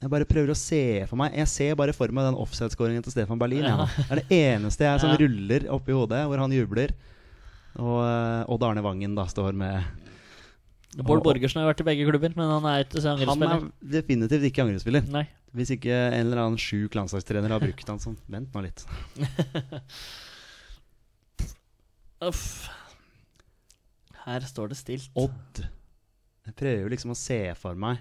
Jeg 0.00 0.08
bare 0.12 0.24
prøver 0.28 0.50
å 0.52 0.56
se 0.56 0.80
for 1.08 1.16
meg 1.20 1.32
Jeg 1.36 1.48
ser 1.48 1.74
bare 1.78 1.92
for 1.96 2.08
meg 2.12 2.24
den 2.28 2.36
offside-skåringen 2.40 3.04
til 3.04 3.12
Stefan 3.12 3.38
Berlin. 3.40 3.64
Ja. 3.68 3.84
Det 3.96 4.08
er 4.08 4.16
det 4.22 4.26
eneste 4.40 4.84
jeg 4.88 5.00
som 5.02 5.10
Ja. 5.12 5.16
ruller 5.20 5.62
oppi 5.76 5.92
hodet, 5.96 6.22
hvor 6.28 6.38
han 6.40 6.52
jubler. 6.52 6.90
Og 7.76 7.98
eh, 8.04 8.48
Odd 8.52 8.62
Arne 8.64 8.82
Vangen 8.84 9.14
da 9.16 9.24
står 9.28 9.52
med 9.56 9.84
Bård 10.96 11.20
Borgersen 11.26 11.60
har 11.60 11.68
vært 11.68 11.82
i 11.82 11.86
begge 11.90 12.06
klubber, 12.08 12.32
men 12.38 12.48
han 12.48 12.64
er 12.70 12.86
ikke 12.86 13.02
Han 13.04 13.42
er 13.44 13.66
definitivt 14.00 14.44
ikke 14.48 14.62
angrepsspiller. 14.64 15.04
Nei. 15.12 15.26
Hvis 15.56 15.70
ikke 15.76 15.92
en 15.92 16.22
eller 16.22 16.40
annen 16.40 16.56
sjuk 16.60 16.96
landslagstrener 16.96 17.52
har 17.52 17.60
brukt 17.60 17.88
han 17.92 18.00
sånn. 18.00 18.16
Vent 18.32 18.48
nå 18.56 18.60
litt. 18.64 18.80
Uff. 22.24 22.44
Her 24.26 24.40
står 24.46 24.72
det 24.72 24.76
stilt. 24.80 25.10
Odd. 25.16 25.60
Jeg 26.46 26.54
prøver 26.58 26.82
jo 26.84 26.90
liksom 26.92 27.10
å 27.14 27.18
se 27.18 27.38
for 27.58 27.74
meg 27.78 27.98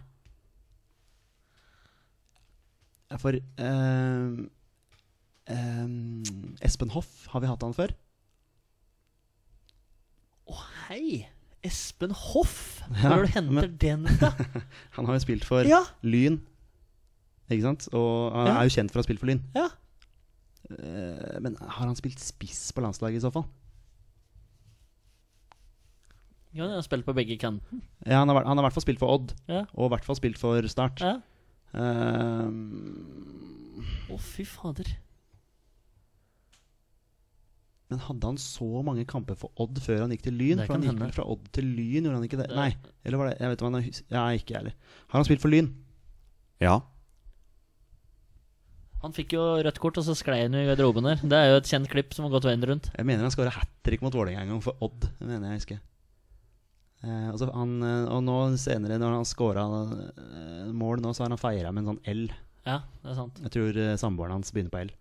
Ja, 3.10 3.18
For 3.22 3.38
ehm, 3.61 4.47
ehm, 5.49 6.56
Espen 6.65 6.89
Hoff, 6.93 7.27
har 7.34 7.41
vi 7.43 7.49
hatt 7.49 7.61
han 7.65 7.73
før? 7.77 7.93
Å, 10.49 10.57
hei! 10.88 11.23
Espen 11.65 12.14
Hoff! 12.14 12.81
Ja, 12.85 13.10
Hvor 13.10 13.23
er 13.23 13.26
du 13.26 13.31
henter 13.34 13.56
men- 13.61 13.77
den 13.81 14.06
fra? 14.19 14.30
Han 14.97 15.07
har 15.10 15.18
jo 15.18 15.23
spilt 15.26 15.45
for 15.47 15.65
Ja. 15.65 15.84
Lyn. 16.06 16.39
Ikke 17.49 17.61
sant? 17.65 17.88
Og 17.93 18.34
han 18.34 18.47
Ja. 18.49 18.53
er 18.60 18.68
jo 18.69 18.73
kjent 18.73 18.89
for 18.93 18.99
å 18.99 19.02
ha 19.03 19.06
spilt 19.07 19.22
for 19.22 19.30
Lyn. 19.30 19.41
Ja. 19.56 19.68
Eh, 20.69 21.39
men 21.45 21.56
har 21.61 21.85
han 21.85 21.95
spilt 21.97 22.18
spiss 22.22 22.72
på 22.73 22.81
landslaget 22.81 23.18
i 23.22 23.26
så 23.26 23.31
fall? 23.34 23.45
Ja, 26.56 26.64
han 26.64 26.77
har 26.77 26.86
spilt 26.88 27.06
på 27.06 27.14
begge 27.18 27.36
kanten. 27.41 27.82
Ja, 28.06 28.22
han 28.23 28.30
har, 28.32 28.45
han 28.48 28.56
har 28.57 28.64
i 28.64 28.68
hvert 28.69 28.77
fall 28.77 28.86
spilt 28.88 29.02
for 29.02 29.11
Odd, 29.18 29.34
Ja. 29.52 29.65
og 29.76 29.90
i 29.90 29.94
hvert 29.95 30.06
fall 30.07 30.15
spilt 30.18 30.40
for 30.41 30.65
Start. 30.72 31.02
ja. 31.03 31.18
Ehm, 31.76 33.82
Å, 34.10 34.18
fy 34.22 34.45
fader. 34.48 34.88
men 37.90 37.99
hadde 38.02 38.26
han 38.32 38.38
så 38.41 38.65
mange 38.84 39.03
kamper 39.06 39.36
for 39.38 39.52
Odd 39.61 39.77
før 39.84 40.02
han 40.06 40.11
gikk 40.15 40.23
til 40.26 40.34
Lyn? 40.40 40.57
Det 40.57 40.65
For 40.68 40.73
han 40.77 40.82
gikk 40.88 40.95
hende. 40.95 41.11
fra 41.14 41.26
Odd 41.30 41.44
til 41.53 41.68
Lyn, 41.69 42.03
gjorde 42.07 42.18
han 42.18 42.26
ikke 42.27 42.40
det? 42.40 42.48
Det- 42.49 42.56
Nei, 42.57 42.72
eller 43.06 43.18
var 43.22 43.30
det 43.30 43.38
Jeg 43.40 43.49
vet 43.52 43.60
hva 43.61 43.68
han 43.69 43.77
har 43.77 43.86
Ja, 44.10 44.23
ikke 44.40 44.56
heller. 44.57 44.73
Har 45.10 45.19
han 45.19 45.26
spilt 45.27 45.41
for 45.41 45.49
Lyn? 45.53 45.69
Ja. 46.60 46.80
Han 49.03 49.14
fikk 49.14 49.34
jo 49.34 49.61
rødt 49.61 49.77
kort, 49.80 49.98
og 49.99 50.03
så 50.03 50.15
sklei 50.18 50.41
han 50.41 50.53
jo 50.53 50.60
i 50.64 50.76
garderoben 50.76 51.03
der. 51.03 51.15
Det 51.22 51.34
er 51.38 51.52
jo 51.52 51.57
et 51.57 51.69
kjent 51.69 51.88
klipp 51.91 52.14
som 52.15 52.26
har 52.26 52.32
gått 52.32 52.45
veien 52.49 52.64
rundt. 52.65 52.90
Jeg 52.98 53.06
mener 53.06 53.22
han 53.22 53.30
skåra 53.32 53.52
hat 53.53 53.69
trick 53.84 54.02
mot 54.02 54.11
Vålerenga 54.14 54.41
en 54.41 54.48
gang 54.56 54.61
for 54.64 54.73
Odd. 54.82 55.02
Det 55.19 55.27
mener 55.27 55.52
jeg 55.52 55.60
husker. 55.61 55.80
Eh, 57.06 57.30
og, 57.30 57.44
han, 57.53 57.76
eh, 57.86 58.07
og 58.10 58.23
nå 58.26 58.38
senere, 58.61 58.98
når 59.02 59.19
han 59.19 59.27
scora 59.30 59.65
eh, 59.86 60.68
mål 60.73 61.03
nå, 61.03 61.14
så 61.14 61.26
har 61.26 61.34
han 61.34 61.41
feira 61.41 61.72
med 61.72 61.84
en 61.84 61.94
sånn 61.94 62.03
L. 62.15 62.26
Ja, 62.65 62.80
det 63.03 63.14
er 63.14 63.19
sant. 63.19 63.41
Jeg 63.45 63.53
tror 63.53 63.80
eh, 63.84 63.95
samboeren 64.02 64.40
hans 64.40 64.53
begynner 64.56 64.73
på 64.73 64.82
L. 64.88 64.94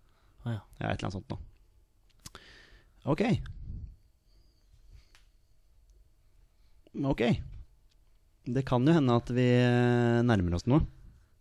Ah, 0.45 0.57
ja. 0.59 0.63
Ja, 0.83 0.91
et 0.91 0.99
eller 0.99 1.09
annet 1.09 1.19
sånt 1.19 1.33
nå. 1.33 1.41
Ok. 3.09 3.25
Ok. 7.15 7.23
Det 8.45 8.63
kan 8.69 8.85
jo 8.85 8.93
hende 8.95 9.17
at 9.17 9.31
vi 9.33 9.49
nærmer 10.29 10.59
oss 10.59 10.69
noe. 10.69 10.85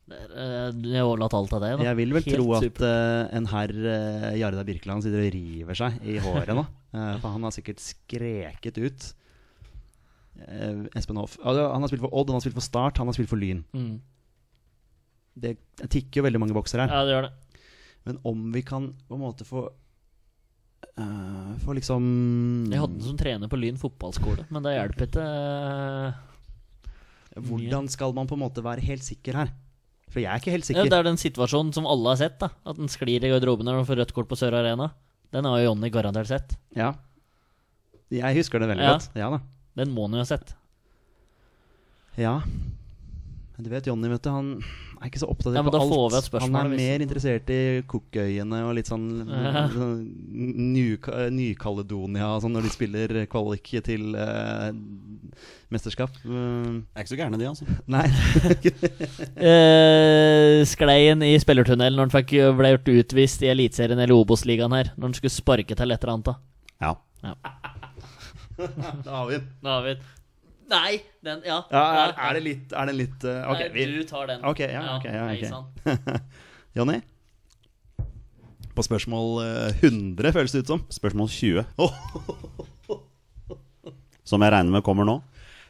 Du 0.03 0.87
Jeg 0.91 0.99
har 0.99 1.07
overlatt 1.07 1.35
alt 1.37 1.51
til 1.53 1.61
deg. 1.63 1.77
da. 1.79 1.85
Jeg 1.87 1.99
vil 1.99 2.15
vel 2.15 2.25
Helt 2.25 2.35
tro 2.35 2.47
at 2.57 2.81
eh, 2.83 3.35
en 3.37 3.47
herr 3.47 3.71
uh, 3.71 4.31
Jarda 4.35 4.65
Birkeland 4.67 5.05
sitter 5.05 5.23
og 5.23 5.35
river 5.35 5.79
seg 5.79 5.99
i 6.03 6.17
håret 6.23 6.55
nå. 6.57 6.65
Uh, 6.91 7.15
for 7.21 7.29
han 7.31 7.47
har 7.47 7.55
sikkert 7.55 7.83
skreket 7.83 8.79
ut. 8.83 9.07
Eh, 10.39 10.83
Espen 10.97 11.17
Hoff. 11.21 11.37
Han 11.43 11.81
har 11.83 11.87
spilt 11.91 12.01
for 12.01 12.13
Odd, 12.13 12.29
han 12.31 12.39
har 12.39 12.41
spilt 12.45 12.57
for 12.57 12.65
Start, 12.65 12.97
han 12.97 13.07
har 13.07 13.13
spilt 13.17 13.29
for 13.29 13.37
Lyn. 13.41 13.63
Mm. 13.73 14.01
Det 15.35 15.55
tikker 15.89 16.21
jo 16.21 16.25
veldig 16.27 16.39
mange 16.41 16.53
bokser 16.57 16.79
her. 16.83 16.89
Ja, 16.93 17.03
det 17.05 17.13
gjør 17.15 17.27
det. 17.29 17.33
Men 18.05 18.19
om 18.27 18.51
vi 18.53 18.61
kan 18.67 18.91
på 19.07 19.15
en 19.15 19.21
måte 19.23 19.45
få 19.47 19.61
uh, 20.99 21.53
Få 21.63 21.73
liksom 21.77 22.03
Jeg 22.69 22.81
hadde 22.81 22.97
den 22.99 23.05
som 23.07 23.17
trener 23.17 23.47
på 23.49 23.57
Lyn 23.61 23.77
fotballskole, 23.79 24.45
men 24.51 24.65
det 24.65 24.73
hjelper 24.75 25.07
ikke. 25.07 25.23
Uh, 25.23 26.11
Hvordan 27.47 27.87
skal 27.89 28.13
man 28.13 28.27
på 28.29 28.35
en 28.37 28.43
måte 28.43 28.61
være 28.65 28.83
helt 28.85 29.05
sikker 29.05 29.39
her? 29.39 29.53
For 30.13 30.21
jeg 30.21 30.29
er 30.29 30.37
ikke 30.43 30.51
helt 30.53 30.67
Ja, 30.67 30.73
sikker. 30.73 30.89
det 30.91 30.99
er 30.99 31.07
den 31.07 31.17
situasjonen 31.17 31.71
som 31.73 31.87
alle 31.89 32.11
har 32.13 32.19
sett. 32.21 32.35
da 32.43 32.51
At 32.69 32.77
den 32.77 32.91
sklir 32.91 33.23
i 33.25 33.31
garderoben 33.31 33.65
når 33.65 33.79
man 33.81 33.87
får 33.89 33.97
rødt 34.03 34.13
kort 34.13 34.27
på 34.29 34.37
Sør 34.37 34.53
Arena. 34.59 34.91
Den 35.33 35.45
har 35.49 35.57
jo 35.63 35.71
Jonny 35.71 35.89
garantert 35.89 36.29
sett. 36.29 36.53
Ja. 36.77 36.91
Jeg 38.13 38.35
husker 38.37 38.59
det 38.61 38.69
veldig 38.69 38.83
Ja. 38.85 38.91
godt. 38.99 39.09
Ja 39.17 39.29
da. 39.33 39.39
Den 39.79 39.91
må 39.95 40.05
han 40.07 40.13
jo 40.19 40.23
ha 40.23 40.29
sett. 40.29 40.53
Ja. 42.19 42.39
Men 43.55 43.65
du 43.65 43.69
vet 43.69 43.85
Jonny, 43.89 44.09
vet 44.09 44.23
du, 44.25 44.29
han 44.33 44.47
er 45.03 45.09
ikke 45.11 45.19
så 45.21 45.27
opptatt 45.29 45.53
Ja, 45.53 45.59
av 45.61 45.67
men 45.67 45.73
da 45.75 45.79
alt. 45.83 46.41
han 46.41 46.55
er 46.57 46.69
mer 46.73 47.01
interessert 47.05 47.49
i 47.53 47.57
Cookøyene 47.89 48.61
og 48.65 48.71
litt 48.77 48.87
sånn 48.89 49.03
Ja. 49.29 49.65
sånn 49.73 49.99
New- 50.73 51.09
Ny-Caledonia 51.37 52.29
sånn 52.41 52.55
når 52.55 52.65
de 52.65 52.71
spiller 52.73 53.13
kvalik 53.29 53.69
til 53.85 54.15
uh, 54.17 54.71
mesterskap. 55.73 56.15
Uh, 56.25 56.81
er 56.95 57.03
ikke 57.05 57.13
så 57.13 57.19
gærne, 57.19 57.37
de, 57.41 57.49
altså. 57.49 57.65
nei. 57.93 58.07
uh, 59.37 60.63
skleien 60.73 61.21
i 61.25 61.33
spillertunnelen 61.41 61.97
når 61.99 62.09
han 62.09 62.15
fikk, 62.17 62.35
ble 62.57 62.73
gjort 62.75 62.91
utvist 62.95 63.45
i 63.45 63.51
Eliteserien 63.53 63.99
eller 64.01 64.15
Obos-ligaen 64.17 64.73
her. 64.77 64.93
Når 64.97 65.11
han 65.11 65.17
skulle 65.19 65.33
sparke 65.35 65.77
til 65.77 65.93
et 65.93 66.01
eller 66.03 66.13
annet. 66.17 66.31
da 66.31 66.35
Ja. 66.83 67.35
Da 68.57 69.15
har 69.15 69.25
vi 69.29 69.37
den. 69.37 69.47
Da 69.63 69.77
har 69.77 69.87
vi 69.87 69.95
Nei! 70.71 71.01
Den, 71.23 71.41
ja. 71.45 71.57
Ja, 71.71 71.81
er, 72.03 72.13
er 72.17 72.37
det 72.37 72.43
litt, 72.45 72.73
er 72.73 72.87
det 72.89 72.93
litt 72.95 73.25
uh, 73.27 73.49
okay, 73.51 73.67
Nei, 73.73 73.87
du 73.91 74.05
tar 74.07 74.29
den. 74.31 74.43
Ok, 74.47 74.61
ja, 74.63 74.79
ja, 74.79 74.93
okay, 74.95 75.11
ja 75.13 75.25
okay. 75.27 76.21
Jonny? 76.77 77.01
På 78.73 78.81
spørsmål 78.81 79.43
eh, 79.43 79.83
100, 79.85 80.31
føles 80.33 80.55
det 80.55 80.63
ut 80.63 80.71
som. 80.71 80.79
Spørsmål 80.89 81.27
20, 81.29 81.67
Åh, 81.83 81.99
som 84.31 84.41
jeg 84.41 84.55
regner 84.55 84.73
med 84.73 84.85
kommer 84.87 85.05
nå. 85.05 85.19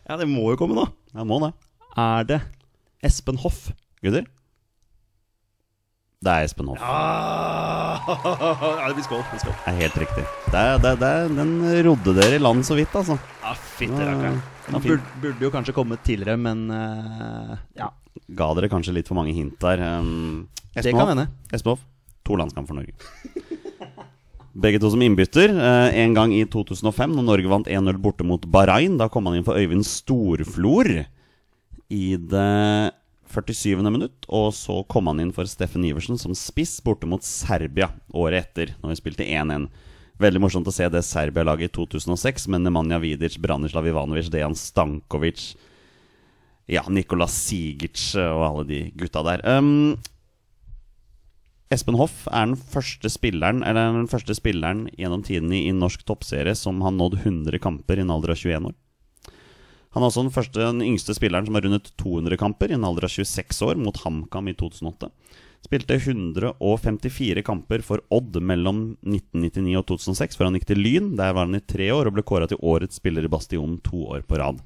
ja, 0.08 0.16
det 0.22 0.30
må 0.30 0.46
jo 0.54 0.60
komme 0.62 0.78
nå. 0.78 0.86
Jeg 1.12 1.28
må 1.28 1.42
det. 1.44 1.52
Er 2.00 2.30
det 2.30 2.40
Espen 3.04 3.42
Hoff? 3.44 3.66
Gutter? 4.06 4.30
Det 6.24 6.32
er 6.32 6.46
Espen 6.48 6.70
Hoff. 6.72 6.80
Ah, 6.80 8.00
ja, 8.80 8.86
det 8.88 8.94
blir 8.96 9.04
skål. 9.08 9.24
Det 9.34 9.52
er 9.68 9.80
helt 9.82 9.98
riktig. 10.06 10.24
Det 10.54 10.60
er, 10.62 10.78
det, 10.84 10.94
det 11.02 11.10
er, 11.10 11.34
den 11.36 11.52
rodde 11.90 12.14
dere 12.16 12.38
i 12.38 12.42
land 12.42 12.64
så 12.68 12.78
vidt, 12.80 12.94
altså. 12.96 13.18
Ja, 13.44 13.52
fytterakkeren. 13.76 14.38
Ja, 14.40 14.72
Den 14.72 14.86
burde, 14.86 15.18
burde 15.26 15.44
jo 15.44 15.52
kanskje 15.52 15.76
kommet 15.76 16.04
tidligere, 16.08 16.38
men 16.40 16.64
uh, 16.72 17.58
ja. 17.76 17.90
Ga 18.40 18.48
dere 18.56 18.70
kanskje 18.72 18.94
litt 18.96 19.10
for 19.12 19.20
mange 19.20 19.34
hint 19.36 19.58
der. 19.60 19.84
Um, 20.00 20.46
Det 20.72 20.86
Espen 20.86 21.02
kan 21.02 21.20
Hoff. 21.26 21.36
Espen 21.58 21.74
Hoff, 21.76 21.84
to 22.24 22.38
landskamp 22.40 22.72
for 22.72 22.80
Norge. 22.80 22.96
Begge 24.54 24.78
to 24.80 24.90
som 24.94 25.02
innbytter. 25.02 25.50
eh, 25.50 25.96
En 26.04 26.14
gang 26.14 26.32
i 26.32 26.44
2005, 26.46 27.16
når 27.18 27.26
Norge 27.26 27.50
vant 27.50 27.68
1-0 27.68 27.98
borte 28.00 28.24
mot 28.24 28.44
Bahrain. 28.54 29.00
Da 29.02 29.08
kom 29.10 29.26
han 29.26 29.40
inn 29.40 29.46
for 29.48 29.58
Øyvind 29.58 29.82
Storflor 29.90 30.92
i 31.90 32.04
det 32.16 32.94
47. 33.34 33.82
minutt. 33.90 34.28
Og 34.30 34.54
så 34.56 34.80
kom 34.90 35.10
han 35.10 35.20
inn 35.24 35.34
for 35.36 35.50
Steffen 35.50 35.86
Iversen 35.88 36.22
som 36.22 36.38
spiss 36.38 36.78
borte 36.86 37.10
mot 37.10 37.26
Serbia 37.26 37.92
året 38.14 38.48
etter, 38.48 38.78
når 38.82 38.94
vi 38.94 39.02
spilte 39.02 39.28
1-1. 39.28 39.68
Veldig 40.22 40.42
morsomt 40.44 40.70
å 40.70 40.74
se 40.74 40.86
det 40.94 41.02
Serbia-laget 41.04 41.72
i 41.72 41.76
2006 41.76 42.48
med 42.54 42.64
Nemanja 42.64 43.02
Vidic, 43.02 43.40
Branislav 43.42 43.88
Ivanovic, 43.90 44.30
Dejan 44.32 44.56
Stankovic 44.56 45.56
ja, 46.70 46.84
Nikola 46.88 47.28
Sigic 47.28 48.14
og 48.20 48.44
alle 48.48 48.66
de 48.70 48.80
gutta 49.00 49.24
der. 49.26 49.44
Um, 49.44 49.98
Espen 51.74 51.98
Hoff 51.98 52.28
er 52.30 52.46
den 52.52 52.60
første 52.60 53.10
spilleren 53.10 53.64
Eller 53.66 53.96
den 53.96 54.10
første 54.12 54.36
spilleren 54.38 54.86
gjennom 54.94 55.24
tidene 55.26 55.58
i 55.58 55.74
norsk 55.74 56.04
toppserie 56.06 56.54
som 56.56 56.84
har 56.86 56.94
nådd 56.94 57.24
100 57.24 57.60
kamper 57.64 57.98
i 57.98 58.06
en 58.06 58.14
alder 58.14 58.36
av 58.36 58.40
21 58.40 58.70
år. 58.70 58.78
Han 59.94 60.02
er 60.02 60.10
også 60.10 60.24
den, 60.26 60.34
første, 60.34 60.60
den 60.60 60.82
yngste 60.82 61.14
spilleren 61.14 61.46
som 61.46 61.58
har 61.58 61.66
rundet 61.68 61.92
200 62.02 62.38
kamper 62.42 62.72
i 62.72 62.78
en 62.78 62.86
alder 62.88 63.06
av 63.06 63.14
26 63.14 63.62
år, 63.68 63.78
mot 63.78 64.00
HamKam 64.02 64.50
i 64.50 64.56
2008. 64.58 65.10
Spilte 65.64 65.96
154 65.96 67.44
kamper 67.46 67.84
for 67.86 68.02
Odd 68.12 68.40
mellom 68.44 68.82
1999 69.06 69.78
og 69.80 69.86
2006, 69.94 70.40
før 70.40 70.50
han 70.50 70.58
gikk 70.58 70.68
til 70.74 70.82
Lyn. 70.84 71.14
Der 71.20 71.36
var 71.38 71.48
han 71.48 71.56
i 71.56 71.64
tre 71.64 71.88
år 71.96 72.10
og 72.10 72.18
ble 72.18 72.26
kåra 72.28 72.50
til 72.52 72.60
årets 72.60 73.00
spiller 73.00 73.24
i 73.24 73.32
Bastionen 73.32 73.78
to 73.86 74.02
år 74.18 74.26
på 74.28 74.42
rad. 74.42 74.60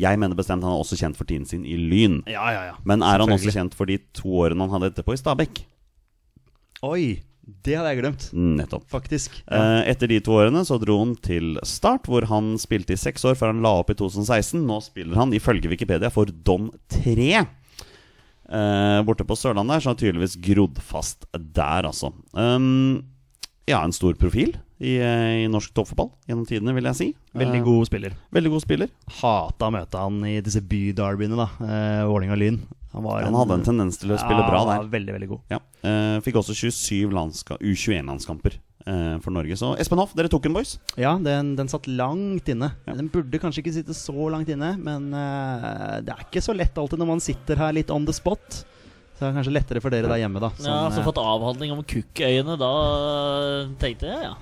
Jeg 0.00 0.18
mener 0.22 0.38
bestemt 0.38 0.64
han 0.64 0.72
er 0.72 0.80
også 0.80 0.98
kjent 0.98 1.18
for 1.18 1.28
tiden 1.28 1.46
sin 1.46 1.66
i 1.68 1.76
Lyn. 1.78 2.22
Ja, 2.30 2.48
ja, 2.54 2.62
ja. 2.70 2.76
Men 2.88 3.04
er 3.04 3.22
han 3.22 3.34
også 3.36 3.52
kjent 3.54 3.76
for 3.78 3.90
de 3.90 4.00
to 4.16 4.32
årene 4.42 4.64
han 4.64 4.74
hadde 4.78 4.94
etterpå 4.94 5.14
i 5.14 5.20
Stabæk? 5.20 5.62
Oi, 6.88 7.04
det 7.64 7.74
hadde 7.76 7.90
jeg 7.94 8.00
glemt. 8.02 8.24
Nettopp. 8.32 8.84
Faktisk. 8.92 9.40
Eh, 9.50 9.80
etter 9.90 10.08
de 10.12 10.20
to 10.24 10.36
årene 10.38 10.62
så 10.68 10.76
dro 10.80 10.98
han 11.00 11.14
til 11.24 11.56
Start, 11.66 12.06
hvor 12.06 12.26
han 12.30 12.54
spilte 12.62 12.94
i 12.94 13.00
seks 13.00 13.24
år 13.26 13.34
før 13.40 13.50
han 13.54 13.62
la 13.64 13.72
opp 13.80 13.90
i 13.90 13.96
2016. 13.98 14.60
Nå 14.68 14.78
spiller 14.84 15.18
han 15.18 15.32
ifølge 15.34 15.68
Wikipedia 15.72 16.10
for 16.14 16.26
Dom 16.30 16.70
3. 16.94 17.30
Eh, 18.50 19.02
borte 19.06 19.22
på 19.26 19.36
Sørlandet 19.38 19.76
Der, 19.76 19.80
så 19.84 19.90
har 19.90 19.94
han 19.94 20.00
tydeligvis 20.02 20.38
grodd 20.42 20.80
fast 20.82 21.26
der, 21.34 21.86
altså. 21.86 22.12
Um, 22.34 23.04
ja, 23.70 23.78
en 23.84 23.92
stor 23.94 24.16
profil 24.18 24.56
i, 24.80 24.96
eh, 24.98 25.44
i 25.44 25.48
norsk 25.52 25.70
toppfotball 25.76 26.08
gjennom 26.26 26.46
tidene, 26.48 26.74
vil 26.74 26.88
jeg 26.90 26.98
si. 26.98 27.08
Veldig 27.38 27.60
Eh, 27.60 27.64
god 27.66 27.86
spiller. 27.86 28.16
Veldig 28.34 28.50
god 28.50 28.62
spiller. 28.64 28.88
Hata 29.20 29.68
å 29.68 29.74
møte 29.74 29.98
han 30.02 30.18
i 30.26 30.40
disse 30.40 30.62
byderbyene, 30.66 31.36
da. 31.38 31.48
Eh, 31.62 32.04
Vålerenga-Lyn. 32.10 32.58
Han, 32.92 33.04
var 33.06 33.22
Han 33.22 33.36
hadde 33.38 33.60
en 33.60 33.66
tendens 33.66 34.00
til 34.00 34.10
å 34.10 34.18
spille 34.18 34.42
bra 34.48 34.64
der. 34.66 34.80
Ja, 34.82 34.88
veldig, 34.90 35.14
veldig 35.18 35.28
god. 35.30 35.44
Ja. 35.52 35.60
Eh, 35.86 36.16
fikk 36.24 36.40
også 36.40 36.56
27 36.58 37.12
U21-landskamper 37.62 38.56
eh, 38.58 39.14
for 39.22 39.34
Norge. 39.34 39.58
Så 39.60 39.72
Espen 39.80 40.02
Hoff, 40.02 40.16
dere 40.18 40.30
tok 40.32 40.48
den, 40.48 40.56
boys. 40.56 40.74
Ja, 40.98 41.14
den, 41.22 41.54
den 41.58 41.70
satt 41.70 41.86
langt 41.86 42.50
inne. 42.50 42.72
Ja. 42.88 42.96
Den 42.98 43.12
burde 43.12 43.40
kanskje 43.42 43.62
ikke 43.62 43.76
sitte 43.78 43.94
så 43.94 44.26
langt 44.34 44.50
inne, 44.50 44.74
men 44.82 45.12
eh, 45.14 46.00
det 46.02 46.16
er 46.16 46.26
ikke 46.26 46.42
så 46.42 46.56
lett 46.56 46.78
alltid 46.82 47.02
når 47.02 47.12
man 47.14 47.22
sitter 47.22 47.62
her 47.62 47.78
litt 47.78 47.94
on 47.94 48.08
the 48.08 48.16
spot. 48.16 48.62
Så 49.20 49.26
det 49.26 49.28
er 49.28 49.36
kanskje 49.36 49.52
lettere 49.52 49.80
for 49.84 49.92
dere 49.92 50.08
der 50.08 50.22
hjemme, 50.22 50.40
da. 50.42 50.48
Ja, 50.58 50.62
som, 50.64 50.94
så 50.96 51.02
eh, 51.02 51.06
fått 51.06 51.20
avhandling 51.22 51.74
om 51.76 51.84
kukkøyene, 51.84 52.56
da 52.58 52.70
tenkte 53.82 54.08
jeg 54.08 54.30
ja. 54.30 54.34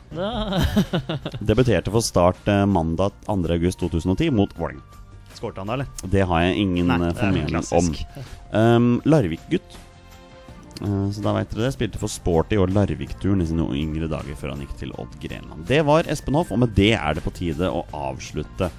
Debuterte 1.43 1.93
for 1.93 2.07
Start 2.07 2.49
eh, 2.49 2.63
mandag 2.71 3.19
2.8.2010 3.27 4.33
mot 4.39 4.57
Vålerenga. 4.57 4.98
Skårte 5.39 5.63
han 5.63 5.71
da, 5.71 5.79
eller? 5.79 6.09
Det 6.11 6.25
har 6.27 6.43
jeg 6.45 6.65
ingen 6.65 6.91
Nei, 6.91 6.99
eh, 7.09 7.15
formening 7.19 7.61
om. 7.79 7.93
Um, 8.51 8.89
Larvik-gutt. 9.07 9.79
Uh, 10.83 11.09
så 11.15 11.23
da 11.23 11.35
vet 11.37 11.55
dere 11.55 11.69
det. 11.69 11.73
Spilte 11.77 12.03
for 12.03 12.11
Sporty 12.11 12.59
og 12.59 12.73
Larvik-turen 12.75 13.43
i 13.45 13.49
sine 13.49 13.67
yngre 13.79 14.11
dager 14.11 14.39
før 14.39 14.55
han 14.55 14.67
gikk 14.67 14.77
til 14.83 14.95
Odd 14.99 15.15
Grenland. 15.23 15.67
Det 15.71 15.81
var 15.87 16.11
Espen 16.11 16.39
Hoff, 16.39 16.53
og 16.55 16.63
med 16.65 16.75
det 16.79 16.93
er 16.99 17.19
det 17.19 17.25
på 17.27 17.35
tide 17.39 17.71
å 17.71 17.87
avslutte 17.95 18.71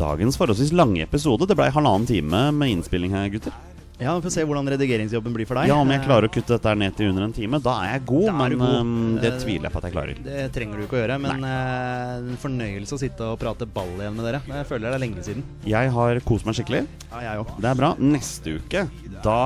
dagens 0.00 0.38
forholdsvis 0.40 0.72
lange 0.76 1.04
episode. 1.04 1.48
Det 1.48 1.56
ble 1.58 1.72
halvannen 1.72 2.08
time 2.08 2.46
med 2.56 2.76
innspilling 2.76 3.14
her, 3.16 3.28
gutter. 3.32 3.56
Ja, 4.02 4.14
Vi 4.18 4.24
får 4.26 4.32
se 4.34 4.42
hvordan 4.48 4.66
redigeringsjobben 4.72 5.34
blir 5.36 5.46
for 5.46 5.54
deg. 5.60 5.68
Ja, 5.70 5.76
Om 5.78 5.90
jeg 5.94 6.00
Eh, 6.02 6.06
klarer 6.06 6.26
å 6.26 6.32
kutte 6.32 6.56
dette 6.56 6.68
her 6.68 6.74
ned 6.80 6.96
til 6.98 7.08
under 7.12 7.22
en 7.28 7.32
time, 7.36 7.60
da 7.62 7.74
er 7.84 7.92
jeg 7.94 8.04
god. 8.10 8.26
Er 8.28 8.32
men 8.32 8.58
god. 8.58 8.74
um, 8.80 9.18
det 9.22 9.30
Eh, 9.32 9.38
tviler 9.44 9.62
jeg 9.68 9.72
på 9.72 9.78
at 9.78 9.86
jeg 9.88 9.92
klarer. 9.94 10.16
Det 10.24 10.52
trenger 10.56 10.76
du 10.76 10.82
ikke 10.86 10.96
å 10.98 11.02
gjøre, 11.02 11.18
men 11.22 11.44
eh, 11.44 12.16
en 12.32 12.38
fornøyelse 12.42 12.96
å 12.96 13.00
sitte 13.00 13.20
og 13.32 13.38
prate 13.38 13.66
ball 13.66 13.92
igjen 14.00 14.16
med 14.18 14.24
dere. 14.26 14.40
Jeg 14.48 14.66
føler 14.66 14.90
det 14.90 14.94
er 14.98 15.04
lenge 15.06 15.22
siden. 15.24 15.42
Jeg 15.64 15.90
har 15.94 16.20
kost 16.26 16.46
meg 16.46 16.54
skikkelig. 16.58 16.82
Ja, 17.12 17.20
jeg 17.28 17.44
også. 17.44 17.56
Det 17.62 17.70
er 17.70 17.74
bra. 17.82 17.92
Neste 17.98 18.56
uke 18.58 18.84
Da 19.22 19.38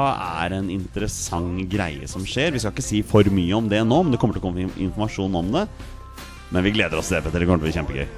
er 0.46 0.52
en 0.56 0.70
interessant 0.70 1.68
greie 1.68 2.08
som 2.08 2.22
skjer. 2.24 2.52
Vi 2.52 2.58
skal 2.64 2.72
ikke 2.72 2.82
si 2.86 3.02
for 3.02 3.22
mye 3.24 3.52
om 3.58 3.68
det 3.68 3.82
nå, 3.86 4.02
men 4.02 4.12
det 4.14 4.18
kommer 4.22 4.34
til 4.38 4.42
å 4.42 4.46
komme 4.48 4.70
informasjon 4.76 5.34
om 5.36 5.52
det. 5.52 5.66
Men 6.50 6.62
vi 6.64 6.70
gleder 6.72 6.96
oss 6.96 7.08
til 7.10 7.18
det, 7.18 7.24
Petter. 7.26 7.40
Det 7.42 7.46
kommer 7.48 7.60
til 7.60 7.68
å 7.68 7.72
bli 7.72 7.76
kjempegøy. 7.76 8.08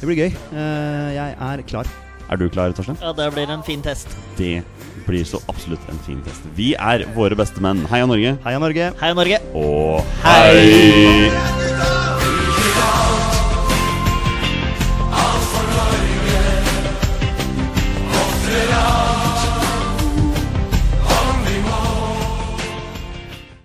Det 0.00 0.06
blir 0.08 0.16
gøy. 0.24 0.32
Eh, 0.56 1.08
jeg 1.14 1.36
er 1.38 1.62
klar. 1.68 1.86
Er 2.30 2.36
du 2.36 2.48
klar, 2.52 2.72
Torstein? 2.76 2.98
ja, 3.00 3.12
det 3.16 3.32
blir 3.32 3.48
en 3.50 3.62
fin 3.64 3.80
test. 3.80 4.08
Det 4.36 4.62
blir 5.08 5.24
så 5.28 5.40
absolutt 5.48 5.84
en 5.90 6.00
fin 6.06 6.20
fest. 6.26 6.44
Vi 6.58 6.74
er 6.76 7.06
våre 7.16 7.38
beste 7.38 7.62
menn. 7.64 7.84
Heia 7.90 8.08
Norge. 8.08 8.36
Heia 8.44 8.60
Norge. 8.62 8.92
Hei, 9.00 9.12
Norge. 9.16 9.40
Og 9.56 10.04
hei! 10.24 11.30